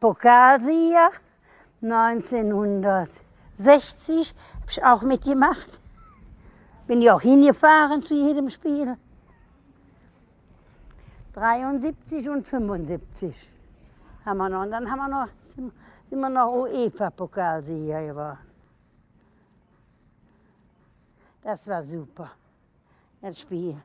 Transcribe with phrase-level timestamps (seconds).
[0.00, 1.10] Pokalsieger
[1.82, 5.68] 1960 habe ich auch mitgemacht.
[6.86, 8.96] Bin ja auch hingefahren zu jedem Spiel.
[11.34, 13.50] 73 und 75
[14.24, 14.62] haben wir noch.
[14.62, 15.72] Und dann haben wir noch, sind
[16.10, 18.38] wir noch UEFA-Pokalsieger geworden.
[21.42, 22.30] Das war super,
[23.20, 23.76] das Spiel.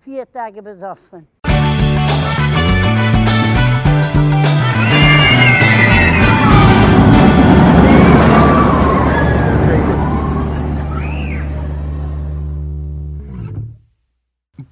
[0.00, 1.26] Vier Tage besoffen.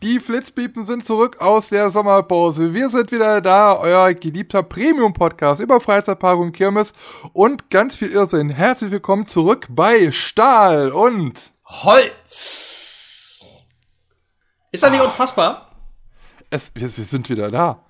[0.04, 2.74] Die Flitzpiepen sind zurück aus der Sommerpause.
[2.74, 6.92] Wir sind wieder da, euer geliebter Premium-Podcast über Freizeitpark und Kirmes
[7.32, 8.50] und ganz viel Irrsinn.
[8.50, 13.66] Herzlich willkommen zurück bei Stahl und Holz.
[14.72, 15.70] Ist das nicht unfassbar?
[16.50, 17.82] es, wir, wir sind wieder da.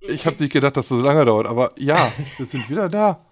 [0.00, 3.18] Ich habe nicht gedacht, dass das so lange dauert, aber ja, wir sind wieder da.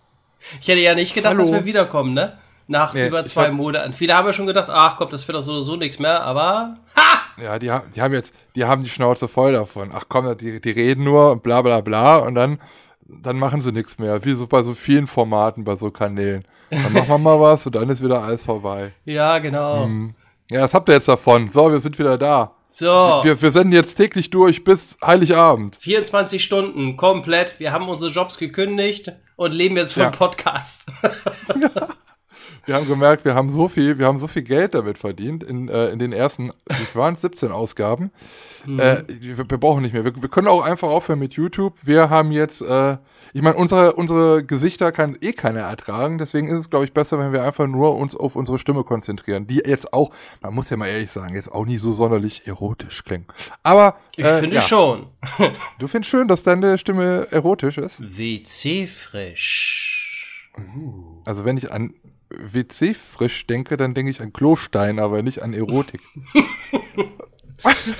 [0.61, 1.45] Ich hätte ja nicht gedacht, Hallo.
[1.45, 2.37] dass wir wiederkommen, ne?
[2.69, 3.93] Nach Nee, über zwei Monaten.
[3.93, 6.23] Viele haben ja schon gedacht, ach komm, das wird doch so oder so nichts mehr,
[6.25, 7.43] aber ha!
[7.43, 9.91] Ja, die, ha- die haben jetzt, die haben die Schnauze voll davon.
[9.95, 12.59] Ach komm, die, die reden nur und bla bla bla und dann,
[13.03, 14.25] dann machen sie nichts mehr.
[14.25, 16.45] Wie so bei so vielen Formaten, bei so Kanälen.
[16.71, 18.93] Dann machen wir mal was und dann ist wieder alles vorbei.
[19.05, 19.85] Ja, genau.
[19.85, 20.15] Hm.
[20.51, 21.49] Ja, das habt ihr jetzt davon.
[21.49, 22.53] So, wir sind wieder da.
[22.69, 22.87] So,
[23.23, 25.77] Wir, wir senden jetzt täglich durch bis Heiligabend.
[25.81, 27.59] 24 Stunden komplett.
[27.61, 30.11] Wir haben unsere Jobs gekündigt und leben jetzt vom Ja.
[30.11, 30.87] Podcast.
[32.67, 35.69] Wir haben gemerkt, wir haben so viel, wir haben so viel Geld damit verdient in,
[35.69, 38.11] äh, in den ersten, wie waren es, 17 Ausgaben.
[38.67, 40.05] Äh, wir, wir brauchen nicht mehr.
[40.05, 41.75] Wir, wir können auch einfach aufhören mit YouTube.
[41.83, 42.97] Wir haben jetzt, äh,
[43.33, 46.19] ich meine, unsere, unsere Gesichter kann eh keiner ertragen.
[46.19, 49.47] Deswegen ist es, glaube ich, besser, wenn wir einfach nur uns auf unsere Stimme konzentrieren.
[49.47, 53.05] Die jetzt auch, man muss ja mal ehrlich sagen, jetzt auch nicht so sonderlich erotisch
[53.05, 53.27] klingen.
[53.63, 54.63] Aber Ich äh, finde ja.
[54.63, 55.07] schon.
[55.79, 58.01] du findest schön, dass deine Stimme erotisch ist.
[58.01, 60.43] WC frisch.
[61.27, 61.95] Also wenn ich an
[62.31, 66.01] WC frisch denke, dann denke ich an Klostein, aber nicht an Erotik.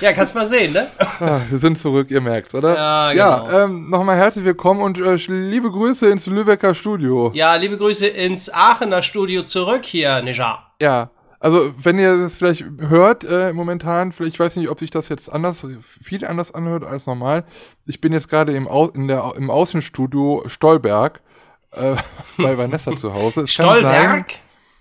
[0.01, 0.91] Ja, kannst mal sehen, ne?
[1.19, 2.75] Ah, wir sind zurück, ihr merkt's, oder?
[2.75, 3.63] Ja, Ja, genau.
[3.63, 7.31] ähm, nochmal herzlich willkommen und äh, liebe Grüße ins Lübecker Studio.
[7.33, 10.59] Ja, liebe Grüße ins Aachener Studio zurück hier, Neja.
[10.79, 11.09] Ja,
[11.39, 15.09] also wenn ihr das vielleicht hört äh, momentan, vielleicht ich weiß nicht, ob sich das
[15.09, 17.43] jetzt anders, viel anders anhört als normal.
[17.87, 21.19] Ich bin jetzt gerade im, Au in der, im Außenstudio Stolberg
[21.71, 21.95] äh,
[22.37, 23.41] bei Vanessa zu Hause.
[23.41, 24.25] Es kann sein- Stolberg?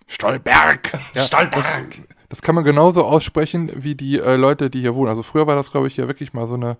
[0.07, 0.93] Stolberg.
[1.15, 1.91] Ja, Stolberg.
[1.91, 5.09] Das, das kann man genauso aussprechen wie die äh, Leute, die hier wohnen.
[5.09, 6.77] Also früher war das, glaube ich, ja wirklich mal so eine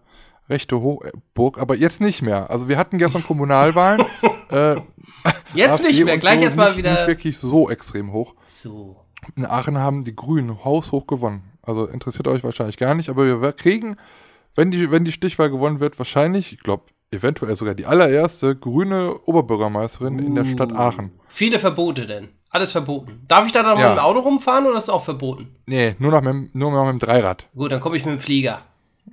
[0.49, 2.51] rechte Hochburg, aber jetzt nicht mehr.
[2.51, 4.05] Also wir hatten gestern Kommunalwahlen.
[4.51, 4.77] äh,
[5.55, 6.93] Jetzt nicht mehr, gleich so erstmal wieder.
[6.93, 8.35] Nicht wirklich so extrem hoch.
[8.53, 8.97] So.
[9.35, 11.53] In Aachen haben die Grünen haushoch gewonnen.
[11.63, 13.97] Also interessiert euch wahrscheinlich gar nicht, aber wir kriegen,
[14.55, 19.15] wenn die, wenn die Stichwahl gewonnen wird, wahrscheinlich, ich glaube, eventuell sogar die allererste grüne
[19.25, 20.77] Oberbürgermeisterin in der Stadt Uh.
[20.77, 21.11] Aachen.
[21.29, 22.29] Viele Verbote denn.
[22.51, 23.25] Alles verboten.
[23.29, 23.89] Darf ich da dann Ja.
[23.91, 25.55] mit dem Auto rumfahren oder ist es auch verboten?
[25.67, 27.45] Nee, nur noch mit, dem- nur noch mit dem Dreirad.
[27.55, 28.63] Gut, dann komme ich mit dem Flieger.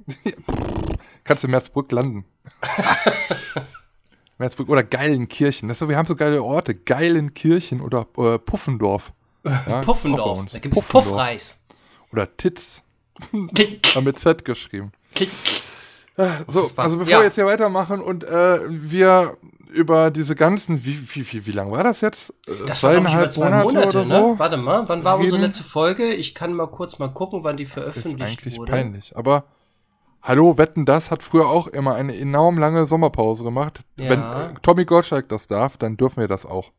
[1.23, 2.25] Kannst du in Merzbrück landen.
[4.37, 5.67] Merzbrück oder Geilenkirchen.
[5.69, 6.73] Das ist so, wir haben so geile Orte.
[6.75, 9.11] Geilenkirchen oder äh, Puffendorf.
[9.45, 10.45] Ja, Puffendorf.
[10.53, 10.83] Da gibt es.
[10.83, 11.65] Puffreis.
[12.13, 12.81] Oder Titz.
[13.93, 14.93] War mit Z geschrieben.
[15.13, 15.29] klick.
[16.47, 17.19] So, Das war- also bevor ja.
[17.19, 19.37] wir jetzt hier weitermachen und äh, wir
[19.71, 22.29] über diese ganzen, wie, wie, wie, wie lang war das jetzt?
[22.47, 24.19] Äh, Das war doch nicht über zwei Monate, oder ne?
[24.19, 24.37] so?
[24.39, 25.47] Warte mal, wann war unsere Reden.
[25.47, 26.13] letzte Folge?
[26.13, 28.71] Ich kann mal kurz mal gucken, wann die Das ist veröffentlicht eigentlich wurde.
[28.71, 29.17] peinlich.
[29.17, 29.45] Aber
[30.21, 33.81] hallo, Wetten, das hat früher auch immer eine enorm lange Sommerpause gemacht.
[33.97, 34.09] Ja.
[34.11, 36.69] Wenn äh, Tommy Gottschalk das darf, dann dürfen wir das auch.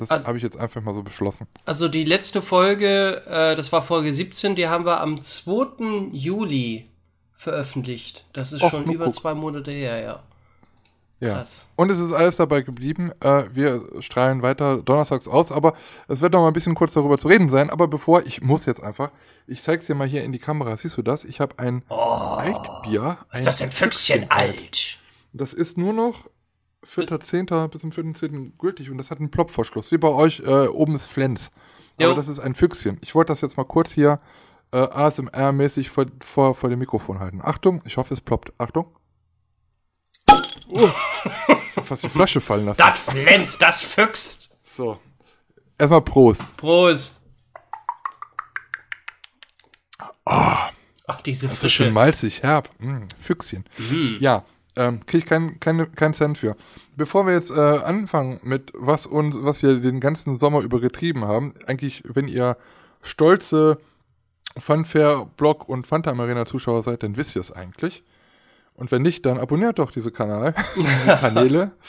[0.00, 1.46] Das Also- habe ich jetzt einfach mal so beschlossen.
[1.64, 6.08] Also die letzte Folge, äh, das war Folge 17, die haben wir am 2.
[6.10, 6.86] Juli
[7.42, 8.24] veröffentlicht.
[8.32, 9.14] Das ist Och, schon über guck.
[9.14, 10.22] zwei Monate her, ja.
[11.20, 11.34] Ja.
[11.36, 11.68] Krass.
[11.76, 13.12] Und es ist alles dabei geblieben.
[13.20, 15.74] Äh, wir strahlen weiter donnerstags aus, aber
[16.08, 17.70] es wird noch mal ein bisschen kurz darüber zu reden sein.
[17.70, 19.12] Aber bevor, ich muss jetzt einfach,
[19.46, 20.76] ich zeig's dir mal hier in die Kamera.
[20.76, 21.24] Siehst du das?
[21.24, 23.18] Ich habe ein Oh, Altbier.
[23.30, 24.98] was ist das denn Füchschen alt?
[25.32, 26.28] Das ist nur noch
[26.92, 27.68] 4.10.
[27.68, 28.52] bis zum 4.10.
[28.58, 31.50] gültig und das hat einen Plopverschluss, wie bei euch äh, oben ist Flens.
[31.98, 32.14] Aber Jo.
[32.14, 32.98] das ist ein Füchschen.
[33.00, 34.18] Ich wollte das jetzt mal kurz hier
[34.72, 37.40] äh, ASMR-mäßig vor, vor, vor dem Mikrofon halten.
[37.42, 38.52] Achtung, ich hoffe, es ploppt.
[38.58, 38.86] Achtung.
[40.68, 40.88] Oh,
[41.84, 42.78] fast die Flasche fallen lassen.
[42.78, 44.50] Das glänzt, das füchst.
[44.64, 44.98] So.
[45.78, 46.44] Erstmal Prost.
[46.56, 47.20] Prost.
[50.24, 52.70] Ach, diese Das ist schön malzig, herb.
[52.78, 53.64] Mm, Füchschen.
[53.76, 54.16] Mhm.
[54.20, 54.44] Ja,
[54.76, 56.56] ähm, kriege ich keinen kein, kein Cent für.
[56.96, 61.26] Bevor wir jetzt äh, anfangen mit was uns, was wir den ganzen Sommer über getrieben
[61.26, 62.56] haben, eigentlich, wenn ihr
[63.02, 63.78] stolze
[64.58, 68.02] Funfair Blog und Phantom Arena Zuschauer seid, dann wisst ihr es eigentlich.
[68.74, 71.72] Und wenn nicht, dann abonniert doch diese Kanal, diese Kanäle.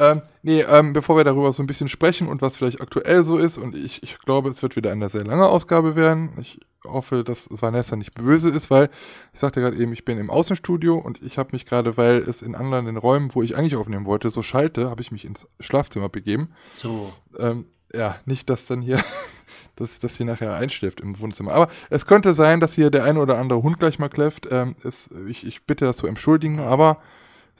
[0.00, 3.36] Ähm, nee, ähm, bevor wir darüber so ein bisschen sprechen und was vielleicht aktuell so
[3.36, 6.30] ist, und ich, ich glaube, es wird wieder eine sehr lange Ausgabe werden.
[6.40, 8.88] Ich hoffe, dass Vanessa nicht böse ist, weil
[9.34, 12.40] ich sagte gerade eben, ich bin im Außenstudio und ich habe mich gerade, weil es
[12.40, 15.46] in anderen in Räumen, wo ich eigentlich aufnehmen wollte, so schalte, habe ich mich ins
[15.60, 16.48] Schlafzimmer begeben.
[16.72, 17.12] So.
[17.38, 19.02] Ähm, ja, nicht, dass dann hier,
[19.76, 21.52] dass, dass hier nachher einschläft im Wohnzimmer.
[21.52, 24.48] Aber es könnte sein, dass hier der eine oder andere Hund gleich mal kläfft.
[24.50, 26.98] Ähm, ist, ich, ich bitte das zu entschuldigen, aber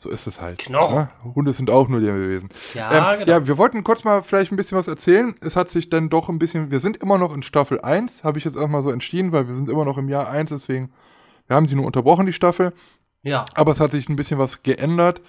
[0.01, 0.59] so ist es halt.
[0.59, 0.97] Knochen.
[0.97, 1.11] Ne?
[1.35, 2.49] Hunde sind auch nur Lebewesen.
[2.73, 3.33] Ja, ähm, genau.
[3.33, 5.35] ja, wir wollten kurz mal vielleicht ein bisschen was erzählen.
[5.43, 8.39] Es hat sich dann doch ein bisschen, wir sind immer noch in Staffel 1, habe
[8.39, 10.91] ich jetzt auch mal so entschieden, weil wir sind immer noch im Jahr 1, deswegen,
[11.49, 12.73] wir haben sie nur unterbrochen, die Staffel.
[13.23, 13.45] Ja.
[13.55, 15.21] Aber es hat sich ein bisschen was geändert,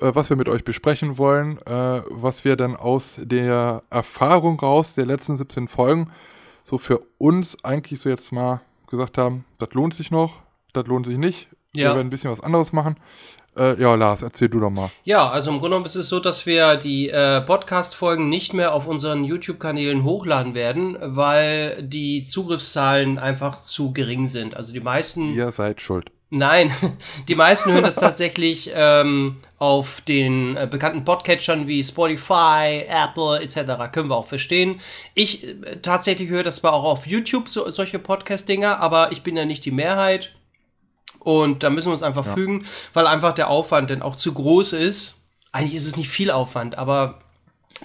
[0.00, 4.94] äh, was wir mit euch besprechen wollen, äh, was wir dann aus der Erfahrung raus
[4.94, 6.10] der letzten 17 Folgen
[6.62, 10.36] so für uns eigentlich so jetzt mal gesagt haben, das lohnt sich noch,
[10.72, 11.48] das lohnt sich nicht.
[11.74, 11.90] Ja.
[11.90, 12.96] Wir werden ein bisschen was anderes machen.
[13.56, 14.90] Äh, ja, Lars, erzähl du doch mal.
[15.02, 18.74] Ja, also im Grunde genommen ist es so, dass wir die äh, Podcast-Folgen nicht mehr
[18.74, 24.56] auf unseren YouTube-Kanälen hochladen werden, weil die Zugriffszahlen einfach zu gering sind.
[24.56, 25.34] Also die meisten.
[25.34, 26.12] Ihr seid schuld.
[26.30, 26.72] Nein,
[27.28, 33.92] die meisten hören das tatsächlich ähm, auf den äh, bekannten Podcatchern wie Spotify, Apple etc.
[33.92, 34.80] Können wir auch verstehen.
[35.14, 39.36] Ich äh, tatsächlich höre das zwar auch auf YouTube, so, solche Podcast-Dinger, aber ich bin
[39.36, 40.30] ja nicht die Mehrheit.
[41.18, 42.32] Und da müssen wir uns einfach Ja.
[42.34, 45.18] fügen, weil einfach der Aufwand dann auch zu groß ist.
[45.52, 47.20] Eigentlich ist es nicht viel Aufwand, aber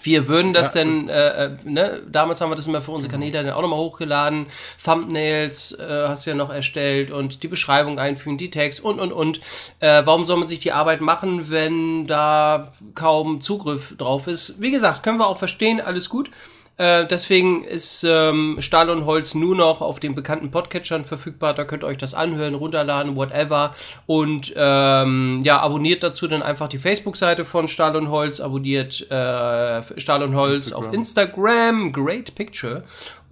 [0.02, 3.12] wir würden das Ja, denn, äh, äh, ne, damals haben wir das immer für unsere
[3.12, 4.48] Kanäle dann auch nochmal hochgeladen,
[4.84, 9.12] Thumbnails äh, hast du ja noch erstellt und die Beschreibung einfügen, die Tags und, und,
[9.12, 9.40] und.
[9.80, 14.62] Äh, warum soll man sich die Arbeit machen, wenn da kaum Zugriff drauf ist?
[14.62, 16.30] Wie gesagt, können wir auch verstehen, alles gut.
[16.78, 21.54] Äh, deswegen ist ähm, Stahl und Holz nur noch auf den bekannten Podcatchern verfügbar.
[21.54, 23.74] Da könnt ihr euch das anhören, runterladen, whatever.
[24.06, 30.00] Und ähm, ja, abonniert dazu dann einfach die Facebook-Seite von Stahl und Holz, abonniert äh,
[30.00, 30.88] Stahl und Holz Instagram.
[30.88, 32.84] auf Instagram, great picture.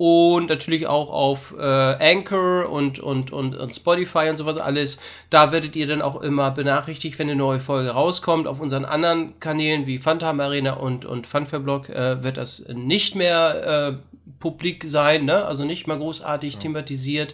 [0.06, 5.00] Und natürlich auch auf äh, Anchor und, und, und, und Spotify und so was alles.
[5.30, 8.46] Da werdet ihr dann auch immer benachrichtigt, wenn eine neue Folge rauskommt.
[8.46, 13.94] Auf unseren anderen Kanälen wie Phantom Arena und, und Funfairblog äh, wird das nicht mehr
[13.94, 15.46] äh, publik sein, ne?
[15.46, 17.34] also nicht mal großartig thematisiert,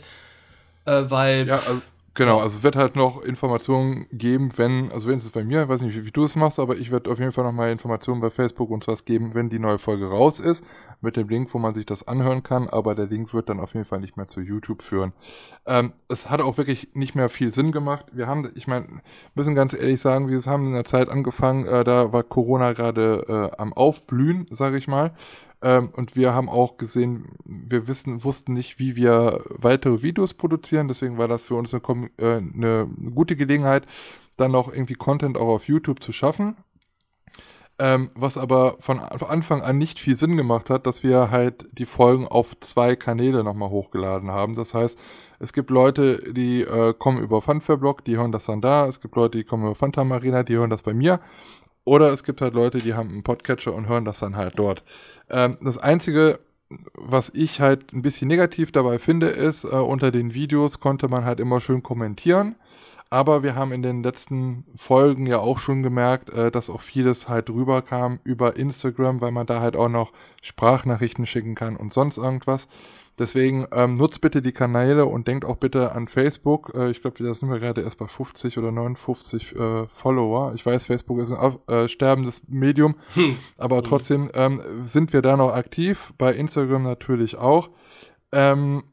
[0.85, 1.81] äh, weil Ja, also,
[2.13, 5.69] genau, also es wird halt noch Informationen geben, wenn, also wenn es bei mir, ich
[5.69, 7.71] weiß nicht, wie, wie du es machst, aber ich werde auf jeden Fall noch mal
[7.71, 10.63] Informationen bei Facebook und was geben, wenn die neue Folge raus ist,
[11.01, 13.73] mit dem Link, wo man sich das anhören kann, aber der Link wird dann auf
[13.73, 15.13] jeden Fall nicht mehr zu YouTube führen.
[15.65, 18.05] Ähm, es hat auch wirklich nicht mehr viel Sinn gemacht.
[18.11, 19.01] Wir haben, ich meine,
[19.35, 23.51] müssen ganz ehrlich sagen, wir haben in der Zeit angefangen, äh, da war Corona gerade
[23.53, 25.13] äh, am Aufblühen, sage ich mal.
[25.61, 30.87] Ähm, und wir haben auch gesehen, wir wissen, wussten nicht, wie wir weitere Videos produzieren.
[30.87, 33.85] Deswegen war das für uns eine, äh, eine gute Gelegenheit,
[34.37, 36.55] dann noch irgendwie Content auch auf YouTube zu schaffen.
[37.81, 41.85] Ähm, was aber von Anfang an nicht viel Sinn gemacht hat, dass wir halt die
[41.85, 44.55] Folgen auf zwei Kanäle nochmal hochgeladen haben.
[44.55, 44.99] Das heißt,
[45.39, 48.85] es gibt Leute, die äh, kommen über Funfairblog, die hören das dann da.
[48.85, 51.21] Es gibt Leute, die kommen über Fanta Marina, die hören das bei mir.
[51.85, 54.83] Oder es gibt halt Leute, die haben einen Podcatcher und hören das dann halt dort.
[55.29, 56.39] Ähm, das Einzige,
[56.93, 61.25] was ich halt ein bisschen negativ dabei finde, ist, äh, unter den Videos konnte man
[61.25, 62.55] halt immer schön kommentieren.
[63.09, 67.27] Aber wir haben in den letzten Folgen ja auch schon gemerkt, äh, dass auch vieles
[67.27, 70.11] halt rüberkam über Instagram, weil man da halt auch noch
[70.43, 72.67] Sprachnachrichten schicken kann und sonst irgendwas.
[73.19, 76.71] Deswegen ähm, nutzt bitte die Kanäle und denkt auch bitte an Facebook.
[76.73, 80.53] Äh, ich glaube, da sind wir gerade erst bei 50 oder 59 äh, Follower.
[80.55, 82.95] Ich weiß, Facebook ist ein äh, sterbendes Medium,
[83.57, 86.13] aber trotzdem ähm, sind wir da noch aktiv.
[86.17, 87.71] Bei Instagram natürlich auch.
[88.31, 88.83] Ähm,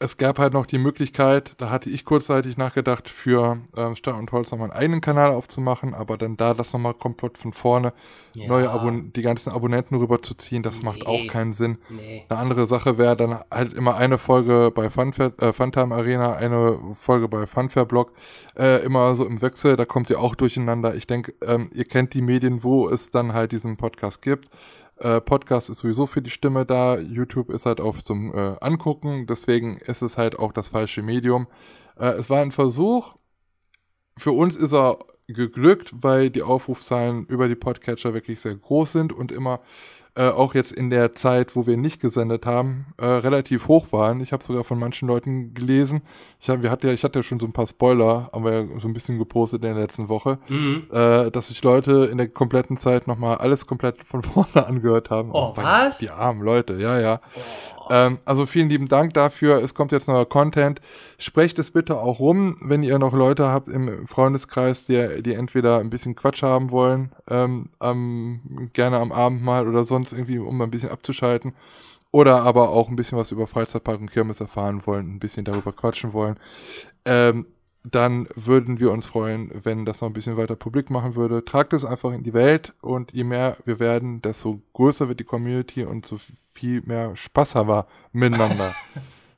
[0.00, 4.30] es gab halt noch die Möglichkeit, da hatte ich kurzzeitig nachgedacht, für ähm, Stadt und
[4.30, 7.92] Holz nochmal einen eigenen Kanal aufzumachen, aber dann da das nochmal komplett von vorne,
[8.32, 8.46] Ja.
[8.46, 11.26] neue Abon die ganzen Abonnenten rüberzuziehen, das macht auch Nee.
[11.26, 11.78] keinen Sinn.
[11.88, 12.24] nee.
[12.28, 16.78] Eine andere Sache wäre dann halt immer eine Folge bei Funfair, äh, Funtime Arena, eine
[16.94, 18.12] Folge bei Funfair Blog,
[18.56, 20.94] äh, immer so im Wechsel, da kommt ihr auch durcheinander.
[20.94, 24.48] Ich denke, ähm, ihr kennt die Medien, wo es dann halt diesen Podcast gibt.
[25.00, 29.26] Äh, Podcast ist sowieso für die Stimme da, YouTube ist halt auch zum äh, Angucken,
[29.26, 31.46] deswegen ist es halt auch das falsche Medium.
[31.98, 33.14] Äh, es war ein Versuch,
[34.16, 39.12] für uns ist er geglückt, weil die Aufrufzahlen über die Podcatcher wirklich sehr groß sind
[39.12, 39.60] und immer
[40.18, 44.20] äh, auch jetzt in der Zeit, wo wir nicht gesendet haben, äh, relativ hoch waren.
[44.20, 46.02] Ich habe sogar von manchen Leuten gelesen.
[46.40, 48.64] Ich, hab, wir hatte ja, ich hatte ja schon so ein paar Spoiler, aber ja
[48.78, 50.88] so ein bisschen gepostet in der letzten Woche, Mhm.
[50.92, 55.30] äh, dass sich Leute in der kompletten Zeit nochmal alles komplett von vorne angehört haben.
[55.32, 55.98] Oh, weil was?
[55.98, 57.20] Die armen Leute, ja, ja.
[57.90, 59.62] Ähm, also vielen lieben Dank dafür.
[59.62, 60.80] Es kommt jetzt neuer Content.
[61.18, 65.78] Sprecht es bitte auch rum, wenn ihr noch Leute habt im Freundeskreis, die, die entweder
[65.78, 70.60] ein bisschen Quatsch haben wollen, ähm, am, gerne am Abend mal oder sonst irgendwie, um
[70.60, 71.54] ein bisschen abzuschalten.
[72.10, 75.72] Oder aber auch ein bisschen was über Freizeitpark und Kirmes erfahren wollen, ein bisschen darüber
[75.72, 76.38] quatschen wollen.
[77.04, 77.46] Ähm,
[77.84, 81.44] dann würden wir uns freuen, wenn das noch ein bisschen weiter publik machen würde.
[81.44, 85.24] Tragt es einfach in die Welt und je mehr wir werden, desto größer wird die
[85.24, 86.18] Community und so
[86.52, 88.74] viel mehr Spaß haben wir miteinander.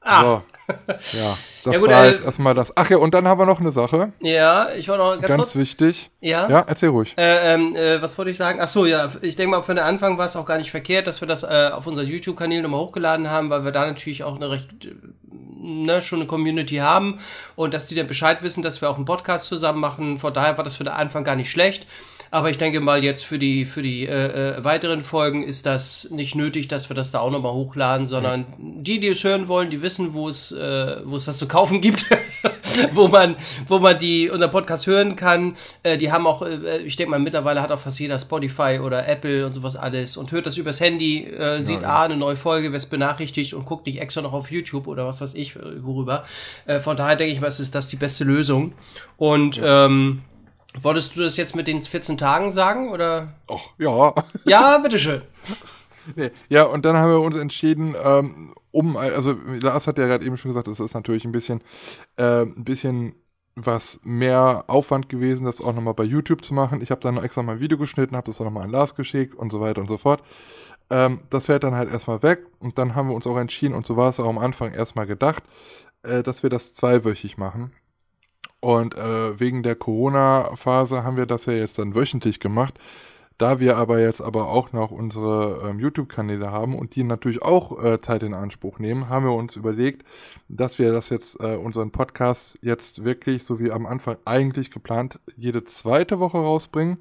[0.02, 0.22] Ah.
[0.22, 0.42] So.
[0.88, 2.72] Ja, das Ja, gut, war äh, jetzt erstmal das.
[2.76, 5.42] Ach ja, und dann haben wir noch eine Sache, Ja, ich wollte noch ganz, ganz
[5.42, 5.56] kurz.
[5.56, 6.10] wichtig.
[6.20, 6.48] Ja?
[6.48, 7.14] Ja, erzähl ruhig.
[7.18, 8.58] Äh, ähm, äh, was wollte ich sagen?
[8.62, 11.06] Ach so, ja, ich denke mal, für den Anfang war es auch gar nicht verkehrt,
[11.06, 14.36] dass wir das äh, auf unseren YouTube-Kanal nochmal hochgeladen haben, weil wir da natürlich auch
[14.36, 14.94] eine recht, äh,
[15.62, 17.18] ne, schon eine Community haben
[17.56, 20.18] und dass die dann Bescheid wissen, dass wir auch einen Podcast zusammen machen.
[20.18, 21.86] Von daher war das für den Anfang gar nicht schlecht.
[22.32, 26.10] Aber ich denke mal, jetzt für die, für die äh, äh, weiteren Folgen ist das
[26.10, 29.68] nicht nötig, dass wir das da auch nochmal hochladen, sondern die, die es hören wollen,
[29.68, 32.06] die wissen, wo es, äh, wo es das zu kaufen gibt,
[32.92, 33.34] wo man,
[33.66, 35.56] wo man die, unser Podcast hören kann.
[35.82, 39.08] Äh, die haben auch, äh, ich denke mal, mittlerweile hat auch fast jeder Spotify oder
[39.08, 42.72] Apple und sowas alles und hört das übers Handy, äh, sieht A, eine neue Folge,
[42.72, 46.24] wird benachrichtigt und guckt nicht extra noch auf YouTube oder was weiß ich, äh, worüber.
[46.66, 48.72] Äh, von daher denke ich mal, ist das die beste Lösung.
[49.16, 50.22] Und, ähm,
[50.80, 53.34] Wolltest du das jetzt mit den 14 Tagen sagen oder?
[53.48, 54.14] Och, ja.
[54.44, 55.22] Ja, bitteschön.
[56.16, 56.30] Nee.
[56.48, 60.38] Ja, und dann haben wir uns entschieden, ähm, um, also Lars hat ja gerade eben
[60.38, 61.60] schon gesagt, es ist natürlich ein bisschen,
[62.16, 63.14] äh, ein bisschen
[63.54, 66.80] was mehr Aufwand gewesen, das auch nochmal bei YouTube zu machen.
[66.80, 69.34] Ich habe dann extra mal ein Video geschnitten, habe das auch nochmal an Lars geschickt
[69.34, 70.22] und so weiter und so fort.
[70.88, 73.86] Ähm, das fällt dann halt erstmal weg und dann haben wir uns auch entschieden, und
[73.86, 75.42] so war es auch am Anfang erstmal gedacht,
[76.02, 77.72] äh, dass wir das zweiwöchig machen.
[78.60, 82.78] Und äh, wegen der Corona-Phase haben wir das ja jetzt dann wöchentlich gemacht.
[83.40, 87.82] Da wir aber jetzt aber auch noch unsere ähm, YouTube-Kanäle haben und die natürlich auch
[87.82, 90.06] äh, Zeit in Anspruch nehmen, haben wir uns überlegt,
[90.50, 95.18] dass wir das jetzt, äh, unseren Podcast jetzt wirklich, so wie am Anfang eigentlich geplant,
[95.38, 96.98] jede zweite Woche rausbringen.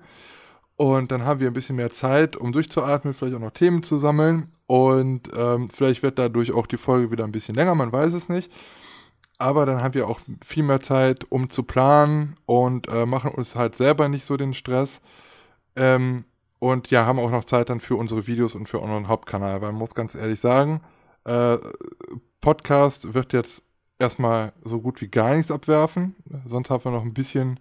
[0.77, 3.99] Und dann haben wir ein bisschen mehr Zeit, um durchzuatmen, vielleicht auch noch Themen zu
[3.99, 4.47] sammeln.
[4.65, 8.29] Und ähm, vielleicht wird dadurch auch die Folge wieder ein bisschen länger, man weiß es
[8.29, 8.49] nicht.
[9.39, 13.55] Aber dann haben wir auch viel mehr Zeit, um zu planen und äh, machen uns
[13.55, 15.01] halt selber nicht so den Stress.
[15.75, 16.25] Ähm,
[16.59, 19.61] und ja, haben auch noch Zeit dann für unsere Videos und für unseren Hauptkanal.
[19.61, 20.81] Weil man muss ganz ehrlich sagen,
[21.23, 21.57] äh,
[22.41, 23.63] Podcast wird jetzt
[23.97, 26.15] erstmal so gut wie gar nichts abwerfen.
[26.45, 27.59] Sonst haben wir noch ein bisschen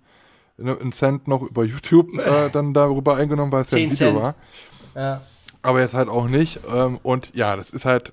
[0.56, 3.92] ne, einen Cent noch über YouTube äh, dann darüber eingenommen, weil es ja ein 10
[3.92, 4.22] Video Cent.
[4.22, 4.34] war.
[4.94, 5.20] Ja.
[5.62, 6.60] Aber jetzt halt auch nicht.
[6.72, 8.12] Ähm, und ja, das ist halt,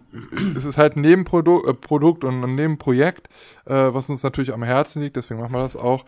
[0.55, 3.27] es ist halt ein Nebenprodukt äh, Produkt und ein Nebenprojekt,
[3.65, 6.05] äh, was uns natürlich am Herzen liegt, deswegen machen wir das auch.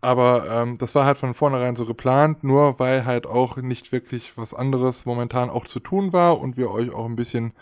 [0.00, 4.32] Aber ähm, das war halt von vornherein so geplant, nur weil halt auch nicht wirklich
[4.36, 7.52] was anderes momentan auch zu tun war und wir euch auch ein bisschen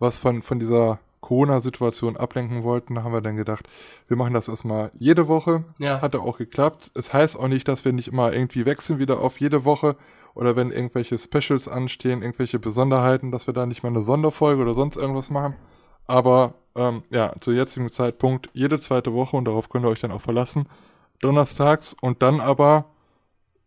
[0.00, 3.66] was von, von dieser Corona-Situation ablenken wollten, haben wir dann gedacht,
[4.08, 5.64] wir machen das erstmal jede Woche.
[5.78, 6.02] Ja.
[6.02, 6.90] Hat auch geklappt.
[6.94, 9.96] Es heißt auch nicht, dass wir nicht immer irgendwie wechseln wieder auf jede Woche
[10.34, 14.74] oder wenn irgendwelche Specials anstehen, irgendwelche Besonderheiten, dass wir da nicht mal eine Sonderfolge oder
[14.74, 15.54] sonst irgendwas machen.
[16.06, 20.12] Aber ähm, ja, zu jetzigen Zeitpunkt jede zweite Woche und darauf könnt ihr euch dann
[20.12, 20.68] auch verlassen.
[21.20, 22.86] Donnerstags und dann aber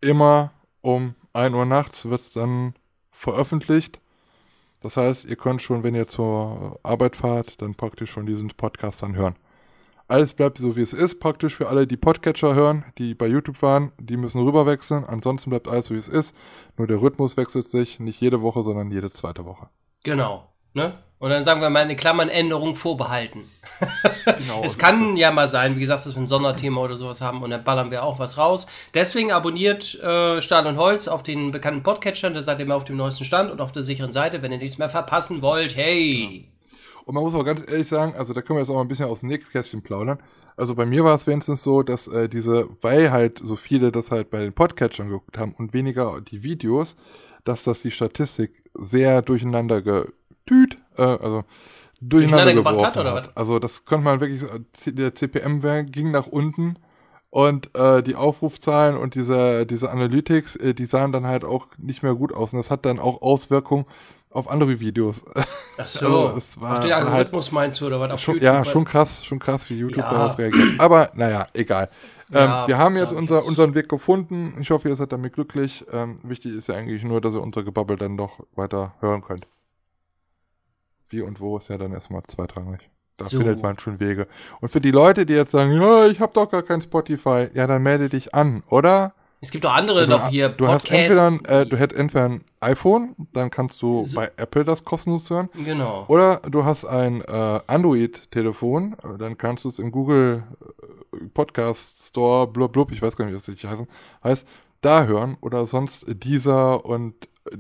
[0.01, 2.73] immer um 1 Uhr nachts wird es dann
[3.11, 3.99] veröffentlicht.
[4.81, 9.01] Das heißt, ihr könnt schon, wenn ihr zur Arbeit fahrt, dann praktisch schon diesen Podcast
[9.01, 9.35] dann hören.
[10.09, 13.61] Alles bleibt so, wie es ist, praktisch für alle, die Podcatcher hören, die bei YouTube
[13.61, 15.03] waren, die müssen rüberwechseln.
[15.03, 16.33] Ansonsten bleibt alles so, wie es ist.
[16.77, 19.67] Nur der Rhythmus wechselt sich, nicht jede Woche, sondern jede zweite Woche.
[20.03, 20.47] Genau.
[20.73, 20.93] Ne?
[21.19, 23.49] Und dann sagen wir mal eine Klammernänderung vorbehalten.
[24.25, 24.61] Genau.
[24.63, 27.49] Es kann ja mal sein, wie gesagt, dass wir ein Sonderthema oder sowas haben und
[27.49, 28.67] dann ballern wir auch was raus.
[28.93, 32.83] Deswegen abonniert äh, Stahl und Holz auf den bekannten Podcatchern, da seid ihr immer auf
[32.83, 35.77] dem neuesten Stand und auf der sicheren Seite, wenn ihr nichts mehr verpassen wollt.
[35.77, 36.49] Hey!
[37.07, 38.89] Und man muss auch ganz ehrlich sagen, also da können wir jetzt auch mal ein
[38.89, 40.19] bisschen aus dem Nähkästchen plaudern.
[40.57, 44.11] Also bei mir war es wenigstens so, dass äh, diese, weil halt so viele das
[44.11, 46.97] halt bei den Podcatchern geguckt haben und weniger die Videos,
[47.45, 51.45] dass das die Statistik sehr durcheinander getüt, äh, also
[52.01, 53.37] durcheinander, Durcheinander gebracht hat, oder was?
[53.37, 54.43] Also das konnte man wirklich,
[54.85, 56.77] der CPM ging nach unten
[57.29, 62.03] und äh, die Aufrufzahlen und diese, diese Analytics, äh, die sahen dann halt auch nicht
[62.03, 63.85] mehr gut aus und das hat dann auch Auswirkungen
[64.37, 65.23] auf andere Videos.
[65.77, 68.11] Ach so, Also, es war auf den halt- Algorithmus meinst du oder was?
[68.11, 68.45] Auf Schon, YouTube?
[68.45, 70.11] ja, schon krass, schon krass, wie YouTube Ja.
[70.11, 70.79] darauf reagiert.
[70.79, 71.89] Aber naja, egal.
[72.29, 74.55] Ähm, Ja, wir haben jetzt unser, unseren Weg gefunden.
[74.59, 75.85] Ich hoffe, ihr seid damit glücklich.
[75.91, 79.47] Ähm, wichtig ist ja eigentlich nur, dass ihr unser Gebabbel dann doch weiter hören könnt.
[81.09, 82.89] wie und wo ist ja dann erstmal zweitrangig.
[83.15, 83.37] Da So.
[83.37, 84.27] findet man schon Wege.
[84.59, 87.65] Und für die Leute, die jetzt sagen, ja, ich habe doch gar kein Spotify, ja,
[87.65, 89.13] dann melde dich an, oder?
[89.39, 91.27] Es gibt auch andere noch hier du hast entweder,
[91.61, 95.49] äh, du hättest entweder ein iPhone, dann kannst du So- bei Apple das kostenlos hören.
[95.65, 96.05] Genau.
[96.07, 100.43] Oder du hast ein äh, Android-Telefon, dann kannst du es im Google
[101.13, 103.83] äh, Podcast Store, blub, blub, ich weiß gar nicht, wie das richtig heißt,
[104.23, 104.47] heißt,
[104.81, 107.13] da hören oder sonst dieser und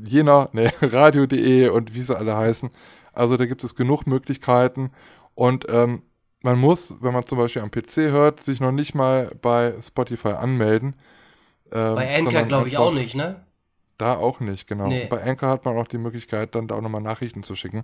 [0.05, 2.69] jener, ne, radio.de und wie sie alle heißen.
[3.13, 4.91] Also da gibt es genug Möglichkeiten
[5.33, 6.03] und ähm,
[6.43, 10.29] man muss, wenn man zum Beispiel am PC hört, sich noch nicht mal bei Spotify
[10.29, 10.95] anmelden.
[11.71, 13.43] ähm, Bei Anchor glaube ich auch nicht, ne?
[13.97, 14.87] Da auch nicht, genau.
[14.87, 15.07] Nee.
[15.09, 17.83] Bei Anchor hat man auch die Möglichkeit, dann da auch nochmal Nachrichten zu schicken,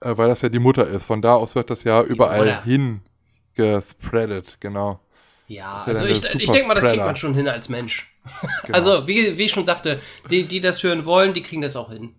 [0.00, 1.04] äh, weil das ja die Mutter ist.
[1.04, 2.62] Von da aus wird das ja überall Mutter.
[2.64, 3.00] hin
[3.54, 5.00] gespreadet, genau.
[5.46, 8.14] Ja, also ich, ich denke mal, das kriegt man schon hin als Mensch.
[8.64, 8.76] genau.
[8.76, 11.90] Also, wie, wie ich schon sagte, die, die das hören wollen, die kriegen das auch
[11.90, 12.14] hin.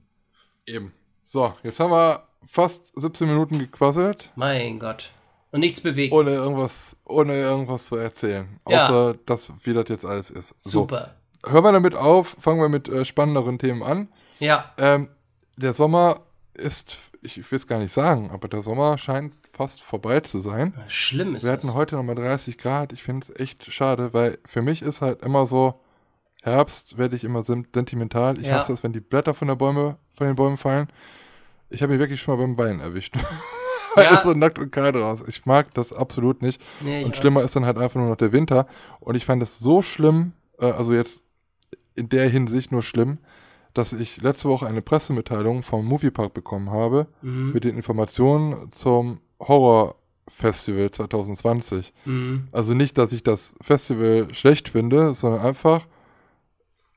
[0.65, 0.93] eben.
[1.23, 5.11] So, jetzt haben wir fast 17 Minuten gequasselt, Mein Gott.
[5.51, 6.13] Und nichts bewegt.
[6.13, 8.59] ohne irgendwas, ohne irgendwas zu erzählen.
[8.67, 8.87] Ja.
[8.87, 10.55] Außer, dass, wie das jetzt alles ist.
[10.61, 11.15] Super.
[11.15, 14.07] So, hören wir damit auf, fangen wir mit äh, spannenderen Themen an.
[14.39, 15.10] Ja, Ähm,
[15.57, 16.21] der Sommer
[16.53, 20.74] ist, ich will es gar nicht sagen, aber der Sommer scheint fast vorbei zu sein.
[20.88, 21.75] schlimm ist Wir hatten das.
[21.75, 22.93] heute nochmal 30 Grad.
[22.93, 25.79] Ich finde es echt schade, weil für mich ist halt immer so,
[26.41, 28.39] Herbst werde ich immer sen- sentimental.
[28.39, 28.55] Ich Ja.
[28.55, 30.88] hasse es, wenn die Blätter von, der Bäume, von den Bäumen fallen.
[31.69, 33.15] Ich habe mich wirklich schon mal beim Weinen erwischt.
[33.98, 34.03] Ja.
[34.13, 35.19] Ist so nackt und kalt raus.
[35.27, 36.62] Ich mag das absolut nicht.
[36.79, 38.65] Nee, Und ich- schlimmer ist dann halt einfach nur noch der Winter.
[39.01, 41.25] Und ich fand es so schlimm, äh, also jetzt
[41.95, 43.17] in der Hinsicht nur schlimm,
[43.74, 47.53] dass ich letzte Woche eine Pressemitteilung vom Moviepark bekommen habe Mhm.
[47.53, 51.93] mit den Informationen zum Horrorfestival 2020.
[52.05, 52.48] Mhm.
[52.51, 55.86] Also nicht, dass ich das Festival schlecht finde, sondern einfach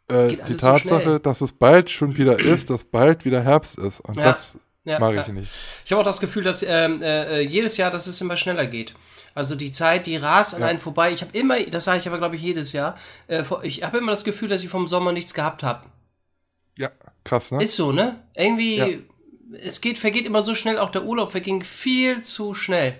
[0.09, 1.19] äh, die so Tatsache, schnell.
[1.21, 4.01] dass es bald schon wieder ist, dass bald wieder Herbst ist.
[4.01, 4.25] Und Ja.
[4.25, 5.23] das Ja, mag ja.
[5.23, 5.51] ich nicht.
[5.87, 8.95] Ich habe auch das Gefühl, dass ähm, äh, jedes Jahr, dass es immer schneller geht.
[9.35, 10.69] Also die Zeit, die rast an Ja.
[10.69, 11.12] einen vorbei.
[11.12, 14.12] Ich habe immer, das sage ich aber glaube ich jedes Jahr, äh, ich habe immer
[14.12, 15.87] das Gefühl, dass ich vom Sommer nichts gehabt habe.
[16.79, 16.91] Ja,
[17.25, 17.62] krass, ne?
[17.62, 18.23] Ist so, ne?
[18.35, 18.87] Irgendwie, Ja.
[19.61, 22.95] es geht, vergeht immer so schnell, auch der Urlaub verging viel zu schnell.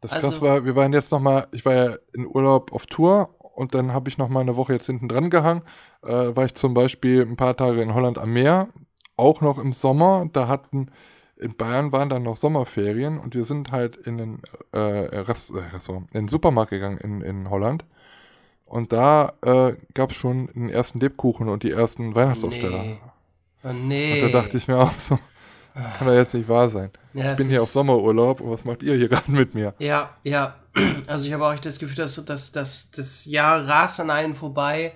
[0.00, 3.34] Das Also- krass war, wir waren jetzt nochmal, ich war ja in Urlaub auf Tour
[3.40, 5.62] und dann habe ich nochmal eine Woche jetzt hinten dran gehangen.
[6.04, 8.68] Äh, war ich zum Beispiel ein paar Tage in Holland am Meer,
[9.16, 10.28] auch noch im Sommer.
[10.32, 10.92] Da hatten,
[11.38, 15.58] in Bayern waren dann noch Sommerferien und wir sind halt in den äh, Rest, äh,
[15.74, 17.84] Restaurant, in den Supermarkt gegangen in, in Holland.
[18.64, 22.82] Und da äh, gab es schon den ersten Lebkuchen und die ersten Weihnachtsaufsteller.
[22.82, 23.00] Nee.
[23.64, 24.22] Oh, nee.
[24.22, 25.18] Und da dachte ich mir auch so,
[25.74, 26.90] das kann doch jetzt nicht wahr sein.
[27.14, 29.74] Ja, Ich bin hier auf Sommerurlaub und was macht ihr hier gerade mit mir?
[29.78, 30.56] Ja, ja.
[31.06, 34.34] Also ich habe auch echt das Gefühl, dass, dass, dass das Jahr rast an einen
[34.34, 34.92] vorbei.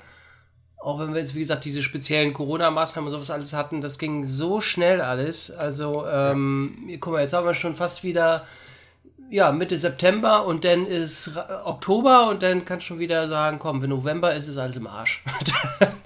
[0.82, 4.24] Auch wenn wir jetzt, wie gesagt, diese speziellen Corona-Maßnahmen und sowas alles hatten, das ging
[4.24, 5.50] so schnell alles.
[5.50, 8.44] Also, ähm, guck mal, jetzt haben wir schon fast wieder,
[9.30, 11.30] ja, Mitte September und dann ist
[11.64, 14.86] Oktober und dann kannst du schon wieder sagen, komm, wenn November ist, ist alles im
[14.86, 15.22] Arsch.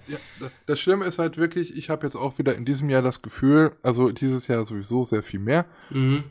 [0.08, 0.18] Ja,
[0.66, 3.72] das Schlimme ist halt wirklich, ich habe jetzt auch wieder in diesem Jahr das Gefühl,
[3.82, 6.22] also dieses Jahr sowieso sehr viel mehr, mhm.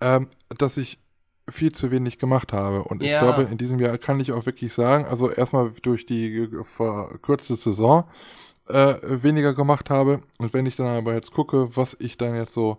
[0.00, 0.98] ähm, dass ich
[1.48, 2.84] viel zu wenig gemacht habe.
[2.84, 3.20] Und ich Ja.
[3.20, 8.04] glaube, in diesem Jahr kann ich auch wirklich sagen, also erstmal durch die verkürzte Saison
[8.68, 10.22] äh, weniger gemacht habe.
[10.38, 12.78] Und wenn ich dann aber jetzt gucke, was ich dann jetzt so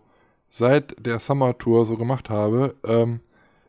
[0.49, 3.19] seit der Summer Tour so gemacht habe, ähm,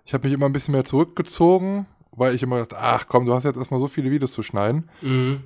[0.04, 3.34] ich habe mich immer ein bisschen mehr zurückgezogen, weil ich immer dachte, ach komm, du
[3.34, 4.90] hast jetzt erstmal so viele Videos zu schneiden.
[5.00, 5.44] Mhm.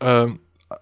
[0.00, 0.40] Ähm,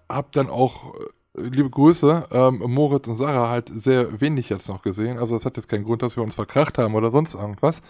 [0.09, 0.95] hab dann auch,
[1.35, 5.17] liebe Grüße, ähm, Moritz und Sarah halt sehr wenig jetzt noch gesehen.
[5.17, 7.81] Also es hat jetzt keinen Grund, dass wir uns verkracht haben oder sonst irgendwas.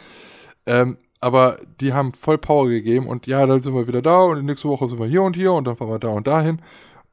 [0.65, 4.43] Ähm, aber die haben voll Power gegeben und ja, dann sind wir wieder da und
[4.45, 6.62] nächste Woche sind wir hier und hier und dann fahren wir da und dahin.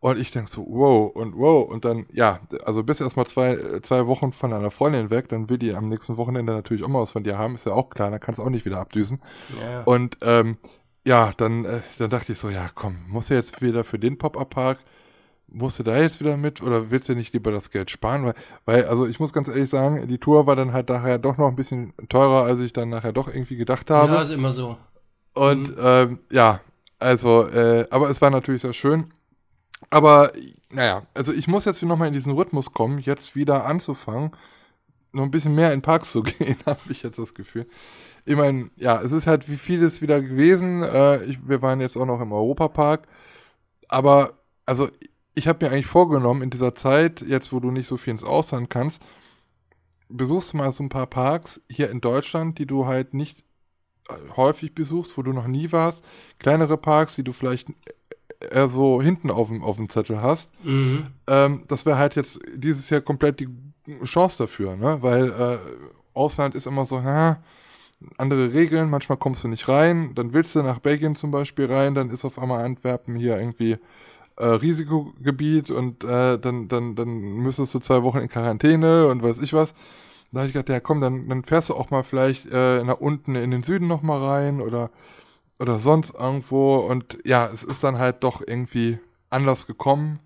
[0.00, 1.68] Und ich denke so, wow und wow.
[1.68, 5.50] Und dann, ja, also bis erstmal zwei, äh, zwei Wochen von einer Freundin weg, dann
[5.50, 7.90] will die am nächsten Wochenende natürlich auch mal was von dir haben, ist ja auch
[7.90, 9.20] klar, dann kannst du auch nicht wieder abdüsen.
[9.60, 9.82] Ja.
[9.82, 10.56] Und ähm,
[11.04, 14.18] ja, dann, äh, dann dachte ich so, ja komm, musst du jetzt wieder für den
[14.18, 14.78] Pop-Up-Park,
[15.50, 18.24] musst du da jetzt wieder mit oder willst du nicht lieber das Geld sparen?
[18.24, 18.34] Weil,
[18.64, 21.48] weil, also ich muss ganz ehrlich sagen, die Tour war dann halt nachher doch noch
[21.48, 24.12] ein bisschen teurer, als ich dann nachher doch irgendwie gedacht habe.
[24.12, 24.76] ja, ist immer so.
[25.34, 26.60] Und ähm, ja,
[26.98, 29.12] also, äh, aber es war natürlich sehr schön.
[29.90, 30.32] Aber
[30.70, 34.32] naja, also ich muss jetzt nochmal in diesen Rhythmus kommen, jetzt wieder anzufangen,
[35.12, 37.66] noch ein bisschen mehr in Parks zu gehen, habe ich jetzt das Gefühl.
[38.24, 40.82] Ich meine, ja, es ist halt wie vieles wieder gewesen.
[40.82, 43.08] Äh, ich, wir waren jetzt auch noch im Europapark.
[43.88, 44.34] Aber,
[44.66, 44.88] also,
[45.38, 48.24] ich habe mir eigentlich vorgenommen, in dieser Zeit, jetzt wo du nicht so viel ins
[48.24, 49.02] Ausland kannst,
[50.08, 53.44] besuchst du mal so ein paar Parks hier in Deutschland, die du halt nicht
[54.08, 56.04] äh, häufig besuchst, wo du noch nie warst.
[56.38, 57.68] Kleinere Parks, die du vielleicht
[58.40, 60.64] eher so hinten auf dem, auf dem Zettel hast.
[60.64, 61.06] Mhm.
[61.26, 63.48] Ähm, das wäre halt jetzt dieses Jahr komplett die
[64.04, 64.98] Chance dafür, ne?
[65.02, 65.58] Weil äh,
[66.14, 67.42] Ausland ist immer so, ha,
[68.16, 71.94] andere Regeln, manchmal kommst du nicht rein, dann willst du nach Belgien zum Beispiel rein,
[71.94, 73.78] dann ist auf einmal Antwerpen hier irgendwie
[74.38, 79.40] äh, Risikogebiet und äh, dann, dann, dann müsstest du zwei Wochen in Quarantäne und weiß
[79.40, 79.74] ich was.
[80.30, 83.00] Da habe ich gedacht, ja komm, dann, dann fährst du auch mal vielleicht äh, nach
[83.00, 84.90] unten in den Süden nochmal rein oder,
[85.58, 86.76] oder sonst irgendwo.
[86.76, 88.98] Und ja, es ist dann halt doch irgendwie
[89.30, 90.20] anders gekommen.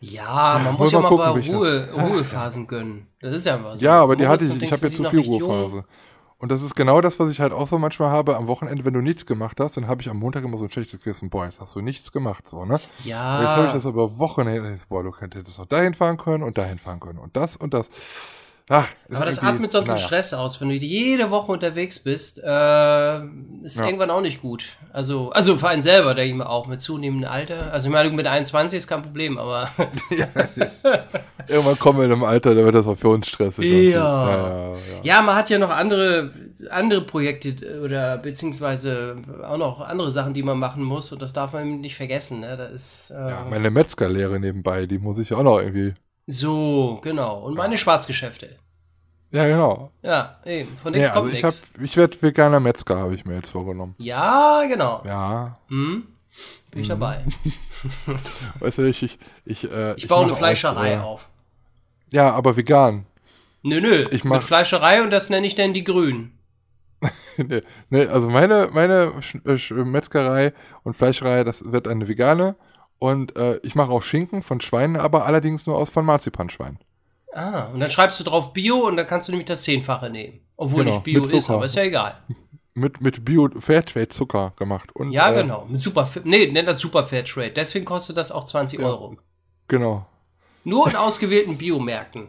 [0.00, 3.06] Ja, man muss ja mal, gucken, mal Ruhe, Ruhephasen gönnen.
[3.20, 3.84] Das ist ja so.
[3.84, 5.76] Ja, aber die hatte ich, ich habe jetzt zu viel Ruhephase.
[5.76, 5.84] Jung.
[6.42, 8.94] Und das ist genau das, was ich halt auch so manchmal habe am Wochenende, wenn
[8.94, 11.44] du nichts gemacht hast, dann habe ich am Montag immer so ein schlechtes Gewissen, boah,
[11.44, 12.80] jetzt hast du nichts gemacht, so, ne?
[13.04, 13.36] Ja.
[13.36, 16.58] Und jetzt habe ich das aber Wochenende, boah, du könntest auch dahin fahren können und
[16.58, 17.90] dahin fahren können und das und das.
[18.74, 19.98] Ach, aber das atmet sonst naja.
[19.98, 20.58] Stress aus.
[20.58, 22.42] Wenn du jede Woche unterwegs bist, äh,
[23.62, 23.84] ist ja.
[23.84, 24.64] irgendwann auch nicht gut.
[24.94, 27.70] Also, also für einen selber, denke ich mal auch, mit zunehmendem Alter.
[27.70, 29.68] Also ich meine, mit 21 ist kein Problem, aber.
[30.10, 30.26] ja,
[31.48, 33.92] irgendwann kommen wir in einem Alter, da wird das auch für uns stressig.
[33.92, 34.30] Ja.
[34.30, 36.30] Ja, ja, man hat ja noch andere,
[36.70, 41.52] andere Projekte oder beziehungsweise auch noch andere Sachen, die man machen muss und das darf
[41.52, 42.40] man nicht vergessen.
[42.40, 42.56] Ne?
[42.56, 45.92] Das ist, äh, ja, meine Metzgerlehre nebenbei, die muss ich auch noch irgendwie
[46.26, 47.40] so, genau.
[47.40, 48.56] Und meine Schwarzgeschäfte.
[49.30, 49.90] Ja, genau.
[50.02, 50.76] Ja, eben.
[50.76, 51.66] Von nichts ja, kommt also nichts.
[51.82, 53.94] Ich werde veganer Metzger, habe ich mir jetzt vorgenommen.
[53.98, 55.02] Ja, genau.
[55.06, 55.58] Ja.
[55.68, 56.06] Hm?
[56.70, 56.90] Bin ich mhm.
[56.90, 57.24] dabei.
[58.60, 61.28] weißt du, ich, ich, ich, äh, ich, ich baue eine Fleischerei aus, äh, auf.
[62.12, 63.06] Ja, aber vegan.
[63.62, 64.04] Nö, nö.
[64.10, 66.38] Ich mach, Mit Fleischerei und das nenne ich dann die Grünen.
[67.36, 69.12] nee, nee, also meine, meine
[69.44, 72.56] äh, Metzgerei und Fleischerei, das wird eine vegane.
[73.02, 76.78] Und äh, ich mache auch Schinken von Schweinen, aber allerdings nur aus von Marzipanschwein.
[77.32, 80.38] Ah, und dann schreibst du drauf Bio und dann kannst du nämlich das Zehnfache nehmen.
[80.56, 82.22] Obwohl genau, nicht Bio ist, aber ist ja egal.
[82.74, 84.94] Mit, mit Bio Fairtrade Zucker gemacht.
[84.94, 85.66] Und, ja, äh, genau.
[85.68, 87.50] Mit Super, nee, nennt das Super Fairtrade.
[87.50, 89.16] Deswegen kostet das auch 20 ja, Euro.
[89.66, 90.06] Genau.
[90.62, 92.28] Nur in ausgewählten Biomärkten.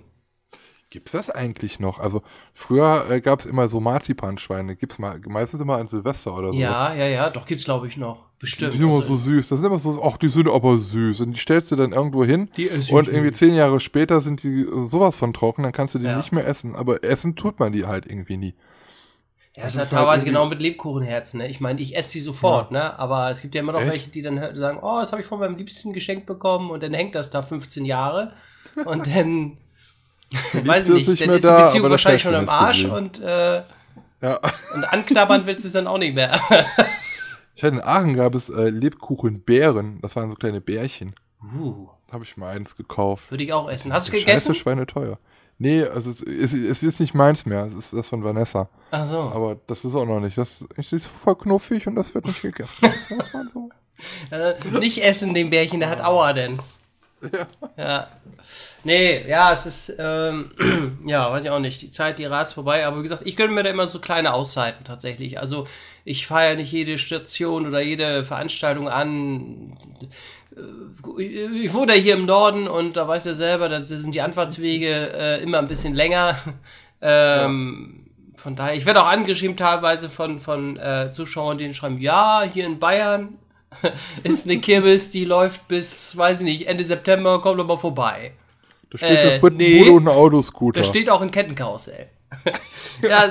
[0.89, 1.99] Gibt es das eigentlich noch?
[1.99, 2.23] Also
[2.55, 4.75] früher äh, gab es immer so Marzipanschweine.
[4.75, 6.59] Gibt es mal, meistens immer an Silvester oder so.
[6.59, 8.25] Ja, ja, ja, doch gibt es glaube ich noch.
[8.43, 8.73] Bestimmt.
[8.73, 9.47] Die sind immer also, so süß.
[9.47, 11.21] Das sind immer so, ach, die sind aber süß.
[11.21, 12.49] Und die stellst du dann irgendwo hin.
[12.57, 16.07] Die und irgendwie zehn Jahre später sind die sowas von trocken, dann kannst du die
[16.07, 16.17] ja.
[16.17, 16.75] nicht mehr essen.
[16.75, 18.53] Aber essen tut man die halt irgendwie nie.
[19.55, 21.37] Ja, das, das ist halt teilweise genau mit Lebkuchenherzen.
[21.37, 21.47] Ne?
[21.47, 22.79] Ich meine, ich esse die sofort, ja.
[22.79, 22.99] ne?
[22.99, 23.91] Aber es gibt ja immer noch Echt?
[23.93, 26.93] welche, die dann sagen, oh, das habe ich von meinem Liebsten geschenkt bekommen und dann
[26.93, 28.33] hängt das da 15 Jahre.
[28.83, 29.57] Und dann
[30.65, 33.63] Weiß ich nicht, nicht dann ist die da, Beziehung wahrscheinlich schon am Arsch und, äh,
[34.21, 34.39] ja.
[34.73, 36.37] und anknabbern willst du es dann auch nicht mehr.
[37.55, 41.15] ich hatte in Aachen gab es äh, Lebkuchenbären, das waren so kleine Bärchen.
[41.57, 41.89] Uh.
[42.11, 43.31] Habe ich mal eins gekauft.
[43.31, 43.91] Würde ich auch essen.
[43.91, 44.53] Hast du gegessen?
[44.53, 45.17] Scheiße, Schweine teuer.
[45.57, 48.69] Nee, also es ist, es ist nicht meins mehr, es ist das von Vanessa.
[48.91, 49.17] Ach so.
[49.17, 50.37] Aber das ist auch noch nicht.
[50.37, 52.89] Das ist voll knuffig und das wird nicht gegessen.
[53.17, 53.69] Das man so.
[54.31, 56.59] Also, nicht essen, den Bärchen, der hat Aua denn.
[57.31, 57.47] Ja.
[57.77, 58.07] ja.
[58.83, 60.51] Nee, ja, es ist, ähm,
[61.05, 61.81] ja, weiß ich auch nicht.
[61.81, 62.85] Die Zeit, die rast vorbei.
[62.85, 65.39] Aber wie gesagt, ich gönne mir da immer so kleine Auszeiten tatsächlich.
[65.39, 65.67] Also
[66.03, 69.71] ich feiere nicht jede Station oder jede Veranstaltung an.
[71.17, 75.11] Ich wohne ja hier im Norden und da weiß er selber, da sind die Anfahrtswege
[75.13, 76.37] äh, immer ein bisschen länger.
[77.05, 78.41] Ähm, ja.
[78.41, 82.65] Von daher, ich werde auch angeschrieben teilweise von, von äh, Zuschauern, die schreiben, ja, hier
[82.65, 83.39] in Bayern
[84.23, 88.31] ist eine Kirmes, die läuft bis, weiß ich nicht, Ende September, kommt aber vorbei.
[88.89, 90.81] Da steht äh, eine Frittenbude nee, und ein Autoscooter.
[90.81, 92.07] Da steht auch ein Kettenkarussell.
[93.01, 93.29] ja,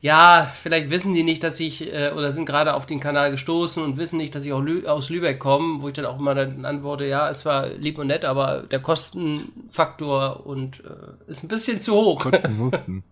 [0.00, 3.82] ja, vielleicht wissen die nicht, dass ich, äh, oder sind gerade auf den Kanal gestoßen
[3.82, 6.34] und wissen nicht, dass ich auch Lü aus Lübeck komme, wo ich dann auch immer
[6.34, 11.48] dann antworte, ja, es war lieb und nett, aber der Kostenfaktor und äh, ist ein
[11.48, 12.20] bisschen zu hoch.
[12.20, 13.02] Kosten-Nutzen.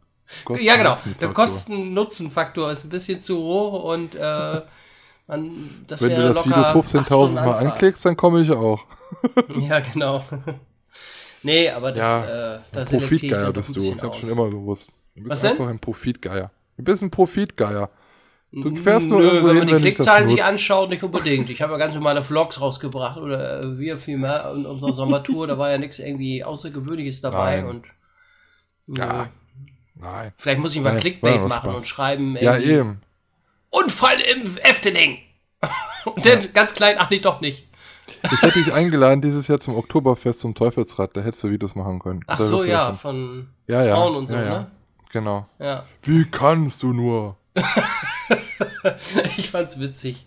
[0.45, 0.97] Kosten ja, genau.
[1.21, 4.61] Der Kosten-Nutzen-Faktor ist ein bisschen zu hoch und äh,
[5.27, 8.85] man, das Wenn du das Video 15.000 Mal anklickst, dann komme ich auch.
[9.69, 10.25] ja, genau.
[11.43, 13.81] nee, aber das, ja, äh, da Profitgeier bist du.
[13.81, 14.91] Ich hab schon immer gewusst.
[15.15, 15.77] Du bist Was einfach denn?
[15.77, 16.51] ein Profitgeier.
[16.77, 17.91] Du bist ein Profitgeier.
[18.63, 21.51] Du fährst nur Nö, wenn man die Klickzahlen sich anschaut, nicht unbedingt.
[21.51, 25.59] Ich habe ja ganz normale Vlogs rausgebracht oder äh, wir vielmehr in unserer Sommertour, da
[25.59, 27.67] war ja nichts irgendwie Außergewöhnliches dabei Nein.
[27.67, 27.87] und
[28.87, 29.31] ja.
[29.97, 30.33] Nein.
[30.37, 31.77] Vielleicht muss ich mal Nein, Clickbait machen Spaß.
[31.77, 32.37] und schreiben.
[32.41, 33.01] Ja, eben.
[33.75, 35.19] Unfall im Efteling.
[36.05, 36.49] Und dann ja.
[36.53, 37.69] ganz klein, ach nee, doch nicht.
[38.23, 41.99] Ich hätte dich eingeladen dieses Jahr zum Oktoberfest zum Teufelsrad, da hättest du Videos machen
[41.99, 42.21] können.
[42.27, 44.71] Ach so, ja, von ja, ja, Frauen und so, ja, ne?
[45.11, 45.47] Genau.
[45.59, 45.85] Ja.
[46.03, 47.37] Wie kannst du nur?
[49.37, 50.27] ich fand's witzig.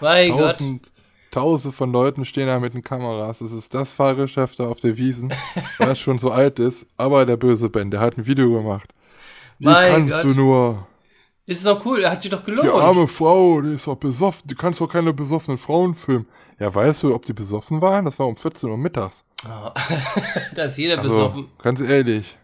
[0.00, 0.92] Mein Tausend, Gott.
[1.30, 3.40] Tausende von Leuten stehen da mit den Kameras.
[3.40, 5.32] Es ist das Fahrgeschäft da auf der Wiesen,
[5.78, 6.86] was schon so alt ist.
[6.96, 8.92] Aber der böse Ben, der hat ein Video gemacht.
[9.58, 10.24] Wie mein kannst Gott.
[10.24, 10.87] du nur?
[11.48, 12.68] Ist es auch cool, hat sich doch gelohnt.
[12.68, 14.42] Die arme Frau, die ist doch besoffen.
[14.46, 16.26] Du kannst doch keine besoffenen Frauen filmen.
[16.60, 18.04] Ja, weißt du, ob die besoffen waren?
[18.04, 19.24] Das war um 14 Uhr mittags.
[19.46, 19.70] Oh.
[20.54, 21.46] da ist jeder Also, besoffen.
[21.62, 22.36] ganz ehrlich.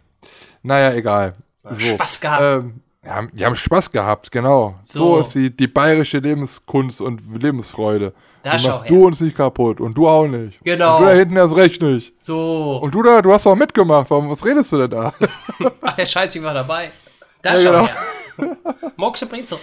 [0.62, 1.34] Naja, egal.
[1.70, 2.42] So, Spaß gehabt.
[2.42, 4.76] Ähm, ja, die haben Spaß gehabt, genau.
[4.82, 5.20] So, So.
[5.20, 8.14] ist die, die bayerische Lebenskunst und Lebensfreude.
[8.42, 8.90] Da du schau machst her.
[8.90, 10.58] du uns nicht kaputt und du auch nicht.
[10.64, 10.96] Genau.
[10.96, 12.14] Und du da hinten erst recht nicht.
[12.22, 12.78] So.
[12.82, 14.08] Und du da, du hast auch mitgemacht.
[14.08, 15.12] Warum, was redest du denn da?
[15.82, 16.90] Ach, der Scheiß, ich war dabei.
[17.42, 17.86] Da Ja, schau genau.
[17.86, 17.96] her.
[18.96, 19.58] Moxe Brezel.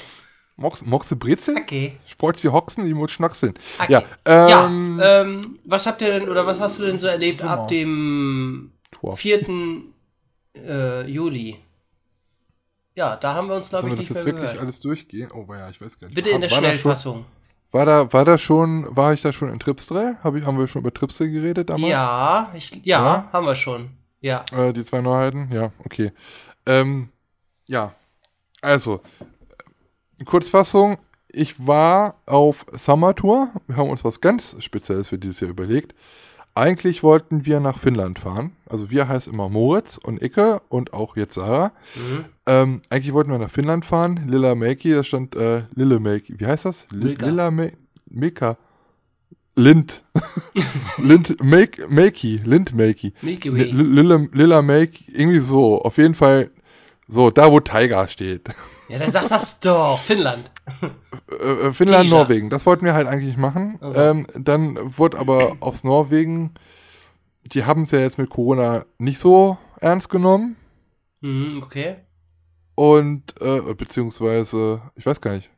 [0.57, 1.57] Mox, Moxe Brezel?
[1.57, 1.97] Okay.
[2.07, 3.55] Sports wie Hoxen, die muss schnackseln.
[3.79, 3.91] okay.
[3.93, 7.43] Ja, ähm, ja ähm, was habt ihr denn, oder was hast du denn so erlebt
[7.43, 9.17] ab dem Tor.
[9.17, 9.47] 4.
[10.55, 11.57] Äh, Juli?
[12.93, 14.63] Ja, da haben wir uns, glaube ich, wir das nicht jetzt mehr wirklich gehört.
[14.63, 15.31] alles durchgehen?
[15.31, 16.15] Oh, ja, ich weiß gar nicht.
[16.15, 17.25] Bitte in der war, Schnellfassung.
[17.71, 20.17] war, da, war da schon, war ich da schon in Tripsdrill?
[20.23, 21.89] Hab ich, haben wir schon über Tripsdrill geredet damals?
[21.89, 23.29] Ja, ich, ja, Ja?
[23.31, 23.91] haben wir schon.
[24.19, 24.45] Ja.
[24.51, 25.49] Äh, die zwei Neuheiten?
[25.51, 26.12] Ja, okay.
[26.65, 27.10] Ähm,
[27.65, 27.95] ja,
[28.62, 29.02] also,
[30.26, 30.97] Kurzfassung.
[31.34, 33.50] Ich war auf Summer Tour.
[33.67, 35.95] Wir haben uns was ganz Spezielles für dieses Jahr überlegt.
[36.54, 38.52] Eigentlich wollten wir nach Finnland fahren.
[38.67, 41.71] Also wir heißt immer Moritz und Icke und auch jetzt Sarah.
[41.95, 42.26] Mhm.
[42.45, 44.26] Ähm, eigentlich wollten wir nach Finnland fahren.
[44.28, 46.39] Lilla Makey, da stand äh, Lille Makey.
[46.39, 46.88] Wie heißt das?
[46.91, 47.26] Milka.
[47.28, 47.67] Lilla Ma
[48.06, 48.58] Milka.
[49.56, 50.04] Lind.
[50.97, 52.41] Lind Make Makey.
[52.43, 53.13] Lind Makey.
[54.34, 55.82] Lilla Make, irgendwie so.
[55.82, 56.52] Auf jeden Fall
[57.12, 58.47] so, da wo Tiger steht.
[58.88, 60.00] Ja, dann sag das doch.
[60.00, 60.52] Finnland.
[61.30, 62.15] Äh, äh, Finnland, Tisha.
[62.15, 62.50] Norwegen.
[62.50, 63.78] Das wollten wir halt eigentlich machen.
[63.80, 64.00] Also.
[64.00, 66.54] Ähm, dann wurde aber aus Norwegen,
[67.43, 70.56] die haben es ja jetzt mit Corona nicht so ernst genommen.
[71.21, 71.97] Mhm, okay.
[72.76, 75.50] Und, äh, beziehungsweise, ich weiß gar nicht.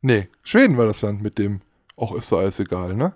[0.00, 1.60] Nee, Schweden war das Land, mit dem
[1.96, 3.14] auch ist so alles egal, ne?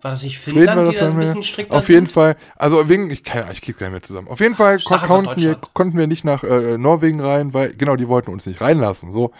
[0.00, 2.06] War das nicht Schweden war Finnland, das die da Land ein bisschen strikter Auf jeden
[2.06, 2.12] sind?
[2.12, 4.28] Fall, also wegen, ich, kann, ich krieg's gar nicht mehr zusammen.
[4.28, 7.96] Auf jeden Fall einfach konnten wir, konnten wir nicht nach äh, Norwegen rein, weil, genau,
[7.96, 9.32] die wollten uns nicht reinlassen, so.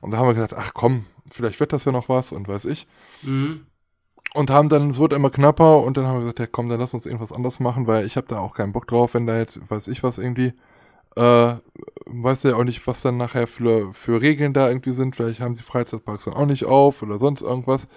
[0.00, 2.64] Und da haben wir gesagt, ach komm, vielleicht wird das ja noch was und weiß
[2.64, 2.86] ich.
[3.22, 3.66] Mhm.
[4.34, 6.80] Und haben dann, es wurde immer knapper und dann haben wir gesagt, ja komm, dann
[6.80, 9.36] lass uns irgendwas anderes machen, weil ich habe da auch keinen Bock drauf, wenn da
[9.36, 10.54] jetzt, weiß ich was irgendwie,
[11.16, 11.54] äh,
[12.06, 15.16] weiß ja auch nicht, was dann nachher für, für Regeln da irgendwie sind.
[15.16, 17.88] Vielleicht haben die Freizeitparks dann auch nicht auf oder sonst irgendwas.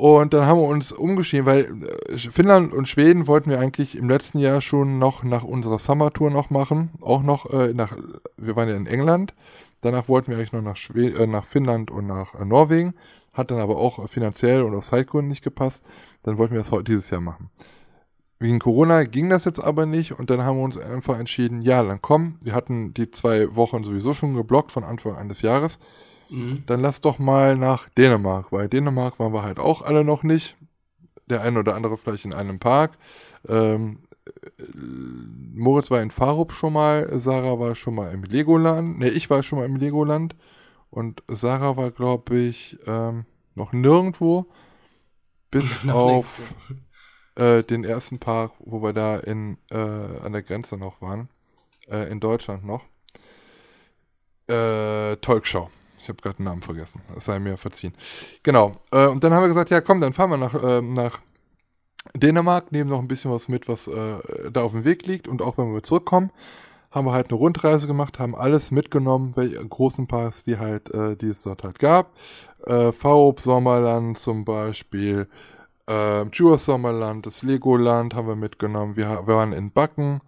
[0.00, 1.64] Und dann haben wir uns umgeschrieben, weil
[2.06, 6.30] äh, Finnland und Schweden wollten wir eigentlich im letzten Jahr schon noch nach unserer Summer-Tour
[6.30, 6.90] noch machen.
[7.00, 7.96] Auch noch äh, nach,
[8.36, 9.34] wir waren ja in England.
[9.80, 12.94] Danach wollten wir eigentlich noch nach, Schwe äh, nach Finnland und nach äh, Norwegen.
[13.32, 15.84] Hat dann aber auch finanziell und aus Zeitgründen nicht gepasst.
[16.22, 17.50] Dann wollten wir das heute dieses Jahr machen.
[18.38, 21.82] Wegen Corona ging das jetzt aber nicht und dann haben wir uns einfach entschieden, ja,
[21.82, 22.36] dann komm.
[22.44, 25.80] Wir hatten die zwei Wochen sowieso schon geblockt von Anfang an des Jahres
[26.30, 26.64] Mhm.
[26.66, 30.56] dann lass doch mal nach Dänemark, weil Dänemark waren wir halt auch alle noch nicht.
[31.26, 32.96] Der eine oder andere vielleicht in einem Park.
[33.46, 34.62] Ähm, äh,
[35.54, 38.98] Moritz war in Farup schon mal, Sarah war schon mal im Legoland.
[38.98, 40.34] Ne, ich war schon mal im Legoland.
[40.90, 44.46] Und Sarah war, glaube ich, ähm, noch nirgendwo.
[45.50, 46.26] Bis auf
[47.34, 51.28] äh, den ersten Park, wo wir da in, äh, an der Grenze noch waren.
[51.88, 52.84] Äh, in Deutschland noch.
[54.48, 55.70] Äh, Tolkschau.
[56.08, 57.02] Ich habe gerade den Namen vergessen.
[57.14, 57.92] Das sei mir verziehen.
[58.42, 58.76] Genau.
[58.90, 61.18] Äh, und dann haben wir gesagt, ja komm, dann fahren wir nach, ähm, nach
[62.14, 65.28] Dänemark, nehmen noch ein bisschen was mit, was äh, da auf dem Weg liegt.
[65.28, 66.30] Und auch wenn wir zurückkommen,
[66.90, 71.14] haben wir halt eine Rundreise gemacht, haben alles mitgenommen, welche großen Parks, die halt, äh,
[71.14, 72.16] die es dort halt gab.
[72.64, 75.28] Äh, Faub Sommerland zum Beispiel,
[75.90, 78.96] äh, Jura Sommerland, das Legoland haben wir mitgenommen.
[78.96, 80.22] Wir, wir waren in Backen.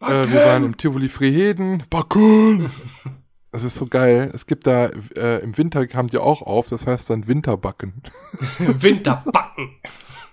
[0.00, 1.82] Äh, wir waren im Tivoli Friheden.
[1.90, 2.70] Backen!
[3.56, 4.30] Das ist so geil.
[4.34, 8.02] Es gibt da, äh, im Winter haben die auch auf, das heißt dann Winterbacken.
[8.58, 9.76] Winterbacken.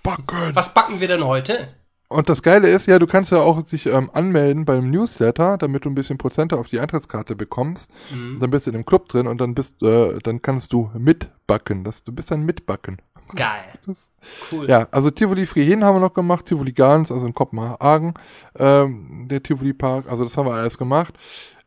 [0.02, 0.54] Backen!
[0.54, 1.68] Was backen wir denn heute?
[2.08, 5.86] Und das Geile ist, ja, du kannst ja auch dich ähm, anmelden beim Newsletter, damit
[5.86, 7.90] du ein bisschen Prozente auf die Eintrittskarte bekommst.
[8.10, 8.40] Mhm.
[8.40, 11.82] Dann bist du in dem Club drin und dann bist, äh, dann kannst du mitbacken.
[11.82, 12.98] Das, du bist dann mitbacken.
[13.34, 13.64] Geil.
[13.86, 14.10] Das,
[14.52, 14.68] Cool.
[14.68, 18.14] ja, also Tivoli Frieden haben wir noch gemacht, Tivoli Gans, also in Kopenhagen,
[18.58, 21.14] ähm, der Tivoli Park, also das haben wir alles gemacht.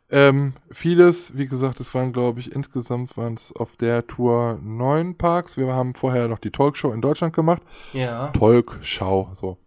[0.10, 5.18] Ähm, vieles, wie gesagt, es waren, glaube ich, insgesamt waren es auf der Tour neun
[5.18, 5.58] Parks.
[5.58, 7.62] Wir haben vorher noch die Talkshow in Deutschland gemacht.
[7.92, 8.28] Ja.
[8.32, 9.58] Talkshow, so.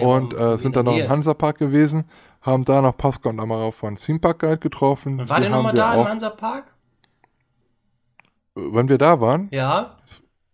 [0.00, 2.04] Und äh, in sind dann noch im Hansapark gewesen,
[2.42, 5.20] haben da noch Pascal und Amara von Theme Park Guide getroffen.
[5.20, 6.64] Und war der nochmal da im Hansapark?
[8.54, 9.96] Wenn wir da waren, Ja.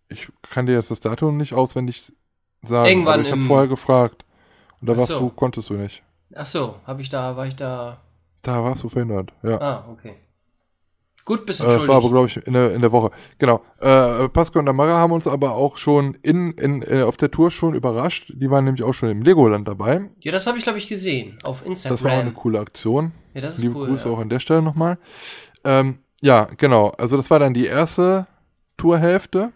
[0.07, 2.13] ich kann dir jetzt das Datum nicht auswendig
[2.63, 4.23] sagen, Irgendwann aber ich habe vorher gefragt.
[4.79, 5.19] Und da warst so.
[5.19, 6.03] du, konntest du nicht.
[6.35, 7.97] Ach so, hab ich da, war ich da.
[8.41, 9.59] Da warst du verhindert, ja.
[9.61, 10.15] Ah, okay.
[11.25, 13.11] Gut, bist Äh, das war aber, glaube ich, in der, in der Woche.
[13.37, 13.61] Genau.
[13.79, 17.51] Äh, Pascal und Amara haben uns aber auch schon in, in, äh, auf der Tour
[17.51, 18.33] schon überrascht.
[18.35, 20.09] Die waren nämlich auch schon im Legoland dabei.
[20.19, 21.37] ja, das habe ich, glaube ich, gesehen.
[21.43, 21.95] Auf Instagram.
[21.95, 23.11] Das war auch eine coole Aktion.
[23.33, 23.87] ja, das ist Liebe cool.
[23.87, 24.15] Grüße ja.
[24.15, 24.97] auch an der Stelle nochmal.
[25.63, 26.89] Ähm, ja, genau.
[26.97, 28.27] Also das war dann die erste
[28.77, 29.51] Tourhälfte.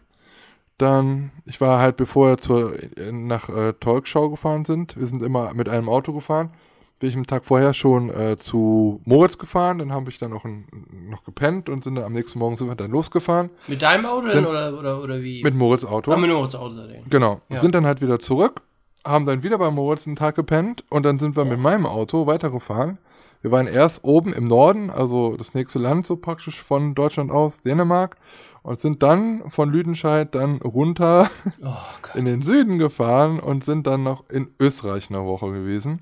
[0.77, 2.73] Dann, ich war halt, bevor wir zur,
[3.11, 6.51] nach äh, Talkshow gefahren sind, wir sind immer mit einem Auto gefahren,
[6.99, 10.45] bin ich am Tag vorher schon äh, zu Moritz gefahren, dann habe ich dann noch,
[10.45, 10.65] ein,
[11.09, 13.49] noch gepennt und sind dann am nächsten Morgen sind wir dann losgefahren.
[13.67, 15.43] Mit deinem Auto Sind- oder, oder, oder wie?
[15.43, 16.11] Mit Moritz Auto.
[16.11, 17.03] Ah, mit Moritz Auto denn.
[17.09, 17.41] Genau.
[17.49, 17.57] Ja.
[17.59, 18.61] Sind dann halt wieder zurück,
[19.05, 22.27] haben dann wieder bei Moritz einen Tag gepennt und dann sind wir mit meinem Auto
[22.27, 22.97] weitergefahren.
[23.41, 27.61] Wir waren erst oben im Norden, also das nächste Land so praktisch von Deutschland aus,
[27.61, 28.15] Dänemark,
[28.65, 31.29] und sind dann von Lüdenscheid dann runter
[31.63, 31.75] Oh
[32.15, 36.01] in den Süden gefahren und sind dann noch in Österreich eine Woche gewesen.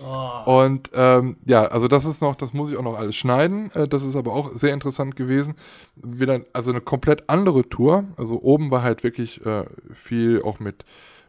[0.00, 0.62] Oh.
[0.62, 3.70] Und ähm, ja, also das ist noch, das muss ich auch noch alles schneiden.
[3.74, 5.54] Äh, das ist aber auch sehr interessant gewesen.
[5.96, 8.04] Wieder, also eine komplett andere Tour.
[8.16, 10.84] Also oben war halt wirklich äh, viel auch mit,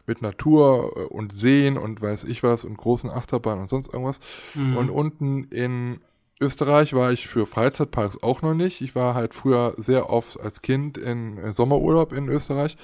[0.06, 4.20] mit Natur äh, und Seen und weiß ich was und großen Achterbahnen und sonst irgendwas.
[4.54, 4.76] Mhm.
[4.76, 6.00] Und unten in
[6.40, 8.80] Österreich war ich für Freizeitparks auch noch nicht.
[8.80, 12.76] Ich war halt früher sehr oft als Kind in äh, Sommerurlaub in Österreich.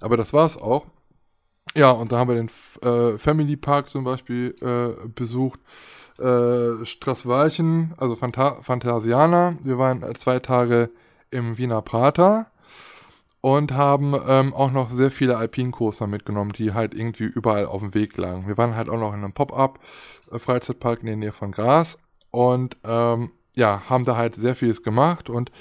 [0.00, 0.86] Aber das war es auch.
[1.74, 2.50] Ja, und da haben wir den
[2.82, 5.60] äh, Family Park zum Beispiel äh, besucht.
[6.18, 9.56] Äh, Straßwalchen, also Phanta Phantasiana.
[9.62, 10.90] Wir waren äh, zwei Tage
[11.30, 12.46] im Wiener Prater
[13.40, 17.94] und haben ähm, auch noch sehr viele Alpincoaster mitgenommen, die halt irgendwie überall auf dem
[17.94, 18.46] Weg lagen.
[18.46, 21.98] Wir waren halt auch noch in einem Pop-Up-Freizeitpark in der Nähe von Graz
[22.32, 25.52] und ähm, ja, haben da halt sehr vieles gemacht und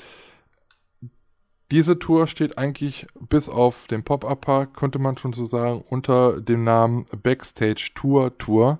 [1.72, 6.66] diese Tour steht eigentlich bis auf den Pop-Up-Park, könnte man schon so sagen, unter dem
[6.66, 8.80] Namen Backstage Tour Tour.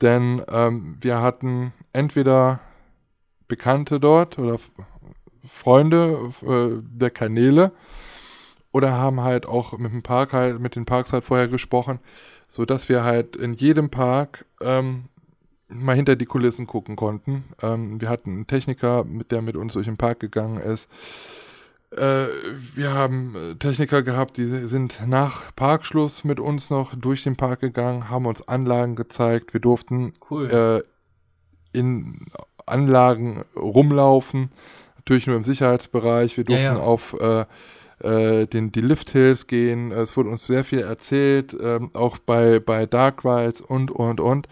[0.00, 2.60] Denn ähm, wir hatten entweder
[3.48, 4.58] Bekannte dort oder
[5.46, 7.72] Freunde äh, der Kanäle
[8.72, 11.98] oder haben halt auch mit dem Park halt, mit den Parks halt vorher gesprochen,
[12.46, 15.08] so dass wir halt in jedem Park ähm,
[15.74, 17.44] mal hinter die Kulissen gucken konnten.
[17.62, 20.88] Ähm, wir hatten einen Techniker, mit der mit uns durch den Park gegangen ist.
[21.90, 22.26] Äh,
[22.74, 27.60] wir haben äh, Techniker gehabt, die sind nach Parkschluss mit uns noch durch den Park
[27.60, 29.52] gegangen, haben uns Anlagen gezeigt.
[29.52, 30.50] Wir durften Cool.
[30.50, 32.16] äh, in
[32.64, 34.50] Anlagen rumlaufen,
[34.96, 36.36] natürlich nur im Sicherheitsbereich.
[36.38, 36.82] Wir Ja, durften ja.
[36.82, 37.44] auf äh,
[38.02, 39.92] äh, den, die Lift Hills gehen.
[39.92, 44.48] Es wurde uns sehr viel erzählt, ähm, auch bei, bei Dark Rides und, und, und.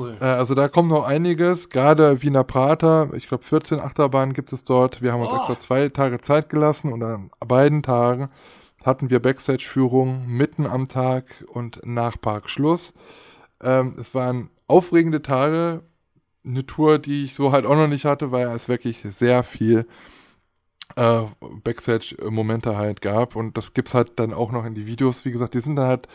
[0.00, 0.16] Cool.
[0.20, 4.64] Äh, also da kommt noch einiges, gerade Wiener Prater, ich glaube 14 Achterbahnen gibt es
[4.64, 5.02] dort.
[5.02, 5.36] Wir haben uns Oh.
[5.36, 8.28] extra zwei Tage Zeit gelassen und an beiden Tagen
[8.84, 12.94] hatten wir Backstage-Führung mitten am Tag und nach Parkschluss.
[13.62, 15.82] Ähm, es waren aufregende Tage,
[16.44, 19.86] eine Tour, die ich so halt auch noch nicht hatte, weil es wirklich sehr viel
[20.96, 21.22] äh,
[21.62, 25.24] Backstage-Momente halt gab und das gibt's halt dann auch noch in die Videos.
[25.24, 26.08] Wie gesagt, die sind dann halt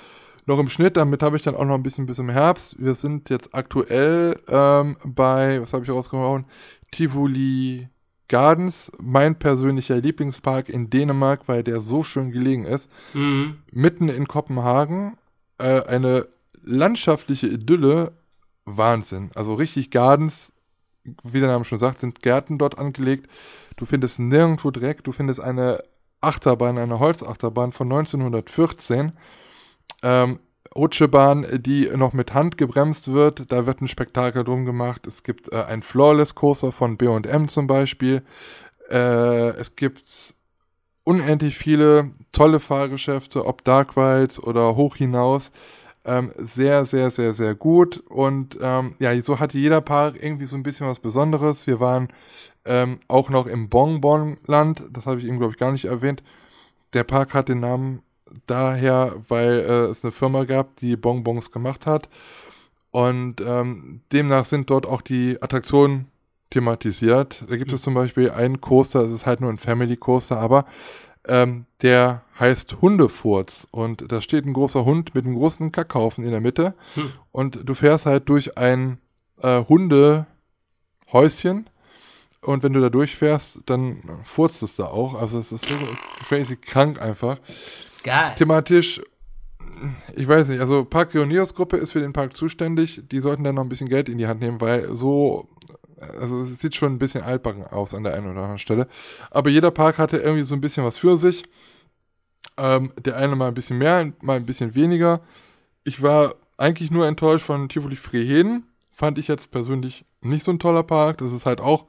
[0.46, 2.76] noch im Schnitt, damit habe ich dann auch noch ein bisschen bis im Herbst.
[2.78, 6.46] Wir sind jetzt aktuell ähm, bei, was habe ich rausgehauen?
[6.92, 7.90] Tivoli
[8.28, 12.90] Gardens, mein persönlicher Lieblingspark in Dänemark, weil der so schön gelegen ist.
[13.14, 13.58] Mhm.
[13.72, 15.18] Mitten in Kopenhagen,
[15.58, 16.28] äh, eine
[16.64, 18.14] landschaftliche Idylle,
[18.66, 19.32] Wahnsinn.
[19.36, 20.54] Also richtig Gardens,
[21.24, 23.30] wie der Name schon sagt, sind Gärten dort angelegt.
[23.78, 25.84] Du findest nirgendwo Dreck, du findest eine
[26.22, 29.14] Achterbahn, eine Holzachterbahn von 1914
[30.06, 30.40] ähm,
[30.76, 33.52] Rutschebahn, die noch mit Hand gebremst wird.
[33.52, 35.08] Da wird ein Spektakel drum gemacht.
[35.08, 38.22] Es gibt äh, ein Flawless Coaster von B&M zum Beispiel.
[38.90, 40.36] Äh, es gibt
[41.04, 45.52] unendlich viele tolle Fahrgeschäfte, ob Dark Rides oder hoch hinaus.
[46.04, 48.04] Ähm, sehr, sehr, sehr, sehr gut.
[48.10, 51.66] Und ähm, ja, so hatte jeder Park irgendwie so ein bisschen was Besonderes.
[51.66, 52.10] Wir waren
[52.66, 54.84] ähm, auch noch im Bonbonland.
[54.92, 56.22] Das habe ich eben, glaube ich, gar nicht erwähnt.
[56.94, 58.04] Der Park hat den Namen
[58.48, 62.10] daher, weil äh, es eine Firma gab, die Bonbons gemacht hat.
[62.92, 66.08] Und ähm, demnach sind dort auch die Attraktionen
[66.50, 67.44] thematisiert.
[67.50, 70.66] Da gibt es zum Beispiel einen Coaster, es ist halt nur ein Family Coaster, aber
[71.28, 73.68] ähm, der heißt Hundefurz.
[73.72, 76.76] Und da steht ein großer Hund mit einem großen Kackhaufen in der Mitte.
[76.94, 77.12] Hm.
[77.32, 79.00] Und du fährst halt durch ein
[79.42, 81.70] äh, Hundehäuschen.
[82.42, 85.16] Und wenn du da durchfährst, dann furzt es da auch.
[85.16, 85.76] Also es ist so
[86.28, 87.40] crazy krank einfach.
[88.06, 88.36] Geil.
[88.38, 89.02] Thematisch,
[90.16, 93.02] ich weiß nicht, also Park Pioniers Gruppe ist für den Park zuständig.
[93.12, 95.50] Die sollten dann noch ein bisschen Geld in die Hand nehmen, weil so,
[96.20, 98.88] also es sieht schon ein bisschen altbacken aus an der einen oder anderen Stelle.
[99.32, 101.46] Aber jeder Park hatte irgendwie so ein bisschen was für sich.
[102.58, 105.22] Ähm, der eine mal ein bisschen mehr, mal ein bisschen weniger.
[105.84, 108.68] Ich war eigentlich nur enttäuscht von Tivoli Freheden.
[108.92, 111.18] Fand ich jetzt persönlich nicht so ein toller Park.
[111.18, 111.86] Das ist halt auch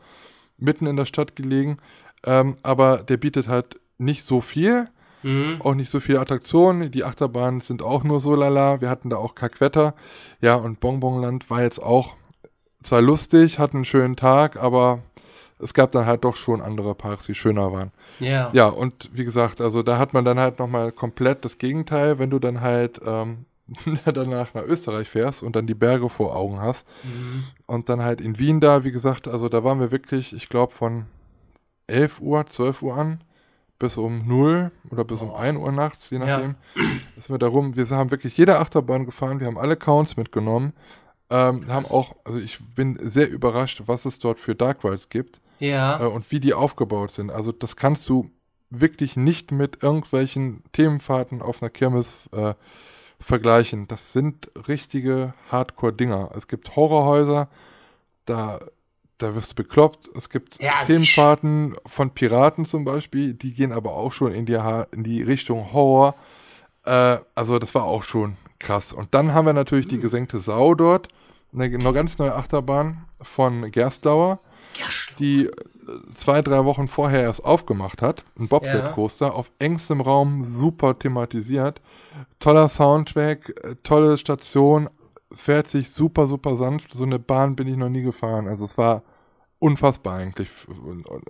[0.56, 1.76] mitten in der Stadt gelegen.
[2.24, 4.88] Ähm, aber der bietet halt nicht so viel
[5.26, 5.60] Mhm.
[5.60, 6.92] auch nicht so viele Attraktionen.
[6.92, 8.80] Die Achterbahnen sind auch nur so lala.
[8.80, 9.94] Wir hatten da auch Kackwetter.
[10.40, 12.14] Ja, und Bonbonland war jetzt auch
[12.80, 15.02] zwar lustig, hatten einen schönen Tag, aber
[15.58, 17.90] es gab dann halt doch schon andere Parks, die schöner waren.
[18.20, 18.50] Ja.
[18.52, 22.30] Ja, und wie gesagt, also da hat man dann halt nochmal komplett das Gegenteil, wenn
[22.30, 23.46] du dann halt ähm,
[24.04, 26.86] danach nach Österreich fährst und dann die Berge vor Augen hast.
[27.02, 27.44] Mhm.
[27.66, 30.72] Und dann halt in Wien da, wie gesagt, also da waren wir wirklich, ich glaube,
[30.72, 31.06] von
[31.88, 33.20] 11 Uhr, 12 Uhr an
[33.78, 35.40] bis um 0 oder bis um Boah.
[35.40, 36.26] 1 Uhr nachts, je Ja.
[36.26, 36.54] nachdem.
[36.74, 37.76] Da sind wir da rum.
[37.76, 40.72] Wir haben wirklich jede Achterbahn gefahren, wir haben alle Counts mitgenommen.
[41.28, 45.40] Ähm, haben auch, also ich bin sehr überrascht, was es dort für Dark Rides gibt
[45.58, 46.00] Ja.
[46.00, 47.30] äh, und wie die aufgebaut sind.
[47.32, 48.30] Also das kannst du
[48.70, 52.54] wirklich nicht mit irgendwelchen Themenfahrten auf einer Kirmes äh,
[53.20, 53.88] vergleichen.
[53.88, 56.30] Das sind richtige Hardcore-Dinger.
[56.36, 57.48] Es gibt Horrorhäuser,
[58.24, 58.60] da,
[59.18, 60.10] da wirst du bekloppt.
[60.14, 60.86] Es gibt Herrlich.
[60.86, 65.22] Themenfahrten von Piraten zum Beispiel, die gehen aber auch schon in die, Ha- in die
[65.22, 66.14] Richtung Horror.
[66.84, 68.92] Äh, also das war auch schon krass.
[68.92, 71.08] Und dann haben wir natürlich die gesenkte Sau dort,
[71.54, 74.40] eine, eine ganz neue Achterbahn von Gerstlauer
[74.78, 75.20] Ja, stimmt.
[75.20, 75.52] die äh,
[76.14, 78.22] zwei, drei Wochen vorher erst aufgemacht hat.
[78.38, 81.80] Ein Bobsled-Coaster auf engstem Raum, super thematisiert.
[82.40, 84.88] Toller Soundtrack, äh, tolle Station,
[85.32, 86.92] fährt sich super, super sanft.
[86.92, 88.48] So eine Bahn bin ich noch nie gefahren.
[88.48, 89.02] Also es war
[89.58, 90.48] unfassbar eigentlich,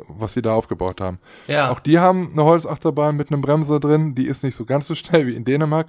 [0.09, 1.19] was sie da aufgebaut haben.
[1.47, 1.71] Ja.
[1.71, 4.15] Auch die haben eine Holzachterbahn mit einem Bremser drin.
[4.15, 5.89] Die ist nicht so ganz so schnell wie in Dänemark,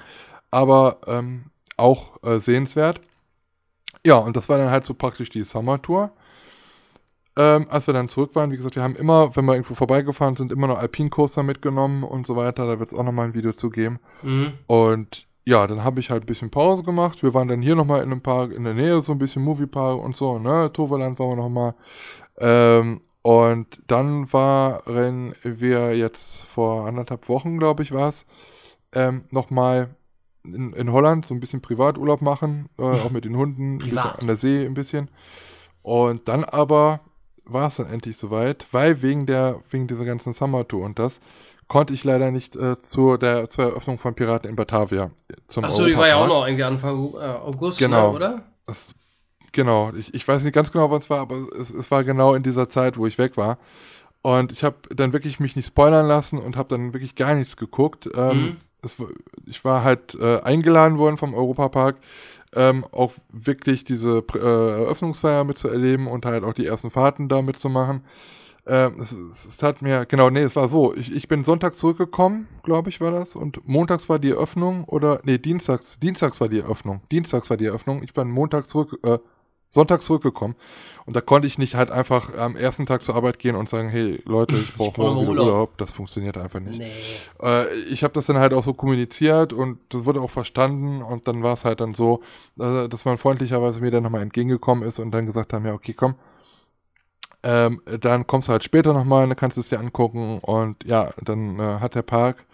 [0.51, 1.45] aber ähm,
[1.78, 3.01] auch äh, sehenswert.
[4.05, 6.12] Ja, und das war dann halt so praktisch die Summer Tour.
[7.36, 10.36] Ähm, als wir dann zurück waren, wie gesagt, wir haben immer, wenn wir irgendwo vorbeigefahren
[10.36, 12.66] sind, immer noch Alpine Coaster mitgenommen und so weiter.
[12.66, 13.99] Da wird es auch nochmal ein Video zu geben.
[14.24, 14.53] Mhm.
[14.66, 17.24] Und ja, dann habe ich halt ein bisschen Pause gemacht.
[17.24, 19.98] Wir waren dann hier nochmal in einem Park in der Nähe, so ein bisschen Moviepark
[19.98, 20.70] und so, ne?
[20.74, 21.74] Toverland waren wir nochmal.
[22.38, 28.26] Ähm, und dann waren wir jetzt vor anderthalb Wochen, glaube ich, war es,
[28.91, 29.95] ähm, nochmal
[30.43, 34.36] in, in Holland so ein bisschen Privaturlaub machen, äh, auch mit den Hunden, an der
[34.36, 35.10] See ein bisschen.
[35.82, 37.00] Und dann aber
[37.45, 41.22] war es dann endlich soweit, weil wegen der, wegen dieser ganzen Summer Tour und das,
[41.68, 45.11] konnte ich leider nicht äh, zur, der, zur Eröffnung von Piraten in Batavia.
[45.47, 48.13] Zum Achso, die war ja auch noch irgendwie Anfang äh, August, Genau.
[48.13, 48.43] oder?
[48.65, 48.93] Das,
[49.51, 52.34] genau, ich, ich weiß nicht ganz genau, wann es war, aber es, es war genau
[52.36, 53.57] in dieser Zeit, wo ich weg war.
[54.22, 57.55] Und ich habe dann wirklich mich nicht spoilern lassen und habe dann wirklich gar nichts
[57.57, 58.09] geguckt.
[58.15, 58.57] Ähm, Mhm.
[58.82, 58.95] es,
[59.45, 61.97] ich war halt äh, eingeladen worden vom Europapark,
[62.55, 68.03] ähm, auch wirklich diese äh, Eröffnungsfeier mitzuerleben und halt auch die ersten Fahrten da mitzumachen.
[68.68, 71.76] Ähm, es, es, es hat mir, genau, nee, es war so, ich, ich bin Sonntag
[71.76, 76.49] zurückgekommen, glaube ich, war das, und montags war die Eröffnung, oder, nee, dienstags, dienstags war
[76.49, 79.20] die Eröffnung, dienstags war die Eröffnung, ich bin Montag zurück, äh,
[79.70, 80.55] Sonntag zurückgekommen
[81.05, 83.89] und da konnte ich nicht halt einfach am ersten Tag zur Arbeit gehen und sagen,
[83.89, 85.45] hey Leute, ich brauche brauch morgen Urlaub.
[85.45, 85.78] Urlaub.
[85.78, 86.80] Das funktioniert einfach nicht.
[86.80, 86.91] Nee.
[87.41, 91.28] Äh, ich habe das dann halt auch so kommuniziert und das wurde auch verstanden und
[91.28, 92.22] dann war es halt dann so,
[92.59, 95.93] äh, dass man freundlicherweise mir dann nochmal entgegengekommen ist und dann gesagt haben, ja okay,
[95.93, 96.15] komm,
[97.44, 101.12] ähm, dann kommst du halt später nochmal, dann kannst du es dir angucken und ja,
[101.24, 102.48] dann äh, hat der Park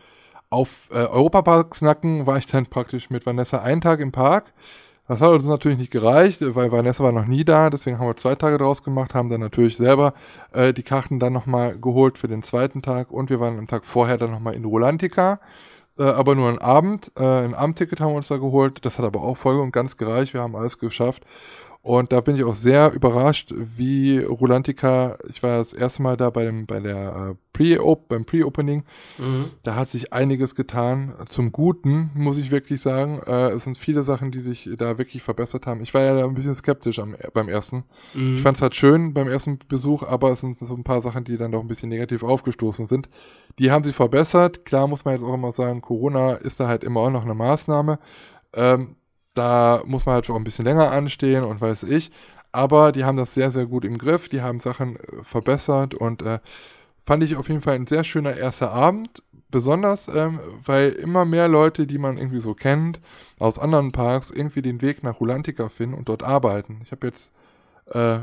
[0.53, 4.53] auf äh, Europaparks war ich dann praktisch mit Vanessa einen Tag im Park.
[5.07, 8.15] Das hat uns natürlich nicht gereicht, weil Vanessa war noch nie da, deswegen haben wir
[8.15, 10.13] zwei Tage draus gemacht, haben dann natürlich selber
[10.53, 13.85] äh, die Karten dann nochmal geholt für den zweiten Tag und wir waren am Tag
[13.85, 15.39] vorher dann nochmal in Rolantica,
[15.97, 17.11] äh, aber nur einen Abend.
[17.17, 19.97] Äh, ein Abendticket haben wir uns da geholt, das hat aber auch voll und ganz
[19.97, 21.23] gereicht, wir haben alles geschafft.
[21.85, 26.29] Und da bin ich auch sehr überrascht, wie Rolantica, ich war das erste Mal da
[26.29, 28.83] bei dem, bei der äh, Pre-Op, beim Pre-Opening,
[29.19, 29.47] Mhm.
[29.63, 31.13] da hat sich einiges getan.
[31.27, 33.19] Zum Guten, muss ich wirklich sagen.
[33.27, 35.83] Äh, es sind viele Sachen, die sich da wirklich verbessert haben.
[35.83, 37.83] Ich war ja da ein bisschen skeptisch am, beim ersten.
[38.13, 38.37] Mhm.
[38.37, 41.25] Ich fand es halt schön beim ersten Besuch, aber es sind so ein paar Sachen,
[41.25, 43.09] die dann doch ein bisschen negativ aufgestoßen sind.
[43.59, 44.63] Die haben sich verbessert.
[44.63, 47.35] Klar muss man jetzt auch immer sagen, Corona ist da halt immer auch noch eine
[47.35, 47.99] Maßnahme.
[48.53, 48.95] Ähm,
[49.33, 52.11] da muss man halt auch ein bisschen länger anstehen und weiß ich.
[52.51, 54.29] Aber die haben das sehr, sehr gut im Griff.
[54.29, 56.39] Die haben Sachen äh, verbessert und äh,
[57.05, 59.23] fand ich auf jeden Fall ein sehr schöner erster Abend.
[59.49, 62.99] Besonders, ähm, weil immer mehr Leute, die man irgendwie so kennt,
[63.37, 66.81] aus anderen Parks, irgendwie den Weg nach Rulantica finden und dort arbeiten.
[66.83, 67.31] Ich habe jetzt
[67.91, 68.19] äh,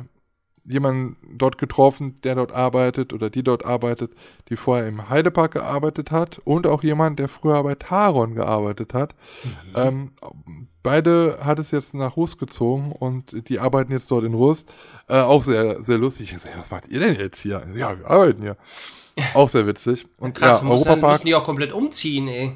[0.64, 4.12] jemanden dort getroffen, der dort arbeitet oder die dort arbeitet,
[4.48, 9.14] die vorher im Heidepark gearbeitet hat und auch jemand, der früher bei Taron gearbeitet hat.
[9.74, 10.12] Ähm,
[10.82, 14.68] beide hat es jetzt nach Rust gezogen und die arbeiten jetzt dort in Rust.
[15.08, 16.32] Äh, auch sehr, sehr lustig.
[16.32, 17.66] Ich sag, was macht ihr denn jetzt hier?
[17.74, 18.56] Ja, wir arbeiten hier.
[19.34, 20.06] Auch sehr witzig.
[20.18, 21.12] Und Krass, ja, muss Europapark.
[21.14, 22.52] müssen die auch komplett umziehen, ey.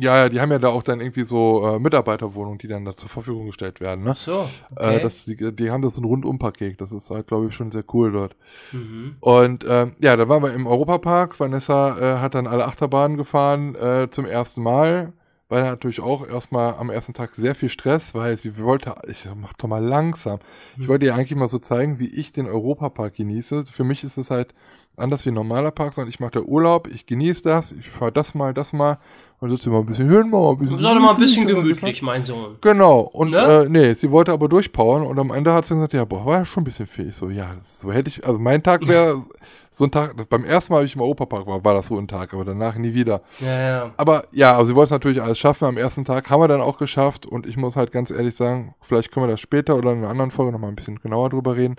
[0.00, 2.96] Ja, ja, die haben ja da auch dann irgendwie so äh, Mitarbeiterwohnungen, die dann da
[2.96, 4.04] zur Verfügung gestellt werden.
[4.04, 4.14] Ne?
[4.14, 5.00] Ach so, Äh, okay.
[5.00, 6.80] das, die, die haben das so ein Rundumpaket.
[6.80, 8.36] Das ist halt, glaube ich, schon sehr cool dort.
[8.72, 9.16] mhm.
[9.20, 11.38] Und ähm, ja, da waren wir im Europapark.
[11.38, 15.12] Vanessa äh, hat dann alle Achterbahnen gefahren äh, zum ersten Mal.
[15.48, 19.52] war natürlich auch erstmal am ersten Tag sehr viel Stress, weil sie wollte, ich mach
[19.54, 20.38] doch mal langsam.
[20.80, 23.66] Ich wollte ihr eigentlich mal so zeigen, wie ich den Europapark genieße.
[23.66, 24.54] Für mich ist es halt
[24.96, 28.12] anders wie ein normaler Park, sondern ich mache da Urlaub, ich genieße das, ich fahre
[28.12, 28.98] das mal, das mal
[29.40, 30.78] und sitze immer ein bisschen hin, mal ein bisschen.
[30.80, 32.56] Sag doch mal ein bisschen gemütlich, mein Sohn.
[32.60, 33.38] Genau, und Ne?
[33.38, 36.38] äh, nee, sie wollte aber durchpowern und am Ende hat sie gesagt, ja, boah, war
[36.40, 37.08] ja schon ein bisschen viel.
[37.08, 39.22] Ich so, ja, das, so hätte ich, also mein Tag wäre
[39.70, 42.06] so ein Tag, beim ersten Mal, als ich im Europapark war, war das so ein
[42.08, 43.22] Tag, aber danach nie wieder.
[43.40, 43.90] Ja, ja.
[43.96, 45.64] Aber ja, also sie wollte es natürlich alles schaffen.
[45.64, 48.74] Am ersten Tag haben wir dann auch geschafft und ich muss halt ganz ehrlich sagen,
[48.82, 51.56] vielleicht können wir das später oder in einer anderen Folge nochmal ein bisschen genauer drüber
[51.56, 51.76] reden.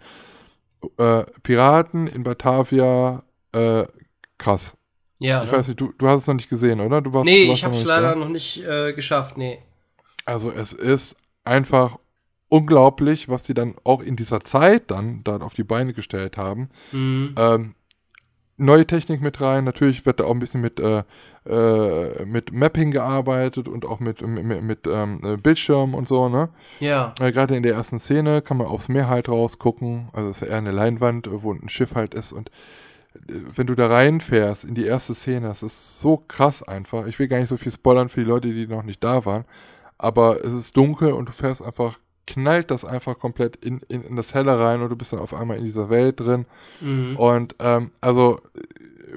[0.98, 3.22] Äh, Piraten in Batavia,
[3.54, 3.84] äh,
[4.40, 4.74] krass.
[5.22, 5.58] Ja, Ich ne?
[5.58, 7.00] weiß nicht, du, du hast es noch nicht gesehen, oder?
[7.02, 8.16] Du warst, Nee, du warst ich hab's nicht leider da?
[8.16, 9.60] noch nicht äh, geschafft, nee.
[10.26, 11.98] Also es ist einfach
[12.50, 16.70] unglaublich, was sie dann auch in dieser Zeit dann dort auf die Beine gestellt haben.
[16.92, 17.36] Mhm.
[17.38, 17.76] Ähm,
[18.58, 21.04] neue Technik mit rein, natürlich wird da auch ein bisschen mit, äh,
[21.48, 26.50] äh, mit Mapping gearbeitet und auch mit, mit, mit, ähm, äh, Bildschirm und so, ne?
[26.80, 27.14] Ja.
[27.20, 30.42] Äh, Gerade in der ersten Szene kann man aufs Meer halt rausgucken, also es ist
[30.42, 32.50] ja eher eine Leinwand, wo ein Schiff halt ist und
[33.14, 37.08] wenn du da reinfährst in die erste Szene, das ist so krass einfach.
[37.08, 39.46] Ich will gar nicht so viel spoilern für die Leute, die noch nicht da waren,
[39.98, 44.16] aber es ist dunkel und du fährst einfach, knallt das einfach komplett in, in, in
[44.16, 46.46] das Helle rein und du bist dann auf einmal in dieser Welt drin.
[46.80, 47.18] Mhm.
[47.18, 48.40] Und ähm, also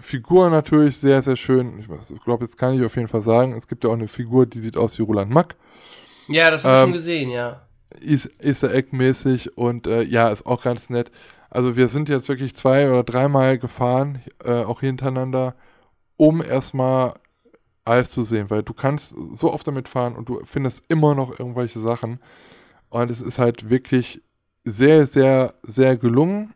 [0.00, 1.78] Figur natürlich sehr, sehr schön.
[1.78, 4.46] Ich, glaube, jetzt kann ich auf jeden Fall sagen, es gibt ja auch eine Figur,
[4.46, 5.54] die sieht aus wie Roland Mack.
[6.26, 7.62] Ja, das hab ich Ähm, schon gesehen, ja.
[8.00, 11.12] Is- Easter Egg-mäßig und äh, ja, ist auch ganz nett.
[11.54, 15.54] Also wir sind jetzt wirklich zwei oder dreimal gefahren, äh, auch hintereinander,
[16.16, 17.14] um erstmal
[17.84, 21.38] alles zu sehen, weil du kannst so oft damit fahren und du findest immer noch
[21.38, 22.18] irgendwelche Sachen.
[22.88, 24.20] Und es ist halt wirklich
[24.64, 26.54] sehr, sehr, sehr gelungen.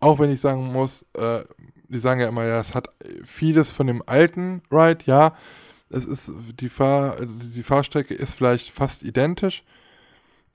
[0.00, 1.44] Auch wenn ich sagen muss, äh,
[1.88, 2.88] die sagen ja immer, ja, es hat
[3.24, 5.36] vieles von dem alten Ride, ja.
[5.88, 9.62] Es ist, die, Fahr, die Fahrstrecke ist vielleicht fast identisch.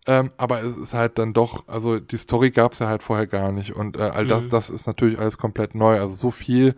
[0.07, 3.27] Ähm, aber es ist halt dann doch, also die Story gab es ja halt vorher
[3.27, 3.75] gar nicht.
[3.75, 4.49] Und äh, all das, Mhm.
[4.49, 5.99] das ist natürlich alles komplett neu.
[5.99, 6.75] Also so viel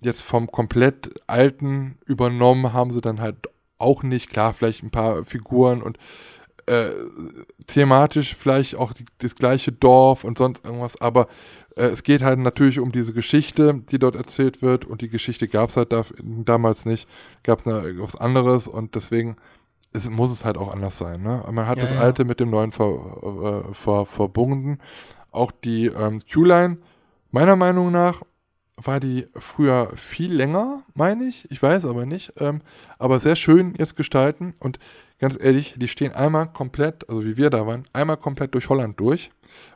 [0.00, 3.36] jetzt vom komplett alten übernommen haben sie dann halt
[3.78, 4.30] auch nicht.
[4.30, 5.98] Klar, vielleicht ein paar Figuren und
[6.66, 6.90] äh,
[7.66, 11.26] thematisch vielleicht auch die, das gleiche Dorf und sonst irgendwas, aber
[11.76, 15.48] äh, es geht halt natürlich um diese Geschichte, die dort erzählt wird und die Geschichte
[15.48, 17.08] gab es halt da, damals nicht,
[17.42, 19.36] gab es was anderes und deswegen
[19.92, 21.22] es, muss es halt auch anders sein.
[21.22, 21.44] Ne?
[21.50, 22.00] Man hat Ja, das ja.
[22.00, 24.78] Alte mit dem Neuen ver, äh, ver, verbunden.
[25.30, 26.78] Auch die ähm, Q-Line,
[27.30, 28.22] meiner Meinung nach,
[28.76, 31.50] war die früher viel länger, meine ich.
[31.50, 32.32] Ich weiß aber nicht.
[32.38, 32.60] Ähm,
[32.98, 34.54] aber sehr schön jetzt gestalten.
[34.60, 34.78] Und
[35.18, 38.98] ganz ehrlich, die stehen einmal komplett, also wie wir da waren, einmal komplett durch Holland
[38.98, 39.30] durch.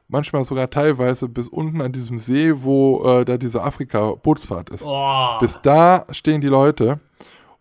[0.09, 4.85] Manchmal sogar teilweise bis unten an diesem See, wo äh, da diese Afrika-Bootsfahrt ist.
[4.87, 5.39] Oh.
[5.41, 7.01] Bis da stehen die Leute.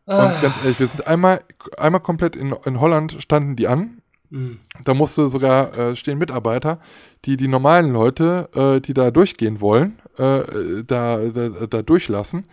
[0.07, 0.27] Ah.
[0.27, 1.41] Und ganz ehrlich, wir sind einmal,
[1.77, 4.01] einmal komplett in, in Holland standen die an.
[4.29, 4.59] Mhm.
[4.83, 6.79] Da musste sogar äh, stehen Mitarbeiter,
[7.25, 12.45] die die normalen Leute, äh, die da durchgehen wollen, äh, da, da, da durchlassen,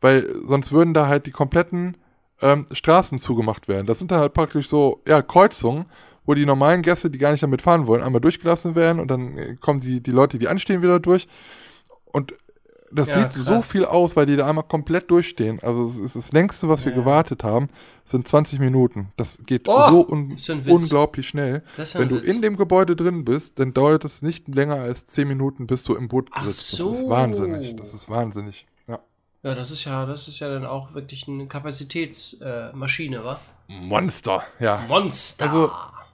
[0.00, 1.96] weil sonst würden da halt die kompletten
[2.42, 3.86] ähm, Straßen zugemacht werden.
[3.86, 5.86] Das sind dann halt praktisch so ja, Kreuzungen,
[6.26, 9.38] wo die normalen Gäste, die gar nicht damit fahren wollen, einmal durchgelassen werden und dann
[9.38, 11.28] äh, kommen die, die Leute, die anstehen, wieder durch.
[12.12, 12.34] Und
[12.92, 13.70] das Ja, sieht so krass.
[13.72, 15.58] viel aus, weil die da einmal komplett durchstehen.
[15.62, 16.98] Also es ist das längste, was wir Ja.
[16.98, 17.68] gewartet haben,
[18.04, 19.12] sind 20 Minuten.
[19.16, 20.36] Das geht Oh, so un
[20.68, 21.62] unglaublich schnell.
[21.94, 22.34] Wenn du Witz.
[22.34, 25.94] in dem Gebäude drin bist, dann dauert es nicht länger als 10 Minuten, bis du
[25.96, 26.70] im Boot Ach sitzt.
[26.72, 26.90] so.
[26.90, 27.76] Das ist wahnsinnig.
[27.76, 28.66] Das ist wahnsinnig.
[28.86, 29.00] Ja.
[29.42, 33.40] Ja, das ist ja, das ist ja dann auch wirklich eine Kapazitätsmaschine, äh, wa?
[33.68, 34.84] Monster, ja.
[34.88, 35.44] Monster.
[35.50, 35.70] Also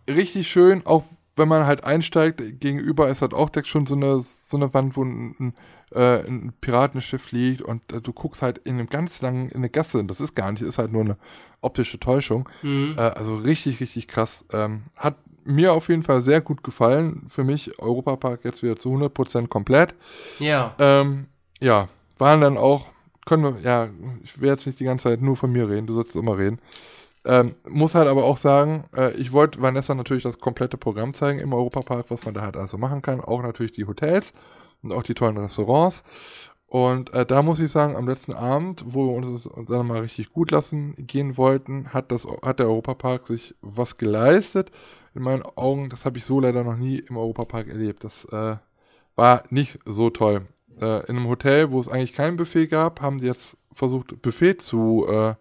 [0.08, 1.04] richtig schön, auch
[1.36, 4.96] wenn man halt einsteigt, gegenüber ist halt auch direkt schon so eine, so eine Wand,
[4.96, 5.54] wo ein, ein,
[5.94, 9.70] äh, ein Piratenschiff liegt und äh, du guckst halt in einem ganz langen, in eine
[9.70, 11.16] Gasse, das ist gar nicht, ist halt nur eine
[11.60, 12.48] optische Täuschung.
[12.62, 12.94] mhm.
[12.96, 14.44] Äh, also richtig, richtig krass.
[14.52, 17.26] Ähm, hat mir auf jeden Fall sehr gut gefallen.
[17.28, 19.94] Für mich Europapark jetzt wieder zu 100% komplett.
[20.38, 20.74] ja.
[20.78, 21.26] Ähm,
[21.60, 21.88] ja,
[22.18, 22.86] waren dann auch,
[23.24, 23.88] können wir, ja,
[24.24, 26.58] ich will jetzt nicht die ganze Zeit nur von mir reden, du sollst immer reden.
[27.24, 31.38] Ähm, muss halt aber auch sagen, äh, ich wollte Vanessa natürlich das komplette Programm zeigen
[31.38, 33.20] im Europapark, was man da halt also machen kann.
[33.20, 34.32] Auch natürlich die Hotels
[34.82, 36.02] und auch die tollen Restaurants.
[36.66, 39.86] Und äh, da muss ich sagen, am letzten Abend, wo wir uns es uns dann
[39.86, 44.70] mal richtig gut lassen gehen wollten, hat, das, hat der Europapark sich was geleistet.
[45.14, 48.04] In meinen Augen, das habe ich so leider noch nie im Europapark erlebt.
[48.04, 48.56] Das äh,
[49.16, 50.46] war nicht so toll.
[50.80, 54.62] Äh, in einem Hotel, wo es eigentlich kein Buffet gab, haben die jetzt versucht, Buffet
[54.62, 55.34] zu, äh,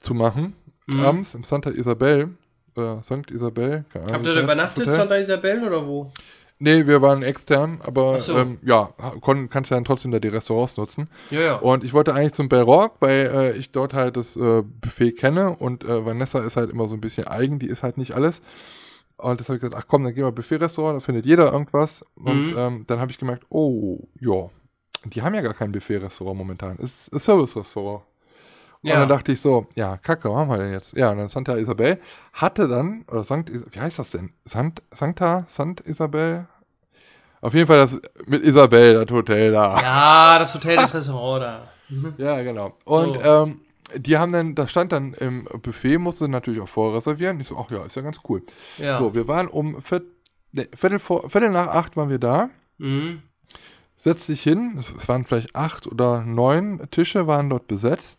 [0.00, 0.56] zu machen.
[0.86, 1.00] Mhm.
[1.00, 2.30] Abends im Santa Isabel.
[2.76, 3.30] Äh, St.
[3.30, 3.84] Isabel.
[3.92, 4.92] keine Ahnung, Habt ihr da das übernachtet?
[4.92, 6.12] Santa Isabel oder wo?
[6.58, 8.36] Nee, wir waren extern, aber so.
[8.38, 11.10] ähm, ja, kon, kannst ja dann trotzdem da die Restaurants nutzen.
[11.30, 11.54] Ja, ja.
[11.56, 15.50] Und ich wollte eigentlich zum Bellrock, weil äh, ich dort halt das äh, Buffet kenne
[15.56, 18.40] und äh, Vanessa ist halt immer so ein bisschen eigen, die ist halt nicht alles.
[19.16, 22.04] Und das habe ich gesagt, ach komm, dann gehen wir Buffet-Restaurant, da findet jeder irgendwas.
[22.14, 22.56] Und Mhm.
[22.56, 24.48] ähm, dann habe ich gemerkt, oh, ja,
[25.04, 26.76] die haben ja gar kein Buffet-Restaurant momentan.
[26.80, 28.02] Es ist ein Service-Restaurant.
[28.84, 28.98] Und Ja.
[29.00, 30.92] dann dachte ich so, ja, kacke, was haben wir denn jetzt?
[30.94, 31.98] Ja, und dann Santa Isabel
[32.34, 34.30] hatte dann, oder Sankt, wie heißt das denn?
[34.44, 36.46] Sant, Sancta, Sant Isabel?
[37.40, 39.80] Auf jeden Fall das mit Isabel, das Hotel da.
[39.80, 41.68] ja, das Hotel, das Restaurant da.
[42.18, 42.76] Ja, genau.
[42.84, 43.20] Und So.
[43.22, 43.60] ähm,
[43.96, 47.40] die haben dann, da stand dann im Buffet, musste natürlich auch vorreservieren.
[47.40, 48.42] Ich so, ach ja, ist ja ganz cool.
[48.78, 48.98] Ja.
[48.98, 50.04] So, wir waren um Viert,
[50.52, 52.48] nee, Viertel, vor, Viertel nach acht waren wir da.
[52.78, 53.22] Mhm.
[53.96, 58.18] Setzt dich hin, es, es waren vielleicht acht oder neun Tische waren dort besetzt.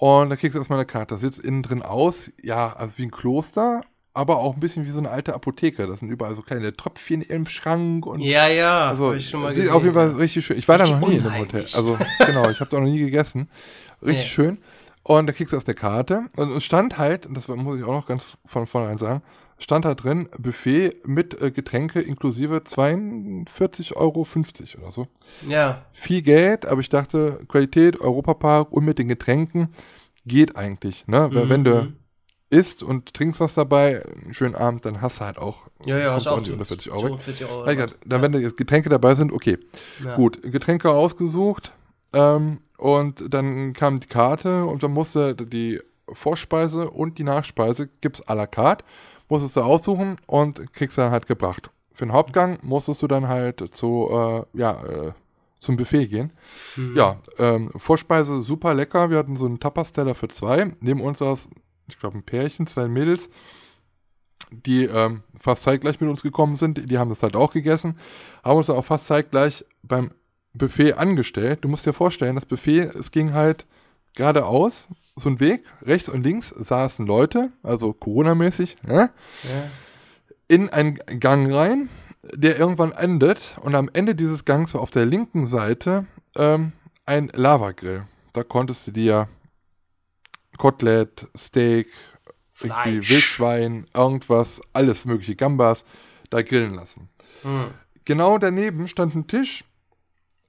[0.00, 1.14] Und dann kriegst du erstmal eine Karte.
[1.14, 3.80] Das sieht innen drin aus, ja, also wie ein Kloster,
[4.14, 5.86] aber auch ein bisschen wie so eine alte Apotheke.
[5.88, 8.88] Das sind überall so kleine Tröpfchen im Schrank und Ja, ja.
[8.88, 10.16] also hab ich schon mal sieht gesehen, auf jeden Fall ja.
[10.16, 10.56] richtig schön.
[10.58, 11.66] Ich war da noch nie in dem Hotel.
[11.74, 13.48] Also genau, ich habe da noch nie gegessen.
[14.00, 14.30] Richtig Nee.
[14.30, 14.58] schön.
[15.02, 17.82] Und da kriegst du erst eine Karte und es stand halt, und das muss ich
[17.84, 19.22] auch noch ganz von vornherein sagen,
[19.58, 24.26] stand da drin Buffet mit äh, Getränke inklusive 42,50 Euro
[24.82, 25.08] oder so.
[25.46, 25.84] Ja.
[25.92, 29.74] Viel Geld, aber ich dachte, Qualität, Europapark und mit den Getränken
[30.26, 31.06] geht eigentlich.
[31.06, 31.28] Ne?
[31.32, 31.96] Weil Wenn du Mhm.
[32.50, 36.12] isst und trinkst was dabei, einen schönen Abend, dann hast du halt auch, Ja, ja,
[36.14, 37.00] hast du auch die unter 40 Euro.
[37.18, 37.64] 42 Euro.
[38.06, 39.58] Dann, wenn da jetzt Getränke dabei sind, okay.
[40.04, 40.14] Ja.
[40.16, 41.72] Gut, Getränke ausgesucht
[42.12, 45.80] ähm, und dann kam die Karte und dann musste die
[46.10, 48.84] Vorspeise und die Nachspeise gibt's à la carte,
[49.28, 51.70] musstest du aussuchen und kriegst dann halt gebracht.
[51.92, 55.12] Für den Hauptgang musstest du dann halt zu, äh, ja, äh,
[55.58, 56.32] zum Buffet gehen.
[56.76, 56.96] Mhm.
[56.96, 59.10] Ja, ähm, Vorspeise super lecker.
[59.10, 60.72] Wir hatten so einen Tapas-Teller für zwei.
[60.80, 61.50] Neben uns saß,
[61.88, 63.28] ich glaube, ein Pärchen, zwei Mädels,
[64.50, 66.88] die ähm, fast zeitgleich mit uns gekommen sind.
[66.90, 67.98] Die haben das halt auch gegessen.
[68.44, 70.12] Haben uns auch fast zeitgleich beim
[70.54, 71.60] Buffet angestellt.
[71.62, 73.66] Du musst dir vorstellen, das Buffet, es ging halt
[74.14, 79.10] geradeaus, so ein Weg, rechts und links saßen Leute, also Corona-mäßig, ja, Ja.
[80.48, 81.88] in einen Gang rein,
[82.22, 83.56] der irgendwann endet.
[83.62, 86.06] Und am Ende dieses Gangs war auf der linken Seite
[86.36, 86.72] ähm,
[87.06, 88.04] ein Lavagrill.
[88.32, 89.28] Da konntest du dir
[90.56, 91.88] Kotelett, Steak.
[92.60, 95.84] Wildschwein, irgendwas, alles mögliche, Gambas,
[96.30, 97.08] da grillen lassen.
[97.44, 97.68] Mhm.
[98.04, 99.62] Genau daneben stand ein Tisch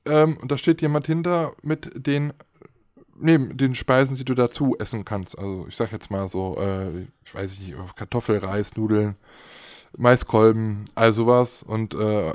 [0.06, 2.34] ähm, und da steht jemand hinter mit den
[3.20, 5.38] neben den Speisen, die du dazu essen kannst.
[5.38, 9.16] Also ich sag jetzt mal so, äh, ich weiß nicht, Kartoffel, Reis, Nudeln,
[9.98, 11.64] Maiskolben, all sowas.
[11.64, 12.34] Und äh,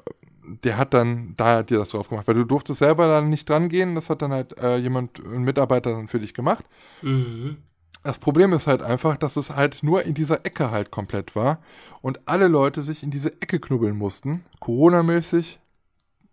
[0.63, 3.69] der hat dann da dir das drauf gemacht, weil du durftest selber dann nicht dran
[3.69, 3.95] gehen.
[3.95, 6.65] Das hat dann halt äh, jemand, ein Mitarbeiter dann für dich gemacht.
[7.03, 7.59] Mhm.
[8.03, 11.63] Das Problem ist halt einfach, dass es halt nur in dieser Ecke halt komplett war
[12.03, 14.45] und alle Leute sich in diese Ecke knubbeln mussten.
[14.61, 15.59] Corona-mäßig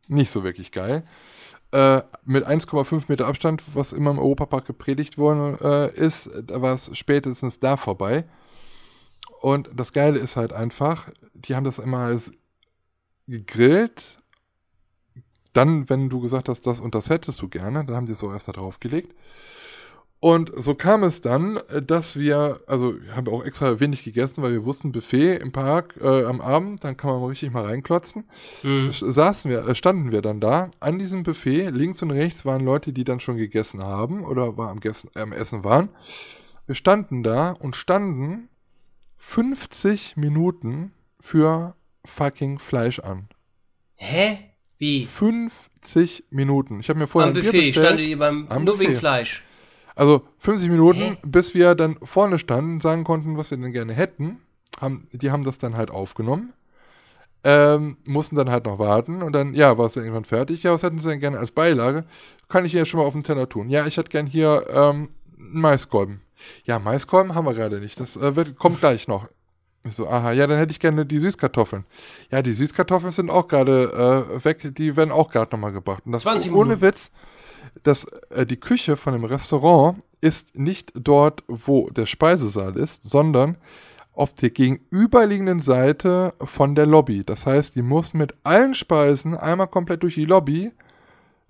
[0.10, 1.04] nicht so wirklich geil.
[1.72, 6.74] Äh, mit 1,5 Meter Abstand, was immer im Europapark gepredigt worden äh, ist, da war
[6.74, 8.26] es spätestens da vorbei.
[9.40, 12.32] Und das Geile ist halt einfach, die haben das immer als
[13.28, 14.20] gegrillt.
[15.54, 18.20] Dann, wenn du gesagt hast, das und das hättest du gerne, dann haben sie es
[18.20, 19.16] so erst da drauf gelegt.
[20.24, 24.44] Und so kam es dann, äh, dass wir, also wir haben auch extra wenig gegessen,
[24.44, 27.66] weil wir wussten, Buffet im Park äh, am Abend, dann kann man mal richtig mal
[27.66, 28.26] reinklotzen.
[28.62, 28.92] Mhm.
[28.92, 31.72] Saßen wir, äh, standen wir dann da an diesem Buffet.
[31.72, 35.22] Links und rechts waren Leute, die dann schon gegessen haben oder war am, Gessen, äh,
[35.22, 35.90] am Essen waren.
[36.68, 38.48] Wir standen da und standen
[39.18, 43.28] 50 Minuten für fucking Fleisch an.
[43.96, 44.38] Hä?
[44.78, 45.08] Wie?
[45.08, 46.80] 50 Minuten.
[46.80, 47.76] Ich habe mir vorher Am Buffet bestellt.
[47.76, 48.96] standet ihr beim nur wegen.
[48.96, 49.44] Fleisch.
[49.96, 54.40] Also 50 Minuten, bis wir dann vorne standen, sagen konnten, was wir denn gerne hätten.
[54.80, 56.54] Haben, die haben das dann halt aufgenommen.
[57.44, 60.64] Ähm, mussten dann halt noch warten und dann, ja, war es dann irgendwann fertig.
[60.64, 62.06] Ja, was hätten sie denn gerne als Beilage?
[62.50, 63.70] Kann ich hier schon mal auf den Teller tun?
[63.70, 66.22] Ja, ich hätte gern hier ähm, einen Maiskolben.
[66.66, 68.00] Ja, Maiskolben haben wir gerade nicht.
[68.00, 69.28] Das äh, wird, kommt gleich noch.
[69.84, 71.86] Ich so, aha, ja, dann hätte ich gerne die Süßkartoffeln.
[72.30, 76.04] Ja, die Süßkartoffeln sind auch gerade äh, weg, die werden auch gerade nochmal gebracht.
[76.06, 76.82] Und das 20 ohne.
[76.82, 77.10] Witz,
[77.84, 83.58] dass äh, die Küche von dem Restaurant ist nicht dort, wo der Speisesaal ist, sondern
[84.14, 87.24] auf der gegenüberliegenden Seite von der Lobby.
[87.24, 90.72] Das heißt, die muss mit allen Speisen einmal komplett durch die Lobby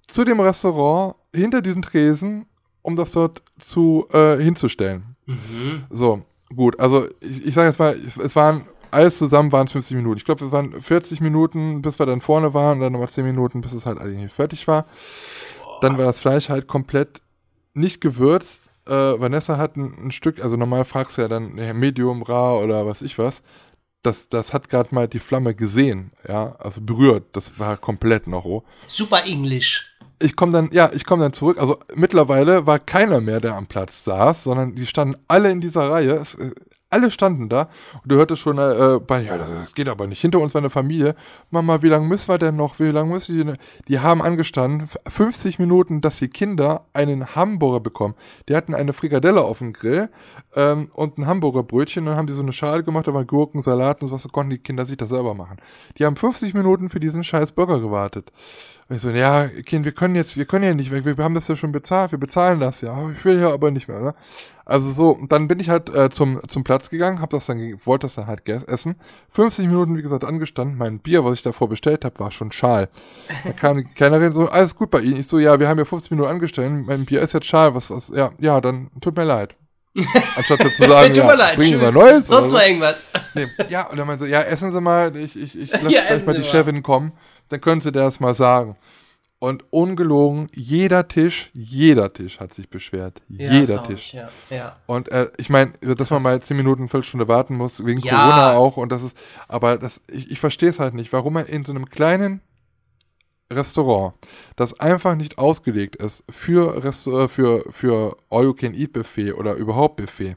[0.08, 2.46] zu dem Restaurant hinter diesen Tresen,
[2.82, 5.16] um das dort zu äh, hinzustellen.
[5.26, 5.84] Mhm.
[5.90, 6.22] So,
[6.56, 9.96] gut, also ich, ich sage jetzt mal, es, es waren alles zusammen waren es 50
[9.96, 10.18] Minuten.
[10.18, 13.26] Ich glaube, es waren 40 Minuten, bis wir dann vorne waren, und dann nochmal 10
[13.26, 14.86] Minuten, bis es halt eigentlich fertig war.
[15.82, 17.22] Dann war das Fleisch halt komplett
[17.74, 18.70] nicht gewürzt.
[18.88, 22.86] Äh, Vanessa hat ein, ein Stück, also normal fragst du ja dann Medium, Rar oder
[22.86, 23.42] was ich was.
[24.04, 27.26] das, das hat gerade mal die Flamme gesehen, ja, also berührt.
[27.34, 28.64] Das war komplett noch roh.
[28.88, 29.88] Super Englisch.
[30.20, 31.60] Ich komme dann, ja, ich komme dann zurück.
[31.60, 35.90] Also mittlerweile war keiner mehr, der am Platz saß, sondern die standen alle in dieser
[35.90, 36.14] Reihe.
[36.14, 36.52] Es, äh,
[36.92, 37.70] alle standen da
[38.04, 40.22] und du hörtest schon äh, bei, ja, das geht aber nicht.
[40.22, 41.16] Hinter uns war eine Familie.
[41.50, 42.80] Mama, wie lange müssen wir denn noch?
[42.80, 43.58] Wie lange müssen die denn?
[43.88, 48.16] Die haben angestanden, 50 Minuten, dass die Kinder einen Hamburger bekommen.
[48.50, 50.10] Die hatten eine Frikadelle auf dem Grill
[50.56, 52.06] ähm, und ein Hamburger Brötchen.
[52.06, 54.24] Dann haben die so eine Schale gemacht, da waren Gurken, Salat und sowas.
[54.24, 55.58] Da konnten die Kinder sich das selber machen.
[55.98, 58.32] Die haben 50 Minuten für diesen scheiß Burger gewartet.
[58.92, 61.34] Und ich so, ja, Kind, wir können jetzt, wir können ja nicht weg, wir, haben
[61.34, 63.10] das ja schon bezahlt, wir bezahlen das ja.
[63.12, 64.16] Ich will ja aber nicht mehr, ne?
[64.66, 68.08] Also so, dann bin ich halt äh, zum, zum Platz gegangen, hab das dann, wollte
[68.08, 68.96] das dann halt essen.
[69.30, 70.78] 50 Minuten, wie gesagt, angestanden.
[70.78, 72.90] Mein Bier, was ich davor bestellt habe, war schon schal.
[73.46, 75.22] Da kam die Kellnerin so, alles gut bei Ihnen.
[75.22, 77.90] Ich so, ja, wir haben ja 50 Minuten angestellt, mein Bier ist jetzt schal, was,
[77.90, 79.56] was, ja, ja, dann tut mir leid.
[80.36, 81.94] Anstatt zu sagen, Tut ja, mir leid, wir tschüss.
[81.94, 82.28] Neues.
[82.28, 82.68] Sonst war so.
[82.68, 83.08] irgendwas.
[83.36, 86.08] Nee, ja, und dann meinte sie, ja, essen Sie mal, ich, ich, ich lasse Ja,
[86.08, 86.46] gleich mal die mal.
[86.46, 87.12] Chefin kommen,
[87.52, 88.76] dann können Sie das mal sagen.
[89.40, 93.24] Und ungelogen, jeder Tisch, jeder Tisch hat sich beschwert.
[93.28, 94.10] Ja, jeder Tisch.
[94.10, 94.30] Ich, ja.
[94.52, 94.76] ja.
[94.86, 98.02] Und äh, ich meine, dass man mal zehn Minuten, eine Viertelstunde warten muss, wegen.
[98.02, 98.78] Corona auch.
[98.78, 101.74] Und das ist, aber das, ich, ich verstehe es halt nicht, warum man in so
[101.74, 102.42] einem kleinen
[103.52, 104.14] Restaurant,
[104.56, 110.36] das einfach nicht ausgelegt ist für, Rest, äh, für, für All-You-Can-Eat-Buffet oder überhaupt Buffet,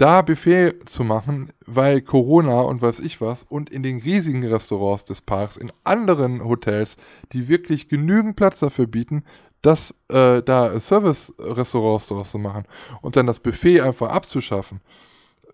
[0.00, 5.04] da Buffet zu machen, weil Corona und weiß ich was und in den riesigen Restaurants
[5.04, 6.96] des Parks, in anderen Hotels,
[7.32, 9.24] die wirklich genügend Platz dafür bieten,
[9.62, 12.64] das äh, da Service-Restaurants daraus zu machen
[13.02, 14.80] und dann das Buffet einfach abzuschaffen.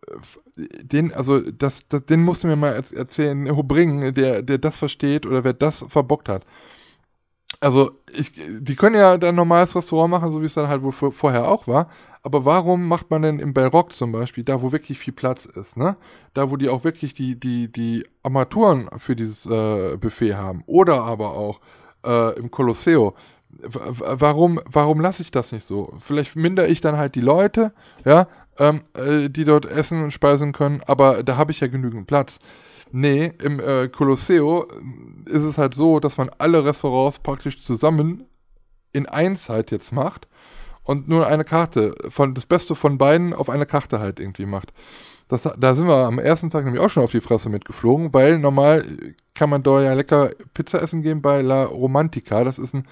[0.06, 4.58] Äh, Den, also das, das, den musst du mir mal erz- erzählen, bringen, der, der
[4.58, 6.46] das versteht oder wer das verbockt hat.
[7.60, 10.82] Also, ich, die können ja dann ein normales Restaurant machen, so wie es dann halt
[10.82, 11.88] wohl vor- vorher auch war.
[12.22, 15.76] Aber warum macht man denn im Bellrock zum Beispiel, da wo wirklich viel Platz ist,
[15.76, 15.96] ne?
[16.34, 20.64] Da wo die auch wirklich die, die, die Armaturen für dieses äh, Buffet haben.
[20.66, 21.60] Oder aber auch
[22.04, 23.14] äh, im Colosseo.
[23.58, 25.94] Warum, warum lasse ich das nicht so?
[26.00, 27.72] Vielleicht mindere ich dann halt die Leute,
[28.04, 28.26] ja,
[28.58, 32.38] ähm, äh, die dort essen und speisen können, aber da habe ich ja genügend Platz.
[32.92, 38.24] Nee, im äh, Colosseo äh, ist es halt so, dass man alle Restaurants praktisch zusammen
[38.92, 40.28] in eins halt jetzt macht
[40.84, 44.72] und nur eine Karte, von das Beste von beiden auf eine Karte halt irgendwie macht.
[45.28, 48.38] Das, da sind wir am ersten Tag nämlich auch schon auf die Fresse mitgeflogen, weil
[48.38, 48.84] normal
[49.34, 52.44] kann man da ja lecker Pizza essen gehen bei La Romantica.
[52.44, 52.86] Das ist ein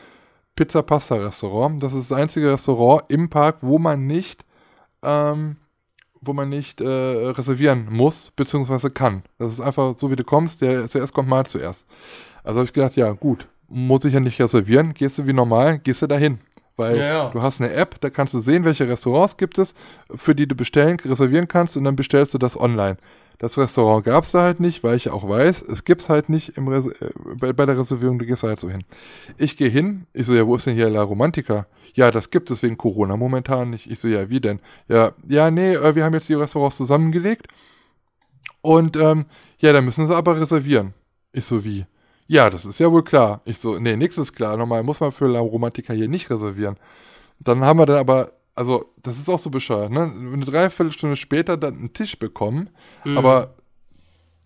[0.57, 1.83] Pizza-Pasta-Restaurant.
[1.83, 4.45] Das ist das einzige Restaurant im Park, wo man nicht,
[5.03, 5.57] ähm,
[6.25, 9.23] wo man nicht äh, reservieren muss, beziehungsweise kann.
[9.39, 11.87] Das ist einfach so, wie du kommst, der zuerst kommt mal zuerst.
[12.43, 15.79] Also habe ich gedacht, ja gut, muss ich ja nicht reservieren, gehst du wie normal,
[15.79, 16.39] gehst du dahin.
[16.77, 17.31] Weil Ja, ja.
[17.31, 19.75] du hast eine App, da kannst du sehen, welche Restaurants gibt es,
[20.15, 22.97] für die du bestellen, reservieren kannst und dann bestellst du das online.
[23.39, 26.09] Das Restaurant gab es da halt nicht, weil ich ja auch weiß, es gibt es
[26.09, 27.11] halt nicht im Res äh,
[27.41, 28.85] bei, bei der Reservierung, du gehst halt so hin.
[29.39, 31.67] Ich gehe hin, ich so, ja, wo ist denn hier La Romantica?
[31.95, 33.91] Ja, das gibt es wegen Corona momentan nicht.
[33.91, 34.61] Ich so, ja, wie denn?
[34.89, 37.49] Ja, ja, nee, äh, wir haben jetzt die Restaurants zusammengelegt
[38.63, 39.27] und ähm,
[39.59, 40.95] ja, da müssen sie aber reservieren.
[41.33, 41.87] Ich so, wie?
[42.27, 43.43] Ja, das ist ja wohl klar.
[43.45, 44.57] Ich so, nee, nix ist klar.
[44.57, 46.77] Normal muss man für La Romantica hier nicht reservieren.
[47.39, 50.03] Dann haben wir dann aber, also, das ist auch so bescheuert, ne?
[50.03, 52.71] Eine Dreiviertelstunde später dann einen Tisch bekommen,
[53.05, 53.19] Mhm.
[53.19, 53.55] aber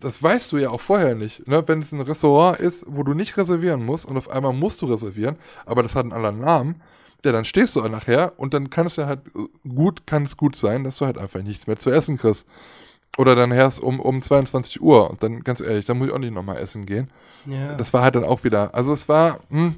[0.00, 1.46] das weißt du ja auch vorher nicht.
[1.48, 1.62] Ne?
[1.66, 4.86] Wenn es ein Restaurant ist, wo du nicht reservieren musst und auf einmal musst du
[4.86, 5.36] reservieren,
[5.66, 6.82] aber das hat einen anderen Namen,
[7.24, 9.22] ja, dann stehst du nachher und dann kann es ja halt
[9.68, 12.46] gut, kann es gut sein, dass du halt einfach nichts mehr zu essen kriegst.
[13.16, 16.18] Oder dann erst um, um 22 Uhr und dann, ganz ehrlich, dann muss ich auch
[16.18, 17.10] nicht nochmal essen gehen.
[17.46, 17.74] ja.
[17.74, 19.74] Das war halt dann auch wieder, also es war, hm,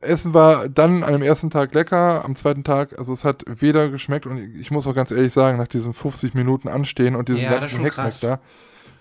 [0.00, 3.88] Essen war dann an dem ersten Tag lecker, am zweiten Tag, also es hat weder
[3.88, 7.42] geschmeckt und ich muss auch ganz ehrlich sagen, nach diesen 50 Minuten anstehen und diesem
[7.42, 8.40] Ja, ganzen Heckmeck da,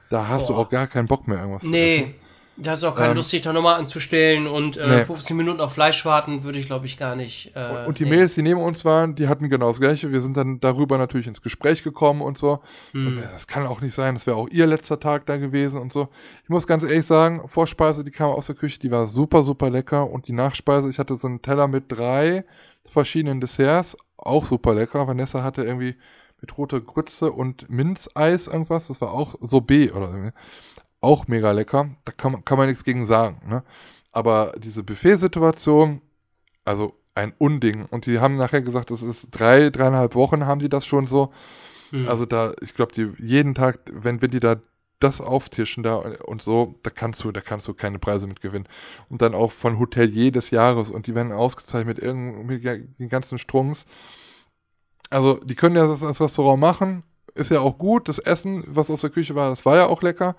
[0.10, 0.62] da hast du Boah.
[0.62, 2.16] auch gar keinen Bock mehr irgendwas zu essen.
[2.60, 5.06] Da hast du auch keine Ähm, Lust, dich da nochmal anzustellen und äh, nee.
[5.06, 7.52] 15 Minuten auf Fleisch warten, würde ich glaube ich gar nicht.
[7.56, 8.10] Äh, Und die nee.
[8.12, 10.12] Mädels, die neben uns waren, die hatten genau das Gleiche.
[10.12, 12.60] Wir sind dann darüber natürlich ins Gespräch gekommen und so.
[12.94, 13.08] Hm.
[13.08, 15.94] Und das kann auch nicht sein, das wäre auch ihr letzter Tag da gewesen und
[15.94, 16.10] so.
[16.44, 19.70] Ich muss ganz ehrlich sagen, Vorspeise, die kam aus der Küche, die war super, super
[19.70, 20.10] lecker.
[20.10, 22.44] Und die Nachspeise, ich hatte so einen Teller mit drei
[22.90, 25.08] verschiedenen Desserts, auch super lecker.
[25.08, 25.96] Vanessa hatte irgendwie
[26.42, 30.32] mit roter Grütze und Minzeis irgendwas, das war auch Sorbet oder irgendwie.
[31.02, 31.90] Auch mega lecker.
[32.06, 33.42] Da kann, man- kann man nichts gegen sagen.
[33.48, 33.64] Ne?
[34.12, 36.02] Aber diese Buffet-Situation,
[36.66, 37.86] also ein Unding.
[37.86, 41.32] Und die haben nachher gesagt, das ist drei, dreieinhalb Wochen haben die das schon so.
[41.92, 42.08] Hm.
[42.08, 44.58] Also da, ich glaube, die jeden Tag, wenn, wenn die da
[45.00, 45.96] das auftischen da
[46.26, 48.68] und so, da kannst du, da kannst du keine Preise mit gewinnen.
[49.10, 53.10] Und dann auch von Hotelier des Jahres und die werden ausgezeichnet mit irgend mit den
[53.10, 53.86] ganzen Strunks.
[55.10, 57.04] Also die können ja das als Restaurant machen,
[57.36, 58.10] ist ja auch gut.
[58.10, 60.36] Das Essen, was aus der Küche war, das war ja auch lecker.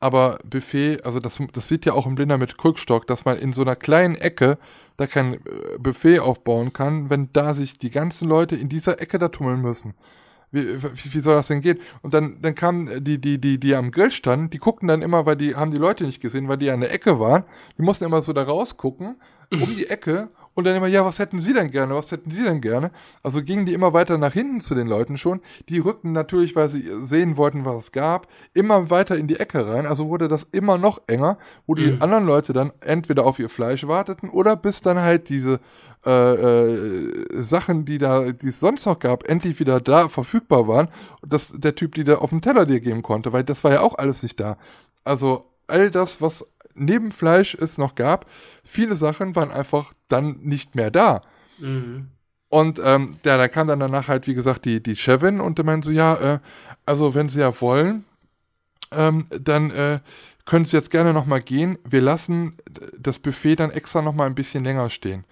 [0.00, 3.52] Aber Buffet, also das, das sieht ja auch im Blinder mit Krückstock, dass man in
[3.52, 4.58] so einer kleinen Ecke
[4.96, 5.38] da kein äh,
[5.78, 9.94] Buffet aufbauen kann, wenn da sich die ganzen Leute in dieser Ecke da tummeln müssen.
[10.52, 11.78] Wie, wie, wie soll das denn gehen?
[12.02, 15.26] Und dann, dann kamen die, die, die, die am Grill standen, die guckten dann immer,
[15.26, 17.44] weil die haben die Leute nicht gesehen, weil die an der Ecke waren.
[17.78, 19.16] Die mussten immer so da rausgucken,
[19.52, 20.30] um die Ecke
[20.60, 21.94] und dann immer, ja, was hätten Sie denn gerne?
[21.94, 22.90] Was hätten Sie denn gerne?
[23.22, 25.40] Also gingen die immer weiter nach hinten zu den Leuten schon.
[25.68, 29.66] Die rückten natürlich, weil sie sehen wollten, was es gab, immer weiter in die Ecke
[29.66, 29.86] rein.
[29.86, 32.02] Also wurde das immer noch enger, wo die mhm.
[32.02, 35.60] anderen Leute dann entweder auf ihr Fleisch warteten oder bis dann halt diese
[36.06, 40.88] äh, äh, Sachen, die da, die es sonst noch gab, endlich wieder da verfügbar waren.
[41.20, 43.72] Und dass der Typ, die da auf dem Teller dir geben konnte, weil das war
[43.72, 44.56] ja auch alles nicht da.
[45.04, 48.26] Also all das, was neben Fleisch es noch gab,
[48.70, 51.22] viele Sachen waren einfach dann nicht mehr da.
[51.58, 52.08] Mhm.
[52.48, 55.64] Und ähm, ja, da kam dann danach halt, wie gesagt, die, die Chevin und der
[55.64, 56.38] meinte so, ja, äh,
[56.86, 58.04] also wenn Sie ja wollen,
[58.92, 60.00] ähm, dann äh,
[60.46, 61.78] können Sie jetzt gerne nochmal gehen.
[61.84, 62.56] Wir lassen
[62.98, 65.24] das Buffet dann extra nochmal ein bisschen länger stehen.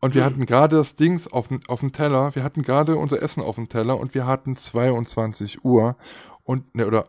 [0.00, 0.26] Und wir mhm.
[0.26, 3.68] hatten gerade das Dings auf, auf dem Teller, wir hatten gerade unser Essen auf dem
[3.68, 5.96] Teller und wir hatten 22 Uhr
[6.44, 7.08] und, ne, oder,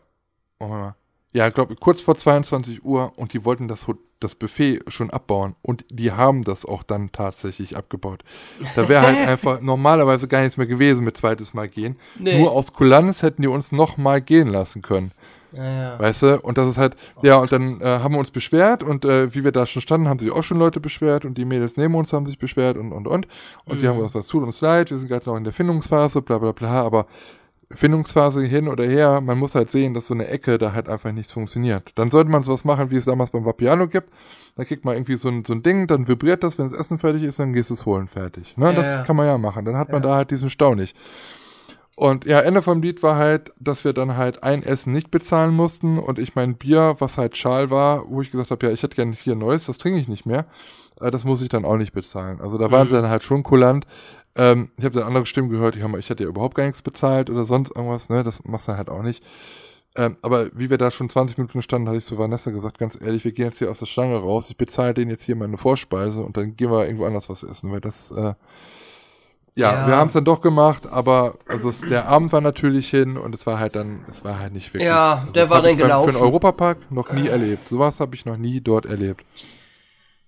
[0.60, 0.96] oh, mal,
[1.32, 3.86] ja, ich glaube, kurz vor 22 Uhr und die wollten das,
[4.20, 8.24] das Buffet schon abbauen und die haben das auch dann tatsächlich abgebaut.
[8.76, 11.98] Da wäre halt einfach normalerweise gar nichts mehr gewesen mit zweites Mal gehen.
[12.18, 12.40] Nee.
[12.40, 15.12] Nur aus Kulanz hätten die uns noch mal gehen lassen können.
[15.52, 16.00] Ja, ja.
[16.00, 16.40] Weißt du?
[16.42, 19.34] Und das ist halt, oh, ja, und dann äh, haben wir uns beschwert und äh,
[19.34, 21.96] wie wir da schon standen, haben sich auch schon Leute beschwert und die Mädels neben
[21.96, 23.28] uns haben sich beschwert und, und, und.
[23.66, 23.80] Und mhm.
[23.80, 26.38] die haben gesagt, das tut uns leid, wir sind gerade noch in der Findungsphase, bla,
[26.38, 27.08] bla, bla, aber
[27.72, 31.12] Findungsphase hin oder her, man muss halt sehen, dass so eine Ecke da halt einfach
[31.12, 31.92] nicht funktioniert.
[31.96, 34.10] Dann sollte man sowas machen, wie es damals beim Vapiano gibt.
[34.56, 36.98] Da kriegt man irgendwie so ein, so ein Ding, dann vibriert das, wenn das Essen
[36.98, 38.58] fertig ist, dann gehst du es holen fertig.
[38.58, 38.66] Ne?
[38.66, 39.04] Ja, das ja.
[39.04, 39.66] kann man ja machen.
[39.66, 40.10] Dann hat man ja.
[40.10, 40.96] da halt diesen Stau nicht.
[41.96, 45.54] Und ja, Ende vom Lied war halt, dass wir dann halt ein Essen nicht bezahlen
[45.54, 48.82] mussten und ich mein Bier, was halt Schal war, wo ich gesagt habe, ja, ich
[48.82, 50.46] hätte gerne hier ein neues, das trinke ich nicht mehr.
[51.02, 52.40] Äh, das muss ich dann auch nicht bezahlen.
[52.42, 52.90] Also da waren mhm.
[52.90, 53.86] sie dann halt schon kulant.
[54.36, 56.82] Ähm, ich habe dann andere Stimmen gehört, ich, hab, ich hätte ja überhaupt gar nichts
[56.82, 58.24] bezahlt oder sonst irgendwas, ne?
[58.24, 59.24] Das machst du halt auch nicht.
[59.96, 62.98] Ähm, aber wie wir da schon 20 Minuten standen, hatte ich zu Vanessa gesagt, ganz
[63.02, 65.58] ehrlich, wir gehen jetzt hier aus der Stange raus, ich bezahle denen jetzt hier meine
[65.58, 68.34] Vorspeise und dann gehen wir irgendwo anders was essen, weil das, äh,
[69.56, 72.90] ja, ja, wir haben es dann doch gemacht, aber also es, der Abend war natürlich
[72.90, 74.88] hin und es war halt dann, es war halt nicht wirklich.
[74.88, 76.12] Ja, also der war dann gelaufen.
[76.12, 77.68] Für den Europapark noch nie erlebt.
[77.68, 79.26] Sowas habe ich noch nie dort erlebt.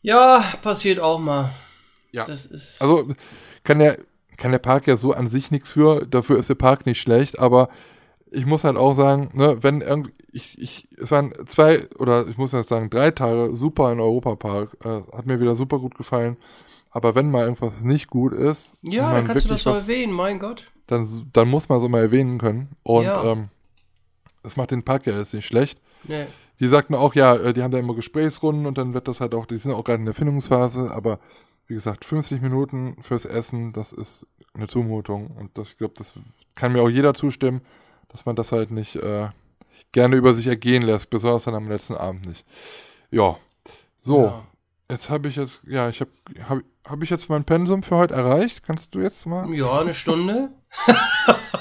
[0.02, 1.52] Ja, passiert auch mal.
[2.12, 2.26] Ja.
[2.26, 3.08] Das ist also
[3.64, 3.98] kann der,
[4.38, 7.40] kann der Park ja so an sich nichts für, dafür ist der Park nicht schlecht,
[7.40, 7.70] aber
[8.32, 12.38] ich muss halt auch sagen, ne, wenn irgendwie, ich, ich, es waren zwei oder ich
[12.38, 16.38] muss jetzt sagen, drei Tage super in Europapark, äh, hat mir wieder super gut gefallen.
[16.92, 20.40] Aber wenn mal irgendwas nicht gut ist, ja, dann kannst du das mal erwähnen, mein
[20.40, 20.72] Gott.
[20.88, 22.70] Dann, dann muss man so mal erwähnen können.
[22.84, 23.24] Und ja.
[23.24, 23.50] ähm,
[24.44, 25.80] das macht den Park ja jetzt nicht schlecht.
[26.04, 26.26] Nee.
[26.60, 29.34] Die sagten auch, ja, äh, die haben da immer Gesprächsrunden und dann wird das halt
[29.36, 31.20] auch, die sind auch gerade in der Findungsphase, aber
[31.72, 35.28] wie gesagt, 50 Minuten fürs Essen, das ist eine Zumutung.
[35.28, 36.14] Und das, ich glaube, das
[36.54, 37.62] kann mir auch jeder zustimmen,
[38.10, 39.30] dass man das halt nicht äh,
[39.94, 42.46] gerne über sich ergehen lässt, besonders dann am letzten Abend nicht.
[43.10, 43.38] Ja,
[44.00, 44.26] so.
[44.26, 44.48] Ja.
[44.90, 46.12] Jetzt habe ich jetzt, ja, ich habe
[46.50, 48.64] hab, hab ich jetzt mein Pensum für heute erreicht?
[48.64, 49.50] Kannst du jetzt mal?
[49.54, 50.50] Ja, eine Stunde.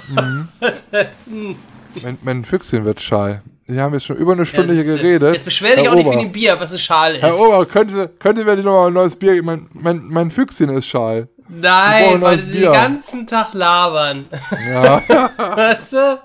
[0.09, 0.49] mhm.
[2.03, 3.45] mein, mein Füchschen wird schal.
[3.71, 5.35] Wir haben jetzt schon über eine Stunde ja, hier geredet.
[5.35, 6.11] Jetzt beschwer dich Herr auch Ober.
[6.11, 7.23] nicht wie ein Bier, was es schal ist.
[7.23, 9.47] Herr Ober, könnte, könnte mir die nochmal ein neues Bier geben?
[9.47, 11.29] Mein, mein, mein Füchschen ist schal.
[11.49, 14.27] Nein, weil sie den ganzen Tag labern.
[14.69, 15.03] Ja.
[15.57, 16.21] weißt du?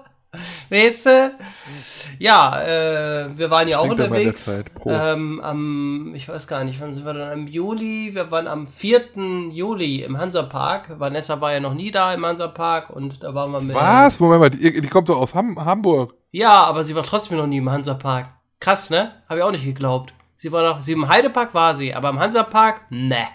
[0.69, 1.31] Weißt du?
[2.19, 4.63] Ja, äh, wir waren ja auch unterwegs.
[4.85, 7.39] Ähm, am, ich weiß gar nicht, wann sind wir dann?
[7.39, 8.13] Im Juli.
[8.13, 9.51] Wir waren am 4.
[9.51, 10.99] Juli im Hansapark.
[10.99, 13.75] Vanessa war ja noch nie da im Hansapark und da waren wir mit.
[13.75, 14.19] Was?
[14.19, 16.13] Moment mal, die, die kommt doch aus Ham Hamburg.
[16.31, 18.29] Ja, aber sie war trotzdem noch nie im Hansapark.
[18.59, 19.11] Krass, ne?
[19.29, 20.13] Habe ich auch nicht geglaubt.
[20.35, 23.27] Sie war noch, sie im Heidepark war sie, aber im Hansapark, ne.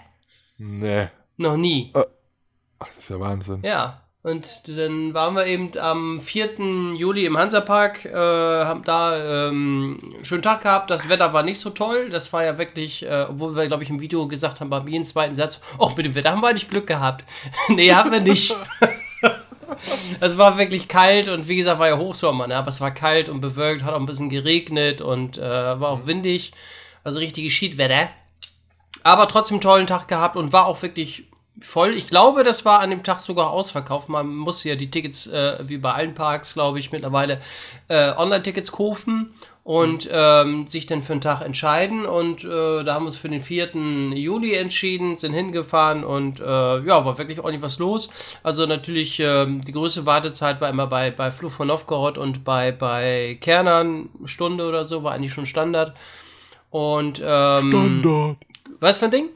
[0.57, 1.11] Ne.
[1.37, 1.91] Noch nie.
[1.95, 2.03] Äh,
[2.79, 3.61] ach, das ist ja Wahnsinn.
[3.63, 4.01] Ja.
[4.23, 6.93] Und dann waren wir eben am 4.
[6.95, 10.91] Juli im Hansapark, äh, haben da ähm, einen schönen Tag gehabt.
[10.91, 12.09] Das Wetter war nicht so toll.
[12.11, 15.05] Das war ja wirklich, äh, obwohl wir, glaube ich, im Video gesagt haben, beim jeden
[15.05, 17.25] zweiten Satz, ach, mit dem Wetter haben wir nicht Glück gehabt.
[17.69, 18.55] nee, haben wir nicht.
[20.19, 22.57] es war wirklich kalt und wie gesagt, war ja Hochsommer, ne?
[22.57, 26.05] aber es war kalt und bewölkt, hat auch ein bisschen geregnet und äh, war auch
[26.05, 26.51] windig.
[27.03, 28.09] Also richtiges Schiedwetter.
[29.01, 31.23] Aber trotzdem einen tollen Tag gehabt und war auch wirklich
[31.59, 31.93] voll.
[31.95, 34.09] Ich glaube, das war an dem Tag sogar ausverkauft.
[34.09, 37.41] Man muss ja die Tickets, äh, wie bei allen Parks, glaube ich, mittlerweile
[37.87, 39.33] äh, Online-Tickets kaufen
[39.63, 42.05] und ähm, sich dann für einen Tag entscheiden.
[42.05, 43.71] Und äh, da haben wir uns für den 4.
[44.15, 48.09] Juli entschieden, sind hingefahren und äh, ja, war wirklich ordentlich was los.
[48.43, 52.71] Also natürlich, äh, die größte Wartezeit war immer bei, bei Fluch von Novgorod und bei,
[52.71, 55.93] bei Kernern, Stunde oder so, war eigentlich schon Standard.
[56.71, 58.37] Und ähm, Standard.
[58.79, 59.29] was für ein Ding?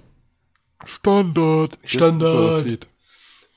[0.86, 1.78] Standard.
[1.84, 2.88] Standard.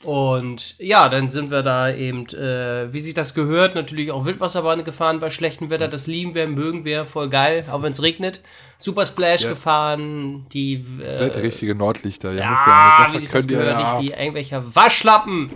[0.05, 4.85] Und ja, dann sind wir da eben, äh, wie sich das gehört, natürlich auch Wildwasserbahn
[4.85, 5.89] gefahren bei schlechtem Wetter.
[5.89, 8.41] Das lieben wir, mögen wir, voll geil, auch wenn es regnet.
[8.79, 9.51] Super Splash Ja.
[9.51, 12.33] gefahren, die äh, Seid richtige Nordlichter.
[12.33, 14.01] Ihr ja, müsst ja wie sich das gehört, ja.
[14.01, 15.51] nicht wie irgendwelcher Waschlappen.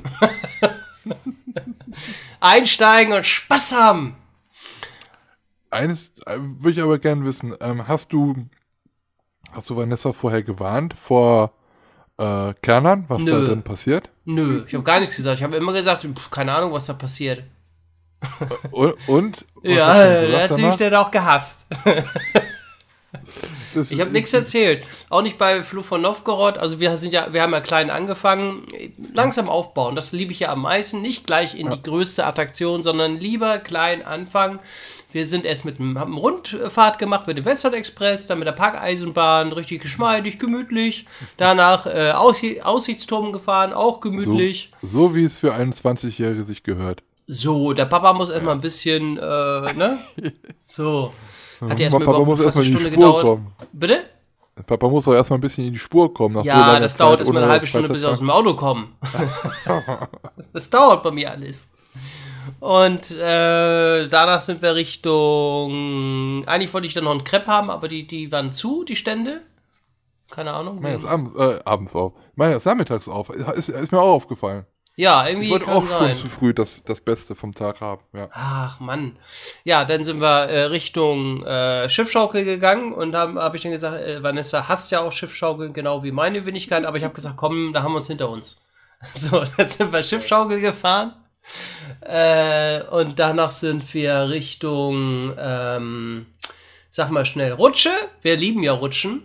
[2.40, 4.16] Einsteigen und Spaß haben.
[5.70, 7.54] Eines äh, würde ich aber gerne wissen.
[7.60, 8.34] Ähm, hast du
[9.52, 11.52] hast du Vanessa vorher gewarnt vor
[12.18, 13.46] äh, Kernern, was da Nö.
[13.46, 14.10] drin passiert?
[14.24, 15.38] Nö, ich habe gar nichts gesagt.
[15.38, 17.44] Ich habe immer gesagt, pf, keine Ahnung, was da passiert.
[18.70, 18.96] Und?
[19.08, 21.66] und was ja, da gesagt hat sie mich dann auch gehasst.
[23.90, 24.86] Ich habe nichts erzählt.
[25.10, 26.58] Auch nicht bei Fluch von Novgorod.
[26.58, 28.66] Also wir sind ja, wir haben ja klein angefangen,
[29.14, 29.96] langsam aufbauen.
[29.96, 31.02] Das liebe ich ja am meisten.
[31.02, 34.60] Nicht gleich in die größte Attraktion, sondern lieber klein anfangen.
[35.12, 38.52] Wir sind erst mit einem, haben Rundfahrt gemacht mit dem Western Express, dann mit der
[38.52, 41.06] Parkeisenbahn, richtig geschmeidig, gemütlich.
[41.36, 44.70] Danach äh, Aussie Aussichtsturm gefahren, auch so, gemütlich.
[44.80, 47.02] so wie es für einen 20-Jährige sich gehört.
[47.26, 49.20] So, der Papa muss erstmal ein bisschen, äh,
[49.74, 49.98] ne?
[50.66, 51.12] So.
[51.70, 53.24] Hat ja erstmal muss fast eine in die Stunde Spur gedauert.
[53.24, 53.52] kommen.
[53.72, 54.04] Bitte?
[54.66, 56.34] Papa muss doch erstmal ein bisschen in die Spur kommen.
[56.34, 58.30] Nach so Ja, langer das dauert erstmal eine halbe Stunde, bis sie aus dem.
[58.30, 58.96] Auto kommen.
[60.52, 61.70] das dauert bei mir alles.
[62.60, 66.44] Und äh, danach sind wir Richtung.
[66.46, 69.42] Eigentlich wollte ich dann noch einen Crepe haben, aber die, die waren zu, die Stände.
[70.30, 70.80] Keine Ahnung.
[70.80, 72.12] Meine, jetzt abends, äh, abends auf.
[72.36, 73.30] Meine, jetzt nachmittags auf.
[73.30, 74.64] Ist, ist mir auch aufgefallen.
[74.96, 76.16] Ja, Ich irgendwie wollte kann auch schon sein.
[76.16, 78.02] zu früh das, das Beste vom Tag haben.
[78.12, 78.28] Ja.
[78.32, 79.16] Ach Mann.
[79.64, 84.22] Ja, dann sind wir äh, Richtung äh, Schiffschaukel gegangen und habe ich dann gesagt, äh,
[84.22, 87.82] Vanessa hasst ja auch Schiffschaukel, genau wie meine Wenigkeit, aber ich habe gesagt, komm, da
[87.82, 88.60] haben wir uns hinter uns.
[89.14, 91.14] So, dann sind wir Schiffschaukel gefahren.
[92.02, 96.26] Äh, und danach sind wir Richtung, ähm,
[96.92, 97.90] sag mal schnell, Rutsche.
[98.20, 99.24] Wir lieben ja Rutschen.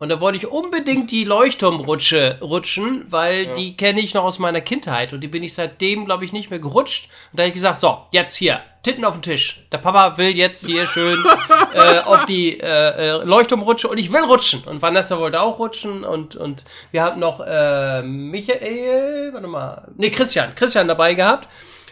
[0.00, 4.62] Und da wollte ich unbedingt die Leuchtturmrutsche rutschen, weil die kenne ich noch aus meiner
[4.62, 7.10] Kindheit und die bin ich seitdem, glaube ich, nicht mehr gerutscht.
[7.30, 9.66] Und da habe ich gesagt, so, jetzt hier, Titten auf den Tisch.
[9.70, 11.22] Der Papa will jetzt hier schön
[11.74, 14.64] äh, auf die äh, äh, Leuchtturmrutsche und ich will rutschen.
[14.64, 20.08] Und Vanessa wollte auch rutschen und, und wir hatten noch äh, Michael, warte mal, nee,
[20.08, 21.46] Christian, Christian dabei gehabt.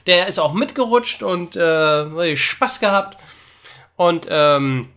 [0.06, 3.20] Der ist auch mitgerutscht und äh, Spaß gehabt.
[3.96, 4.88] Und ähm,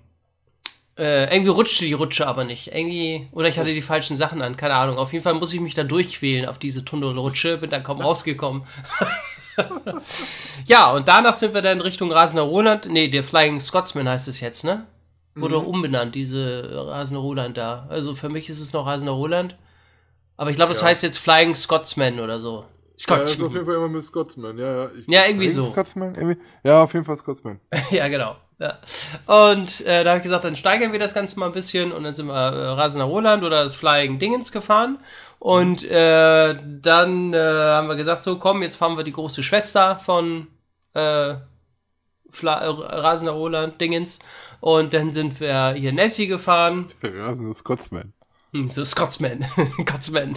[1.01, 2.67] äh, irgendwie rutschte die Rutsche aber nicht.
[2.67, 4.97] Irgendwie, oder ich hatte die falschen Sachen an, keine Ahnung.
[4.99, 8.63] Auf jeden Fall muss ich mich da durchquälen auf diese Tunnelrutsche, bin dann kaum rausgekommen.
[10.65, 12.87] ja, und danach sind wir dann Richtung Rasender Roland.
[12.89, 14.85] Nee, der Flying Scotsman heißt es jetzt, ne?
[15.33, 17.85] Wurde umbenannt, diese Rasender Roland da.
[17.89, 19.55] Also für mich ist es noch Rasender Roland.
[20.37, 20.87] Aber ich glaube, das Ja.
[20.87, 22.65] heißt jetzt Flying Scotsman oder so.
[23.07, 23.51] Ja, ist auf Scotsman.
[23.53, 24.57] jeden Fall immer mit Scotsman.
[24.57, 25.65] Ja, ja, ich, Ja, irgendwie so.
[25.65, 26.37] Scotsman, irgendwie?
[26.63, 27.59] Ja, auf jeden Fall Scotsman.
[27.91, 28.35] Ja, genau.
[28.62, 28.78] Ja.
[29.26, 32.03] Und äh, da habe ich gesagt, dann steigern wir das Ganze mal ein bisschen und
[32.03, 34.99] dann sind wir äh, Rasender Roland oder das Flying Dingens gefahren.
[35.39, 39.97] Und äh, dann äh, haben wir gesagt, so komm, jetzt fahren wir die große Schwester
[39.97, 40.45] von
[40.93, 41.34] äh,
[42.30, 44.20] Fla äh, Rasender Roland Dingens.
[44.59, 46.86] Und dann sind wir hier Nessie gefahren.
[47.01, 48.14] Rasende Scotsman.
[48.53, 49.43] Hm, so Scotsman.
[49.82, 50.36] Scotsman.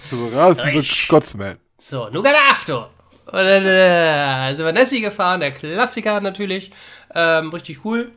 [0.00, 0.82] So rasende.
[0.82, 1.58] Scotsman.
[1.76, 2.88] So, Nougat After.
[3.26, 6.72] Und dann äh, sind wir Nessie gefahren, der Klassiker natürlich.
[7.14, 8.10] Ähm, richtig cool.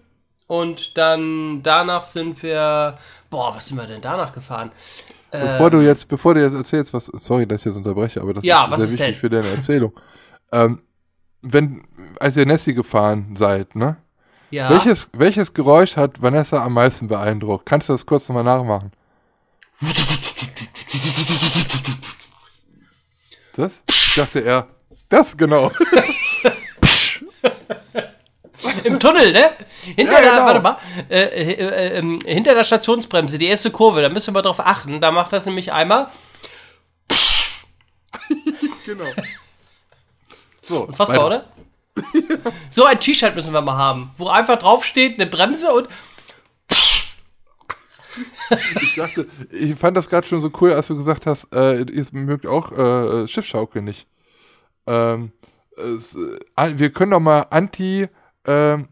[0.47, 2.97] Und dann danach sind wir.
[3.30, 4.72] Boah, was sind wir denn danach gefahren?
[5.32, 8.43] Bevor du jetzt, bevor du jetzt erzählst, was, sorry, dass ich das unterbreche, aber das
[8.45, 9.16] Ja, ist sehr ist wichtig denn?
[9.16, 9.91] für deine Erzählung.
[10.53, 10.82] ähm,
[11.41, 11.84] wenn,
[12.20, 13.97] als ihr Nessie gefahren seid, ne?
[14.49, 14.70] Ja.
[14.70, 17.66] Welches, welches Geräusch hat Vanessa am meisten beeindruckt?
[17.66, 18.91] Kannst du das kurz nochmal nachmachen?
[23.56, 23.72] Das?
[23.88, 24.68] Ich dachte er,
[25.16, 25.72] das genau.
[28.84, 29.51] Im Tunnel, ne?
[29.95, 30.45] Hinter Ja, der, genau.
[30.45, 30.78] warte mal,
[31.09, 35.01] äh, äh, äh, ähm, hinter der Stationsbremse, die erste Kurve, da müssen wir drauf achten.
[35.01, 36.07] Da macht das nämlich einmal.
[38.86, 39.05] genau.
[40.63, 41.26] So, Unfassbar, weiter.
[41.28, 41.45] oder?
[42.70, 45.88] so ein T-Shirt müssen wir mal haben, wo einfach draufsteht, eine Bremse und.
[48.82, 52.05] Ich dachte, ich fand das gerade schon so cool, als du gesagt hast, äh, ihr
[52.11, 54.07] mögt auch äh, Schiffschaukel nicht.
[54.88, 55.32] Ähm,
[55.78, 58.08] es, äh, wir können doch mal Anti
[58.46, 58.88] ähm,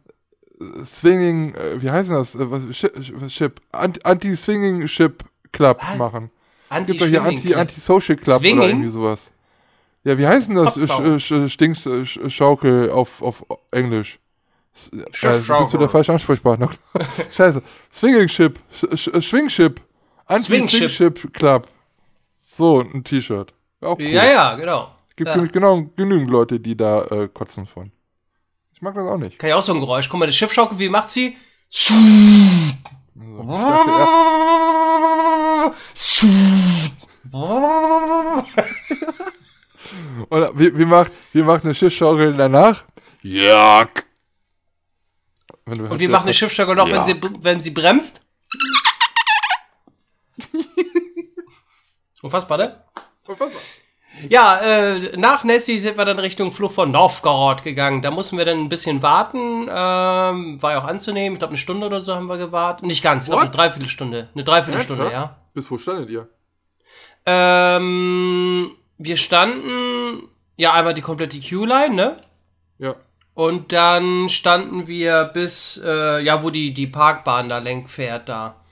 [0.83, 2.35] Swinging, äh, wie heißt das?
[2.35, 2.93] Äh, was, Ship,
[3.29, 5.97] Ship Anti- Anti-Swinging Ship Club Was?
[5.97, 6.31] machen.
[6.87, 7.57] Gibt doch hier Anti, Club.
[7.57, 8.57] Anti-Social Club Swinging?
[8.59, 9.29] oder irgendwie sowas.
[10.03, 11.01] Ja, wie heißt denn das Kopfsau.
[11.01, 14.19] Sch- Sch- Stinkschaukel auf, auf Englisch?
[14.73, 16.69] S- Äh, bist du der falsche Ansprechpartner?
[17.31, 17.61] Scheiße.
[17.93, 18.59] Swinging Ship.
[18.73, 19.79] Sch Sch Schwingship.
[20.25, 21.67] Anti-Swingship Club.
[22.49, 23.53] So, ein T-Shirt.
[23.81, 24.01] Cool.
[24.01, 24.89] Ja, ja, genau.
[25.15, 25.35] Gibt ja.
[25.35, 27.91] nämlich genau genügend Leute, die da äh, kotzen von.
[28.73, 29.37] Ich mag das auch nicht.
[29.37, 30.09] Kann ja auch so ein Geräusch.
[30.09, 31.37] Guck mal, das Schiffschaukel, wie macht sie?
[31.71, 31.93] Also,
[33.53, 35.73] ich dachte, ja,
[40.29, 42.83] und wie, wie, macht, wie macht eine Schiffsschaukel danach?
[45.65, 47.03] Wenn du Und wie macht eine Schiffschaukel noch, wenn, Ja.
[47.03, 48.21] sie, wenn sie bremst?
[52.21, 52.83] Unfassbar, ne?
[54.29, 58.01] Ja, äh, nach Nessie sind wir dann Richtung Flucht von Novgorod gegangen.
[58.01, 59.63] Da mussten wir dann ein bisschen warten.
[59.63, 61.33] Ähm, war ja auch anzunehmen.
[61.33, 62.85] Ich glaube, eine Stunde oder so haben wir gewartet.
[62.85, 63.51] Nicht ganz, ich glaube, eine?
[63.51, 64.29] Dreiviertelstunde.
[64.33, 65.35] Eine Dreiviertelstunde, ja.
[65.53, 66.27] Bis wo standet ihr?
[67.25, 72.17] Ähm, wir standen, ja, einmal die komplette Q-Line, ne?
[72.79, 72.95] Ja.
[73.33, 78.62] Und dann standen wir bis, äh, ja, wo die, die Parkbahn da lenk fährt, da.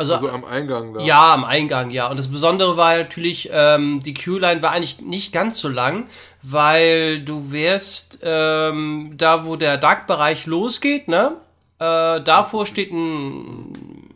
[0.00, 1.00] Also, Also am Eingang da.
[1.02, 2.08] ja, am Eingang, ja.
[2.08, 6.06] Und das Besondere war natürlich, ähm, die Q-Line war eigentlich nicht ganz so lang,
[6.42, 11.32] weil du wärst ähm, da, wo der Dark-Bereich losgeht, ne?
[11.78, 14.08] Äh, davor steht ein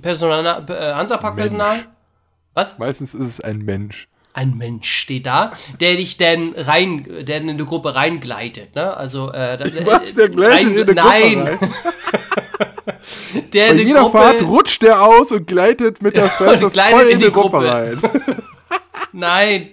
[0.00, 1.86] Personal, äh, Hansapark-Personal.
[2.54, 2.78] Was?
[2.78, 4.06] Meistens ist es ein Mensch.
[4.34, 8.96] Ein Mensch steht da, der dich dann rein, der in eine Gruppe reingleitet, ne?
[8.96, 10.14] Also, äh, Was?
[10.14, 11.70] Der gleitet in eine Nein, Gruppe rein?
[13.52, 17.08] der Bei jeder Gruppe, Fahrt rutscht der aus und gleitet mit der Fresse voll in
[17.10, 17.68] in die die Gruppe Gruppe.
[17.68, 18.00] rein.
[19.12, 19.68] Nein.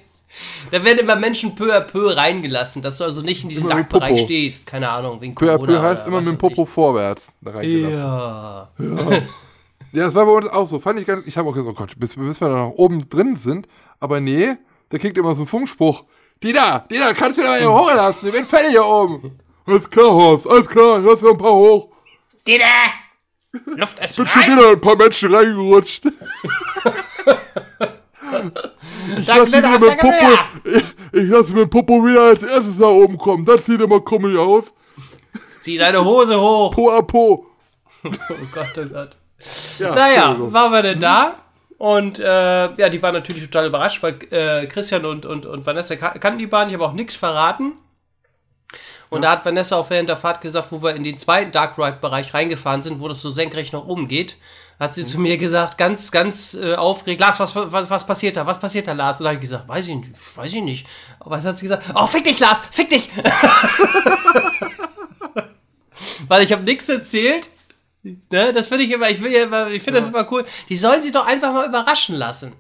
[0.72, 3.84] Da werden immer Menschen peu à peu reingelassen, dass du also nicht in diesem Immer
[3.84, 4.16] Popo.
[4.18, 4.68] stehst.
[4.68, 5.80] Keine Ahnung, wegen Peu à Corona.
[5.80, 7.56] peu heißt oder immer was mit dem Popo vorwärts da ich.
[7.58, 7.98] reingelassen.
[7.98, 8.70] Ja.
[9.92, 10.80] Ja, das war bei uns auch so.
[10.80, 11.26] Fand ich ganz.
[11.26, 13.68] Ich habe auch gesagt, oh Gott, bis, bis wir da noch oben drin sind.
[14.00, 14.50] Aber nee,
[14.92, 16.04] der kriegt immer so einen Funkspruch.
[16.44, 18.30] Die da, die da, kannst du da mal hier hochlassen.
[18.30, 19.32] Ich bin fertig hier oben.
[19.66, 21.88] Alles klar, Horst, alles klar, lass mir ein paar hoch.
[22.48, 22.64] Dida!
[23.66, 26.04] Luft ist Bin schon wieder ein paar Menschen reingerutscht.
[29.18, 30.28] Ich lasse mir mit Popo,
[30.66, 30.84] ich,
[31.14, 33.44] ich lasse mit Popo wieder als erstes da oben kommen.
[33.46, 34.66] Das sieht immer komisch aus.
[35.60, 36.72] Zieh deine Hose hoch!
[36.74, 37.46] Po a po.
[38.04, 38.10] Oh
[38.54, 39.18] Gott, oh Gott.
[39.78, 41.36] Ja, Naja, waren wir denn da?
[41.78, 42.24] Und äh,
[42.76, 46.40] ja, die waren natürlich total überrascht, weil äh, Christian und, und, und Vanessa ka- kannten
[46.40, 47.74] die Bahn, ich habe auch nichts verraten.
[49.10, 51.78] Und da hat Vanessa auch während der Fahrt gesagt, wo wir in den zweiten Dark
[51.78, 54.38] Ride-Bereich reingefahren sind, wo das so senkrecht nach oben geht,
[54.80, 58.46] hat sie zu mir gesagt, ganz, ganz äh, aufgeregt, Lars, was, was, was passiert da?
[58.46, 59.20] Was passiert da, Lars?
[59.20, 60.88] Und da habe ich gesagt, weiß ich nicht, weiß ich nicht.
[61.20, 61.84] Aber was hat sie gesagt?
[61.96, 63.10] Oh, fick dich, Lars, fick dich!
[66.28, 67.50] Weil ich habe nichts erzählt.
[68.04, 70.46] Ne, das finde ich immer, ich will ja immer, ich finde das immer cool.
[70.70, 72.54] Die sollen sich doch einfach mal überraschen lassen.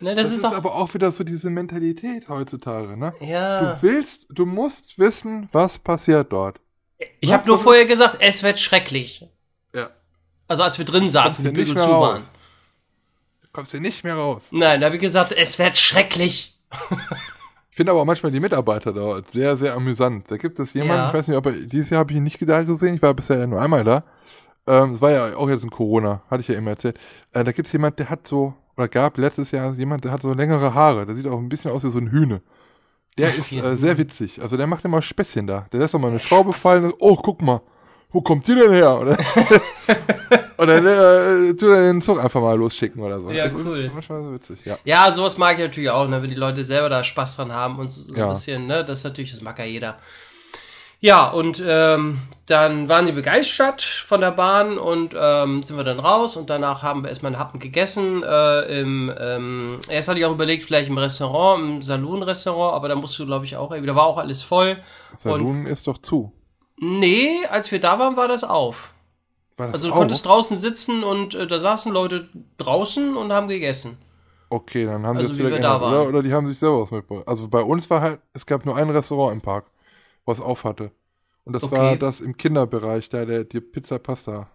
[0.00, 3.12] Ne, das, Das ist, ist aber auch wieder so diese Mentalität heutzutage, ne?
[3.20, 3.74] ja.
[3.74, 6.60] Du willst, du musst wissen, was passiert dort.
[7.20, 9.26] Ich habe nur vorher gesagt, es wird schrecklich.
[9.74, 9.90] Ja.
[10.48, 12.08] Also als wir drin saßen, die Bügel zu raus.
[12.14, 12.22] waren.
[13.42, 14.44] Du kommst hier nicht mehr raus.
[14.50, 16.58] Nein, da habe ich gesagt, es wird schrecklich.
[17.70, 20.30] Ich finde aber auch manchmal die Mitarbeiter da sehr, sehr amüsant.
[20.30, 21.08] Da gibt es jemanden, Ja.
[21.08, 23.14] ich weiß nicht, ob er, dieses Jahr habe ich ihn nicht da gesehen, ich war
[23.14, 24.04] bisher ja nur einmal da.
[24.66, 26.98] Ähm, es war ja auch jetzt in Corona, hatte ich ja eben erzählt.
[27.32, 30.22] Äh, da gibt es jemanden, der hat so, oder gab letztes Jahr jemand, der hat
[30.22, 31.06] so längere Haare.
[31.06, 32.40] Der sieht auch ein bisschen aus wie so ein Hühne.
[33.18, 34.40] Der ist äh, sehr witzig.
[34.40, 35.66] Also der macht immer Späßchen da.
[35.72, 37.60] Der lässt doch mal eine Schraube fallen und, oh, guck mal,
[38.12, 38.98] wo kommt die denn her?
[39.00, 39.16] Oder,
[40.58, 43.30] oder äh, tut er den Zug einfach mal losschicken oder so.
[43.30, 43.78] Ja, Das cool.
[43.80, 44.76] Ist manchmal so witzig, ja.
[44.84, 47.78] Ja, sowas mag ich natürlich auch, ne, wenn die Leute selber da Spaß dran haben
[47.78, 48.24] und so, so Ja.
[48.26, 49.98] ein bisschen, ne, das ist natürlich, das mag ja jeder.
[51.02, 55.98] Ja, und ähm, dann waren sie begeistert von der Bahn und ähm, sind wir dann
[55.98, 58.22] raus und danach haben wir erstmal einen Happen gegessen.
[58.22, 62.96] Äh, im, ähm, erst hatte ich auch überlegt, vielleicht im Restaurant, im Saloon-Restaurant, aber da
[62.96, 64.76] musst du, glaube ich, auch, da war auch alles voll.
[65.14, 66.32] Saloon ist doch zu.
[66.78, 68.92] Nee, als wir da waren, war das auf.
[69.56, 69.98] War das Also du auch?
[69.98, 72.28] konntest draußen sitzen und äh, da saßen Leute
[72.58, 73.96] draußen und haben gegessen.
[74.50, 75.94] Okay, dann haben Also sie es wieder wir da geändert, waren.
[75.94, 76.08] oder?
[76.08, 77.26] Oder die haben sich selber was mitgebracht.
[77.28, 79.66] Also bei uns war halt, es gab nur ein Restaurant im Park,
[80.24, 80.90] was auf hatte.
[81.44, 81.76] Und das Okay.
[81.76, 84.48] war das im Kinderbereich, da der die Pizza Pasta.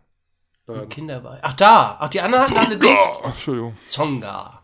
[0.67, 0.89] Laden.
[0.89, 1.39] Kinderbereich.
[1.43, 3.19] Ach da, ach die anderen hatten alle dicht.
[3.23, 3.77] Entschuldigung.
[3.85, 4.61] Zonga.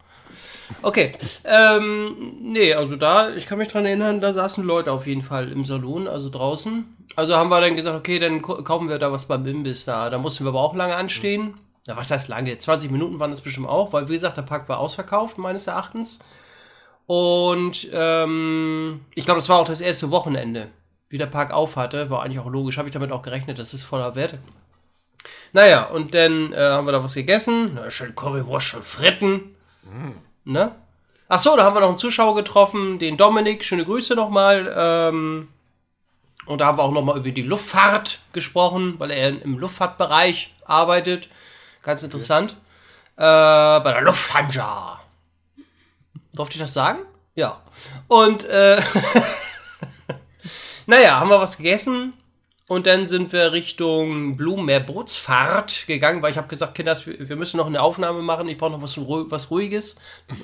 [0.82, 1.12] Okay,
[1.44, 5.52] ähm, nee, also da, ich kann mich dran erinnern, da saßen Leute auf jeden Fall
[5.52, 6.86] im Salon, also draußen.
[7.18, 10.10] Also haben wir dann gesagt, okay, dann kaufen wir da was beim Imbiss da.
[10.10, 11.56] Da mussten wir aber auch lange anstehen.
[11.88, 12.58] Ja, was heißt lange?
[12.58, 16.20] 20 Minuten waren das bestimmt auch, weil wie gesagt, der Park war ausverkauft, meines Erachtens.
[17.06, 20.70] Und ähm, ich glaube, das war auch das erste Wochenende,
[21.12, 22.10] wie der Park auf hatte.
[22.10, 24.38] War eigentlich auch logisch, habe ich damit auch gerechnet, das ist voller Wert.
[25.54, 27.72] Naja, und dann äh, haben wir da was gegessen.
[27.76, 29.56] Na, schön Currywurst und Fritten.
[30.46, 30.76] ne?
[31.28, 33.64] Ach so, da haben wir noch einen Zuschauer getroffen, den Dominik.
[33.64, 34.74] Schöne Grüße nochmal.
[34.76, 35.48] Ähm,
[36.46, 41.30] und da haben wir auch nochmal über die Luftfahrt gesprochen, weil er im Luftfahrtbereich arbeitet.
[41.84, 42.56] Ganz interessant.
[43.16, 45.00] Äh, bei der Lufthansa.
[46.34, 47.00] Durfte ich das sagen?
[47.36, 47.62] Ja.
[48.08, 48.82] Und, äh,
[50.88, 52.14] naja, haben wir was gegessen.
[52.72, 57.68] Und dann sind wir Richtung Blumenmeer-Bootsfahrt gegangen, weil ich habe gesagt, Kinders, wir müssen noch
[57.68, 58.48] eine Aufnahme machen.
[58.48, 59.98] Ich brauche noch was, was Ruhiges,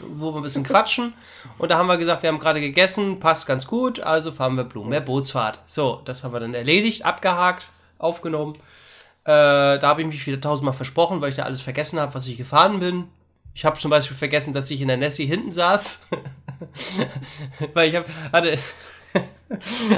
[0.10, 1.14] wo wir ein bisschen quatschen.
[1.58, 4.66] Und da haben wir gesagt, wir haben gerade gegessen, passt ganz gut, also fahren wir
[4.66, 5.62] Blumenmeer-Bootsfahrt.
[5.66, 8.56] So, das haben wir dann erledigt, abgehakt, aufgenommen.
[9.24, 12.28] Äh, da habe ich mich wieder tausendmal versprochen, weil ich da alles vergessen habe, was
[12.28, 13.06] ich gefahren bin.
[13.54, 16.08] Ich habe zum Beispiel vergessen, dass ich in der Nessie hinten saß.
[17.74, 18.58] weil ich hab, hatte,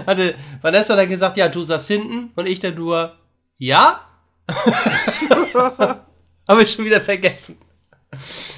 [0.05, 3.13] hatte Vanessa dann gesagt, ja, du saßt hinten und ich dann nur,
[3.57, 4.01] ja?
[6.47, 7.57] Habe ich schon wieder vergessen.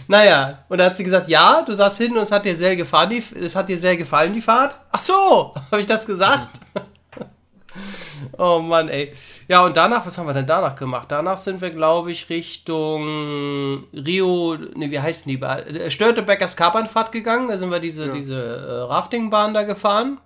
[0.08, 2.76] Naja, und dann hat sie gesagt, ja, du saßt hinten und es hat dir sehr
[2.76, 4.78] gefallen, die, es hat dir sehr gefallen, die Fahrt.
[4.92, 6.62] Ach so, habe ich das gesagt?
[8.38, 9.14] oh Mann, ey.
[9.50, 11.12] Ja, und danach, was haben wir denn danach gemacht?
[11.12, 15.42] Danach sind wir, glaube ich, Richtung Rio, ne, wie heißt die?
[15.42, 17.50] Äh, Störtebeckers Kapernfahrt gegangen.
[17.50, 18.12] Da sind wir diese, ja.
[18.14, 20.20] diese äh, Raftingbahn da gefahren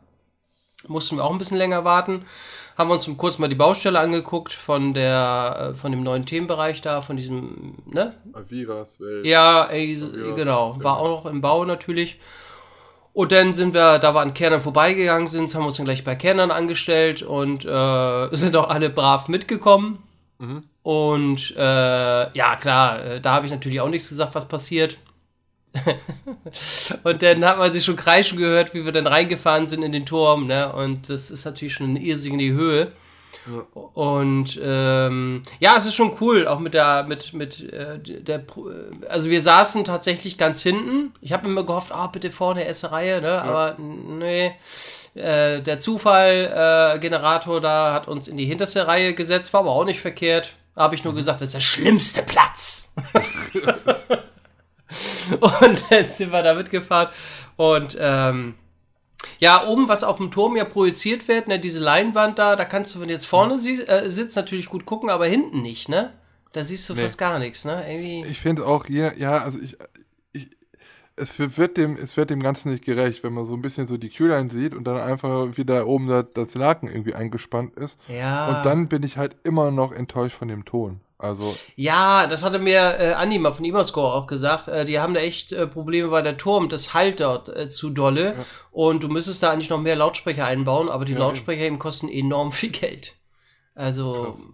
[0.87, 2.25] mussten wir auch ein bisschen länger warten.
[2.77, 6.81] Haben wir uns kurz mal die Baustelle angeguckt von der, äh, von dem neuen Themenbereich
[6.81, 8.15] da, von diesem, ne?
[8.33, 9.25] Aviras Welt.
[9.25, 10.75] Ja, ey, Aviras, genau.
[10.81, 12.19] War auch noch im Bau natürlich.
[13.13, 16.03] Und dann sind wir, da wir an Kernern vorbeigegangen sind, haben wir uns dann gleich
[16.03, 20.03] bei Kernern angestellt und äh, sind auch alle brav mitgekommen.
[20.39, 20.61] Mhm.
[20.83, 24.97] Und äh, ja, klar, äh, da habe ich natürlich auch nichts gesagt, was passiert.
[27.03, 30.05] und dann hat man sich schon kreischen gehört, wie wir dann reingefahren sind in den
[30.05, 30.71] Turm, ne?
[30.73, 32.91] Und das ist natürlich schon eine irrsinnige Höhe.
[33.47, 33.81] Ja.
[33.93, 38.43] Und ähm, ja, es ist schon cool, auch mit der, mit, mit äh, der,
[39.09, 41.13] also wir saßen tatsächlich ganz hinten.
[41.21, 43.27] Ich habe immer gehofft, ah, oh, bitte vorne erste Reihe, ne?
[43.27, 43.41] Ja.
[43.41, 44.53] Aber nee,
[45.13, 49.85] äh, der Zufall-Generator äh, da hat uns in die hinterste Reihe gesetzt, war aber auch
[49.85, 50.55] nicht verkehrt.
[50.75, 51.17] Habe ich nur mhm.
[51.17, 52.93] gesagt, das ist der schlimmste Platz.
[55.33, 57.09] Und dann sind wir da mitgefahren.
[57.55, 58.55] Und ähm,
[59.39, 62.95] ja, oben, was auf dem Turm ja projiziert wird, ne, diese Leinwand da, da kannst
[62.95, 66.13] du, wenn du jetzt vorne sie, äh, sitzt, natürlich gut gucken, aber hinten nicht, ne?
[66.51, 67.01] Da siehst du nee.
[67.01, 67.83] fast gar nichts, ne?
[67.87, 68.25] Irgendwie.
[68.29, 69.77] Ich finde auch, ja, ja, also ich,
[70.31, 70.49] ich,
[71.15, 73.97] es wird dem, es wird dem Ganzen nicht gerecht, wenn man so ein bisschen so
[73.97, 77.99] die Kühllein sieht und dann einfach wieder oben das, das Laken irgendwie eingespannt ist.
[78.07, 78.49] Ja.
[78.49, 81.01] Und dann bin ich halt immer noch enttäuscht von dem Ton.
[81.17, 84.67] Also ja, das hatte mir äh, Andi mal von Imascore auch gesagt.
[84.67, 87.89] Äh, die haben da echt äh, Probleme, weil der Turm, das halt dort äh, zu
[87.89, 88.35] dolle.
[88.37, 88.45] Ja.
[88.71, 92.09] Und du müsstest da eigentlich noch mehr Lautsprecher einbauen, aber die ja, Lautsprecher eben kosten
[92.09, 93.13] enorm viel Geld.
[93.75, 94.45] Also Krass.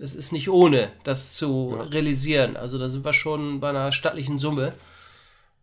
[0.00, 1.84] es ist nicht ohne, das zu ja.
[1.84, 2.56] realisieren.
[2.56, 4.72] Also da sind wir schon bei einer stattlichen Summe.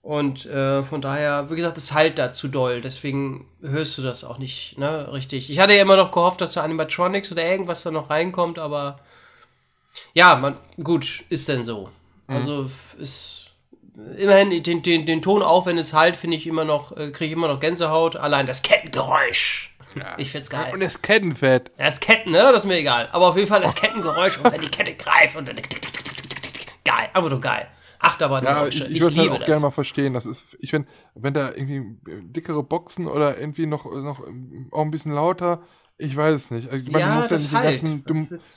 [0.01, 2.79] Und äh, von daher, wie gesagt, es halt da zu doll.
[2.79, 5.49] Deswegen hörst du das auch nicht, ne, richtig.
[5.49, 8.99] Ich hatte ja immer noch gehofft, dass so Animatronics oder irgendwas da noch reinkommt, aber
[10.13, 11.89] ja, man, gut, ist denn so.
[12.27, 12.35] Mhm.
[12.35, 13.45] Also ist
[14.17, 17.27] immerhin den, den, den Ton auch, wenn es halt, finde ich immer noch, äh, kriege
[17.27, 18.15] ich immer noch Gänsehaut.
[18.15, 19.75] Allein das Kettengeräusch.
[19.95, 20.15] Ja.
[20.17, 20.71] Ich find's geil.
[20.73, 21.71] Und das Kettenfett.
[21.77, 22.39] Ja, das Ketten, ne?
[22.39, 23.07] Das ist mir egal.
[23.13, 25.55] Aber auf jeden Fall das Kettengeräusch und wenn die Kette greift und dann.
[25.55, 27.67] Geil, einfach nur geil.
[27.99, 28.43] Achterbahn.
[28.43, 30.13] Ja, ich, ich, ich würde halt auch gerne mal verstehen.
[30.13, 34.21] Das ist, ich finde, wenn da irgendwie dickere Boxen oder irgendwie noch, noch
[34.71, 35.61] auch ein bisschen lauter,
[35.97, 36.73] ich weiß es nicht.
[36.73, 37.81] Ich meine, ja, du musst, ja nicht halt.
[37.81, 38.13] ganzen, du,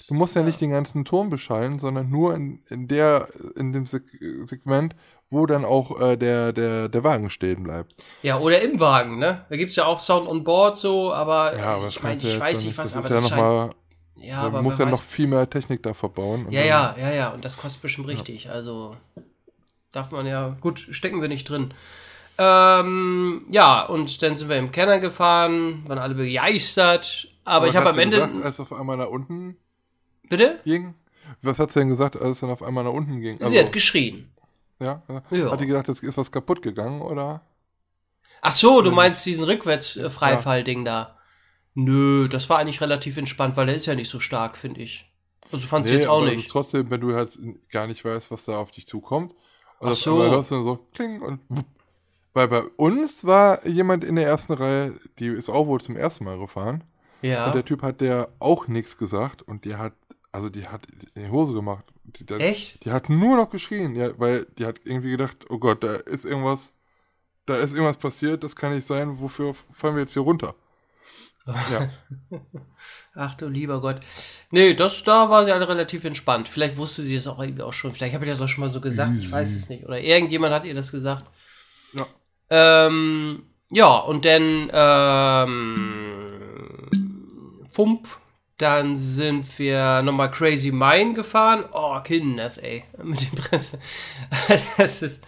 [0.09, 3.73] du, musst ja, ja, nicht den ganzen Turm beschallen, sondern nur in, in, der, in
[3.73, 4.03] dem Seg
[4.45, 4.97] Segment,
[5.31, 7.95] wo dann auch äh, der, der, der Wagen stehen bleibt.
[8.23, 9.47] Ja, oder im Wagen, ne?
[9.49, 12.41] Da gibt es ja auch Sound on Board so, aber, ja, aber ich meine, ich
[12.41, 13.75] weiß nicht, was, aber das ist ja noch mal,
[14.17, 16.47] ja, aber muss ja noch viel mehr Technik da verbauen.
[16.51, 18.51] Ja, ja, ja, ja, und das kostet bestimmt richtig.
[18.51, 18.97] Also
[19.93, 21.73] darf man ja, gut, stecken wir nicht drin.
[22.39, 27.29] Ähm, ja, und dann sind wir im Kenner gefahren, waren alle begeistert.
[27.45, 28.19] Aber, aber ich habe am Ende.
[28.19, 29.57] Gesagt, als auf einmal nach unten.
[30.29, 30.61] Bitte?
[30.65, 30.95] Ging?
[31.43, 33.41] Was hat sie denn gesagt, als es dann auf einmal nach unten ging?
[33.41, 34.31] Also, sie hat geschrien.
[34.81, 35.03] Ja?
[35.31, 35.51] ja.
[35.51, 37.43] Hat die gedacht, es ist was kaputt gegangen, oder?
[38.41, 40.93] Ach so, du meinst diesen Rückwärtsfreifall-Ding ja.
[40.93, 41.19] da.
[41.75, 45.11] Nö, das war eigentlich relativ entspannt, weil der ist ja nicht so stark, finde ich.
[45.51, 46.39] Also fand nee, jetzt auch nicht.
[46.39, 47.39] Ist trotzdem, wenn du halt
[47.71, 49.35] gar nicht weißt, was da auf dich zukommt.
[49.81, 50.23] Also Ach so.
[50.23, 51.67] hörst du dann so kling und wupp,
[52.39, 56.23] weil bei uns war jemand in der ersten Reihe, die ist auch wohl zum ersten
[56.23, 56.85] Mal gefahren.
[57.21, 57.47] Ja.
[57.49, 59.93] Und der Typ hat der auch nichts gesagt und die hat,
[60.31, 61.85] also die hat in die Hose gemacht.
[62.05, 62.85] Die, der, Echt?
[62.85, 66.25] Die hat nur noch geschrien, ja, weil die hat irgendwie gedacht, oh Gott, da ist
[66.25, 66.73] irgendwas,
[67.45, 70.55] da ist irgendwas passiert, das kann nicht sein, wofür fallen wir jetzt hier runter?
[71.71, 71.89] Ja.
[73.15, 74.01] Ach du lieber Gott.
[74.51, 76.47] Nee, das, da war sie alle relativ entspannt.
[76.47, 77.95] Vielleicht wusste sie es auch auch schon.
[77.95, 79.13] Vielleicht habe ich das auch schon mal so gesagt.
[79.19, 79.87] Ich weiß es nicht.
[79.87, 81.25] Oder irgendjemand hat ihr das gesagt.
[81.95, 82.07] Ja.
[82.51, 86.41] Ähm, ja, und dann ähm,
[87.71, 88.09] Fump.
[88.59, 91.65] Dann sind wir nochmal Crazy Mine gefahren.
[91.73, 92.83] Oh, Kinders, ey.
[93.03, 93.79] Mit den Bremsen.
[94.77, 95.23] Das ist.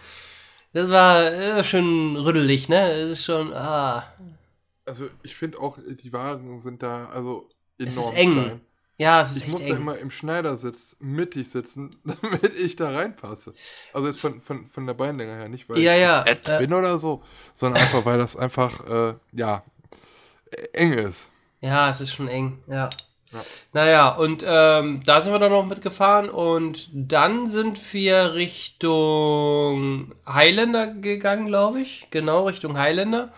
[0.73, 2.89] Das war schon rüttelig, ne?
[2.89, 3.53] Das ist schon.
[3.53, 4.03] Ah.
[4.85, 8.33] Also ich finde auch, die Wagen sind da also enorm Es ist eng.
[8.33, 8.61] klein.
[9.01, 9.75] Ja, es ist Ich echt muss eng.
[9.77, 13.53] immer im Schneidersitz mittig sitzen, damit ich da reinpasse.
[13.93, 16.59] Also jetzt von, von, von der Beinlänge her, nicht weil Ja, ich ja, äh.
[16.59, 17.23] bin oder so,
[17.55, 19.63] sondern einfach, weil das einfach, äh, ja,
[20.73, 21.29] eng ist.
[21.61, 22.89] Ja, es ist schon eng, ja.
[23.31, 23.39] Ja.
[23.71, 30.87] Naja, und ähm, da sind wir dann noch mitgefahren und dann sind wir Richtung Highlander
[30.87, 32.07] gegangen, glaube ich.
[32.11, 33.31] Genau, Richtung Highlander.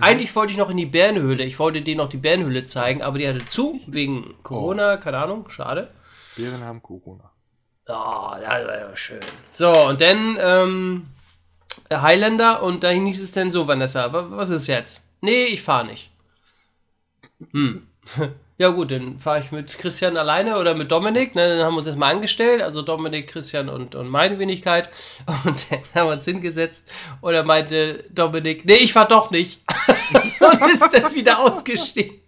[0.00, 1.44] Eigentlich wollte ich noch in die Bärenhöhle.
[1.44, 5.48] Ich wollte denen noch die Bärenhöhle zeigen, aber die hatte zu, wegen Corona, keine Ahnung,
[5.50, 5.90] schade.
[6.36, 7.30] Bären haben Corona.
[7.88, 9.20] Oh, das war ja schön.
[9.50, 11.06] So, und dann ähm,
[11.92, 15.06] Highlander und da hieß es dann so, Vanessa, wa- was ist jetzt?
[15.20, 16.10] Nee, ich fahre nicht.
[17.52, 17.86] Hm.
[18.60, 21.34] Ja gut, dann fahre ich mit Christian alleine oder mit Dominik.
[21.34, 24.90] Ne, dann haben wir uns das mal angestellt, also Dominik, Christian und, und meine Wenigkeit.
[25.46, 26.86] Und dann haben wir uns hingesetzt
[27.22, 29.62] und er meinte Dominik, nee, ich fahr doch nicht.
[30.40, 32.20] und ist dann wieder ausgestiegen.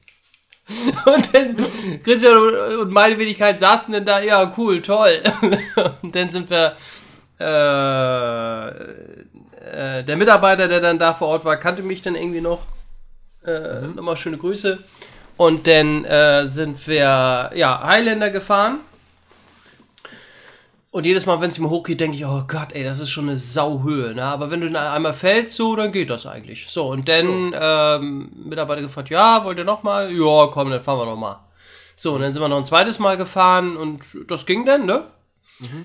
[1.04, 1.56] Und dann
[2.02, 2.38] Christian
[2.80, 5.22] und- meine Wenigkeit saßen dann da, ja, cool, toll.
[6.02, 6.76] Und dann sind wir,
[7.40, 8.68] äh,
[9.98, 12.62] äh, der Mitarbeiter, der dann da vor Ort war, kannte mich dann irgendwie noch.
[13.44, 14.78] Äh, Nochmal schöne Grüße.
[15.42, 18.78] Und dann äh, sind wir, ja, Highlander gefahren.
[20.92, 23.28] Und jedes Mal, wenn es mir hochgeht, denke ich, oh Gott, ey, das ist schon
[23.28, 24.14] eine Sauhöhe.
[24.14, 24.22] Ne?
[24.22, 26.68] Aber wenn du dann einmal fällst, so, dann geht das eigentlich.
[26.68, 30.12] So, und dann ähm, Mitarbeiter gefragt, ja, wollt ihr noch mal?
[30.12, 31.40] Ja, komm, dann fahren wir noch mal.
[31.96, 35.06] So, und dann sind wir noch ein zweites Mal gefahren und das ging dann, ne?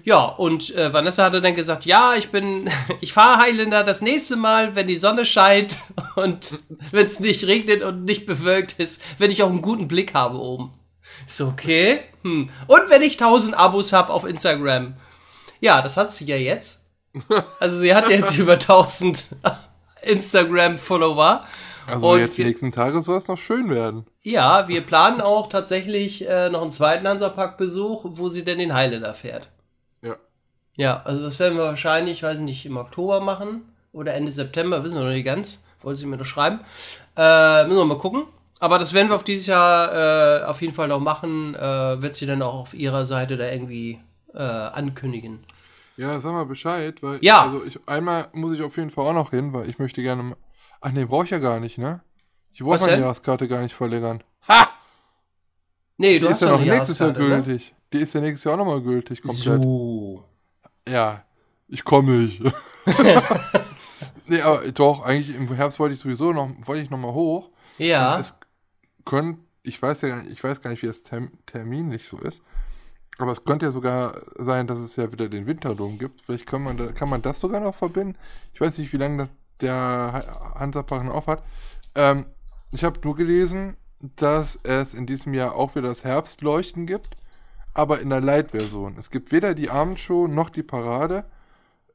[0.04, 2.70] Ja, und äh, Vanessa hatte dann gesagt, ja, ich bin,
[3.02, 5.80] ich fahre Highlander das nächste Mal, wenn die Sonne scheint
[6.16, 6.60] und
[6.92, 10.38] wenn es nicht regnet und nicht bewölkt ist, wenn ich auch einen guten Blick habe
[10.38, 10.74] oben.
[11.28, 12.02] Ich So, okay.
[12.24, 12.50] Hm.
[12.68, 14.96] Und wenn ich 1000 Abos habe auf Instagram.
[15.60, 16.84] Ja, das hat sie ja jetzt.
[17.60, 19.26] Also sie hat jetzt über 1000
[20.04, 21.46] Instagram-Follower.
[21.88, 24.06] Also Und jetzt die nächsten Tage soll es noch schön werden.
[24.22, 29.14] Ja, wir planen auch tatsächlich äh, noch einen zweiten Hansapark-Besuch, wo sie denn den Highlander
[29.14, 29.50] fährt.
[30.78, 31.02] Ja.
[31.04, 35.04] Also das werden wir wahrscheinlich, weiß nicht, im Oktober machen oder Ende September, wissen wir
[35.04, 35.64] noch nicht ganz.
[35.82, 36.60] Wollte sie mir doch schreiben.
[37.16, 38.24] Äh, müssen wir mal gucken.
[38.60, 41.54] Aber das werden wir auf dieses Jahr äh, auf jeden Fall noch machen.
[41.56, 44.00] Äh, wird sie dann auch auf ihrer Seite da irgendwie
[44.34, 45.44] äh, ankündigen.
[45.98, 47.44] Ja, sag mal Bescheid, weil Ja.
[47.44, 50.36] also ich, einmal muss ich auf jeden Fall auch noch hin, weil ich möchte gerne.
[50.82, 52.02] Ach nee, brauche ich ja gar nicht, ne?
[52.54, 53.02] Ich Was meine?
[53.02, 54.24] Jahreskarte gar nicht verlängern.
[54.48, 54.68] Ha!
[55.98, 57.74] Nee, Die du ist hast ja noch nächstes Jahr gültig.
[57.94, 59.62] Die ist ja nächstes Jahr auch nochmal gültig, komplett.
[59.62, 60.24] So.
[60.90, 61.24] Ja,
[61.68, 62.42] ich komme nicht.
[64.28, 67.50] nee, aber doch, eigentlich im Herbst wollte ich sowieso noch, wollte ich noch mal hoch.
[67.78, 68.20] Ja.
[68.20, 68.34] Es
[69.06, 72.18] könnte, ich weiß ja, gar nicht- ich weiß gar nicht, wie es term, terminlich so
[72.20, 72.42] ist.
[73.20, 76.22] Aber es könnte ja sogar sein, dass es ja wieder den Winterdom gibt.
[76.22, 78.16] Vielleicht kann man, da, kann man das sogar noch verbinden.
[78.54, 81.44] Ich weiß nicht, wie lange das der Ha- Hansapark noch auf hat.
[81.96, 82.26] Ähm,
[82.72, 83.76] ich habe nur gelesen,
[84.18, 87.18] dass es in diesem Jahr auch wieder das Herbstleuchten gibt,
[87.78, 88.98] aber in der Light-Version.
[88.98, 91.26] Es gibt weder die Abendshow noch die Parade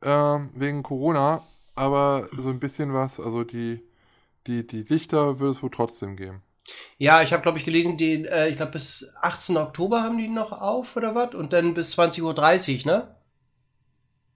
[0.02, 1.42] ähm, wegen Corona,
[1.74, 3.82] aber so ein bisschen was, also die,
[4.46, 6.42] die, die Lichter wird es wohl trotzdem geben.
[6.98, 9.56] Ja, ich habe, glaube ich, gelesen, die, äh, ich glaube, bis 18.
[9.56, 11.34] Oktober haben die noch auf oder was?
[11.34, 13.14] Und dann bis 20.30 Uhr, ne?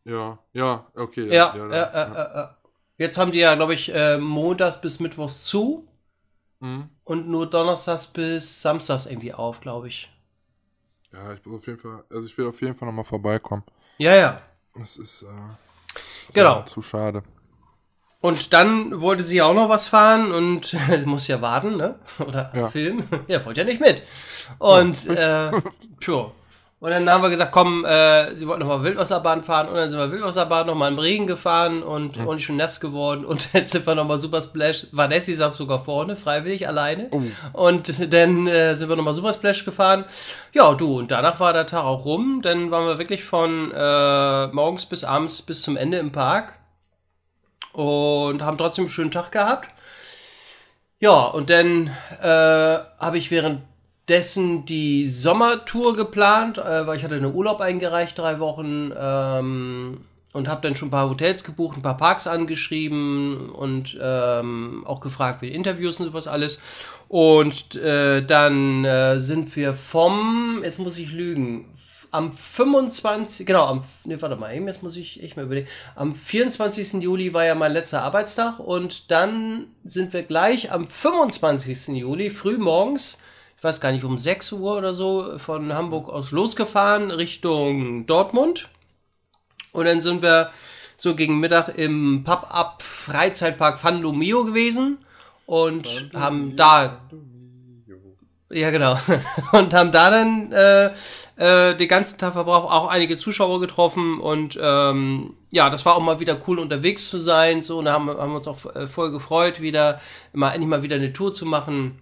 [0.04, 1.26] Ja, ja, okay.
[1.34, 2.56] Ja, ja, ja, dann, ja, ja, ja.
[2.98, 5.86] Jetzt haben die ja, glaube ich, äh, montags bis mittwochs zu
[6.60, 6.88] Mhm.
[7.04, 10.10] und nur donnerstags bis samstags irgendwie auf, glaube ich.
[11.16, 13.62] Ja, ich muss auf jeden Fall, also ich will auf jeden Fall nochmal vorbeikommen.
[13.98, 14.42] Ja, ja.
[14.74, 15.26] Das ist, äh,
[15.94, 16.62] das Genau.
[16.62, 17.22] zu schade.
[18.20, 20.66] Und dann wollte sie auch noch was fahren und
[20.98, 21.98] sie muss ja warten, ne?
[22.18, 22.68] Oder Ja.
[22.68, 23.08] filmen.
[23.28, 24.02] Ja, wollte ja nicht mit.
[24.58, 25.52] Und, äh,
[26.00, 26.30] tja.
[26.78, 29.98] Und dann haben wir gesagt, komm, äh, sie wollten nochmal Wildwasserbahn fahren und dann sind
[29.98, 33.94] wir Wildwasserbahn nochmal im Regen gefahren und ordentlich schon nass geworden und jetzt sind wir
[33.94, 34.86] nochmal Super Splash.
[34.92, 37.08] Vanessa saß sogar vorne, freiwillig, alleine.
[37.12, 37.22] Oh.
[37.54, 40.04] Und dann äh, sind wir nochmal Super Splash gefahren.
[40.52, 42.42] Ja, du, und danach war der Tag auch rum.
[42.42, 46.58] Dann waren wir wirklich von äh, morgens bis abends bis zum Ende im Park
[47.72, 49.70] und haben trotzdem einen schönen Tag gehabt.
[50.98, 51.88] Ja, und dann
[52.22, 53.30] äh, habe ich
[54.06, 59.98] währenddessen die Sommertour geplant, äh, weil ich hatte einen Urlaub eingereicht, drei Wochen, ähm,
[60.32, 65.00] und habe dann schon ein paar Hotels gebucht, ein paar Parks angeschrieben und ähm, auch
[65.00, 66.60] gefragt für Interviews und sowas alles.
[67.08, 71.72] Und äh, dann äh, sind wir vom, jetzt muss ich lügen,
[72.12, 75.68] am 25, genau, am, nee, warte mal, jetzt muss ich echt mal überlegen.
[75.96, 77.02] Am 24.
[77.02, 81.88] Juli war ja mein letzter Arbeitstag und dann sind wir gleich am 25.
[81.96, 83.18] Juli früh morgens,
[83.56, 88.68] ich weiß gar nicht, um 6 Uhr oder so von Hamburg aus losgefahren Richtung Dortmund.
[89.72, 90.50] Und dann sind wir
[90.96, 94.98] so gegen Mittag im Pub-Up Freizeitpark Fanlo Mio gewesen
[95.46, 97.00] und haben da
[98.48, 98.96] ja, genau.
[99.52, 100.92] Und haben da dann äh,
[101.36, 106.00] äh, den ganzen Tag verbraucht, auch einige Zuschauer getroffen und ähm, ja, das war auch
[106.00, 107.62] mal wieder cool unterwegs zu sein.
[107.62, 110.00] So, und da haben, haben wir uns auch äh, voll gefreut, wieder
[110.32, 111.98] mal endlich mal wieder eine Tour zu machen.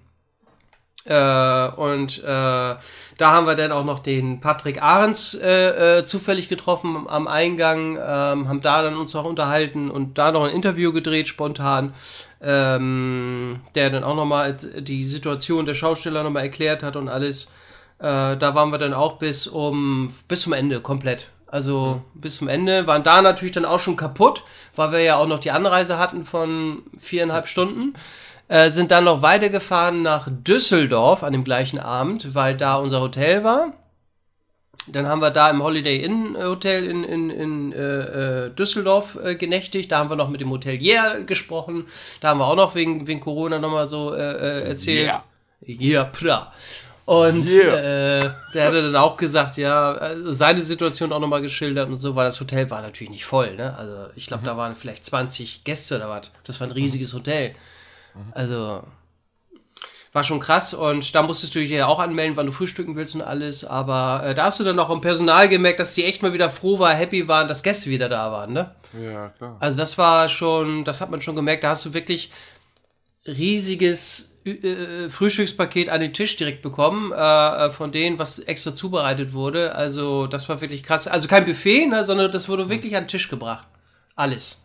[1.07, 2.79] Äh, und äh, da
[3.21, 8.49] haben wir dann auch noch den Patrick Ahrens äh, äh, zufällig getroffen am, Eingang, ähm,
[8.49, 11.93] haben da dann uns auch unterhalten und da noch ein Interview gedreht spontan,
[12.41, 17.51] ähm, der dann auch nochmal die Situation der Schausteller nochmal erklärt hat und alles.
[17.99, 21.29] Äh, da waren wir dann auch bis um bis zum Ende komplett.
[21.47, 22.21] Also mhm.
[22.21, 24.43] bis zum Ende waren da natürlich dann auch schon kaputt,
[24.75, 27.95] weil wir ja auch noch die Anreise hatten von viereinhalb Stunden.
[28.49, 33.43] Äh, sind dann noch weitergefahren nach Düsseldorf an dem gleichen Abend, weil da unser Hotel
[33.43, 33.73] war.
[34.87, 39.19] Dann haben wir da im Holiday Inn äh, Hotel in, in, in äh, äh, Düsseldorf
[39.23, 39.91] äh, genächtigt.
[39.91, 41.87] Da haben wir noch mit dem Hotelier gesprochen.
[42.21, 45.07] Da haben wir auch noch wegen, wegen Corona nochmal so äh, äh, erzählt.
[45.07, 45.25] Ja,
[45.67, 45.81] yeah.
[45.81, 46.53] yeah, pra.
[47.07, 48.25] Und yeah.
[48.25, 52.15] äh, der hatte dann auch gesagt, ja, also seine Situation auch nochmal geschildert und so,
[52.15, 53.77] weil das Hotel war natürlich nicht voll, ne?
[53.77, 54.47] Also ich glaube, mhm.
[54.47, 56.31] da waren vielleicht 20 Gäste oder was.
[56.45, 57.55] Das war ein riesiges Hotel.
[58.33, 58.83] Also
[60.15, 63.17] war schon krass und da musstest du dich ja auch anmelden, wann du frühstücken willst
[63.17, 63.65] und alles.
[63.65, 66.51] Aber äh, da hast du dann auch im Personal gemerkt, dass die echt mal wieder
[66.51, 68.77] froh war, happy waren, dass Gäste wieder da waren, ne?
[68.93, 69.57] Ja, klar.
[69.59, 72.31] Also das war schon, das hat man schon gemerkt, da hast du wirklich
[73.27, 77.17] riesiges äh, Frühstückspaket an den Tisch direkt bekommen, äh,
[77.67, 79.75] äh, von denen, was extra zubereitet wurde.
[79.75, 81.09] Also das war wirklich krass.
[81.09, 83.67] Also kein Buffet, ne, sondern das wurde wirklich an den Tisch gebracht.
[84.15, 84.65] Alles.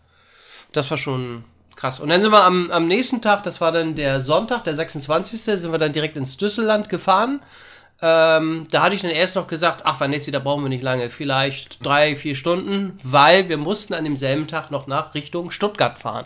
[0.74, 1.44] Das war schon
[1.80, 2.00] krass.
[2.00, 5.42] Und dann sind wir am, am nächsten Tag, das war dann der Sonntag, der 26.,
[5.42, 7.40] sind wir dann direkt ins Düsselland gefahren.
[8.02, 11.10] Ähm, da hatte ich dann erst noch gesagt, ach Vanessa, da brauchen wir nicht lange,
[11.10, 16.26] vielleicht drei, vier Stunden, weil wir mussten an demselben Tag noch nach Richtung Stuttgart fahren.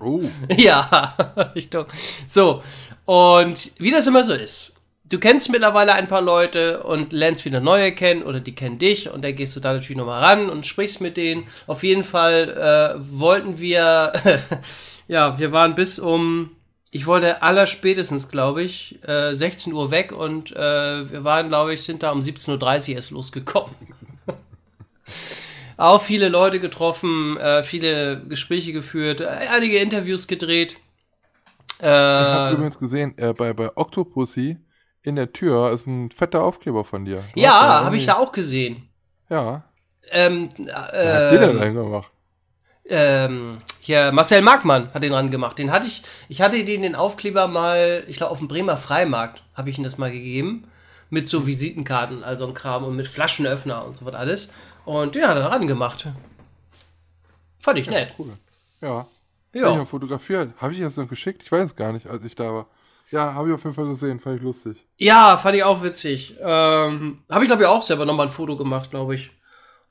[0.00, 0.22] Oh.
[0.56, 1.14] ja,
[1.54, 1.86] Richtung.
[2.26, 2.62] So,
[3.06, 4.79] und wie das immer so ist,
[5.10, 9.10] du kennst mittlerweile ein paar Leute und lernst wieder neue kennen oder die kennen dich
[9.10, 11.46] und dann gehst du da natürlich nochmal ran und sprichst mit denen.
[11.66, 14.12] Auf jeden Fall äh, wollten wir,
[15.08, 16.50] ja, wir waren bis um,
[16.92, 21.82] ich wollte allerspätestens, glaube ich, äh, 16 Uhr weg und äh, wir waren, glaube ich,
[21.82, 23.74] sind da um 17.30 Uhr erst losgekommen.
[25.76, 30.78] Auch viele Leute getroffen, äh, viele Gespräche geführt, einige Interviews gedreht.
[31.78, 34.58] ich habe übrigens gesehen, äh, bei, bei Octopussy,
[35.02, 37.22] in der Tür ist ein fetter Aufkleber von dir.
[37.34, 38.88] Du ja, habe ich da auch gesehen.
[39.28, 39.64] Ja.
[40.10, 42.10] Ähm, äh, Wer hat den denn reingemacht?
[42.88, 45.58] Ähm, hier, Marcel Markmann hat den dran gemacht.
[45.58, 49.42] Den hatte ich, ich hatte den, den Aufkleber mal, ich glaube, auf dem Bremer Freimarkt
[49.54, 50.64] habe ich ihn das mal gegeben.
[51.12, 54.52] Mit so Visitenkarten, also ein Kram und mit Flaschenöffner und so was alles.
[54.84, 56.06] Und den hat er dran gemacht.
[57.58, 58.14] Fand ich ja, nett.
[58.16, 58.32] Cool.
[58.80, 59.06] Ja.
[59.52, 59.74] Ja.
[59.74, 60.52] Hab ich fotografiert.
[60.58, 61.42] Habe ich das noch geschickt?
[61.42, 62.66] Ich weiß es gar nicht, als ich da war.
[63.10, 64.76] Ja, habe ich auf jeden Fall gesehen, fand ich lustig.
[64.96, 66.36] Ja, fand ich auch witzig.
[66.40, 69.30] Ähm, habe ich, glaube ich, auch selber nochmal ein Foto gemacht, glaube ich.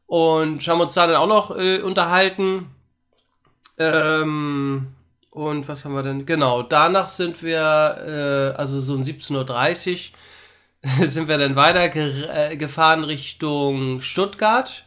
[0.05, 2.67] Und haben uns da dann auch noch äh, unterhalten.
[3.77, 4.87] Ähm,
[5.31, 6.25] und was haben wir denn?
[6.25, 10.11] Genau, danach sind wir, äh, also so um 17.30
[10.81, 12.57] Uhr, sind wir dann weiter ge äh,
[13.05, 14.85] Richtung Stuttgart.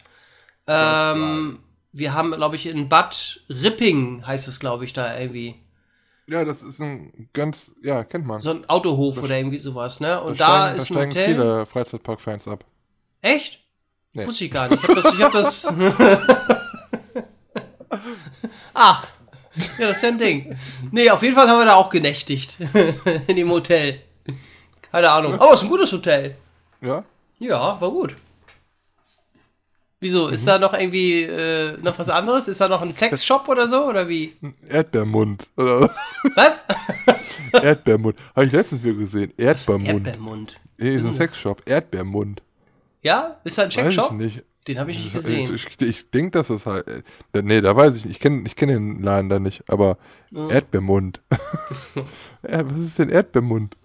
[0.67, 1.59] Ähm,
[1.93, 5.62] wir haben, glaube ich, in Bad Ripping, heißt es, glaube ich, da irgendwie.
[6.29, 8.41] Ja, das ist ein ganz, ja, kennt man.
[8.41, 10.21] So ein Autohof das oder irgendwie sowas, ne?
[10.23, 11.27] Und da, steigen, ist da ein Hotel.
[11.27, 12.65] viele Freizeitpark-Fans ab.
[13.21, 13.61] Echt?
[14.13, 14.27] Nee.
[14.27, 14.83] Wusste ich gar nicht.
[14.83, 15.15] Ich hab das.
[15.15, 15.67] Ich hab das
[18.75, 19.09] Ach.
[19.79, 20.57] Ja, das ist ja ein Ding.
[20.91, 22.57] Nee, auf jeden Fall haben wir da auch genächtigt.
[23.27, 24.01] In dem Hotel.
[24.91, 25.35] Keine Ahnung.
[25.35, 26.37] Aber es ist ein gutes Hotel.
[26.81, 27.05] Ja?
[27.39, 28.17] Ja, war gut.
[30.03, 30.27] Wieso?
[30.27, 32.49] Ist da noch irgendwie äh, noch was anderes?
[32.49, 33.87] Ist da noch ein Sexshop oder so?
[33.87, 34.35] Oder wie?
[34.69, 35.47] Erdbeermund.
[35.57, 35.89] Oder?
[36.35, 36.67] Was?
[37.53, 38.17] Erdbeermund.
[38.35, 39.33] Habe ich letztens wieder gesehen.
[39.37, 40.09] Erdbeermund.
[40.09, 40.61] Erdbeermund.
[40.77, 41.15] Nee, ist ein?
[41.15, 41.63] Sexshop.
[41.67, 42.43] Erdbeermund.
[43.03, 43.37] Ja?
[43.45, 44.11] Ist da ein Weiß Sexshop?
[44.11, 44.43] ich nicht.
[44.67, 45.55] Den habe ich nicht Ich, gesehen.
[45.55, 46.89] ich, ich denke, dass das halt.
[46.89, 48.17] äh, Nee, da weiß ich nicht.
[48.17, 49.63] Ich kenne ich kenn den Laden da nicht.
[49.69, 49.99] Aber
[50.33, 50.49] Ja.
[50.51, 51.21] Erdbeermund.
[52.43, 53.77] was ist denn Erdbeermund?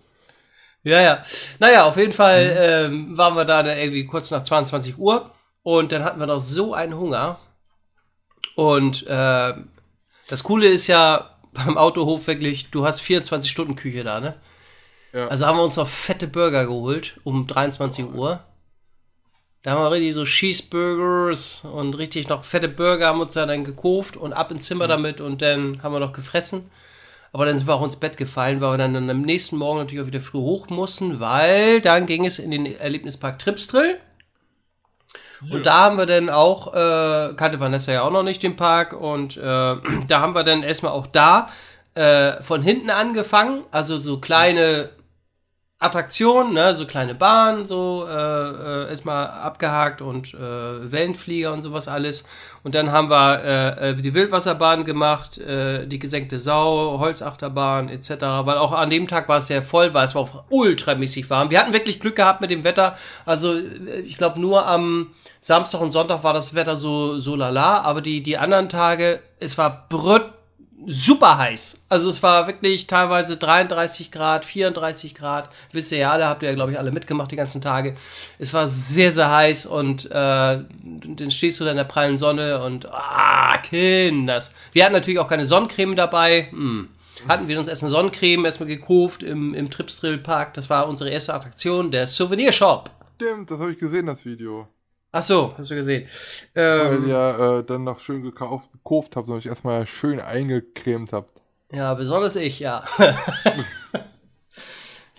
[0.81, 1.22] Ja, ja.
[1.60, 5.30] Naja, auf jeden Fall ähm, waren wir da dann irgendwie kurz nach 22 Uhr
[5.68, 7.39] und dann hatten wir noch so einen Hunger.
[8.56, 9.53] Und äh,
[10.30, 14.35] das Coole ist ja beim Autohof wirklich, du hast 24 Stunden Küche da, ne?
[15.11, 15.27] Ja.
[15.27, 18.39] Also haben wir uns noch fette Burger geholt um 23 Uhr.
[19.61, 23.65] Da haben wir richtig so Cheeseburgers und richtig noch fette Burger haben uns da dann
[23.65, 26.72] gekauft und ab ins Zimmer damit und dann haben wir noch gefressen.
[27.34, 29.80] Aber dann sind wir auch ins Bett gefallen, weil wir dann, dann am nächsten Morgen
[29.80, 33.99] natürlich auch wieder früh hoch mussten, weil dann ging es in den Erlebnispark Tripsdrill.
[35.41, 38.93] Und da haben wir dann auch, äh, kannte Vanessa ja auch noch nicht den Park
[38.93, 39.41] und äh,
[40.07, 41.49] da haben wir dann erstmal auch da
[41.95, 44.89] äh, von hinten angefangen, also so kleine
[45.80, 51.88] Attraktionen, ne, so kleine Bahnen, so äh, äh, erstmal abgehakt und äh, Wellenflieger und sowas
[51.88, 52.26] alles.
[52.64, 58.10] Und dann haben wir äh, äh, die Wildwasserbahn gemacht, äh, die gesenkte Sau, Holzachterbahn etc.
[58.20, 61.52] Weil auch an dem Tag war es sehr voll, weil es war auch ultramäßig warm.
[61.52, 62.98] Wir hatten wirklich Glück gehabt mit dem Wetter.
[63.28, 67.82] Also äh, ich glaube nur am Samstag und Sonntag war das Wetter so so lala,
[67.82, 70.26] aber die die anderen Tage, es war brütt
[70.86, 71.82] super heiß.
[71.90, 75.49] Also es war wirklich teilweise 33 Grad, 34 Grad.
[75.72, 77.95] Wisst ihr ja alle, habt ihr ja, glaube ich, alle mitgemacht die ganzen Tage.
[78.38, 82.64] Es war sehr, sehr heiß und äh, dann stehst du da in der prallen Sonne
[82.64, 84.52] und ah, Kinders.
[84.74, 86.49] Wir hatten natürlich auch keine Sonnencreme dabei.
[86.52, 86.90] Hm.
[87.28, 90.54] Hatten wir uns erstmal Sonnencreme erstmal gekauft im, im Tripsdrill Park.
[90.54, 92.91] Das war unsere erste Attraktion, der Souvenirshop.
[93.16, 94.68] Stimmt, das habe ich gesehen, das Video.
[95.12, 96.08] Ach so, hast du gesehen.
[96.54, 100.19] Weil Ähm, ihr ja äh, dann noch schön gekauft, gekauft habt, sondern ich erstmal schön
[100.19, 101.41] eingecremt habt.
[101.72, 102.85] Ja, besonders ich, ja.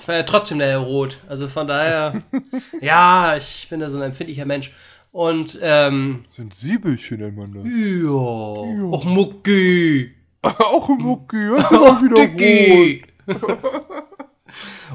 [0.01, 1.19] ich war ja trotzdem der Rot.
[1.29, 2.23] Also von daher,
[2.81, 4.73] ja, ich bin da so ein empfindlicher Mensch.
[5.13, 7.65] Und, ähm, Sind Siebelchen nennt man das.
[7.65, 10.15] ja, och Mucki.
[10.43, 13.03] auch Mucki, das ist ja auch wieder rot.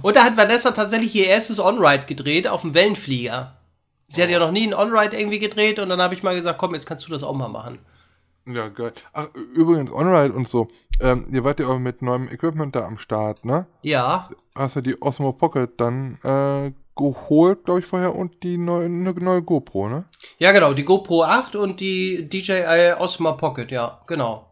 [0.01, 3.57] Und da hat Vanessa tatsächlich ihr erstes On-Ride gedreht auf dem Wellenflieger.
[4.07, 6.57] Sie hat ja noch nie einen On-Ride irgendwie gedreht und dann habe ich mal gesagt,
[6.57, 7.79] komm, jetzt kannst du das auch mal machen.
[8.45, 8.93] Ja, geil.
[9.13, 10.67] Ach, übrigens, On-Ride und so.
[10.99, 13.67] Ähm, ihr wart ja auch mit neuem Equipment da am Start, ne?
[13.81, 18.89] Ja, Hast du die Osmo Pocket dann äh, geholt, glaube ich, vorher und die neue,
[18.89, 20.05] ne, neue GoPro, ne?
[20.37, 24.49] ja genau, die GoPro 8 und die DJI Osmo Pocket, ja, genau.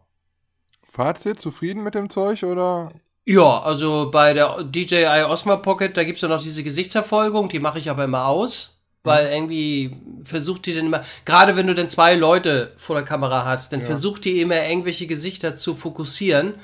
[0.90, 2.90] Fazit, zufrieden mit dem Zeug oder?
[3.24, 7.78] Ja, also bei der DJI Osmo Pocket, da gibt's ja noch diese Gesichtsverfolgung, die mache
[7.78, 12.14] ich aber immer aus, weil irgendwie versucht die dann immer, gerade wenn du dann zwei
[12.14, 16.54] Leute vor der Kamera hast, dann versucht die immer irgendwelche Gesichter zu fokussieren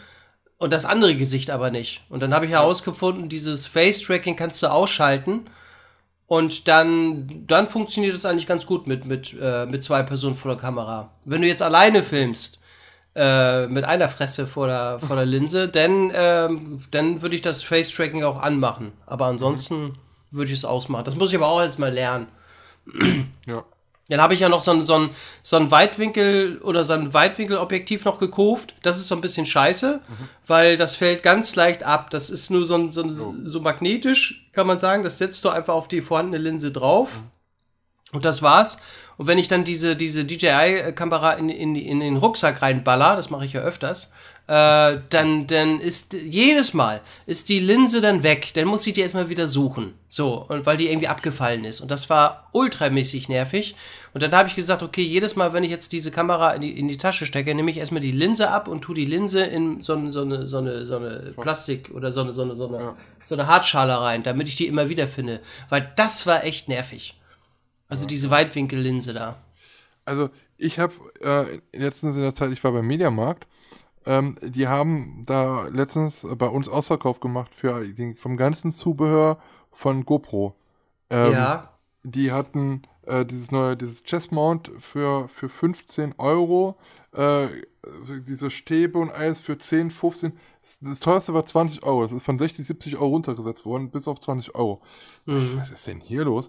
[0.56, 2.04] und das andere Gesicht aber nicht.
[2.08, 5.48] Und dann habe ich herausgefunden, dieses Face-Tracking kannst du ausschalten
[6.26, 10.52] und dann, dann funktioniert das eigentlich ganz gut mit, mit, äh, mit zwei Personen vor
[10.52, 11.12] der Kamera.
[11.24, 12.60] Wenn du jetzt alleine filmst,
[13.16, 17.62] äh, mit einer Fresse vor der, vor der Linse, dann, ähm, dann würde ich das
[17.62, 18.92] Face-Tracking auch anmachen.
[19.06, 19.98] Aber ansonsten
[20.30, 21.04] würde ich es ausmachen.
[21.04, 22.28] Das muss ich aber auch erst mal lernen.
[23.46, 23.64] Ja.
[24.08, 25.10] Dann habe ich ja noch so ein, so ein,
[25.42, 28.74] so ein Weitwinkel oder so ein Weitwinkelobjektiv noch gekauft.
[28.82, 30.00] Das ist so ein bisschen scheiße,
[30.46, 32.08] weil das fällt ganz leicht ab.
[32.10, 35.02] Das ist nur so, ein, so, ein, so magnetisch, kann man sagen.
[35.02, 37.20] Das setzt du einfach auf die vorhandene Linse drauf.
[38.12, 38.78] Und das war's.
[39.18, 43.44] Und wenn ich dann diese, diese DJI-Kamera in, in, in den Rucksack reinballer, das mache
[43.44, 44.10] ich ja öfters,
[44.48, 48.52] äh, dann, dann ist jedes Mal ist die Linse dann weg.
[48.54, 49.92] Dann muss ich die erstmal wieder suchen.
[50.08, 51.80] So, und weil die irgendwie abgefallen ist.
[51.82, 53.76] Und das war ultramäßig nervig.
[54.14, 56.78] Und dann habe ich gesagt, okay, jedes Mal, wenn ich jetzt diese Kamera in die,
[56.78, 59.82] in die Tasche stecke, nehme ich erstmal die Linse ab und tue die Linse in
[59.82, 62.68] so, eine- so eine, so eine, so eine Plastik oder so eine, so eine, so
[62.68, 65.40] eine, so eine Hartschale rein, damit ich die immer wieder finde.
[65.68, 67.20] Weil das war echt nervig.
[67.88, 69.36] Also diese Weitwinkellinse da.
[70.06, 73.46] Also ich habe äh, letztens in der Zeit, ich war beim Mediamarkt,
[74.08, 79.38] ähm, die haben da letztens bei uns Ausverkauf gemacht für den, vom ganzen Zubehör
[79.70, 80.56] von GoPro.
[81.10, 81.72] Ähm, ja.
[82.04, 86.78] Die hatten äh, dieses neue, dieses Chest Mount für, für 15 Euro,
[87.12, 87.48] äh,
[88.26, 90.32] diese Stäbe und alles für 10, 15.
[90.62, 92.02] Das, das teuerste war 20 Euro.
[92.02, 94.80] Das ist von 60, 70 Euro runtergesetzt worden, bis auf 20 Euro.
[95.26, 96.48] Ich, was ist denn hier los?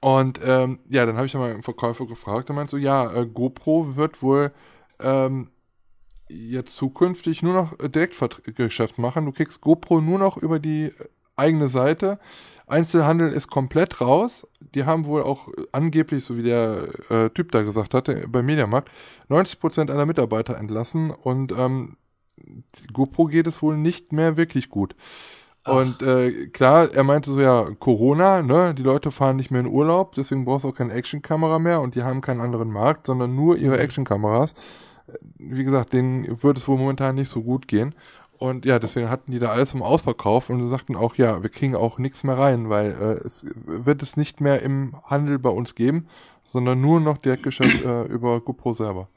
[0.00, 3.10] Und ähm, ja, dann habe ich ja mal einen Verkäufer gefragt, der meint so, ja,
[3.14, 4.52] äh, GoPro wird wohl
[5.00, 5.48] ähm,
[6.28, 9.26] jetzt zukünftig nur noch äh, Direktgeschäft machen.
[9.26, 10.92] Du kriegst GoPro nur noch über die äh,
[11.36, 12.18] eigene Seite.
[12.66, 14.46] Einzelhandel ist komplett raus.
[14.74, 18.46] Die haben wohl auch äh, angeblich, so wie der äh, Typ da gesagt hatte, beim
[18.46, 18.90] Mediamarkt,
[19.28, 21.96] 90% aller Mitarbeiter entlassen und ähm,
[22.92, 24.96] GoPro geht es wohl nicht mehr wirklich gut.
[25.66, 29.66] Und äh, klar, er meinte so, ja, Corona, ne, die Leute fahren nicht mehr in
[29.66, 33.34] Urlaub, deswegen brauchst du auch keine Actionkamera mehr und die haben keinen anderen Markt, sondern
[33.34, 34.54] nur ihre Actionkameras.
[35.36, 37.94] Wie gesagt, denen wird es wohl momentan nicht so gut gehen.
[38.38, 41.76] Und ja, deswegen hatten die da alles im Ausverkauf und sagten auch, ja, wir kriegen
[41.76, 45.74] auch nichts mehr rein, weil äh, es wird es nicht mehr im Handel bei uns
[45.74, 46.08] geben,
[46.44, 49.08] sondern nur noch Direktgeschäft äh, über GoPro selber.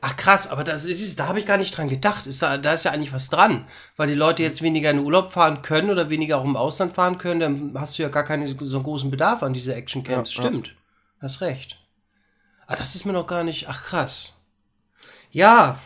[0.00, 2.26] Ach krass, aber das ist, da habe ich gar nicht dran gedacht.
[2.26, 3.66] Ist da, da ist ja eigentlich was dran.
[3.96, 6.94] Weil die Leute jetzt weniger in den Urlaub fahren können oder weniger auch im Ausland
[6.94, 10.34] fahren können, dann hast du ja gar keinen so einen großen Bedarf an diese Actioncams.
[10.34, 10.48] Ja, ja.
[10.48, 10.74] Stimmt.
[11.20, 11.78] Hast recht.
[12.66, 13.68] Ah, das ist mir noch gar nicht.
[13.68, 14.39] Ach, krass.
[15.32, 15.78] Ja,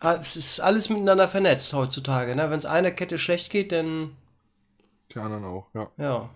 [0.00, 2.34] ah, es ist alles miteinander vernetzt heutzutage.
[2.34, 2.50] Ne?
[2.50, 4.16] Wenn es einer Kette schlecht geht, dann.
[5.12, 5.90] Die anderen auch, ja.
[5.96, 6.30] Ja.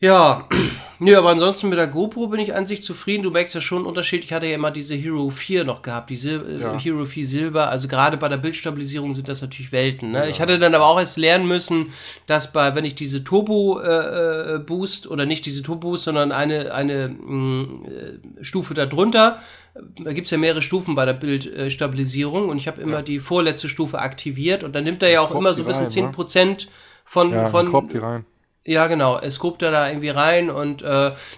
[0.00, 0.46] Ja,
[1.00, 3.24] nö, aber ansonsten mit der GoPro bin ich an sich zufrieden.
[3.24, 4.24] Du merkst ja schon einen Unterschied.
[4.24, 6.78] Ich hatte ja immer diese Hero 4 noch gehabt, diese äh, Ja.
[6.78, 7.68] Hero 4 Silber.
[7.68, 10.12] Also gerade bei der Bildstabilisierung sind das natürlich Welten.
[10.12, 10.28] Ne?
[10.28, 11.92] Ich hatte dann aber auch erst lernen müssen,
[12.26, 16.30] dass bei, wenn ich diese Turbo äh, äh, Boost oder nicht diese Turbo Boost, sondern
[16.30, 19.40] eine, eine mh, äh, Stufe darunter,
[20.00, 23.98] da gibt's ja mehrere Stufen bei der Bildstabilisierung und ich habe immer die vorletzte Stufe
[24.00, 26.16] aktiviert und dann nimmt er ja auch immer so ein bisschen rein, ne?
[26.16, 26.66] 10%
[27.04, 28.24] von, Ja, von, rein.
[28.68, 29.18] Ja, genau.
[29.18, 30.86] Es guckt er da irgendwie rein und äh,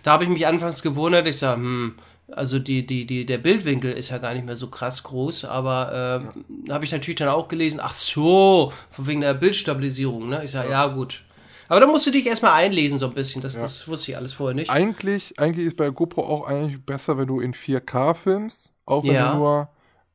[0.03, 1.27] da habe ich mich anfangs gewundert.
[1.27, 1.95] Ich sage, hm,
[2.33, 6.31] also die, die, die, der Bildwinkel ist ja gar nicht mehr so krass groß, aber
[6.67, 10.43] äh, habe ich natürlich dann auch gelesen, ach so, von wegen der Bildstabilisierung, ne?
[10.45, 10.87] Ich sage, ja.
[10.89, 11.25] gut.
[11.69, 13.43] Aber da musst du dich erstmal einlesen, so ein bisschen.
[13.43, 14.71] Das, das wusste ich alles vorher nicht.
[14.71, 19.13] Eigentlich, eigentlich ist bei GoPro auch eigentlich besser, wenn du in 4K filmst, auch wenn
[19.13, 19.31] Ja.
[19.33, 19.69] du nur,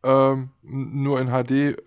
[0.04, 1.78] ähm, nur in HD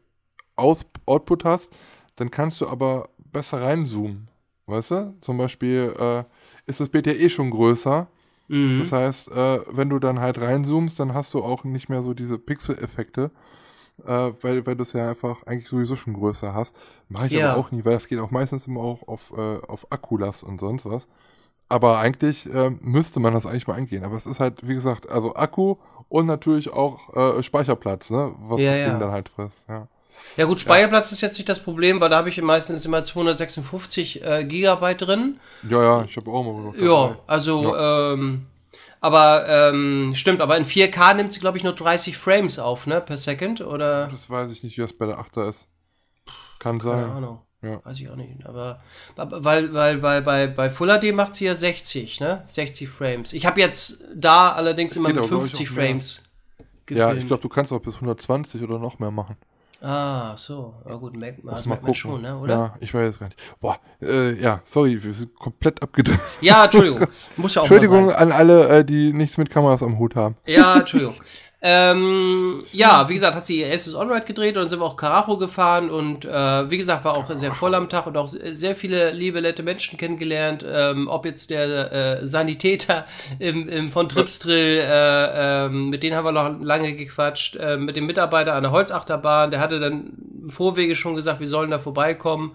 [0.57, 1.71] Aus Output hast,
[2.17, 4.29] dann kannst du aber besser reinzoomen.
[4.69, 5.15] Weißt du?
[5.19, 6.25] Zum Beispiel äh,
[6.67, 8.07] ist das Bild ja eh schon größer.
[8.49, 8.79] Mhm.
[8.81, 12.15] Das heißt, äh, wenn du dann halt reinzoomst, dann hast du auch nicht mehr so
[12.15, 13.31] diese Pixel-Effekte,
[14.07, 16.77] äh, weil, weil du es ja einfach eigentlich sowieso schon größer hast.
[17.09, 17.51] Mache ich Ja.
[17.53, 20.61] aber auch nie, weil das geht auch meistens immer auch auf, äh, auf Akkulast und
[20.61, 21.09] sonst was.
[21.71, 24.05] Aber eigentlich äh, müsste man das eigentlich mal eingehen.
[24.05, 25.77] Aber es ist halt, wie gesagt, also Akku
[26.09, 28.35] und natürlich auch äh, Speicherplatz, ne?
[28.39, 28.91] was Ja, das ja.
[28.91, 29.67] Ding dann halt frisst.
[29.69, 29.89] Ja.
[30.37, 34.23] Ja gut, Speicherplatz ist jetzt nicht das Problem, weil da habe ich meistens immer 256
[34.25, 35.41] äh, Gigabyte drin.
[35.69, 38.47] ja, ja, ich habe auch mal noch Ja, also, ähm,
[39.01, 43.01] aber ähm, stimmt, aber in 4K nimmt sie, glaube ich, nur 30 Frames auf, ne,
[43.01, 44.09] per Second, oder?
[44.09, 45.67] Das weiß ich nicht, wie das bei der 8er ist.
[46.59, 47.11] Kann Keine sein.
[47.11, 47.43] Ahnung.
[47.61, 47.85] Ja.
[47.85, 48.47] Weiß ich auch nicht.
[48.47, 48.81] Aber
[49.17, 52.45] weil, weil, weil bei, bei Full HD macht sie ja 60, ne?
[52.47, 53.33] 60 Frames.
[53.33, 55.85] Ich habe jetzt da allerdings immer mit aber, glaub ich, 50 auch mehr.
[55.87, 56.23] Frames
[56.91, 57.19] Ja, gefilmt.
[57.23, 59.37] ich glaube, du kannst auch bis 120 oder noch mehr machen.
[59.81, 60.75] Ah, so.
[60.89, 62.37] Ja gut, merkt, das merkt man schon, ne?
[62.37, 62.55] Oder?
[62.55, 63.41] Ja, ich weiß es gar nicht.
[63.61, 66.21] Boah, äh, ja, sorry, wir sind komplett abgedrückt.
[66.41, 67.07] Ja, Entschuldigung.
[67.37, 70.37] Muss ja auch Entschuldigung an alle, äh, die nichts mit Kameras am Hut haben.
[70.47, 71.15] Ja, Entschuldigung.
[71.61, 74.97] ähm, ja, wie gesagt, hat sie ihr erstes On-Ride gedreht und dann sind wir auch
[74.97, 78.55] Karacho gefahren und äh, wie gesagt, war auch sehr voll am Tag und auch se-
[78.55, 80.65] sehr viele liebe, nette Menschen kennengelernt.
[80.69, 83.07] Ähm, ob jetzt der äh, Sanitäter
[83.41, 87.97] im, im, von Tripsdrill, äh, ähm, mit denen haben wir noch lange gequatscht, äh, mit
[87.97, 90.13] dem Mitarbeiter an der Holzachterbahn, der hatte dann
[90.45, 92.53] im Vorwege schon gesagt, wir sollen da vorbeikommen.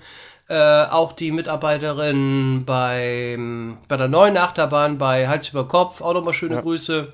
[0.47, 6.33] Äh, auch die Mitarbeiterin beim, bei der neuen Achterbahn bei Hals über Kopf, auch nochmal
[6.33, 6.61] schöne Ja.
[6.61, 7.13] Grüße.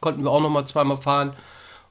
[0.00, 1.34] Konnten wir auch nochmal zweimal fahren.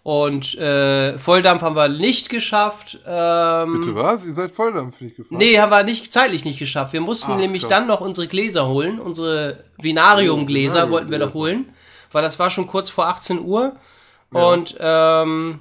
[0.02, 3.00] Und äh, Volldampf haben wir nicht geschafft.
[3.06, 4.26] Ähm, Bitte was?
[4.26, 5.38] Ihr seid volldampfig gefahren?
[5.38, 6.94] Nee, haben wir nicht zeitlich nicht geschafft.
[6.94, 7.70] Wir mussten Ach, nämlich krass.
[7.70, 11.70] dann noch unsere Gläser holen, unsere Vinarium-Gläser Oh, wollten wir noch holen,
[12.12, 13.76] weil das war schon kurz vor 18 Uhr.
[14.32, 15.60] Und ähm,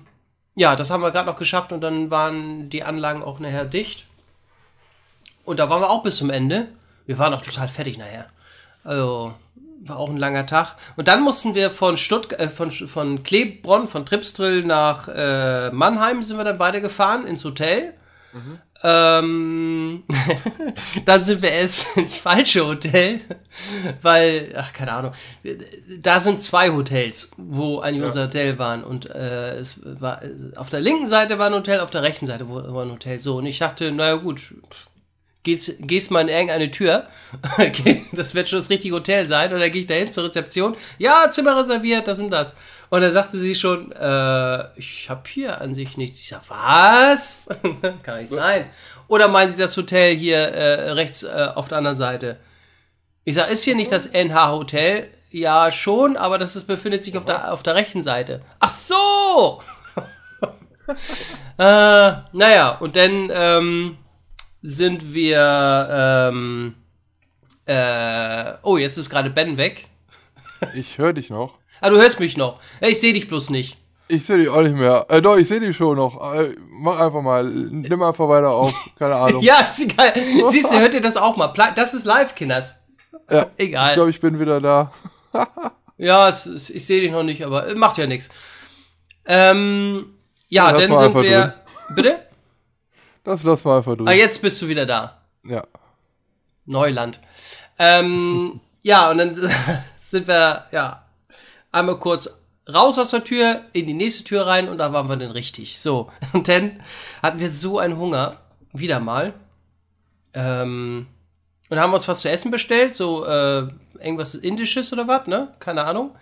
[0.54, 4.06] ja, das haben wir gerade noch geschafft und dann waren die Anlagen auch nachher dicht.
[5.44, 6.68] Und da waren wir auch bis zum Ende.
[7.06, 8.26] Wir waren auch total fertig nachher.
[8.84, 9.34] Also
[9.80, 10.76] war auch ein langer Tag.
[10.96, 16.22] Und dann mussten wir von Stutt äh, von, von Klebronn, von Tripsdrill nach äh, Mannheim
[16.22, 17.94] sind wir dann beide gefahren ins Hotel.
[18.82, 20.04] Ähm,
[21.04, 23.20] dann sind wir erst ins falsche Hotel,
[24.02, 25.12] weil, ach, keine Ahnung,
[25.98, 28.84] da sind zwei Hotels, wo eigentlich unser Hotel waren.
[28.84, 30.20] Und äh, es war
[30.56, 33.18] auf der linken Seite war ein Hotel, auf der rechten Seite war war ein Hotel.
[33.18, 34.54] So, und ich dachte, naja gut,
[35.48, 37.06] gehst, gehst mal in irgendeine Tür,
[37.58, 40.76] Okay, das wird schon das richtige Hotel sein, und dann gehe ich dahin zur Rezeption,
[40.98, 42.56] ja, Zimmer reserviert, das und das.
[42.90, 46.20] Und dann sagte sie schon, äh, ich habe hier an sich nichts.
[46.20, 47.48] Ich sag, was?
[48.02, 48.66] Kann nicht sein.
[49.08, 52.38] Oder meinen Sie das Hotel hier äh, rechts äh, auf der anderen Seite?
[53.24, 55.10] Ich sag, ist hier nicht das NH Hotel?
[55.30, 58.40] Ja, schon, aber das ist, befindet sich auf der, auf der rechten Seite.
[58.58, 59.62] Ach so!
[61.58, 63.98] äh, naja, und dann ähm,
[64.68, 66.28] sind wir.
[66.30, 66.74] Ähm,
[67.66, 69.88] äh, oh, jetzt ist gerade Ben weg.
[70.74, 71.54] Ich höre dich noch.
[71.80, 72.60] Ah, du hörst mich noch.
[72.80, 73.78] Ich sehe dich bloß nicht.
[74.08, 75.06] Ich sehe dich auch nicht mehr.
[75.08, 76.34] Äh, doch, ich sehe dich schon noch.
[76.34, 77.44] Äh, mach einfach mal.
[77.44, 78.72] Nimm einfach weiter auf.
[78.98, 79.42] Keine Ahnung.
[79.42, 80.12] Ja, ist egal.
[80.50, 81.52] Siehst du, hört ihr das auch mal?
[81.74, 82.80] Das ist live, Kinders.
[83.30, 83.90] Ja, Egal.
[83.90, 84.92] Ich glaube, ich bin wieder da.
[86.00, 88.28] Ja, es, es, ich sehe dich noch nicht, aber äh, macht ja nichts.
[89.26, 90.14] Ähm,
[90.48, 91.54] ja, dann sind wir.
[91.96, 92.27] Bitte?
[93.28, 94.08] Das lassen wir einfach durch.
[94.08, 95.20] Ah, jetzt bist du wieder da.
[95.44, 95.62] Ja.
[96.64, 97.20] Neuland.
[97.78, 99.34] Ähm, ja, und dann
[100.02, 101.04] sind wir, ja,
[101.70, 102.40] einmal kurz
[102.72, 105.78] raus aus der Tür, in die nächste Tür rein und da waren wir dann richtig.
[105.78, 106.82] So, und dann
[107.22, 108.38] hatten wir so einen Hunger,
[108.72, 109.34] wieder mal.
[110.32, 111.06] Ähm,
[111.68, 113.68] und haben uns was zu essen bestellt, so äh,
[114.00, 115.54] irgendwas Indisches oder was, ne?
[115.58, 116.16] Keine Ahnung.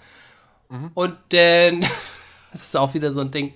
[0.95, 1.83] Und dann,
[2.51, 3.55] das ist auch wieder so ein Ding.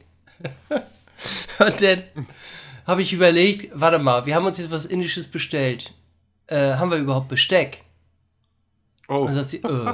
[1.58, 2.04] Und dann
[2.90, 5.94] habe ich überlegt, warte mal, wir haben uns jetzt was Indisches bestellt.
[6.46, 7.84] Äh, haben wir überhaupt Besteck?
[9.08, 9.92] Oh, Und dann sagt sie, äh.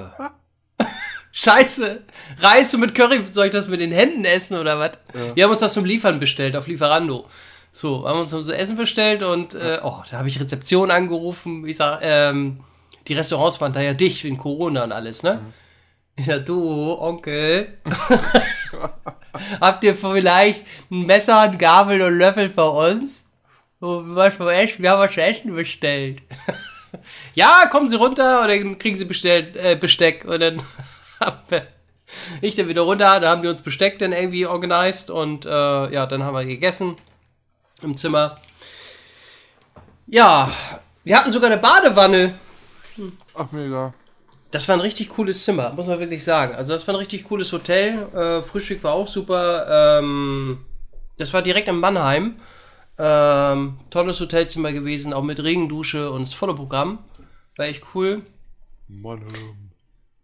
[1.32, 2.02] Scheiße,
[2.38, 4.92] Reis mit Curry, soll ich das mit den Händen essen oder was?
[5.34, 7.26] Wir haben uns das zum Liefern bestellt, auf Lieferando.
[7.72, 11.66] So, haben uns so Essen bestellt und äh, oh, da habe ich Rezeption angerufen.
[11.68, 12.60] Ich sag, ähm,
[13.06, 15.40] die Restaurants waren da ja dicht wegen Corona und alles, ne?
[16.18, 17.76] Ich sag, du, Onkel,
[19.60, 23.24] habt ihr vielleicht ein Messer, ein Gabel und Löffel für uns?
[23.80, 24.82] Was Essen?
[24.82, 26.22] Wir haben was zu essen bestellt.
[27.34, 30.24] ja, kommen Sie runter und dann kriegen Sie bestellt, äh, Besteck.
[30.24, 30.62] Und dann
[31.20, 31.66] haben wir,
[32.40, 35.50] ich dann wieder runter, da haben die uns Besteck dann irgendwie organisiert und äh,
[35.92, 36.96] ja, dann haben wir gegessen
[37.82, 38.36] im Zimmer.
[40.06, 40.50] Ja,
[41.04, 42.34] wir hatten sogar eine Badewanne.
[43.34, 43.92] ach mega.
[44.50, 46.54] Das war ein richtig cooles Zimmer, muss man wirklich sagen.
[46.54, 48.06] Also das war ein richtig cooles Hotel.
[48.14, 49.98] Äh, Frühstück war auch super.
[49.98, 50.64] Ähm,
[51.18, 52.36] das war direkt in Mannheim.
[52.98, 57.00] Ähm, tolles Hotelzimmer gewesen, auch mit Regendusche und das volle Programm.
[57.56, 58.22] War echt cool.
[58.88, 59.70] Mann, ähm,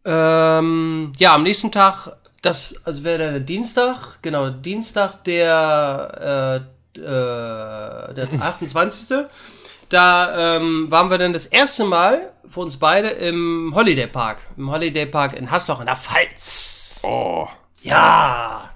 [0.04, 6.62] Ähm, ja, am nächsten Tag, das also wäre der Dienstag, genau, Dienstag, der,
[6.96, 9.26] äh, äh, der 28.
[9.92, 14.38] Da ähm, waren wir dann das erste Mal für uns beide im Holiday Park.
[14.56, 17.02] Im Holiday Park in Hasloch in der Pfalz.
[17.04, 17.46] Oh.
[17.82, 18.70] Ja.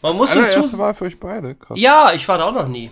[0.00, 1.54] Man muss Allererste hinzu Mal für euch beide.
[1.54, 1.78] Krass.
[1.78, 2.90] ja, ich war da auch noch nie.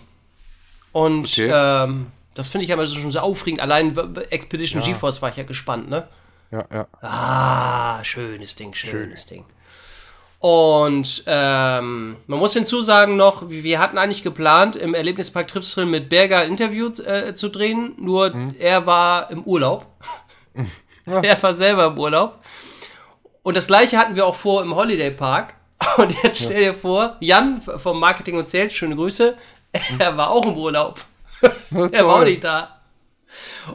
[0.92, 1.50] Und Okay.
[1.52, 3.60] ähm, das finde ich aber so schon so aufregend.
[3.60, 3.96] Allein
[4.30, 4.86] Expedition Ja.
[4.88, 6.06] GeForce war ich ja gespannt, ne?
[6.52, 6.86] Ja, ja.
[7.00, 9.44] Ah, schönes Ding, schönes Ding.
[10.40, 16.38] Und ähm, man muss hinzusagen noch, wir hatten eigentlich geplant, im Erlebnispark Tripsdrill mit Berger
[16.38, 19.84] ein Interview äh, zu drehen, nur er war im Urlaub.
[21.04, 22.38] er war selber im Urlaub.
[23.42, 25.54] Und das gleiche hatten wir auch vor im Holiday Park.
[25.98, 29.36] Und jetzt stell dir vor, Jan vom Marketing und Sales, schöne Grüße,
[29.98, 31.00] er war auch im Urlaub.
[31.92, 32.80] er war auch nicht da.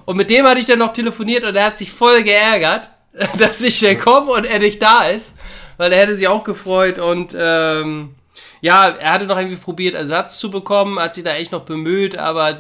[0.05, 2.89] Und mit dem hatte ich dann noch telefoniert und er hat sich voll geärgert,
[3.37, 5.37] dass ich dann komme und er nicht da ist,
[5.77, 8.15] weil er hätte sich auch gefreut und ähm,
[8.61, 12.17] ja, er hatte noch irgendwie probiert, Ersatz zu bekommen, hat sich da echt noch bemüht,
[12.17, 12.57] aber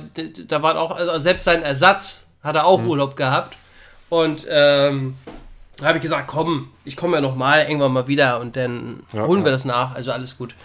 [0.47, 3.57] da war auch, also selbst sein Ersatz hat er auch Urlaub gehabt.
[4.09, 5.15] Und ähm,
[5.77, 9.03] da habe ich gesagt, komm, ich komme ja noch mal irgendwann mal wieder und dann
[9.13, 9.53] Ja, holen wir ja.
[9.53, 10.55] das nach, also alles gut.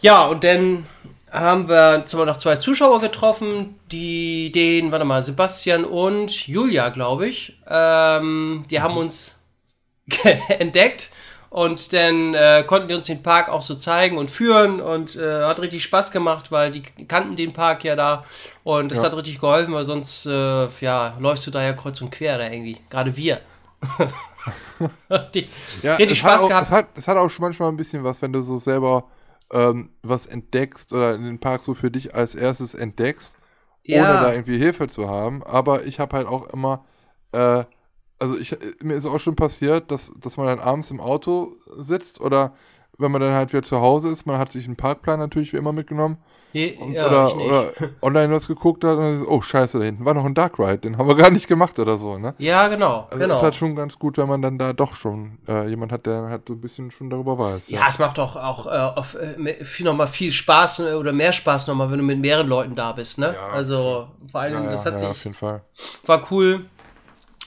[0.00, 0.86] Ja, und dann
[1.32, 7.26] haben wir zwar noch zwei Zuschauer getroffen, die den, warte mal, Sebastian und Julia, glaube
[7.26, 9.38] ich, ähm, die haben uns
[10.48, 11.10] entdeckt
[11.56, 15.42] und dann äh, konnten die uns den Park auch so zeigen und führen und äh,
[15.44, 18.24] hat richtig Spaß gemacht, weil die kannten den Park ja da
[18.62, 19.02] und das Ja.
[19.02, 22.50] hat richtig geholfen, weil sonst äh, ja läufst du da ja kreuz und quer da
[22.50, 23.40] irgendwie, gerade wir.
[25.10, 25.48] richtig
[25.82, 26.68] Ja, richtig es hat Spaß auch, gehabt.
[26.68, 29.10] Es hat, es hat auch manchmal ein bisschen was, wenn du so selber
[29.52, 33.36] ähm, was entdeckst oder in den Park so für dich als erstes entdeckst,
[33.86, 35.42] ohne da irgendwie Hilfe zu haben.
[35.44, 36.84] Aber ich habe halt auch immer,
[37.32, 37.64] äh,
[38.18, 42.20] also ich, mir ist auch schon passiert, dass, dass man dann abends im Auto sitzt
[42.20, 42.54] oder
[42.98, 45.58] wenn man dann halt wieder zu Hause ist, man hat sich einen Parkplan natürlich wie
[45.58, 46.18] immer mitgenommen
[46.52, 49.84] Je- und, ja, oder, oder online was geguckt hat und dann ist, oh scheiße, da
[49.84, 52.34] hinten war noch ein Dark Ride, den haben wir gar nicht gemacht oder so, ne?
[52.38, 53.34] Ja, genau, Also genau.
[53.34, 56.22] ist halt schon ganz gut, wenn man dann da doch schon äh, jemand hat, der
[56.30, 57.68] halt so ein bisschen schon darüber weiß.
[57.68, 61.32] Ja, es macht auch, auch äh, auf, äh, viel, nochmal viel Spaß äh, oder mehr
[61.32, 63.34] Spaß nochmal, wenn du mit mehreren Leuten da bist, ne?
[63.34, 63.48] Ja.
[63.48, 65.62] also vor allem, ja, ja, das hat ja, auf sich, jeden Fall.
[66.06, 66.64] war cool.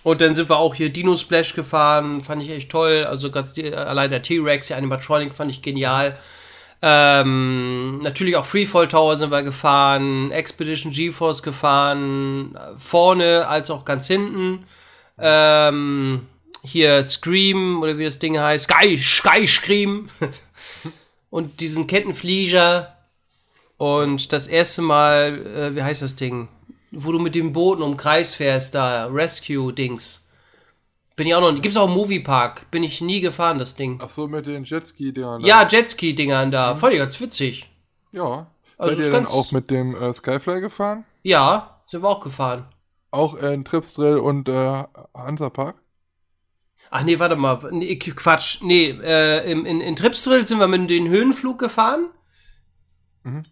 [0.04, 3.06] Und dann sind wir auch hier Dino Splash gefahren, fand ich echt toll.
[3.08, 6.18] Also ganz die, allein der T-Rex, der Animatronic fand ich genial.
[6.82, 14.08] Ähm, natürlich auch Freefall Tower sind wir gefahren, Expedition GeForce gefahren, vorne als auch ganz
[14.08, 14.64] hinten.
[15.18, 16.28] Ähm,
[16.64, 20.10] hier Scream oder wie das Ding heißt, Sky, Sky Scream
[21.30, 22.96] und diesen Kettenflieger
[23.78, 26.48] und das erste Mal, äh, wie heißt das Ding,
[26.92, 30.26] wo du mit dem Booten um Kreis fährst, da Rescue Dings.
[31.16, 34.00] Bin ich auch noch, gibt's auch im Moviepark, bin ich nie gefahren das Ding.
[34.02, 35.42] Ach so, mit den Jetski-Dingern.
[35.42, 36.76] Ja, Jetski-Dingern da.
[36.76, 37.70] Voll ganz witzig.
[38.12, 38.48] Ja.
[38.78, 41.04] Also Seid ihr dann auch mit dem äh, Skyfly gefahren?
[41.22, 42.66] Ja, sind wir auch gefahren.
[43.12, 44.84] Auch äh, in Tripsdrill und äh,
[45.14, 45.76] Hansapark?
[46.92, 47.60] Ach nee, warte mal.
[47.72, 48.62] Nee, Quatsch.
[48.62, 52.10] Nee, äh, in, in, in Tripsdrill sind wir mit dem Höhenflug gefahren.
[53.24, 53.44] Mhm.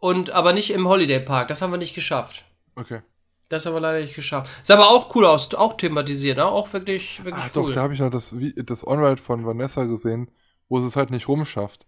[0.00, 1.48] Und aber nicht im Holiday Park.
[1.48, 2.44] Das haben wir nicht geschafft.
[2.76, 3.02] Okay.
[3.48, 4.50] Das haben wir leider nicht geschafft.
[4.62, 6.46] Sah aber auch cool aus, auch thematisiert, ne?
[6.46, 7.66] Auch wirklich, wirklich Ah, cool.
[7.68, 10.30] doch, da habe ich noch das, das On-Ride von Vanessa gesehen,
[10.68, 11.86] wo sie es halt nicht rumschafft.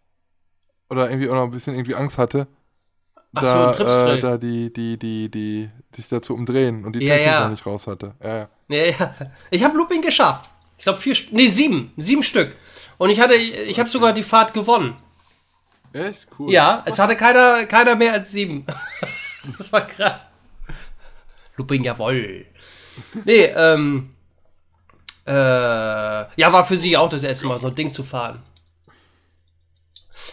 [0.91, 2.47] Oder irgendwie auch noch ein bisschen irgendwie Angst hatte.
[3.35, 4.19] Ach so, da, ein Tripsdrill.
[4.19, 7.41] äh, da die, die, die, die sich dazu umdrehen und die Ja, Technik ja.
[7.45, 8.15] noch nicht raus hatte.
[8.23, 8.49] Ja, ja.
[8.69, 9.15] Nee, ja.
[9.51, 10.49] Ich habe Looping geschafft.
[10.79, 12.55] Ich glaube vier, nee sieben, sieben Stück.
[12.99, 14.97] Und ich hatte, ich, ich habe sogar die Fahrt gewonnen.
[15.93, 16.27] Echt?
[16.39, 16.53] Cool.
[16.53, 18.67] Ja, es hatte keiner, keiner mehr als sieben.
[19.59, 20.27] das war krass.
[21.57, 22.47] Looping, jawoll.
[23.25, 24.15] Nee, ähm,
[25.27, 28.43] äh, ja, war für sie auch das erste Mal so ein Ding zu fahren.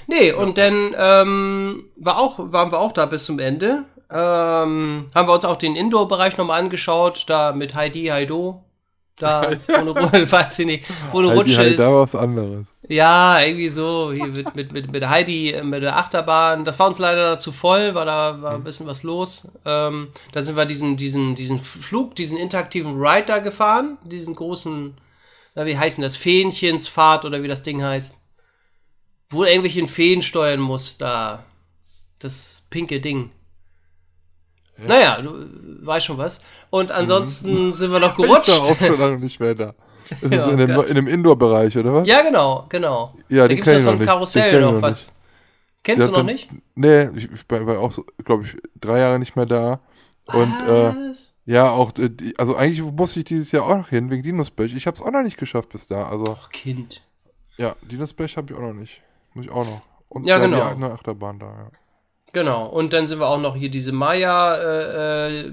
[0.07, 3.85] Nee, und dann ähm, war auch, waren wir auch da bis zum Ende.
[4.11, 8.63] Ähm, haben wir uns auch den Indoor-Bereich nochmal angeschaut, da mit Heidi, Heido.
[9.17, 11.79] Da, wo eine, weiß ich nicht, wo eine Halt, die Rutsche halt ist.
[11.79, 12.65] da was anderes.
[12.89, 16.65] Ja, irgendwie so, hier mit, mit, mit, mit Heidi, äh, mit der Achterbahn.
[16.65, 19.47] Das war uns leider zu voll, weil da war ein bisschen was los.
[19.65, 24.97] Ähm, da sind wir diesen, diesen, diesen Flug, diesen interaktiven Ride da gefahren, diesen großen,
[25.55, 28.17] na, wie heißen das, Fähnchensfahrt oder wie das Ding heißt.
[29.29, 31.45] Wo du irgendwelchen Feen steuern musst, da.
[32.19, 33.31] Das pinke Ding.
[34.77, 36.41] Naja, du äh, weißt schon was.
[36.69, 38.49] Und ansonsten sind wir noch Ich war gerutscht.
[38.59, 39.73] auch schon lange nicht mehr da.
[40.09, 42.07] Das ist Ja, in, dem, in dem Indoor-Bereich, oder was?
[42.07, 43.13] Ja, genau, genau.
[43.29, 45.13] Ja, da gibt es ja so ein Karussell noch, noch was.
[45.83, 46.49] Kennst Ja, du noch dann- nicht?
[46.75, 47.91] Nee, ich, ich war auch,
[48.23, 49.79] glaube ich, drei Jahre nicht mehr da.
[50.25, 51.33] Und äh, Was?
[51.45, 54.73] ja, auch, äh, also eigentlich muss ich dieses Jahr auch noch hin, wegen Dinosbech.
[54.75, 56.03] Ich habe es auch noch nicht geschafft bis da.
[56.05, 57.03] Also, Ach, Kind.
[57.57, 59.01] ja, Dinosbech habe ich auch noch nicht.
[59.33, 59.81] Muss ich auch noch.
[60.07, 60.63] Und Ja, dann genau.
[60.69, 61.67] Die eine Achterbahn da, ja.
[62.33, 62.65] Genau.
[62.65, 65.51] Und dann sind wir auch noch hier diese Maya äh, äh,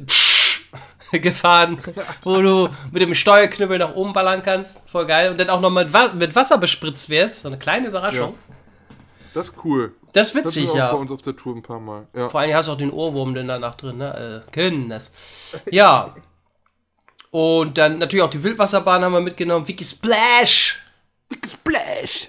[1.21, 1.79] gefahren,
[2.23, 4.81] wo du mit dem Steuerknüppel nach oben ballern kannst.
[4.87, 5.31] Voll geil.
[5.31, 7.43] Und dann auch noch mit, Wa mit Wasser bespritzt wärst.
[7.43, 8.35] So eine kleine Überraschung.
[9.35, 9.95] Das ist cool.
[10.13, 10.93] Das ist Das witzig, ist auch ja.
[10.93, 12.07] bei uns auf der Tour ein paar Mal.
[12.17, 12.29] Ja.
[12.29, 14.45] Vor allem hast du auch den Ohrwurm denn danach drin, ne?
[14.49, 15.13] Äh, können das.
[15.71, 16.15] Ja.
[17.31, 19.69] Und dann natürlich auch die Wildwasserbahn haben wir mitgenommen.
[19.69, 20.81] Wiki Splash.
[21.47, 22.29] Splash!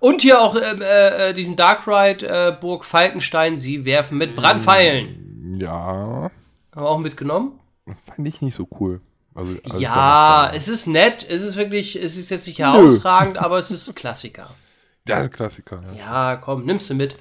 [0.00, 3.58] Und hier auch ähm, äh, äh, diesen Dark Ride äh, Burg Falkenstein.
[3.58, 5.58] Sie werfen mit Brandpfeilen.
[5.60, 6.30] Ja, Haben
[6.74, 7.60] wir auch mitgenommen.
[8.06, 9.00] fand ich nicht so cool.
[9.34, 11.26] Also, als ich Ja, es ist nett.
[11.28, 12.64] Es ist wirklich, es ist jetzt nicht Nö.
[12.64, 14.50] herausragend, aber es ist Klassiker.
[15.08, 15.76] Ja, Klassiker.
[15.96, 16.32] Ja.
[16.32, 17.14] Ja, komm, nimmst du mit.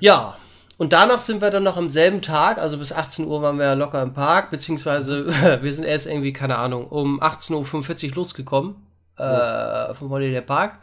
[0.00, 0.38] Ja.
[0.78, 3.66] Und danach sind wir dann noch am selben Tag, also bis 18 Uhr waren wir
[3.66, 5.26] ja locker im Park, beziehungsweise
[5.62, 8.76] wir sind erst irgendwie, keine Ahnung, um 18.45 Uhr losgekommen
[9.18, 10.78] äh, vom Holiday Park.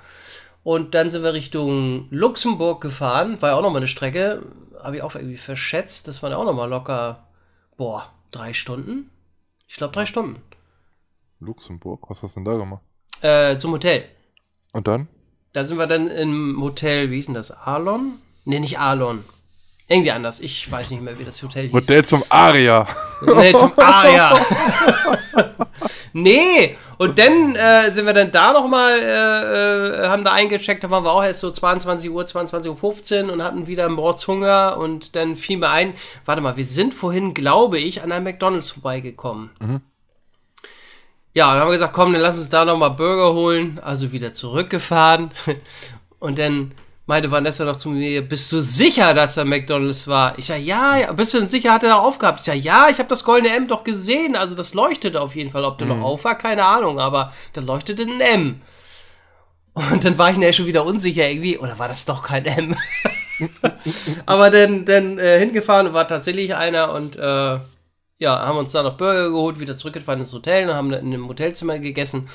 [0.67, 4.45] Und dann sind wir Richtung Luxemburg gefahren, war ja auch nochmal eine Strecke,
[4.83, 7.25] habe ich auch irgendwie verschätzt, das waren ja auch nochmal locker,
[7.77, 9.09] boah, drei Stunden?
[9.65, 10.41] Ich glaube drei Stunden.
[11.39, 12.81] Luxemburg, was hast du denn da gemacht?
[13.21, 14.09] Äh, zum Hotel.
[14.73, 15.07] Und dann?
[15.53, 17.51] Da sind wir dann im Hotel, wie hieß denn das?
[17.51, 18.15] Arlon?
[18.43, 19.23] Nee, nicht Arlon.
[19.89, 20.41] Irgendwie anders.
[20.41, 21.73] Ich weiß nicht mehr, wie das Hotel hieß.
[21.73, 22.85] Hotel zum Aria.
[23.21, 24.37] Nee, zum Aria.
[26.11, 30.89] nee, und dann äh, sind wir dann da nochmal, äh, äh, haben da eingecheckt, da
[30.89, 35.35] waren wir auch erst so 22 Uhr, 22.15 Uhr und hatten wieder Mordshunger und dann
[35.35, 35.93] fiel mir ein,
[36.25, 39.51] warte mal, wir sind vorhin, glaube ich, an einem McDonalds vorbeigekommen.
[41.33, 44.33] Ja, dann haben wir gesagt, komm, dann lass uns da nochmal Burger holen, also wieder
[44.33, 45.29] zurückgefahren
[46.19, 46.73] und dann
[47.07, 50.37] meinte Vanessa noch zu mir, bist du sicher, dass da McDonalds war?
[50.37, 52.39] Ich sag, ja, ja, bist du denn sicher, hat er da aufgehabt?
[52.39, 55.49] Ich sag, ja, ich habe das goldene M doch gesehen, also das leuchtete auf jeden
[55.49, 55.63] Fall.
[55.63, 58.61] Ob der noch auf war, keine Ahnung, aber da leuchtete ein M.
[59.73, 62.75] Und dann war ich nachher schon wieder unsicher irgendwie, oder war das doch kein M?
[64.25, 67.59] aber dann, dann äh, hingefahren war tatsächlich einer und äh,
[68.19, 71.27] ja, haben uns da noch Burger geholt, wieder zurückgefahren ins Hotel und haben in einem
[71.27, 72.27] Hotelzimmer gegessen.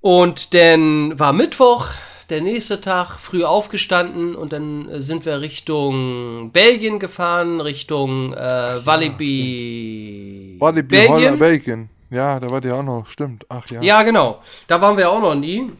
[0.00, 1.88] Und dann war Mittwoch,
[2.28, 8.84] der nächste Tag, früh aufgestanden und dann äh, sind wir Richtung Belgien gefahren, Richtung äh,
[8.84, 10.56] Walibi.
[10.58, 11.90] Walibi, Holla, Belgien.
[12.10, 13.44] Ja, da war der auch noch, stimmt.
[13.48, 13.82] Ach ja.
[13.82, 14.42] Ja, genau.
[14.66, 15.70] Da waren wir auch noch nie.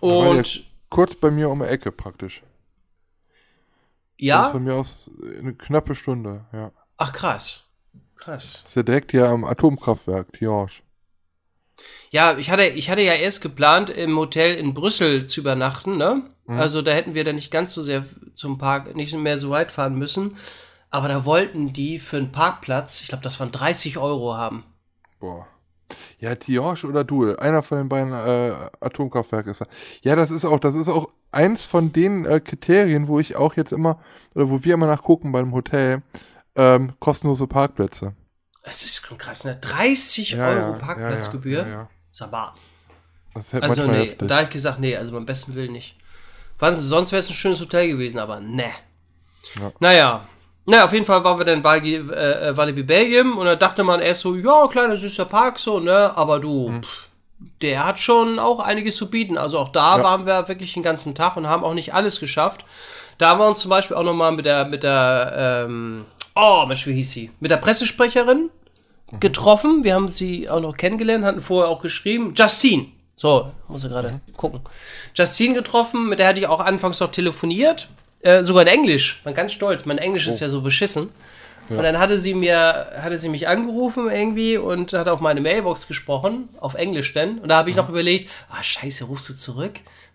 [0.00, 2.42] war Und Kurz bei mir um die Ecke praktisch.
[4.18, 6.72] Das ist ja, von mir aus eine knappe Stunde, ja.
[6.96, 7.64] ach krass.
[8.16, 8.60] Krass.
[8.62, 10.70] Das ist ja direkt hier am Atomkraftwerk, Tiange.
[12.10, 16.22] Ja, ich hatte, ich hatte ja erst geplant, im Hotel in Brüssel zu übernachten, ne?
[16.48, 18.04] Also da hätten wir dann nicht ganz so sehr
[18.34, 20.36] zum Park, nicht mehr so weit fahren müssen.
[20.90, 24.62] Aber da wollten die für einen Parkplatz, ich glaube, das waren 30 Euro haben.
[25.18, 25.46] Boah.
[26.18, 27.36] Ja, Tiange oder Duel.
[27.38, 29.66] Einer von den beiden äh, Atomkraftwerken ist da.
[30.02, 33.54] Ja, das ist auch, das ist auch eins von den äh, Kriterien, wo ich auch
[33.56, 34.00] jetzt immer,
[34.34, 36.02] oder wo wir immer nachgucken beim Hotel,
[36.54, 38.14] ähm, kostenlose Parkplätze.
[38.64, 39.56] Das ist schon krass, ne?
[39.60, 41.66] 30 Ja, Euro ja, Parkplatzgebühr?
[41.66, 41.88] Ja,
[43.34, 44.28] Das ist Also nee, heftig.
[44.28, 45.96] da habe ich gesagt, nee, also beim besten Willen nicht.
[46.58, 48.70] Wann- Sonst wäre es ein schönes Hotel gewesen, aber ne.
[49.60, 49.72] Ja.
[49.80, 50.26] Naja.
[50.64, 53.54] Naja, auf jeden Fall waren wir dann in Walibi, äh, äh, Walibi Belgien und da
[53.54, 56.82] dachte man erst so, ja, kleiner süßer Park so, ne, aber du, Mhm.
[56.82, 57.08] pff,
[57.62, 59.36] der hat schon auch einiges zu bieten.
[59.38, 60.02] Also auch da Ja.
[60.02, 62.64] waren wir wirklich den ganzen Tag und haben auch nicht alles geschafft.
[63.18, 66.86] Da haben wir uns zum Beispiel auch nochmal mit der, mit der, ähm, oh, Mensch,
[66.86, 67.30] wie hieß sie?
[67.40, 68.50] Mit der Pressesprecherin
[69.20, 69.84] getroffen.
[69.84, 72.34] Wir haben sie auch noch kennengelernt, hatten vorher auch geschrieben.
[72.36, 72.86] Justine.
[73.14, 74.60] So, muss ich gerade gucken.
[75.14, 77.88] Justine getroffen, mit der hatte ich auch anfangs noch telefoniert.
[78.20, 79.20] Äh, sogar in Englisch.
[79.24, 79.86] War ganz stolz.
[79.86, 81.10] Mein Englisch ist ja so beschissen.
[81.68, 85.88] Und dann hatte sie mir, hatte sie mich angerufen irgendwie und hat auf meine Mailbox
[85.88, 87.38] gesprochen, auf Englisch denn.
[87.38, 89.80] Und da habe ich noch überlegt, ah scheiße, rufst du zurück?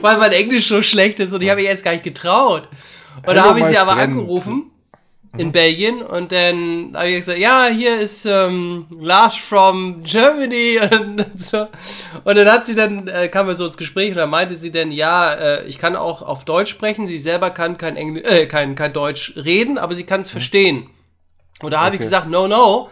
[0.00, 2.68] Weil mein Englisch so schlecht ist und ich habe mich erst gar nicht getraut.
[3.26, 4.12] Und da habe ich sie aber friend.
[4.12, 4.70] angerufen
[5.36, 11.40] in Belgien und dann habe ich gesagt, ja, hier ist ähm, Lars from Germany und,
[11.40, 11.68] so.
[12.24, 14.72] und dann hat sie dann, äh, kam wir so ins Gespräch und dann meinte sie
[14.72, 18.46] dann, ja, äh, ich kann auch auf Deutsch sprechen, sie selber kann kein, Engl äh,
[18.46, 20.90] kein, kein Deutsch reden, aber sie kann es verstehen.
[21.62, 22.06] Und da habe ich Okay.
[22.06, 22.88] gesagt, no, no,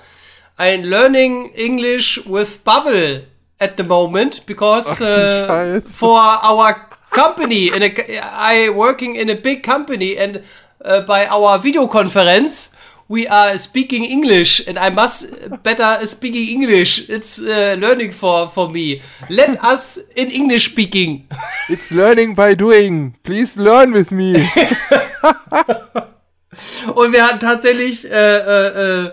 [0.58, 3.24] I'm learning English with Bubble
[3.58, 6.76] at the moment because Ach uh, for our
[7.10, 7.90] company, in a,
[8.22, 10.42] I working in a big company and
[11.06, 12.70] by our videoconference
[13.08, 15.32] we are speaking English and I must
[15.62, 17.08] better speaking English.
[17.08, 19.00] It's uh, learning for for me.
[19.30, 21.26] Let us in English speaking.
[21.70, 23.16] It's learning by doing.
[23.24, 24.36] Please learn with me.
[26.94, 29.12] Und wir hatten tatsächlich äh, äh,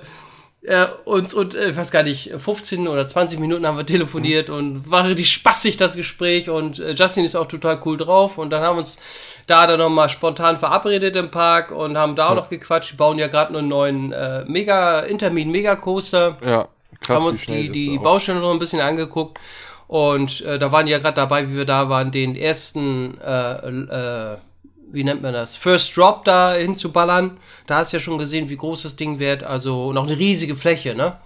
[0.67, 4.49] äh, uns und äh, ich weiß gar nicht 15 oder 20 Minuten haben wir telefoniert
[4.49, 6.49] und war richtig spaßig das Gespräch.
[6.49, 8.37] Und äh, Justin ist auch total cool drauf.
[8.37, 8.99] Und dann haben wir uns
[9.47, 12.93] da dann nochmal spontan verabredet im Park und haben da auch noch gequatscht.
[12.93, 16.67] Die bauen ja gerade einen neuen äh, Mega Intermin Mega Coaster Ja,
[17.01, 17.17] krass.
[17.17, 19.39] haben uns die, die Baustelle noch ein bisschen angeguckt.
[19.87, 23.69] Und äh, da waren die ja gerade dabei, wie wir da waren, den ersten, äh,
[23.69, 24.37] äh,
[24.95, 27.37] wie nennt man das, First Drop da hinzuballern.
[27.67, 30.55] Da hast du ja schon gesehen, wie groß das Ding wird, also noch eine riesige
[30.55, 31.17] Fläche, ne?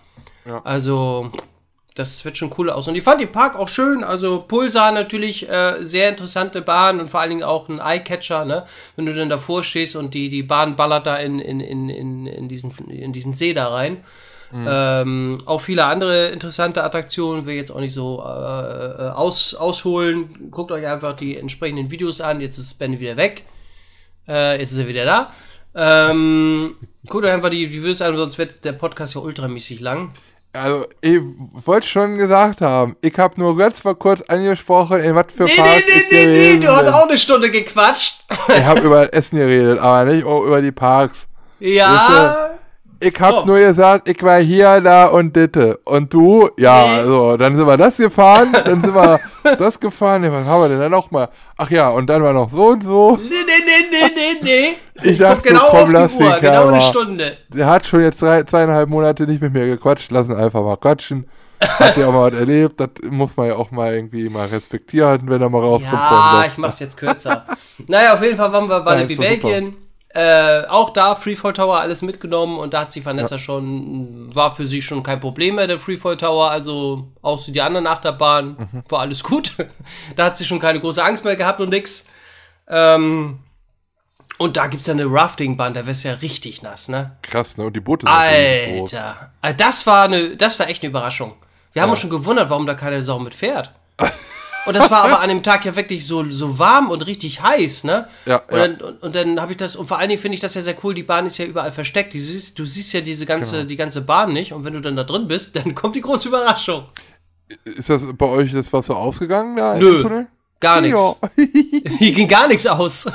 [0.45, 0.61] Ja.
[0.63, 1.31] Also
[1.95, 2.87] das wird schon cool aus.
[2.87, 4.03] Und ich fand den Park auch schön.
[4.03, 8.65] Also Pulsar natürlich äh, sehr interessante Bahn und vor allen Dingen auch ein Eyecatcher, ne?
[8.95, 12.25] Wenn du dann davor stehst und die, die Bahn ballert da in, in, in, in,
[12.25, 14.03] in, diesen, in diesen See da rein.
[14.51, 19.53] Ähm, auch viele andere interessante Attraktionen will ich jetzt auch nicht so äh, äh, aus,
[19.53, 20.49] ausholen.
[20.49, 22.41] Guckt euch einfach die entsprechenden Videos an.
[22.41, 23.43] Jetzt ist Ben wieder weg.
[24.27, 25.31] Äh, jetzt ist er wieder da.
[25.75, 26.75] Ähm,
[27.07, 30.11] guckt euch einfach die, die Videos an, sonst wird der Podcast ja ultramäßig lang.
[30.51, 31.19] Also, ich
[31.63, 35.55] wollte schon gesagt haben, ich habe nur ganz mal kurz angesprochen, in was für Nee,
[35.55, 38.23] Parks nee, nee, nee, nee, du hast auch eine Stunde gequatscht.
[38.47, 41.27] Ich habe über Essen geredet, aber nicht über die Parks.
[41.59, 42.58] Ja.
[43.01, 43.47] Ich habe Komm.
[43.47, 45.79] nur gesagt, ich war hier, da und ditte.
[45.85, 49.19] Und du, ja, so, dann sind wir das gefahren, dann sind wir
[49.57, 50.23] das gefahren.
[50.25, 51.29] Ja, was haben wir denn da noch mal?
[51.57, 53.17] Ach ja, und dann war noch so und so.
[53.21, 54.75] Nee, nee, nee, nee, nee, nee.
[55.11, 56.81] Ich dachte, guck genau komm, auf die Uhr, Kerl genau eine.
[56.81, 57.37] Stunde.
[57.53, 60.11] Der hat schon jetzt drei, zweieinhalb Monate nicht mit mir gequatscht.
[60.11, 61.25] Lassen einfach mal quatschen.
[61.61, 62.79] Hat ja auch mal was erlebt.
[62.81, 65.93] Das muss man ja auch mal irgendwie mal respektieren, wenn er mal rauskommt.
[65.93, 67.45] Ja, ich mach's jetzt kürzer.
[67.87, 69.75] naja, auf jeden Fall waren wir bei Ja, der Belgien.
[70.11, 74.65] Äh, auch da Freefall Tower alles mitgenommen und da hat sich Vanessa schon, war für
[74.65, 78.83] sie schon kein Problem mehr, der Freefall Tower, also auch so die anderen Achterbahnen, Mhm.
[78.89, 79.53] war alles gut.
[80.15, 82.07] da hat sie schon keine große Angst mehr gehabt und nix.
[82.67, 83.39] Ähm,
[84.39, 87.17] und da gibt's ja eine Raftingbahn, da wär's ja richtig nass, ne?
[87.21, 87.65] Krass, ne?
[87.65, 88.93] Und die Boote sind natürlich groß.
[88.95, 91.33] Alter, Äh, das war eine, das war echt eine Überraschung.
[91.73, 91.91] Wir haben Ja.
[91.91, 93.71] uns schon gewundert, warum da keine Sau mit fährt.
[94.65, 97.85] Und das war aber an dem Tag ja wirklich so, so warm und richtig heiß,
[97.85, 98.07] ne?
[98.25, 98.67] Ja, und ja.
[98.67, 100.61] dann, und, und dann habe ich das, und vor allen Dingen finde ich das ja
[100.61, 102.13] sehr cool, die Bahn ist ja überall versteckt.
[102.13, 103.67] Du siehst, du siehst ja diese ganze, Genau.
[103.67, 104.53] die ganze Bahn nicht.
[104.53, 106.85] Und wenn du dann da drin bist, dann kommt die große Überraschung.
[107.63, 110.25] Ist das bei euch das Wasser ausgegangen da Nö.
[110.59, 111.15] Gar nichts.
[111.97, 113.09] Hier ging gar nichts aus.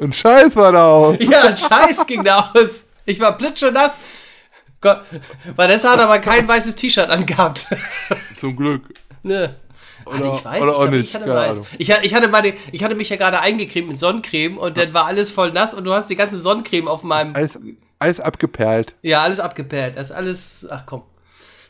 [0.00, 1.16] Ein Scheiß war da aus.
[1.20, 2.86] Ja, ein Scheiß ging da aus.
[3.04, 3.98] Ich war plitschenass.
[4.80, 5.02] Gott,
[5.56, 7.66] Vanessa hat aber kein weißes T-Shirt angehabt.
[8.38, 8.82] Zum Glück.
[9.22, 9.56] Ne.
[10.08, 11.62] Oder- hatte ich weiß, oder ich auch glaub, nicht, ich hatte weiß.
[11.78, 15.06] Ich, ich, hatte meine, ich hatte mich ja gerade eingecremt mit Sonnencreme und dann war
[15.06, 17.34] alles voll nass und du hast die ganze Sonnencreme auf meinem.
[17.34, 17.58] Alles,
[17.98, 18.94] alles abgeperlt.
[19.02, 19.96] Ja, alles abgeperlt.
[19.96, 20.66] Das ist alles.
[20.70, 21.02] Ach komm.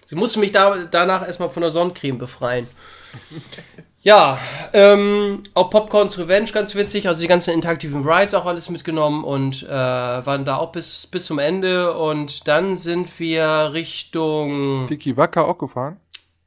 [0.06, 2.66] Sie musste mich da, danach erstmal von der Sonnencreme befreien.
[4.00, 4.38] Ja,
[4.72, 7.08] ähm, auch Popcorns Revenge, ganz witzig.
[7.08, 11.26] Also die ganzen interaktiven Rides auch alles mitgenommen und äh, waren da auch bis, bis
[11.26, 11.92] zum Ende.
[11.94, 14.86] Und dann sind wir Richtung.
[14.88, 15.98] Tiki Wacker auch gefahren.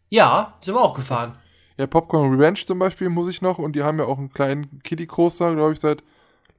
[0.09, 1.37] Ja, sind wir auch gefahren.
[1.81, 3.57] Ja, Popcorn Revenge zum Beispiel muss ich noch.
[3.57, 6.03] Und die haben ja auch einen kleinen Kiddie Coaster, glaube ich, seit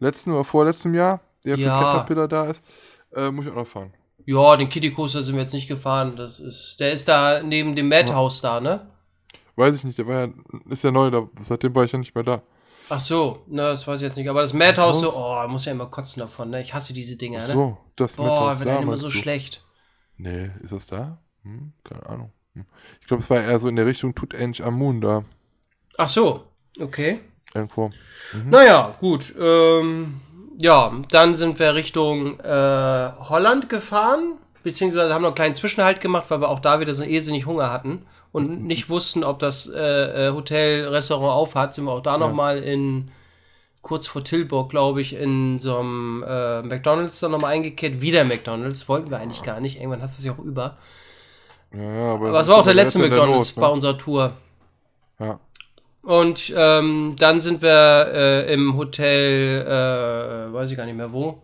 [0.01, 1.81] letztem oder vorletztem Jahr, der für Ja.
[1.81, 2.61] Caterpillar da ist.
[3.15, 3.95] Äh, muss ich auch noch fahren.
[4.27, 6.17] Ja, den Kitty Coaster sind wir jetzt nicht gefahren.
[6.17, 8.91] Das ist, der ist da neben dem Madhouse da, ne?
[9.55, 10.33] Weiß ich nicht, der war ja,
[10.71, 12.43] ist ja neu, da, seitdem war ich ja nicht mehr da.
[12.89, 14.29] Ach so, ne, das weiß ich jetzt nicht.
[14.29, 16.63] Aber das Madhouse, so, oh, muss ja immer kotzen davon, ne?
[16.63, 17.53] Ich hasse diese Dinger, ne?
[17.53, 19.13] So, das Boah, Madhouse wird da, einem immer so du?
[19.13, 19.65] schlecht.
[20.17, 21.19] Nee, ist das da?
[21.45, 22.33] Hm, keine Ahnung.
[23.01, 25.25] Ich glaube, es war eher so in der Richtung Tutanchamun da.
[25.99, 26.45] Ach so,
[26.81, 27.21] okay.
[27.55, 27.91] Irgendwo.
[28.49, 29.35] Naja, gut.
[29.39, 30.21] Ähm,
[30.61, 36.27] ja, dann sind wir Richtung äh, Holland gefahren, beziehungsweise haben noch einen kleinen Zwischenhalt gemacht,
[36.29, 40.29] weil wir auch da wieder so irrsinnig Hunger hatten und nicht wussten, ob das äh,
[40.29, 43.11] äh, Hotel, Restaurant auf hat, sind wir auch da noch mal in
[43.83, 48.01] kurz vor Tilburg, glaube ich, in so einem äh, McDonalds dann nochmal eingekehrt.
[48.01, 49.77] Wieder McDonalds, wollten wir eigentlich gar nicht.
[49.77, 50.79] Irgendwann hast du es ja auch über.
[51.75, 53.61] Ja, Aber das es war auch der letzte McDonalds Not, ne?
[53.61, 54.33] bei unserer Tour.
[55.19, 55.41] Ja.
[56.03, 61.43] Und ähm, dann sind wir äh, im Hotel, äh, weiß ich gar nicht mehr wo,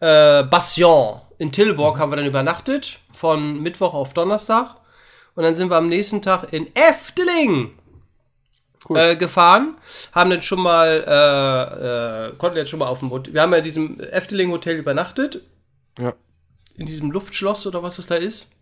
[0.00, 4.76] äh, Bastion in Tilburg haben wir dann übernachtet, von Mittwoch auf Donnerstag.
[5.34, 7.72] Und dann sind wir am nächsten Tag in Efteling
[8.88, 8.96] Cool.
[8.96, 9.76] äh, gefahren,
[10.12, 13.50] haben dann schon mal, äh, äh, konnten jetzt schon mal auf dem Hotel, wir haben
[13.52, 15.42] ja in diesem Efteling Hotel übernachtet,
[15.98, 16.14] Ja.
[16.76, 18.52] in diesem Luftschloss oder was es da ist.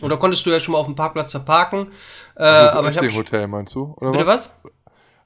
[0.00, 1.88] Und da konntest du ja schon mal auf dem Parkplatz da parken.
[2.36, 3.94] Äh, Das aber ich habe Efteling-Hotel meinst du?
[3.98, 4.58] Oder Bitte was?
[4.62, 4.72] was?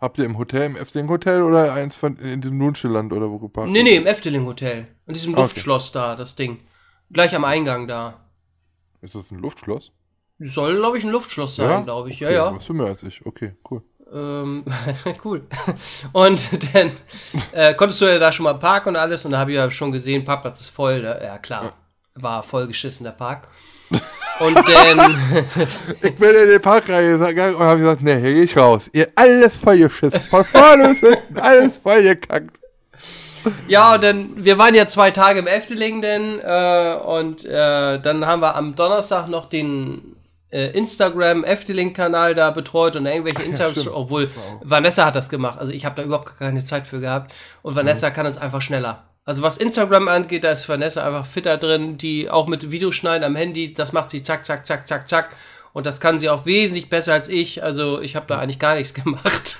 [0.01, 3.70] Habt ihr im Hotel, im Efteling-Hotel oder eins von in diesem Nuncheland oder wo geparkt?
[3.70, 4.88] Nee, nee, im Efteling Hotel.
[5.06, 5.42] In diesem Okay.
[5.42, 6.60] Luftschloss da, das Ding.
[7.10, 8.20] Gleich am Eingang da.
[9.01, 9.92] Ist das ein Luftschloss?
[10.40, 12.20] Soll, glaube ich, ein Luftschloss sein, glaube ich.
[12.20, 12.55] Ja, Okay, ja.
[12.55, 13.24] Weißt du mehr als ich?
[13.24, 13.82] Okay, cool.
[14.12, 14.64] Ähm,
[15.24, 15.46] cool.
[16.12, 16.90] Und dann
[17.52, 19.24] äh, konntest du ja da schon mal parken und alles.
[19.24, 21.01] Und da habe ich ja schon gesehen, Parkplatz ist voll.
[21.02, 21.20] Ne?
[21.22, 21.72] Ja, klar.
[22.14, 23.48] War voll geschissen, der Park.
[24.40, 25.16] Und dann,
[26.02, 28.90] Ich bin in die Parkreihe gegangen und habe gesagt, nee, hier geh ich raus.
[28.93, 30.20] Ihr alles vollgeschissen.
[30.20, 32.56] Von vorne bis hinten, alles vollgekackt.
[33.69, 38.27] ja, und dann, wir waren ja zwei Tage im Efteling denn, äh, und äh, dann
[38.27, 40.16] haben wir am Donnerstag noch den
[40.51, 43.94] äh, Instagram Efteling-Kanal da betreut und irgendwelche Instagram, stimmt.
[43.94, 44.31] obwohl
[44.62, 45.59] Vanessa hat das gemacht.
[45.59, 47.35] Also ich habe da überhaupt keine Zeit für gehabt.
[47.62, 49.05] Und Vanessa kann es einfach schneller.
[49.26, 53.36] Also was Instagram angeht, da ist Vanessa einfach fitter drin, die auch mit Videoschneiden am
[53.36, 55.30] Handy, das macht sie zack, zack, zack, zack, zack.
[55.72, 57.62] Und das kann sie auch wesentlich besser als ich.
[57.64, 59.56] Also ich habe da eigentlich gar nichts gemacht.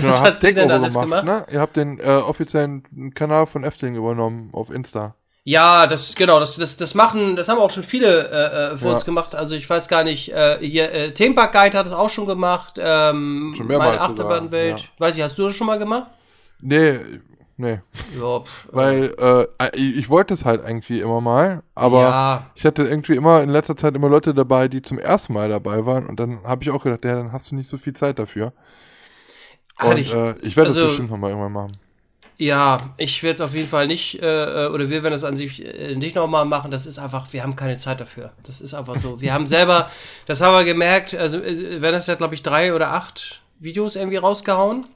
[0.00, 1.24] Was hat sie denn alles gemacht?
[1.24, 1.46] Ne?
[1.50, 5.14] Ihr habt den äh, offiziellen Kanal von Efteling übernommen auf Insta.
[5.44, 8.86] Ja, das genau, das, das, das machen, das haben auch schon viele äh, äh, für
[8.86, 8.92] Ja.
[8.92, 9.34] uns gemacht.
[9.34, 12.74] Also ich weiß gar nicht, äh, hier äh, Themenpark Guide hat das auch schon gemacht.
[12.78, 14.78] Ähm, Schon mehrmals meine Achterbahnwelt.
[14.78, 16.08] sogar, Weiß ich, hast du das schon mal gemacht?
[16.60, 17.00] Nee,
[17.62, 17.80] nee.
[18.18, 22.64] Ja, pf, Weil äh, ich, ich wollte es halt irgendwie immer mal, aber ja, ich
[22.66, 26.06] hatte irgendwie immer in letzter Zeit immer Leute dabei, die zum ersten Mal dabei waren
[26.06, 28.52] und dann habe ich auch gedacht, ja, dann hast du nicht so viel Zeit dafür.
[29.82, 30.12] Und ich.
[30.12, 31.76] äh, ich werde also- das bestimmt nochmal irgendwann machen.
[32.38, 35.64] Ja, ich werde es auf jeden Fall nicht, äh, oder wir werden das an sich
[35.64, 36.72] äh, nicht nochmal machen.
[36.72, 38.32] Das ist einfach, wir haben keine Zeit dafür.
[38.42, 39.20] Das ist einfach so.
[39.20, 39.88] Wir haben selber,
[40.26, 43.94] das haben wir gemerkt, also äh, wenn das ja, glaube ich, drei oder acht Videos
[43.94, 44.86] irgendwie rausgehauen.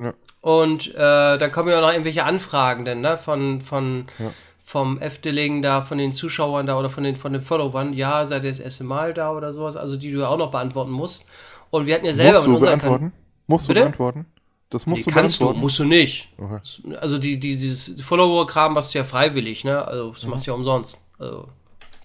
[0.00, 0.14] Ja.
[0.44, 3.16] Und äh, dann kommen ja auch noch irgendwelche Anfragen denn, ne?
[3.16, 4.30] Von, von Ja.
[4.62, 8.44] vom Efteling da, von den Zuschauern da oder von den, von den Followern, ja, seid
[8.44, 11.24] ihr das erste Mal da oder sowas, also die du ja auch noch beantworten musst.
[11.70, 13.12] Und wir hatten ja selber musst du mit unseren beantworten?
[13.46, 13.80] Musst du Bitte?
[13.80, 14.26] beantworten?
[14.68, 16.28] Das musst Nee, du kannst du, musst du nicht.
[16.36, 16.58] Okay.
[17.00, 19.82] Also die, die, dieses Follower-Kram machst du ja freiwillig, ne?
[19.88, 20.12] Also Mhm.
[20.12, 21.00] das machst du ja umsonst.
[21.18, 21.48] Also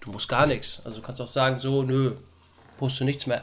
[0.00, 0.80] du musst gar nichts.
[0.86, 2.12] Also du kannst auch sagen, so, nö,
[2.78, 3.42] poste nichts mehr.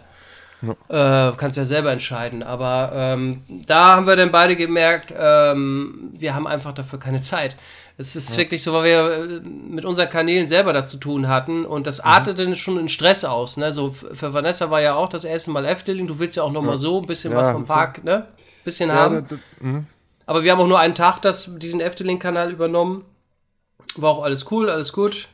[0.89, 2.43] Äh, kannst ja selber entscheiden.
[2.43, 7.55] Aber ähm, da haben wir dann beide gemerkt, ähm, wir haben einfach dafür keine Zeit.
[7.99, 11.65] Es ist wirklich so, weil wir äh, mit unseren Kanälen selber da zu tun hatten
[11.65, 12.09] und das Mhm.
[12.09, 13.57] artete dann schon in Stress aus.
[13.57, 13.71] Ne?
[13.71, 16.07] So für Vanessa war ja auch das erste Mal Efteling.
[16.07, 18.27] Du willst ja auch noch mal so ein bisschen Ja, was vom Park, ne?
[18.63, 19.21] Bisschen Ja, haben.
[19.21, 19.83] das, das, mh.
[20.25, 23.05] Aber wir haben auch nur einen Tag das, diesen Efteling-Kanal übernommen.
[23.95, 25.27] War auch alles cool, alles gut.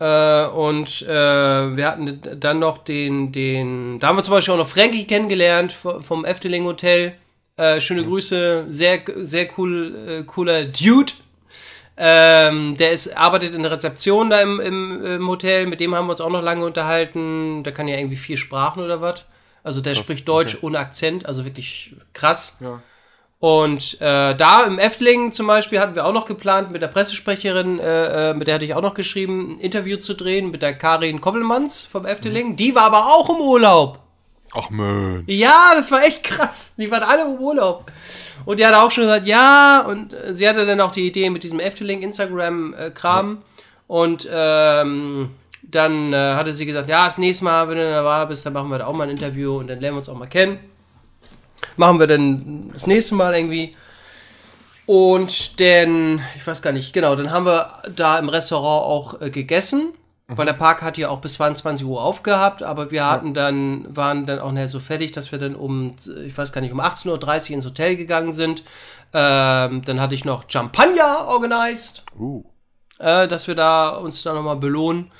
[0.00, 4.58] Äh, und äh, wir hatten dann noch den, den, da haben wir zum Beispiel auch
[4.58, 7.14] noch Frankie kennengelernt vom Efteling Hotel.
[7.56, 11.12] Äh, schöne Grüße, sehr, sehr cool, äh, cooler Dude.
[11.96, 16.06] Ähm, der ist, arbeitet in der Rezeption da im, im, im Hotel, mit dem haben
[16.06, 17.64] wir uns auch noch lange unterhalten.
[17.64, 19.24] Der kann ja irgendwie vier Sprachen oder was.
[19.64, 20.66] Also der spricht Deutsch okay.
[20.66, 22.56] ohne Akzent, also wirklich krass.
[22.60, 22.80] ja.
[23.40, 27.78] Und äh, da im Efteling zum Beispiel hatten wir auch noch geplant, mit der Pressesprecherin,
[27.78, 30.74] äh, äh, mit der hatte ich auch noch geschrieben, ein Interview zu drehen mit der
[30.74, 32.56] Karin Koppelmanns vom Efteling.
[32.56, 34.00] Die war aber auch im Urlaub.
[34.54, 35.24] Ach Mensch.
[35.28, 36.74] Ja, das war echt krass.
[36.78, 37.92] Die waren alle im Urlaub.
[38.44, 41.30] Und die hat auch schon gesagt, ja, und äh, sie hatte dann auch die Idee
[41.30, 43.42] mit diesem Efteling Instagram-Kram.
[43.86, 45.30] Und ähm,
[45.62, 48.52] dann äh, hatte sie gesagt, ja, das nächste Mal, wenn du da war bist, dann
[48.52, 50.58] machen wir da auch mal ein Interview und dann lernen wir uns auch mal kennen.
[51.76, 53.76] Machen wir dann das nächste Mal irgendwie.
[54.86, 59.28] Und dann, ich weiß gar nicht, genau, dann haben wir da im Restaurant auch äh,
[59.28, 59.92] gegessen,
[60.28, 64.24] weil der Park hat ja auch bis 22 Uhr aufgehabt, aber wir hatten dann, waren
[64.24, 67.50] dann auch nachher so fertig, dass wir dann um, ich weiß gar nicht, um 18.30
[67.50, 68.62] Uhr ins Hotel gegangen sind.
[69.12, 72.44] Ähm, dann hatte ich noch Champagner organisiert Uh.
[72.98, 75.10] äh, dass wir da uns da nochmal belohnen.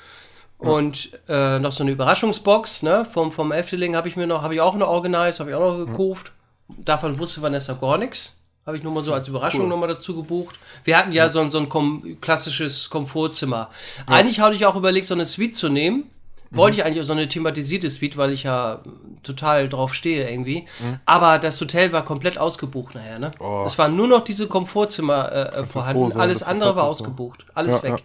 [0.59, 3.05] Und äh, noch so eine Überraschungsbox, ne?
[3.05, 5.77] Vom, vom Efteling habe ich mir noch, habe ich auch noch organisiert, habe ich auch
[5.77, 6.33] noch gekauft.
[6.67, 8.35] Davon wusste Vanessa gar nichts.
[8.65, 9.69] Habe ich nur mal so als Überraschung cool.
[9.69, 10.59] nochmal dazu gebucht.
[10.83, 11.29] Wir hatten ja, ja.
[11.29, 13.69] so ein, so ein kom klassisches Komfortzimmer.
[13.97, 14.13] Ja.
[14.13, 16.09] Eigentlich hatte ich auch überlegt, so eine Suite zu nehmen.
[16.51, 16.79] Wollte mhm.
[16.79, 18.81] ich eigentlich auch so eine thematisierte Suite, weil ich ja
[19.23, 20.65] total drauf stehe irgendwie.
[20.79, 20.99] Mhm.
[21.05, 23.31] Aber das Hotel war komplett ausgebucht nachher, ne?
[23.39, 23.63] Oh.
[23.65, 26.19] Es waren nur noch diese Komfortzimmer äh, vorhanden.
[26.19, 27.45] Alles andere war ausgebucht.
[27.53, 28.03] Alles ja, weg.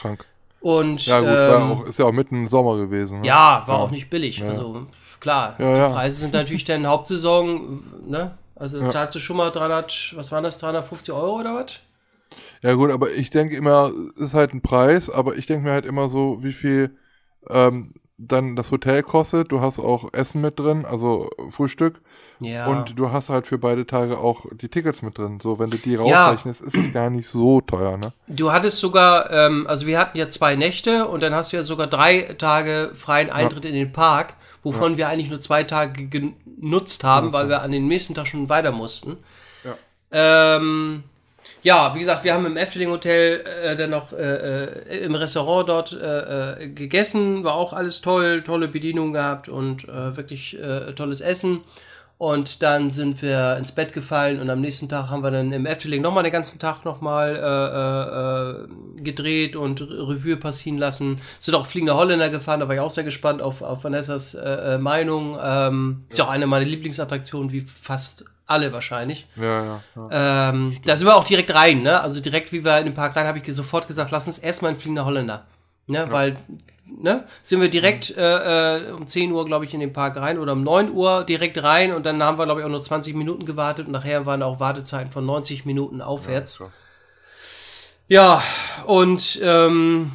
[0.00, 0.24] Krank.
[0.62, 3.20] Und, ja, gut, ähm, auch, ist ja auch mitten im Sommer gewesen.
[3.20, 3.26] Ne?
[3.26, 3.84] Ja, war ja.
[3.84, 4.38] auch nicht billig.
[4.38, 4.48] Ja.
[4.48, 4.86] Also,
[5.18, 8.38] klar, ja, die Preise sind natürlich dann Hauptsaison, ne?
[8.54, 11.80] Also, da zahlst du schon mal 300, was waren das, 350 Euro oder was?
[12.62, 15.84] Ja, gut, aber ich denke immer, ist halt ein Preis, aber ich denke mir halt
[15.84, 16.96] immer so, wie viel
[17.50, 17.94] ähm,
[18.28, 19.52] dann das Hotel kostet.
[19.52, 22.00] Du hast auch Essen mit drin, also Frühstück.
[22.40, 22.66] Ja.
[22.66, 25.38] Und du hast halt für beide Tage auch die Tickets mit drin.
[25.42, 26.66] So, wenn du die rausrechnest, ja.
[26.66, 28.12] ist es gar nicht so teuer, ne?
[28.28, 31.62] Du hattest sogar, ähm, also wir hatten ja zwei Nächte und dann hast du ja
[31.62, 33.70] sogar drei Tage freien Eintritt ja.
[33.70, 37.86] in den Park, wovon wir eigentlich nur zwei Tage genutzt haben, weil wir an den
[37.86, 39.18] nächsten Tag schon weiter mussten.
[39.64, 40.56] Ja.
[40.56, 41.04] Ähm,
[41.62, 45.68] ja, wie gesagt, wir haben im Efteling Hotel äh, dann noch äh, äh, im Restaurant
[45.68, 50.92] dort äh, äh, gegessen, war auch alles toll, tolle Bedienung gehabt und äh, wirklich äh,
[50.94, 51.60] tolles Essen.
[52.18, 55.66] Und dann sind wir ins Bett gefallen und am nächsten Tag haben wir dann im
[55.66, 61.20] Efteling nochmal den ganzen Tag nochmal äh, äh, gedreht und Revue passieren lassen.
[61.40, 64.78] Sind auch fliegende Holländer gefahren, da war ich auch sehr gespannt auf, auf Vanessas äh,
[64.78, 65.36] Meinung.
[65.42, 66.04] Ähm.
[66.08, 69.26] Ist ja auch eine meiner Lieblingsattraktionen, wie fast alle wahrscheinlich.
[69.36, 69.82] Ja, ja.
[69.96, 70.50] ja.
[70.50, 72.00] Ähm, da sind wir auch direkt rein, ne?
[72.00, 74.72] Also direkt wie wir in den Park rein, habe ich sofort gesagt, lass uns erstmal
[74.72, 75.46] ein fliegender Holländer.
[75.86, 75.98] Ne?
[75.98, 76.12] Ja.
[76.12, 76.36] Weil,
[76.86, 78.22] ne, sind wir direkt mhm.
[78.22, 81.62] äh, um 10 Uhr, glaube ich, in den Park rein oder um 9 Uhr direkt
[81.62, 84.42] rein und dann haben wir, glaube ich, auch nur 20 Minuten gewartet und nachher waren
[84.42, 86.62] auch Wartezeiten von 90 Minuten aufwärts.
[88.08, 88.42] Ja, ja
[88.86, 90.12] und ähm,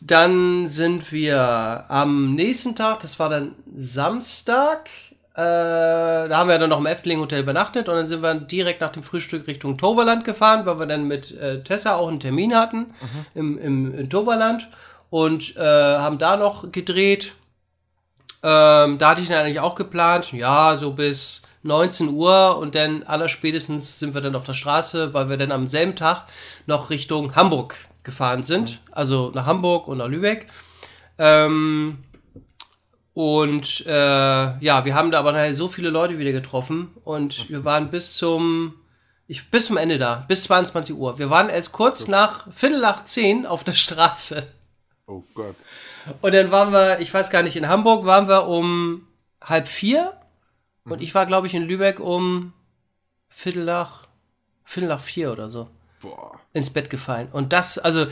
[0.00, 4.88] dann sind wir am nächsten Tag, das war dann Samstag,
[5.34, 8.90] da haben wir dann noch im Efteling Hotel übernachtet und dann sind wir direkt nach
[8.90, 12.78] dem Frühstück Richtung Toverland gefahren, weil wir dann mit äh, Tessa auch einen Termin hatten
[12.78, 13.26] mhm.
[13.34, 14.68] im, im, im Toverland
[15.08, 17.34] und äh, haben da noch gedreht.
[18.42, 23.02] Ähm, da hatte ich dann eigentlich auch geplant, ja, so bis 19 Uhr und dann
[23.02, 26.24] allerspätestens sind wir dann auf der Straße, weil wir dann am selben Tag
[26.66, 28.92] noch Richtung Hamburg gefahren sind, mhm.
[28.92, 30.46] also nach Hamburg und nach Lübeck.
[31.18, 31.98] Ähm,
[33.20, 37.66] und äh, ja, wir haben da aber nachher so viele Leute wieder getroffen und wir
[37.66, 38.76] waren bis zum
[39.26, 41.18] ich, bis zum Ende da, bis 22 Uhr.
[41.18, 44.50] Wir waren erst kurz nach Viertel nach zehn auf der Straße.
[45.06, 45.54] Oh Gott.
[46.22, 49.06] Und dann waren wir, ich weiß gar nicht, in Hamburg waren wir um
[49.42, 50.18] halb vier
[50.84, 50.92] mhm.
[50.92, 52.54] und ich war, glaube ich, in Lübeck um
[53.28, 54.08] Viertel nach,
[54.64, 55.68] Viertel nach vier oder so.
[56.00, 56.40] Boah.
[56.54, 57.28] Ins Bett gefallen.
[57.30, 58.06] Und das, also,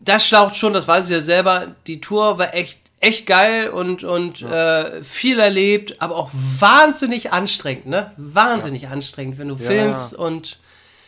[0.00, 1.76] das schlaucht schon, das weiß ich ja selber.
[1.86, 4.82] Die Tour war echt echt geil und, und ja.
[4.82, 8.12] äh, viel erlebt, aber auch wahnsinnig anstrengend, ne?
[8.16, 8.90] Wahnsinnig ja.
[8.90, 10.58] anstrengend, wenn du ja, filmst und.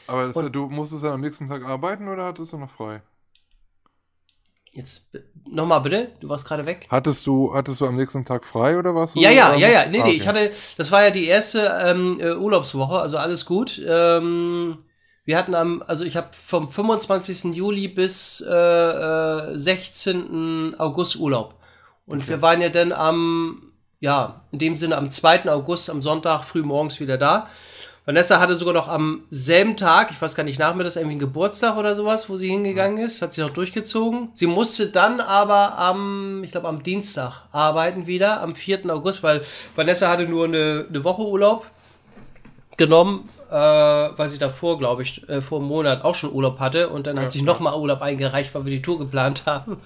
[0.06, 3.02] Aber das, und, du musstest dann am nächsten Tag arbeiten oder hattest du noch frei?
[4.72, 5.10] Jetzt
[5.48, 6.86] nochmal bitte, du warst gerade weg.
[6.90, 9.14] Hattest du, hattest du am nächsten Tag frei oder was?
[9.14, 9.86] Ja, ja, ja, ja.
[9.88, 10.10] Nee, ah, okay.
[10.10, 13.80] nee, ich hatte, das war ja die erste ähm, äh, Urlaubswoche, also alles gut.
[13.84, 14.78] Ähm,
[15.24, 17.56] wir hatten am, also ich habe vom 25.
[17.56, 20.76] Juli bis äh, äh, 16.
[20.78, 21.59] August Urlaub.
[22.10, 22.28] Und okay.
[22.30, 25.48] wir waren ja dann am, ja, in dem Sinne am 2.
[25.48, 27.46] August, am Sonntag früh morgens wieder da.
[28.04, 31.76] Vanessa hatte sogar noch am selben Tag, ich weiß gar nicht, nachmittags irgendwie einen Geburtstag
[31.76, 34.30] oder sowas, wo sie hingegangen ist, hat sie noch durchgezogen.
[34.32, 38.90] Sie musste dann aber am, ich glaube am Dienstag arbeiten wieder, am 4.
[38.90, 39.42] August, weil
[39.76, 41.66] Vanessa hatte nur eine, eine Woche Urlaub
[42.76, 43.55] genommen, äh,
[44.16, 47.16] weil sie davor, glaube ich, äh, vor einem Monat auch schon Urlaub hatte und dann
[47.16, 49.78] ja, hat sie nochmal Urlaub eingereicht, weil wir die Tour geplant haben.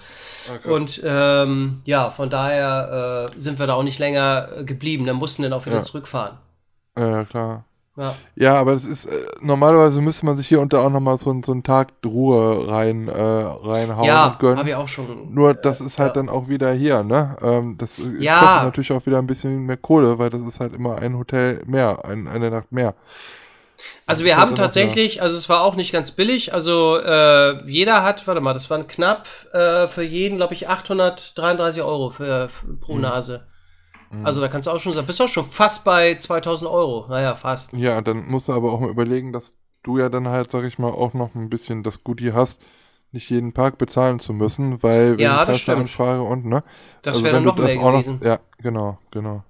[0.55, 0.71] Okay.
[0.71, 5.07] Und ähm, ja, von daher äh, sind wir da auch nicht länger äh, geblieben.
[5.07, 5.83] Dann mussten dann auch wieder ja.
[5.83, 6.37] zurückfahren.
[6.99, 7.65] Ja, klar.
[7.97, 8.17] Ja.
[8.35, 11.53] ja, aber das ist, äh, normalerweise müsste man sich hier unter auch nochmal so, so
[11.53, 14.59] einen Tag Ruhe rein, äh, reinhauen ja, und gönnen.
[14.59, 15.33] habe ich auch schon.
[15.33, 16.23] Nur das ist halt ja.
[16.23, 17.37] dann auch wieder hier, ne?
[17.41, 18.41] Ähm, das ja.
[18.41, 21.63] kostet natürlich auch wieder ein bisschen mehr Kohle, weil das ist halt immer ein Hotel
[21.67, 22.95] mehr, ein, eine Nacht mehr.
[24.07, 28.27] Also wir haben tatsächlich, also es war auch nicht ganz billig, also äh, jeder hat,
[28.27, 32.95] warte mal, das waren knapp äh, für jeden, glaube ich, 833 Euro für, für pro
[32.95, 33.03] mhm.
[33.03, 33.47] Nase.
[34.11, 34.27] Mhm.
[34.27, 37.07] Also da kannst du auch schon sagen, bist du auch schon fast bei 2000 Euro.
[37.09, 37.73] Naja, fast.
[37.73, 39.53] Ja, dann musst du aber auch mal überlegen, dass
[39.83, 42.61] du ja dann halt, sag ich mal, auch noch ein bisschen das Goodie hast,
[43.13, 46.45] nicht jeden Park bezahlen zu müssen, weil wenn ja, ich das, das dann frage und,
[46.45, 46.65] ne?
[47.03, 48.19] Das also wäre dann noch mehr gewesen.
[48.19, 49.45] Noch, ja, genau, genau.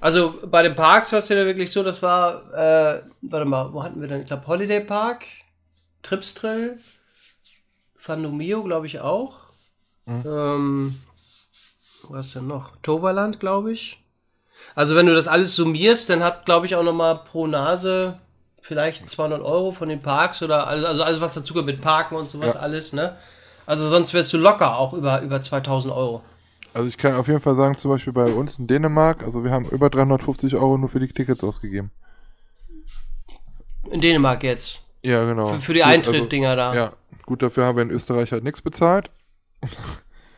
[0.00, 3.82] Also bei den Parks war es ja wirklich so, das war, äh, warte mal, wo
[3.82, 4.22] hatten wir denn?
[4.22, 5.24] Ich glaube Holiday Park,
[6.02, 6.78] Tripstrill,
[7.96, 9.36] Fandomio, glaube ich auch.
[10.06, 10.22] Mhm.
[10.26, 11.02] Ähm,
[12.08, 12.72] was denn noch?
[12.82, 13.98] Toverland, glaube ich.
[14.74, 18.18] Also wenn du das alles summierst, dann hat, glaube ich, auch noch mal pro Nase
[18.60, 22.16] vielleicht 200 Euro von den Parks oder also, also alles, was dazu gehört mit Parken
[22.16, 22.60] und sowas Ja.
[22.60, 23.16] alles, ne?
[23.66, 26.22] Also sonst wärst du locker auch über, über 2000 Euro.
[26.74, 29.52] Also ich kann auf jeden Fall sagen, zum Beispiel bei uns in Dänemark, also wir
[29.52, 31.92] haben über 350 Euro nur für die Tickets ausgegeben.
[33.90, 34.84] In Dänemark jetzt.
[35.04, 35.46] Ja, genau.
[35.46, 36.70] Für, für die Gut, Eintrittdinger da.
[36.70, 36.92] Also, ja,
[37.26, 39.10] gut, dafür haben wir in Österreich halt nichts bezahlt,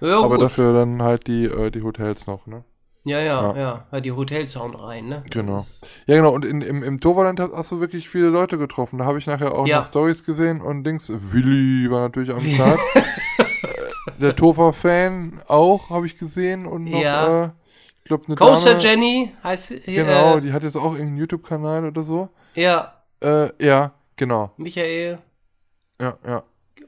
[0.01, 0.45] Ja, aber gut.
[0.45, 2.65] dafür dann halt die, äh, die Hotels noch, ne?
[3.05, 3.87] Ja, ja, Ja.
[3.93, 5.25] ja, die Hotels hauen rein, ne?
[5.31, 5.65] Genau.
[6.07, 8.99] Ja, genau, und in, im, im Toverland hast, hast du wirklich viele Leute getroffen.
[8.99, 9.79] Da habe ich nachher auch Ja.
[9.79, 11.09] noch Stories gesehen und Dings.
[11.09, 12.81] Willi war natürlich am Start.
[14.17, 16.67] Äh, Der Tover-Fan auch, habe ich gesehen.
[16.67, 17.45] Und noch, Ja.
[17.45, 17.51] äh,
[18.03, 18.83] ich glaube, eine Coaster Dame.
[18.83, 19.81] Jenny heißt sie.
[19.95, 22.29] Genau, Äh, die hat jetzt auch irgendeinen YouTube-Kanal oder so.
[22.55, 24.51] ja, Äh, ja, genau.
[24.59, 25.19] Michael.
[26.01, 26.43] Ja, ja.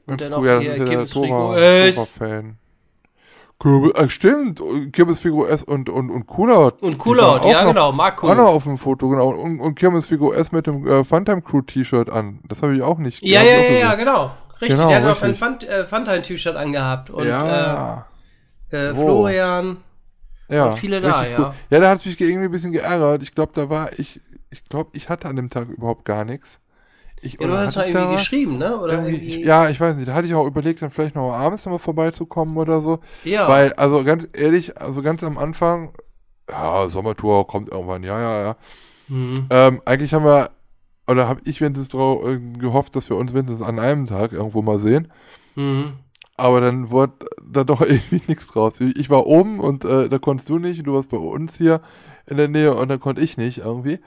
[0.05, 0.39] Und dann cool.
[0.39, 1.95] auch Ja, hier ist ja der Kirmes Tover- Frigo S.
[2.13, 2.57] Tover-Fan.
[3.61, 4.61] Kürbis, äh, stimmt,
[4.93, 6.77] Kirmes Figo S und, und, und Coolout.
[6.81, 8.29] Und waren ja noch- genau, Marco.
[8.29, 9.29] Auch noch auf dem Foto, genau.
[9.31, 12.39] Und, und Kirmes Figo S mit dem äh, Funtime Crew T-Shirt an.
[12.47, 13.21] Das habe ich auch nicht.
[13.21, 14.31] Ja, ja, ja, ja, genau.
[14.61, 15.47] Richtig, Genau, der hat auch ein richtig.
[15.47, 17.09] Fun- äh, Funtime-T-Shirt angehabt.
[17.09, 18.07] Und ja,
[18.71, 18.95] äh, äh, So.
[18.95, 19.77] Florian.
[20.49, 20.65] ja.
[20.65, 21.55] und viele da, richtig ja.
[21.69, 23.23] Ja, da hat es mich irgendwie ein bisschen geärgert.
[23.23, 24.19] Ich glaube, da war ich,
[24.49, 26.59] ich glaube, ich hatte an dem Tag überhaupt gar nichts.
[27.21, 28.77] Ich, Ja, du hast da irgendwie geschrieben, ne?
[28.79, 29.41] Oder Irgendwie, irgendwie.
[29.41, 30.07] ich, ja, ich weiß nicht.
[30.07, 32.99] Da hatte ich auch überlegt, dann vielleicht noch abends nochmal vorbeizukommen oder so.
[33.25, 33.47] ja.
[33.47, 35.91] Weil, also ganz ehrlich, also ganz am Anfang,
[36.49, 38.55] ja, Sommertour kommt irgendwann, ja, ja, ja.
[39.09, 39.47] Mhm.
[39.49, 40.49] Ähm, eigentlich haben wir,
[41.09, 44.61] oder habe ich wenigstens drauf, äh, gehofft, dass wir uns wenigstens an einem Tag irgendwo
[44.61, 45.11] mal sehen.
[45.55, 45.93] Mhm.
[46.37, 47.13] Aber dann wurde
[47.43, 48.79] da doch irgendwie nichts draus.
[48.79, 51.81] Ich war oben und äh, da konntest du nicht, du warst bei uns hier
[52.27, 53.99] in der Nähe und dann konnte ich nicht irgendwie.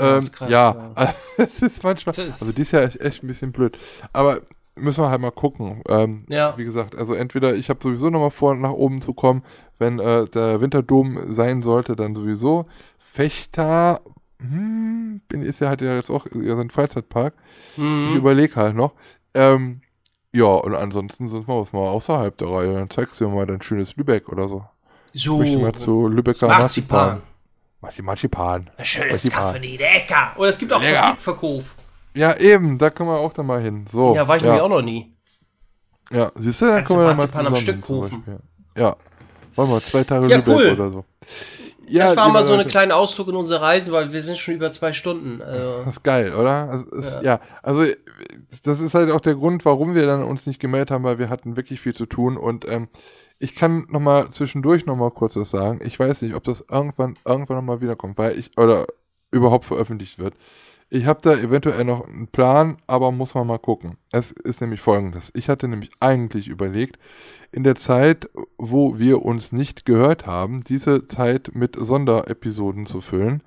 [0.00, 1.14] Ja, Ähm, ist krass, ja, ja.
[1.38, 3.76] es ist manchmal, ist- also dieses Jahr echt, echt ein bisschen blöd.
[4.12, 4.40] Aber
[4.76, 5.82] müssen wir halt mal gucken.
[5.88, 6.56] Ähm, Ja.
[6.56, 9.42] Wie gesagt, also entweder ich habe sowieso nochmal vor, nach oben zu kommen,
[9.78, 12.66] wenn äh, der Winterdom sein sollte, dann sowieso.
[12.98, 14.00] Fechter,
[14.40, 17.34] hm, bin, ist ja halt ja jetzt auch ja, so ein Freizeitpark.
[17.76, 18.16] Ich Mhm.
[18.16, 18.92] überlege halt noch.
[19.34, 19.80] Ähm,
[20.32, 22.74] ja, und ansonsten sonst mal was mal außerhalb der Reihe.
[22.74, 24.64] Dann zeigst du mir mal dein schönes Lübeck oder so.
[25.14, 25.42] So.
[25.42, 27.22] Ich möchte mal zu Lübecker Marzipan.
[27.80, 28.04] Marzipan.
[28.04, 28.70] Marzipan.
[28.76, 29.30] Ein schönes.
[29.30, 30.32] Kaffee, lecker.
[30.36, 30.82] Oder es gibt auch.
[30.82, 31.74] Fabrikverkauf.
[32.14, 33.86] Ja, eben, da können wir auch dann mal hin.
[33.90, 34.14] So.
[34.14, 35.14] Ja, war ich nämlich auch noch nie.
[36.10, 38.24] Ja, siehst du, Kannst können wir mal Marzipan am zusammen Stück kaufen.
[38.76, 38.96] Ja.
[39.54, 40.70] Wollen wir zwei Tage Ja, Lübeck cool.
[40.72, 41.04] oder so.
[41.88, 44.38] Ja, das war mal so eine Leute, kleine Ausflug in unsere Reisen, weil wir sind
[44.38, 45.42] schon über zwei Stunden.
[45.42, 46.70] Also, Das ist geil, oder?
[46.70, 47.22] Also, es, Ja.
[47.22, 47.40] ja.
[47.62, 47.84] also
[48.62, 51.30] das ist halt auch der Grund, warum wir dann uns nicht gemeldet haben, weil wir
[51.30, 52.88] hatten wirklich viel zu tun und ähm,
[53.38, 55.80] ich kann noch mal zwischendurch noch mal kurz was sagen.
[55.84, 58.86] Ich weiß nicht, ob das irgendwann irgendwann noch mal wiederkommt, weil ich oder
[59.30, 60.34] überhaupt veröffentlicht wird.
[60.90, 63.98] Ich habe da eventuell noch einen Plan, aber muss man mal gucken.
[64.10, 65.30] Es ist nämlich folgendes.
[65.34, 66.98] Ich hatte nämlich eigentlich überlegt,
[67.52, 73.42] in der Zeit, wo wir uns nicht gehört haben, diese Zeit mit Sonderepisoden zu füllen,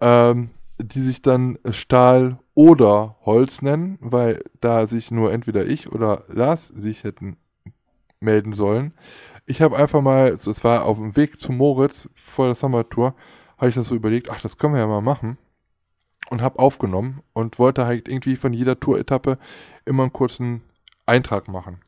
[0.00, 6.24] ähm, die sich dann Stahl oder Holz nennen, weil da sich nur entweder ich oder
[6.28, 7.36] Lars sich hätten
[8.20, 8.94] melden sollen.
[9.44, 13.14] Ich habe einfach mal, es war auf dem Weg zu Moritz vor der Summertour,
[13.58, 15.36] habe ich das so überlegt, ach, das können wir ja mal machen.
[16.30, 19.36] Und habe aufgenommen und wollte halt irgendwie von jeder Tour-Etappe
[19.84, 20.62] immer einen kurzen
[21.04, 21.78] Eintrag machen.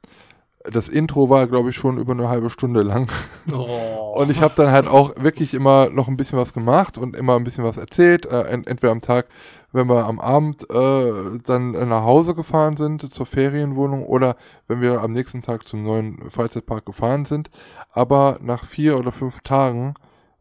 [0.64, 3.08] Das Intro war, glaube ich, schon über eine halbe Stunde lang.
[3.52, 4.14] oh.
[4.16, 7.34] Und ich habe dann halt auch wirklich immer noch ein bisschen was gemacht und immer
[7.36, 8.26] ein bisschen was erzählt.
[8.26, 9.26] Äh, ent entweder am Tag,
[9.72, 11.12] wenn wir am Abend äh,
[11.44, 14.36] dann nach Hause gefahren sind zur Ferienwohnung oder
[14.68, 17.50] wenn wir am nächsten Tag zum neuen Freizeitpark gefahren sind.
[17.90, 19.94] Aber nach vier oder fünf Tagen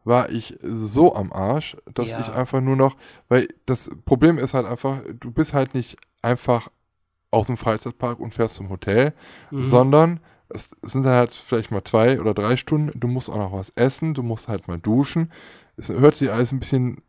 [0.04, 2.18] war ich so am Arsch, dass Ja.
[2.20, 2.96] ich einfach nur noch,
[3.28, 6.68] weil das Problem ist halt einfach, du bist halt nicht einfach
[7.30, 9.14] aus dem Freizeitpark und fährst zum Hotel,
[9.50, 9.62] Mhm.
[9.62, 12.98] sondern es sind dann halt vielleicht mal zwei oder drei Stunden.
[12.98, 15.32] Du musst auch noch was essen, du musst halt mal duschen.
[15.76, 17.00] Es hört sich alles ein bisschen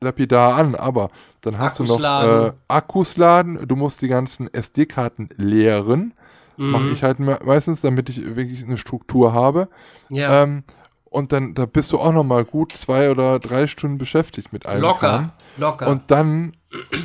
[0.00, 1.10] lapidar an, aber
[1.42, 2.48] dann hast Akkus du noch laden.
[2.48, 6.14] äh, Akkus laden, du musst die ganzen SD-Karten leeren.
[6.56, 6.70] Mhm.
[6.72, 9.68] Mache ich halt me meistens, damit ich wirklich eine Struktur habe.
[10.10, 10.64] Ja, Ähm,
[11.10, 14.64] und dann da bist du auch noch mal gut zwei oder drei Stunden beschäftigt mit
[14.66, 14.80] allem.
[14.82, 14.90] Kram.
[14.92, 15.88] locker, locker.
[15.88, 16.52] Und dann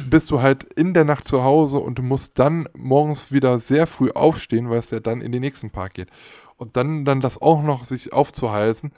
[0.05, 3.87] bist du halt in der Nacht zu Hause und du musst dann morgens wieder sehr
[3.87, 6.09] früh aufstehen, weil es ja dann in den nächsten Park geht.
[6.57, 8.91] Und dann, dann das auch noch sich aufzuhalsen,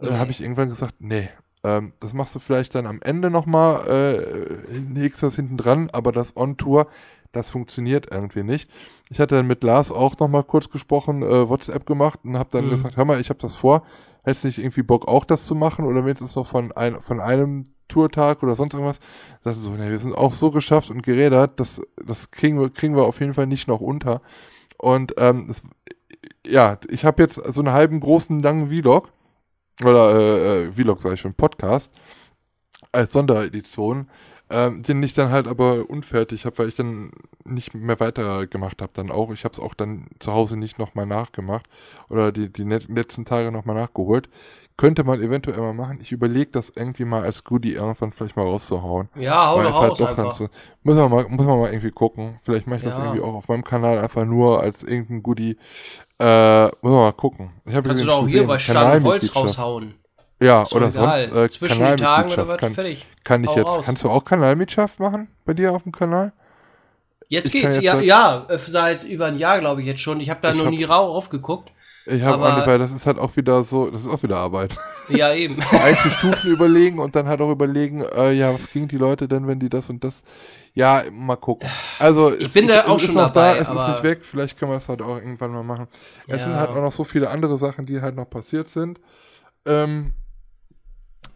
[0.00, 0.16] äh, Nee.
[0.18, 1.28] habe ich irgendwann gesagt, nee,
[1.64, 6.12] ähm, das machst du vielleicht dann am Ende nochmal, äh, legst das hinten dran, aber
[6.12, 6.86] das On-Tour,
[7.32, 8.70] das funktioniert irgendwie nicht.
[9.10, 12.66] Ich hatte dann mit Lars auch nochmal kurz gesprochen, äh, WhatsApp gemacht und habe dann
[12.66, 12.70] Mhm.
[12.70, 13.82] gesagt, hör mal, ich habe das vor,
[14.22, 17.20] hättest du nicht irgendwie Bock auch das zu machen oder wenigstens noch von, ein, von
[17.20, 19.00] einem Tourtag oder sonst irgendwas.
[19.44, 22.70] Das ist so, ne, wir sind auch so geschafft und gerädert, das, das kriegen wir,
[22.70, 24.22] kriegen wir auf jeden Fall nicht noch unter.
[24.78, 25.62] Und ähm, das,
[26.46, 29.10] ja, ich habe jetzt so einen halben großen langen Vlog,
[29.84, 31.90] oder äh, äh, Vlog sage ich schon, Podcast,
[32.92, 34.08] als Sonderedition,
[34.52, 37.12] ähm, den ich dann halt aber unfertig habe, weil ich dann
[37.44, 39.30] nicht mehr weitergemacht habe dann auch.
[39.32, 41.66] Ich habe es auch dann zu Hause nicht nochmal nachgemacht
[42.08, 44.28] oder die, die letzten Tage nochmal nachgeholt.
[44.76, 45.98] Könnte man eventuell mal machen.
[46.00, 49.08] Ich überlege das irgendwie mal als Goodie irgendwann vielleicht mal rauszuhauen.
[49.16, 50.48] Ja, hau Weil doch halt doch so,
[50.82, 52.38] muss, man mal, muss man mal irgendwie gucken.
[52.42, 53.04] Vielleicht mache ich das Ja.
[53.04, 55.56] irgendwie auch auf meinem Kanal einfach nur als irgendein Goodie.
[56.18, 57.50] Äh, muss man mal gucken.
[57.66, 59.94] Ich Kannst du doch auch hier bei Stand Holz raushauen.
[60.42, 60.92] Ja, oder egal.
[61.30, 62.58] sonst äh, Zwischen den Tagen oder was?
[62.58, 63.06] Kann, Fertig.
[63.24, 63.84] kann ich Hau jetzt, raus.
[63.86, 66.32] kannst du auch Kanalmitgliedschaft machen bei dir auf dem Kanal?
[67.28, 67.76] Jetzt Ich geht's.
[67.76, 70.20] jetzt Ja, ja, äh, seit über ein Jahr, glaube ich, jetzt schon.
[70.20, 71.72] Ich habe da Ich noch nie rau aufgeguckt.
[72.04, 74.76] Ich habe nicht, weil das ist halt auch wieder so, das ist auch wieder Arbeit.
[75.08, 75.56] Ja, eben.
[75.70, 79.60] Einzelstufen überlegen und dann halt auch überlegen, äh, ja, was kriegen die Leute denn, wenn
[79.60, 80.22] die das und das.
[80.74, 81.68] Ja, mal gucken.
[81.98, 84.24] Also Ich bin da auch es schon dabei, da, es ist nicht weg.
[84.24, 85.86] Vielleicht können wir es halt auch irgendwann mal machen.
[86.26, 86.44] Es Ja.
[86.46, 88.98] sind halt auch noch so viele andere Sachen, die halt noch passiert sind.
[89.66, 90.12] Ähm,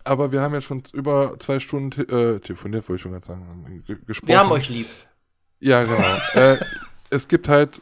[0.06, 3.26] aber wir haben jetzt schon über zwei Stunden te äh, telefoniert, wollte ich schon ganz
[3.26, 4.28] sagen, ge- gesprochen.
[4.28, 4.86] Wir haben euch lieb.
[5.60, 5.96] Ja, genau.
[6.34, 6.56] äh,
[7.10, 7.80] es gibt halt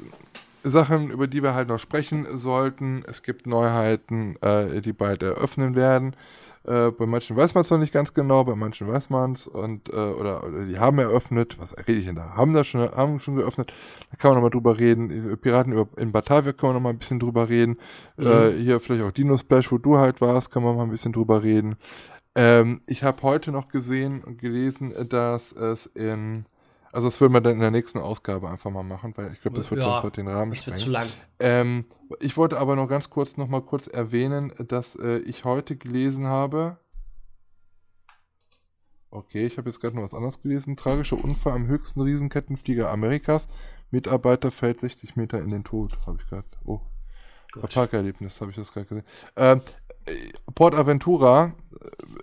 [0.62, 3.04] Sachen, über die wir halt noch sprechen sollten.
[3.06, 6.16] Es gibt Neuheiten, äh, die bald eröffnen werden.
[6.66, 9.46] Äh, bei manchen weiß man es noch nicht ganz genau, bei manchen weiß man es
[9.46, 11.58] und äh, oder, oder die haben eröffnet.
[11.58, 12.30] Was rede ich denn da?
[12.36, 13.70] Haben das schon, haben schon geöffnet.
[14.10, 15.36] Da kann man nochmal drüber reden.
[15.36, 17.76] Piraten über, in Batavia können wir nochmal ein bisschen drüber reden.
[18.16, 21.12] Äh, hier vielleicht auch Dino Splash, wo du halt warst, kann man mal ein bisschen
[21.12, 21.76] drüber reden.
[22.34, 26.46] Ähm, ich habe heute noch gesehen und gelesen, dass es in
[26.94, 29.56] also das würden wir dann in der nächsten Ausgabe einfach mal machen, weil ich glaube,
[29.56, 31.08] das wird Ja, sonst heute den Rahmen Das wird zu sprengen.
[31.08, 31.08] lang.
[31.40, 31.84] Ähm,
[32.20, 36.28] ich wollte aber noch ganz kurz noch mal kurz erwähnen, dass äh, ich heute gelesen
[36.28, 36.78] habe.
[39.10, 40.76] Okay, ich habe jetzt gerade noch was anderes gelesen.
[40.76, 43.48] Tragischer Unfall am höchsten Riesenkettenflieger Amerikas.
[43.90, 45.98] Mitarbeiter fällt 60 Meter in den Tod.
[46.06, 46.46] Habe ich gerade.
[46.64, 46.80] Oh,
[47.52, 47.74] Gut.
[47.74, 49.06] Parkerlebnis habe ich das gerade gesehen.
[49.34, 49.83] Ähm, äh,
[50.54, 51.52] Port Aventura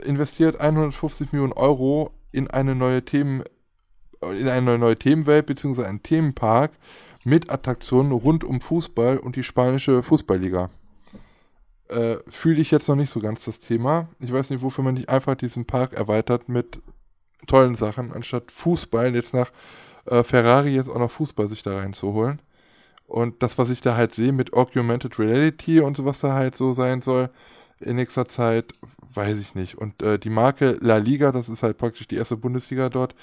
[0.02, 3.44] äh, investiert 150 Millionen Euro in eine neue Themen
[4.22, 6.72] in eine neue Themenwelt beziehungsweise einen Themenpark
[7.26, 10.70] mit Attraktionen rund um Fußball und die spanische Fußballliga.
[11.88, 14.10] Äh, Fühle ich jetzt noch nicht so ganz das Thema.
[14.20, 16.82] Ich weiß nicht, wofür man nicht einfach diesen Park erweitert mit
[17.48, 19.52] tollen Sachen, anstatt Fußball jetzt nach
[20.06, 22.42] äh, Ferrari jetzt auch noch Fußball sich da reinzuholen.
[23.08, 26.56] Und das, was ich da halt sehe mit Augmented Reality und so, was da halt
[26.56, 27.30] so sein soll
[27.82, 28.74] in nächster Zeit,
[29.14, 29.78] weiß ich nicht.
[29.78, 33.14] Und äh, die Marke La Liga, das ist halt praktisch die erste Bundesliga dort,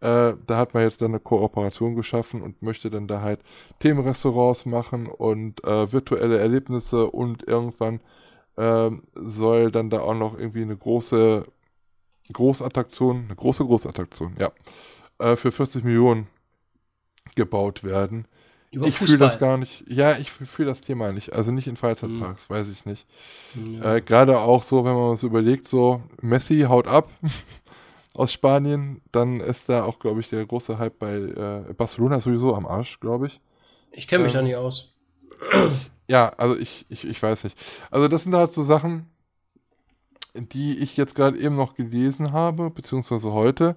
[0.00, 3.40] äh, da hat man jetzt dann eine Kooperation geschaffen und möchte dann da halt
[3.80, 8.00] Themenrestaurants machen und äh, virtuelle Erlebnisse und irgendwann
[8.56, 11.46] ähm, soll dann da auch noch irgendwie eine große
[12.32, 14.52] Großattraktion, eine große Großattraktion, ja,
[15.18, 16.28] äh, für 40 Millionen
[17.34, 18.26] gebaut werden.
[18.70, 19.84] Über ich fühle das gar nicht.
[19.88, 21.32] Ja, ich fühle das Thema nicht.
[21.32, 23.06] Also nicht in Freizeitparks, weiß ich nicht.
[23.54, 23.96] Ja.
[23.96, 27.08] Äh, Gerade auch so, wenn man was überlegt, so Messi haut ab
[28.14, 32.54] aus Spanien, dann ist da auch, glaube ich, der große Hype bei äh, Barcelona sowieso
[32.54, 33.40] am Arsch, glaube ich.
[33.90, 34.94] Ich kenne mich ähm, da nicht aus.
[36.08, 37.58] Ja, also ich, ich, ich weiß nicht.
[37.90, 39.06] Also das sind halt so Sachen,
[40.34, 43.76] die ich jetzt gerade eben noch gelesen habe, beziehungsweise heute.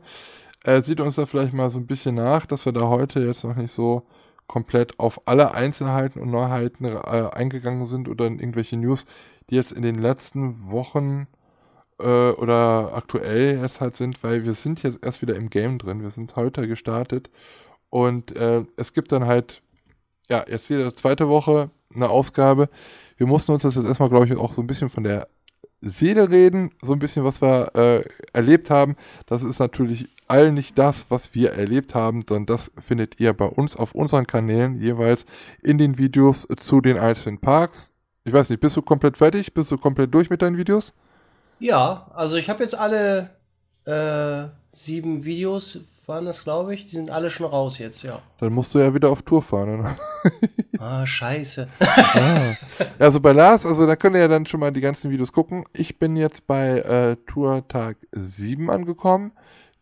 [0.63, 3.43] Äh, sieht uns da vielleicht mal so ein bisschen nach, dass wir da heute jetzt
[3.43, 4.05] noch nicht so
[4.51, 9.05] komplett auf alle Einzelheiten und Neuheiten äh, eingegangen sind oder in irgendwelche News,
[9.49, 11.27] die jetzt in den letzten Wochen
[12.01, 16.01] äh, oder aktuell jetzt halt sind, weil wir sind jetzt erst wieder im Game drin.
[16.01, 17.29] Wir sind heute gestartet
[17.89, 19.61] und äh, es gibt dann halt,
[20.29, 22.67] ja, jetzt jede zweite Woche eine Ausgabe.
[23.15, 25.29] Wir mussten uns das jetzt erstmal, glaube ich, auch so ein bisschen von der
[25.81, 28.03] Seele reden, so ein bisschen, was wir äh,
[28.33, 28.95] erlebt haben.
[29.25, 33.45] Das ist natürlich all nicht das, was wir erlebt haben, sondern das findet ihr bei
[33.45, 35.25] uns auf unseren Kanälen jeweils
[35.61, 37.91] in den Videos zu den einzelnen Parks.
[38.23, 39.53] Ich weiß nicht, bist du komplett fertig?
[39.53, 40.93] Bist du komplett durch mit deinen Videos?
[41.59, 43.31] Ja, also ich habe jetzt alle
[43.85, 45.81] äh, sieben Videos,
[46.11, 46.85] waren das, glaube ich.
[46.85, 48.19] Die sind alle schon raus jetzt, ja.
[48.39, 49.79] Dann musst du ja wieder auf Tour fahren.
[49.79, 49.97] Oder?
[50.83, 51.67] Ah, scheiße.
[51.79, 52.55] Ah.
[52.97, 55.63] Also bei Lars, also da könnt ihr ja dann schon mal die ganzen Videos gucken.
[55.73, 59.31] Ich bin jetzt bei äh, Tour Tag 7 angekommen.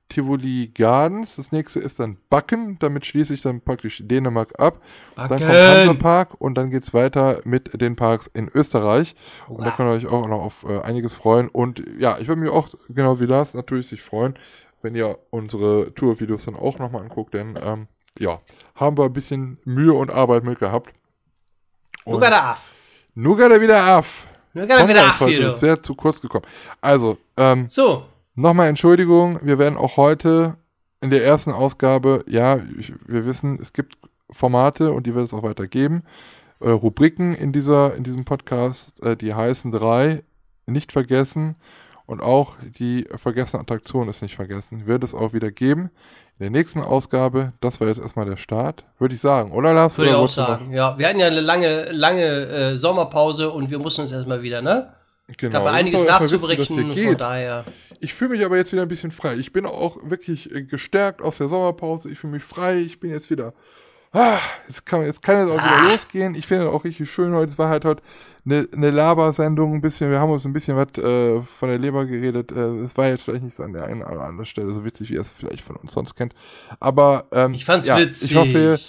[0.10, 1.38] Tivoli Gardens.
[1.38, 2.78] Das nächste ist dann Backen.
[2.80, 4.82] Damit schließe ich dann praktisch Dänemark ab.
[5.16, 9.16] Dann kommt Hansapark und dann geht's weiter mit den Parks in Österreich.
[9.48, 9.76] Und da Wow.
[9.78, 11.48] könnt ihr euch auch noch auf äh, einiges freuen.
[11.48, 14.34] Und ja, ich würde mich auch, genau wie Lars, natürlich sich freuen,
[14.82, 17.34] wenn ihr unsere Tour-Videos dann auch nochmal anguckt.
[17.34, 17.88] Denn ähm,
[18.18, 18.40] ja,
[18.76, 20.94] haben wir ein bisschen Mühe und Arbeit mit gehabt.
[22.06, 22.72] At af.
[23.16, 24.28] Nur gerade wieder af.
[24.56, 26.46] At wieder af hier, ist sehr zu kurz gekommen.
[26.82, 30.56] Also, ähm, So, nochmal Entschuldigung, wir werden auch heute
[31.02, 33.98] in der ersten Ausgabe, ja, ich, wir wissen, es gibt
[34.32, 36.04] Formate und die wird es auch weiter geben.
[36.60, 40.24] Äh, Rubriken in, dieser, in diesem Podcast, äh, die heißen drei,
[40.66, 41.56] nicht vergessen.
[42.10, 44.88] Und auch die vergessene Attraktion ist nicht vergessen.
[44.88, 45.92] Wird es auch wieder geben.
[46.40, 49.52] In der nächsten Ausgabe, das war jetzt erstmal der Start, würde ich sagen.
[49.52, 49.96] Oder Lars?
[50.00, 50.74] Würde ich auch sagen.
[50.74, 54.64] Ja, wir hatten ja eine lange, lange äh, Sommerpause und wir mussten uns erstmal wieder,
[54.64, 54.92] ne?
[55.38, 55.60] Genau.
[55.60, 57.64] Ja ihr einiges nachzuberichten, wissen, von daher.
[58.00, 59.36] Ich fühle mich aber jetzt wieder ein bisschen frei.
[59.36, 62.10] Ich bin auch wirklich äh, gestärkt aus der Sommerpause.
[62.10, 62.80] Ich fühle mich frei.
[62.80, 63.54] Ich bin jetzt wieder.
[64.12, 65.92] Ah, jetzt kann, jetzt kann es auch wieder Ah.
[65.92, 66.34] losgehen.
[66.34, 67.52] Ich finde auch richtig schön heute.
[67.52, 68.02] Es war halt heute
[68.44, 69.76] eine, eine Labersendung.
[69.76, 72.52] Ein bisschen, wir haben uns ein bisschen was äh, von der Leber geredet.
[72.52, 75.10] Äh, Es war jetzt vielleicht nicht so an der einen oder anderen Stelle so witzig,
[75.10, 76.34] wie ihr es vielleicht von uns sonst kennt.
[76.80, 78.32] Aber ähm, Ich fand's ja, witzig.
[78.32, 78.80] Ich hoffe,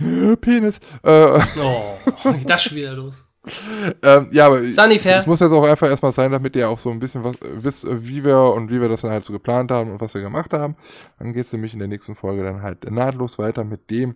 [0.00, 0.78] ihr, Penis.
[1.02, 1.98] Äh, Oh,
[2.46, 3.26] das schon wieder los.
[4.02, 5.20] ähm, ja, aber Sunnyfair.
[5.20, 7.38] es muss jetzt auch einfach erstmal sein, damit ihr auch so ein bisschen was äh,
[7.62, 10.12] wisst, äh, wie wir und wie wir das dann halt so geplant haben und was
[10.14, 10.76] wir gemacht haben.
[11.18, 14.14] Dann geht es nämlich in der nächsten Folge dann halt nahtlos weiter mit dem,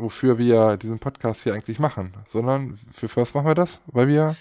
[0.00, 2.14] wofür wir diesen Podcast hier eigentlich machen.
[2.28, 3.80] Sondern für was machen wir das?
[3.86, 4.34] Weil wir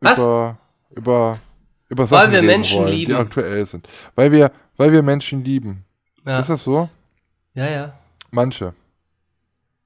[0.00, 0.18] Was?
[0.18, 0.58] über
[0.90, 1.38] über
[1.88, 3.12] über Weil Sachen wir reden Menschen wollen, lieben.
[3.12, 3.88] die aktuell sind.
[4.14, 5.84] Weil wir weil wir Menschen lieben.
[6.26, 6.88] Ja, Ist das so?
[7.54, 7.98] ja, ja.
[8.30, 8.74] Manche.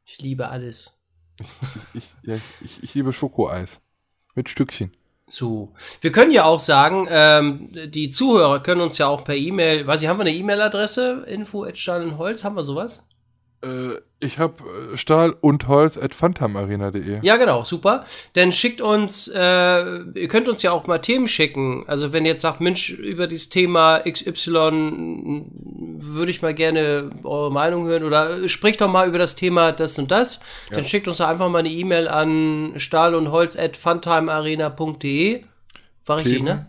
[0.05, 0.93] Ich liebe alles.
[1.95, 3.81] Ich, ja, ich, ich liebe Schokoeis
[4.35, 4.93] mit Stückchen.
[5.27, 5.73] So.
[6.01, 10.01] Wir können ja auch sagen, ähm, die Zuhörer können uns ja auch per E-Mail, weiß
[10.03, 11.25] ich, haben wir eine E-Mail-Adresse?
[11.27, 13.07] Info at Holz, haben wir sowas?
[13.67, 14.65] Äh, ich habe
[14.95, 17.19] äh, Stahl und Holz at phantomarena.de.
[17.23, 18.07] Ja, genau, super.
[18.33, 21.85] Dann schickt uns, äh, ihr könnt uns ja auch mal Themen schicken.
[21.87, 25.45] Also wenn ihr jetzt sagt, Mensch, über dieses Thema XY
[25.99, 29.99] würde ich mal gerne eure Meinung hören oder spricht doch mal über das Thema das
[29.99, 30.41] und das,
[30.71, 35.45] dann schickt uns einfach mal eine E-Mail an stahl und holz at funtimearena.de.
[36.07, 36.45] War richtig, Themen.
[36.45, 36.67] ne?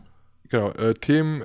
[0.49, 1.43] Genau, äh, Themen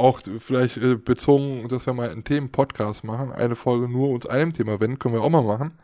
[0.00, 4.52] auch vielleicht äh, bezogen, dass wir mal einen Themen-Podcast machen, eine Folge nur uns einem
[4.52, 5.78] Thema wenden, können wir auch mal machen.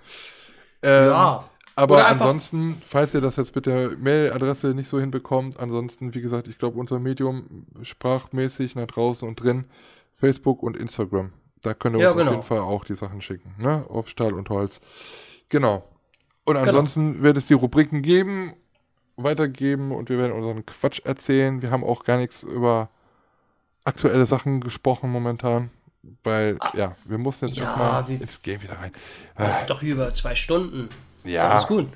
[0.82, 1.44] Ähm, Ja.
[1.78, 6.48] Aber ansonsten, falls ihr das jetzt mit der Mailadresse nicht so hinbekommt, ansonsten, wie gesagt,
[6.48, 9.66] ich glaube, unser Medium sprachmäßig nach draußen und drin,
[10.14, 11.32] Facebook und Instagram.
[11.60, 12.30] Da könnt ihr Ja, uns genau.
[12.30, 13.84] auf jeden Fall auch die Sachen schicken, ne?
[13.90, 14.80] Auf Stahl und Holz.
[15.50, 15.84] Genau.
[16.44, 18.54] Und ansonsten wird es die Rubriken geben,
[19.16, 21.60] weitergeben und wir werden unseren Quatsch erzählen.
[21.60, 22.88] Wir haben auch gar nichts über
[23.86, 25.70] aktuelle Sachen gesprochen momentan,
[26.22, 28.92] weil, ja, wir mussten jetzt Ja, erstmal ins Game wieder rein.
[29.36, 30.88] Das sind doch über zwei Stunden.
[31.24, 31.48] Ist Ja.
[31.50, 31.88] alles gut.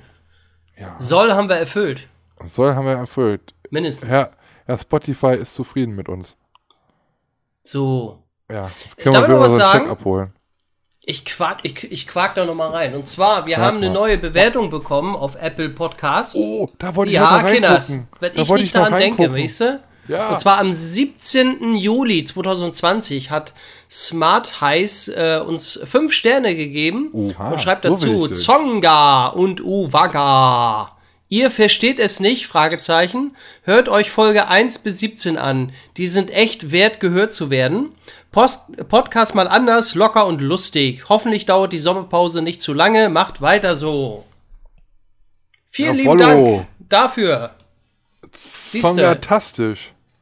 [0.77, 0.95] Ja.
[0.99, 2.07] Soll haben wir erfüllt.
[2.43, 3.53] Soll haben wir erfüllt.
[3.69, 4.09] Mindestens.
[4.09, 4.31] Herr,
[4.65, 6.35] Herr Spotify ist zufrieden mit uns.
[7.63, 8.23] So.
[8.51, 9.89] Ja, das können Darf wir ich noch was unseren Check sagen?
[9.91, 10.33] abholen.
[11.03, 12.93] Ich quak, ich, ich quak da noch mal rein.
[12.93, 13.93] Und zwar, wir Quak haben eine mal.
[13.93, 16.35] neue Bewertung bekommen auf Apple Podcast.
[16.35, 17.89] Oh, da wollte ich ja, noch mal Kinders.
[17.91, 18.17] reingucken.
[18.19, 19.79] Wenn Da ich nicht daran denke, weißt du?
[20.07, 20.29] Ja.
[20.29, 21.75] Und zwar am 17.
[21.75, 23.53] Juli 2020 hat
[23.89, 28.33] Smart Heiß äh, uns fünf Sterne gegeben Oha, und schreibt so dazu sehen.
[28.33, 30.97] Zonga und Uwaga.
[31.29, 32.47] Ihr versteht es nicht?
[32.47, 33.37] Fragezeichen.
[33.63, 35.71] Hört euch Folge 1 bis 17 an.
[35.95, 37.93] Die sind echt wert, gehört zu werden.
[38.31, 41.07] Post Podcast mal anders, locker und lustig.
[41.07, 43.09] Hoffentlich dauert die Sommerpause nicht zu lange.
[43.09, 44.25] Macht weiter so.
[45.69, 46.57] Vielen lieben Jawollo.
[46.57, 47.51] Dank dafür.
[48.33, 49.19] Siehste.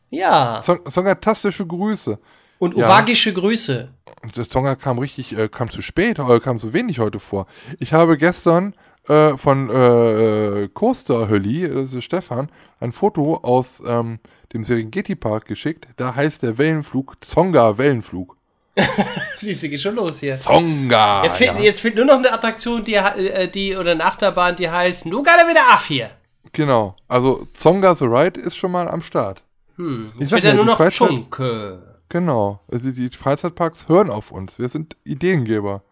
[0.09, 0.61] Ja.
[0.65, 2.19] Song, songatastische Grüße.
[2.59, 2.87] Und Ja.
[2.87, 3.89] uwagische Grüße.
[4.35, 7.45] Der Songer kam richtig, äh, kam zu spät, äh, kam zu wenig heute vor.
[7.79, 8.73] Ich habe gestern
[9.07, 12.49] äh, von äh, Coaster Hölli, das ist Stefan,
[12.79, 14.19] ein Foto aus ähm,
[14.53, 15.87] dem Serengeti Park geschickt.
[15.95, 18.35] Da heißt der Wellenflug Zonga Wellenflug.
[19.37, 20.37] Siehst du, geht schon los hier.
[20.37, 21.23] Zonga!
[21.23, 21.59] Jetzt fehlt, ja.
[21.61, 25.23] jetzt fehlt nur noch eine Attraktion, die, äh, die oder eine Achterbahn, die heißt Nu
[25.23, 26.11] gerade wieder af hier.
[26.51, 26.95] Genau.
[27.07, 29.43] Also Zonga the Ride ist schon mal am Start.
[29.79, 32.01] Hm, Ich wird ja nur noch Freizeit- Chunke.
[32.09, 32.59] Genau.
[32.71, 34.57] Also die Freizeitparks hören auf uns.
[34.59, 35.83] Wir sind Ideengeber.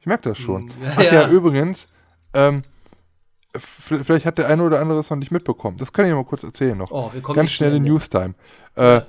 [0.00, 0.68] Ich merke das schon.
[0.82, 1.28] Ja, Ach ja, ja.
[1.28, 1.88] übrigens,
[2.34, 2.62] ähm,
[3.56, 5.76] vielleicht hat der eine oder andere es noch nicht mitbekommen.
[5.76, 6.90] Das kann ich mal kurz erzählen noch.
[6.90, 7.92] Oh, wir kommen Ganz nicht schnell in mehr.
[7.92, 8.34] Newstime.
[8.76, 9.02] Äh,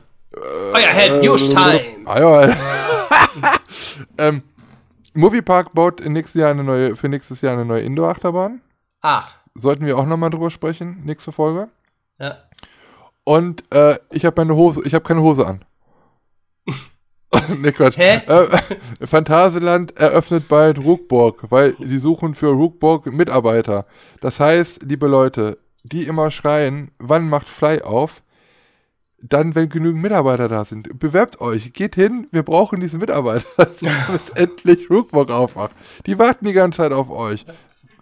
[0.74, 1.82] Euer Head, News Time.
[2.06, 2.56] Ah, ja.
[4.18, 4.44] ähm,
[5.14, 8.62] Moviepark baut in nächstes Jahr eine neue, für nächstes Jahr eine neue Indoor-Achterbahn.
[9.02, 11.70] Ach, Sollten wir auch nochmal drüber sprechen, nächste Folge.
[12.20, 12.38] ja.
[13.30, 15.64] Und äh, ich habe meine Hose, ich habe keine Hose an.
[17.62, 17.96] ne, Quatsch.
[17.96, 18.22] Hä?
[18.26, 23.86] Äh, Phantasialand eröffnet bald Rookborg, weil die suchen für Rookborg Mitarbeiter.
[24.20, 28.24] Das heißt, liebe Leute, die immer schreien, wann macht Fly auf?
[29.22, 30.98] Dann, wenn genügend Mitarbeiter da sind.
[30.98, 33.46] Bewerbt euch, geht hin, wir brauchen diese Mitarbeiter,
[33.80, 35.76] damit endlich Rookborg aufmacht.
[36.08, 37.46] Die warten die ganze Zeit auf euch.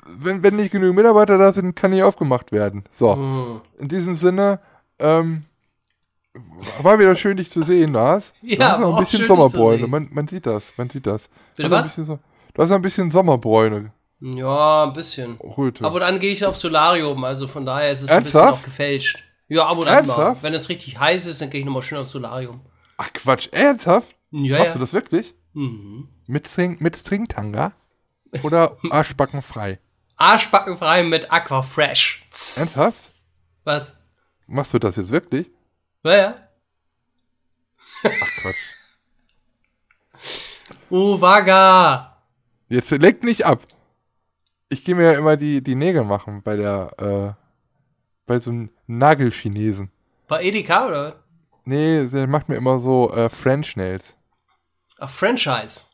[0.05, 2.85] Wenn, wenn nicht genügend Mitarbeiter da sind, kann nicht aufgemacht werden.
[2.93, 3.13] So.
[3.13, 3.61] Hm.
[3.77, 4.61] In diesem Sinne,
[4.99, 5.45] ähm,
[6.81, 8.25] war wieder schön, dich zu sehen, Lars.
[8.41, 9.87] Du Ja, hast noch ein bisschen Sommerbräune.
[9.87, 11.29] Man, man sieht das, man sieht das.
[11.55, 11.87] Bitte Du was?
[11.87, 12.19] bisschen so-
[12.53, 13.91] Du hast ein bisschen Sommerbräune.
[14.19, 15.37] Ja, ein bisschen.
[15.37, 15.83] Röte.
[15.83, 18.61] Aber dann gehe ich auf Solarium, also von daher ist es ein bisschen Ernsthaft?
[18.61, 19.23] auch gefälscht.
[19.47, 19.95] Ja, ab und an mal.
[19.97, 20.43] Ernsthaft?
[20.43, 22.61] Wenn es richtig heiß ist, dann gehe ich nochmal schön aufs Solarium.
[22.97, 24.15] Ach Quatsch, ernsthaft?
[24.31, 24.73] Ja, Machst ja.
[24.73, 25.35] du das wirklich?
[25.53, 26.09] Mhm.
[26.25, 27.73] Mit, String, mit Stringtanga?
[28.43, 29.79] Oder arschbackenfrei?
[30.17, 32.27] Arschbackenfrei mit Aquafresh.
[32.55, 32.97] Ernsthaft?
[33.63, 33.96] Was?
[34.47, 35.51] Machst du das jetzt wirklich?
[36.03, 36.47] Ja, ja.
[38.03, 38.55] Ach Quatsch.
[40.89, 42.17] Oh, Vaga.
[42.69, 43.61] Jetzt lenkt nicht ab.
[44.69, 47.43] Ich gehe mir ja immer die, die Nägel machen bei der, äh,
[48.25, 49.91] bei so einem Nagelchinesen.
[50.27, 51.03] Bei Edeka oder?
[51.05, 51.13] was?
[51.65, 54.15] Nee, der macht mir immer so äh, French Nails.
[54.97, 55.85] Ach, Franchise.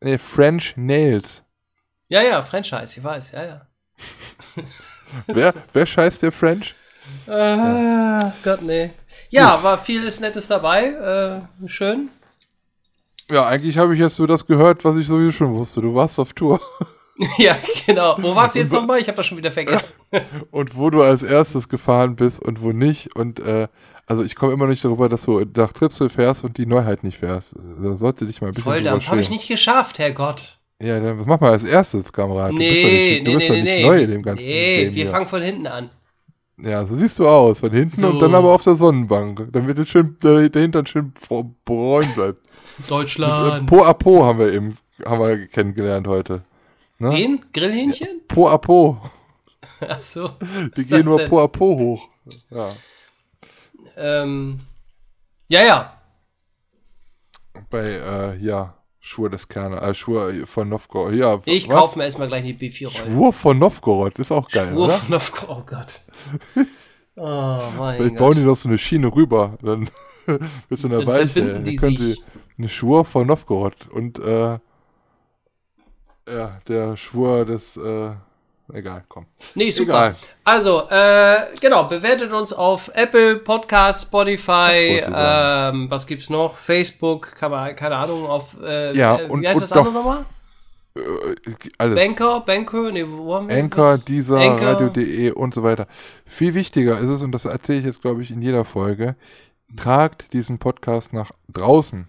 [0.00, 1.42] Nee, French Nails.
[2.08, 3.66] Ja, ja, Franchise, ich weiß, ja, ja.
[5.26, 6.74] Wer, wer scheißt der French?
[7.26, 8.90] Ah, Gott, nee.
[9.30, 11.42] Ja, war vieles Nettes dabei.
[11.62, 12.08] Äh, schön.
[13.30, 15.80] Ja, eigentlich habe ich jetzt so das gehört, was ich sowieso schon wusste.
[15.80, 16.60] Du warst auf Tour.
[17.38, 17.56] ja,
[17.86, 18.16] genau.
[18.20, 19.00] Wo warst du jetzt nochmal?
[19.00, 19.94] Ich habe das schon wieder vergessen.
[20.50, 23.14] Und wo du als erstes gefahren bist und wo nicht.
[23.16, 23.68] Und äh,
[24.06, 27.18] also ich komme immer nicht darüber, dass du nach Tripsel fährst und die Neuheit nicht
[27.18, 27.54] fährst.
[27.82, 30.58] Da sollst du dich mal ein bisschen drüber Volldampf habe ich nicht geschafft, Herrgott.
[30.82, 32.50] Ja, dann was mach mal als erstes, Kamerad.
[32.50, 33.86] du bist doch Nee, nicht, du nee, bist nee, doch nee, nicht nee.
[33.86, 35.10] neu in dem ganzen Nee, Game wir hier.
[35.10, 35.90] fangen von hinten an.
[36.56, 38.08] Ja, so siehst du aus, von hinten So.
[38.10, 42.46] und dann aber auf der Sonnenbank, damit es schön der Hintern schön br- braun bleibt.
[42.88, 43.66] Deutschland.
[43.68, 46.44] Po a Po haben wir eben haben wir kennengelernt heute.
[46.98, 47.10] Ne?
[47.10, 47.44] Wen?
[47.52, 48.20] Grillhähnchen?
[48.28, 49.00] Po a Po.
[49.88, 50.30] Ach so.
[50.76, 51.28] Die gehen nur denn?
[51.28, 52.08] Po a Po hoch.
[52.50, 52.70] Ja.
[53.96, 54.60] Ähm,
[55.48, 55.92] ja, ja.
[57.70, 58.74] Bei, äh, ja,
[59.06, 61.12] Schwur des Kerner, äh, Schwur von Novgorod.
[61.12, 61.74] Ja, Ich was?
[61.74, 63.12] kaufe mir erstmal gleich die B4-Rollen.
[63.12, 64.94] Schwur von Novgorod, ist auch geil, Schwur oder?
[64.94, 65.56] von Novgorod.
[65.58, 66.00] Oh Gott.
[67.16, 68.48] Oh mein Vielleicht bauen die Gott.
[68.48, 69.88] noch so eine Schiene rüber, dann
[70.68, 71.52] bist du in der Weiche.
[71.52, 72.16] Dann die können sich.
[72.16, 72.22] sie
[72.58, 74.58] eine Schwur von Novgorod und, äh,
[76.28, 78.10] ja, der Schwur des, äh,
[78.72, 79.26] egal, komm.
[79.54, 79.92] Nee, super.
[79.92, 80.16] Egal.
[80.44, 86.56] Also, äh, genau, bewertet uns auf Apple, Podcast, Spotify, ähm, was gibt's noch?
[86.56, 89.94] Facebook, kann man, keine Ahnung, auf, äh, Ja, äh, und- wie heißt und das andere
[89.94, 90.24] noch- nochmal?
[90.96, 91.00] Äh,
[91.78, 91.96] alles.
[91.96, 94.36] Banker, Banker, nee, wo haben wir Anchor, dieser.
[94.38, 95.86] Radio.de und so weiter.
[96.24, 99.16] Viel wichtiger ist es, und das erzähle ich jetzt, glaube ich, in jeder Folge,
[99.76, 102.08] tragt diesen Podcast nach draußen.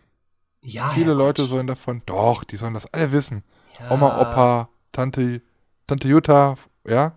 [0.62, 1.18] Ja, Viele Herrgott.
[1.40, 3.44] Leute sollen davon, doch, die sollen das alle wissen.
[3.80, 5.42] ja, Oma, Opa, Tante,
[5.88, 6.56] Tante Jutta,
[6.88, 7.14] ja,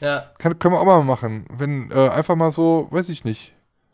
[0.00, 1.46] Ja, Kann, können wir auch mal machen.
[1.50, 3.52] Wenn, äh, einfach mal so, weiß ich nicht,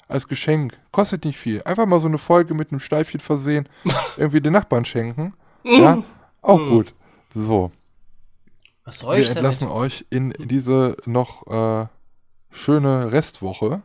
[0.08, 1.62] als Geschenk, kostet nicht viel.
[1.64, 3.68] Einfach mal so eine Folge mit einem Steifchen versehen,
[4.16, 5.34] irgendwie den Nachbarn schenken.
[5.64, 6.02] Ja,
[6.42, 6.68] auch Mhm.
[6.70, 6.94] gut.
[7.34, 7.72] So,
[8.84, 9.38] was soll wir ich damit?
[9.38, 11.86] entlassen euch in diese noch äh,
[12.50, 13.82] schöne Restwoche.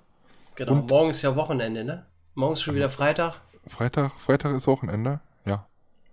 [0.56, 2.06] Genau, und- morgen ist ja Wochenende, ne?
[2.36, 3.42] Morgen ist schon wieder Freitag.
[3.68, 5.20] Freitag, Freitag ist Wochenende.
[5.46, 5.66] Ja,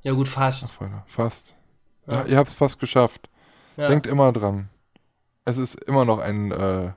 [0.02, 0.72] Ja gut, fast.
[0.72, 1.54] Freitag, fast.
[2.06, 2.24] Ja.
[2.24, 3.28] ihr habt es fast geschafft.
[3.78, 3.86] Ja.
[3.88, 4.68] Denkt immer dran.
[5.44, 6.50] Es ist immer noch ein.
[6.50, 6.90] Äh,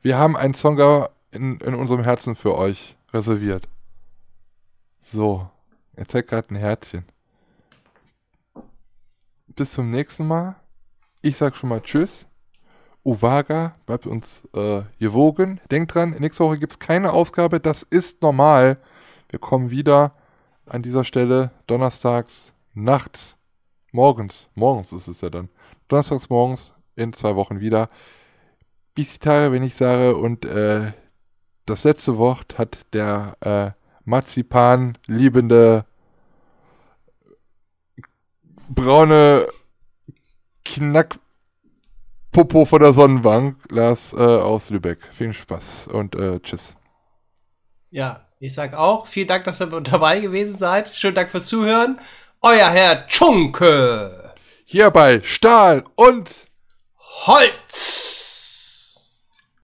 [0.00, 3.68] wir haben einen Songer in, in unserem Herzen für euch reserviert.
[5.02, 5.50] So,
[5.94, 7.04] er zeigt gerade ein Herzchen.
[9.48, 10.56] Bis zum nächsten Mal.
[11.20, 12.26] Ich sag schon mal Tschüss.
[13.04, 15.60] Uwaga, bleibt uns äh, gewogen.
[15.70, 17.60] Denkt dran, nächste Woche gibt es keine Ausgabe.
[17.60, 18.78] Das ist normal.
[19.28, 20.14] Wir kommen wieder
[20.64, 23.36] an dieser Stelle donnerstags nachts.
[23.92, 24.48] Morgens.
[24.54, 25.50] Morgens ist es ja dann.
[25.88, 27.88] Donnerstags morgens in zwei Wochen wieder.
[28.94, 30.92] Bis die Tage, wenn ich sage, und äh,
[31.66, 33.70] das letzte Wort hat der äh,
[34.04, 35.84] Marzipan liebende
[38.68, 39.46] braune
[40.64, 44.98] Knackpopo von der Sonnenbank, Lars äh, aus Lübeck.
[45.12, 46.76] Viel Spaß und äh, tschüss.
[47.90, 50.94] Ja, ich sag auch, vielen Dank, dass ihr dabei gewesen seid.
[50.94, 52.00] Schönen Dank fürs Zuhören.
[52.40, 54.23] Euer Herr Tschunke.
[54.66, 56.30] Hier bei Stahl und
[57.26, 58.03] Holz.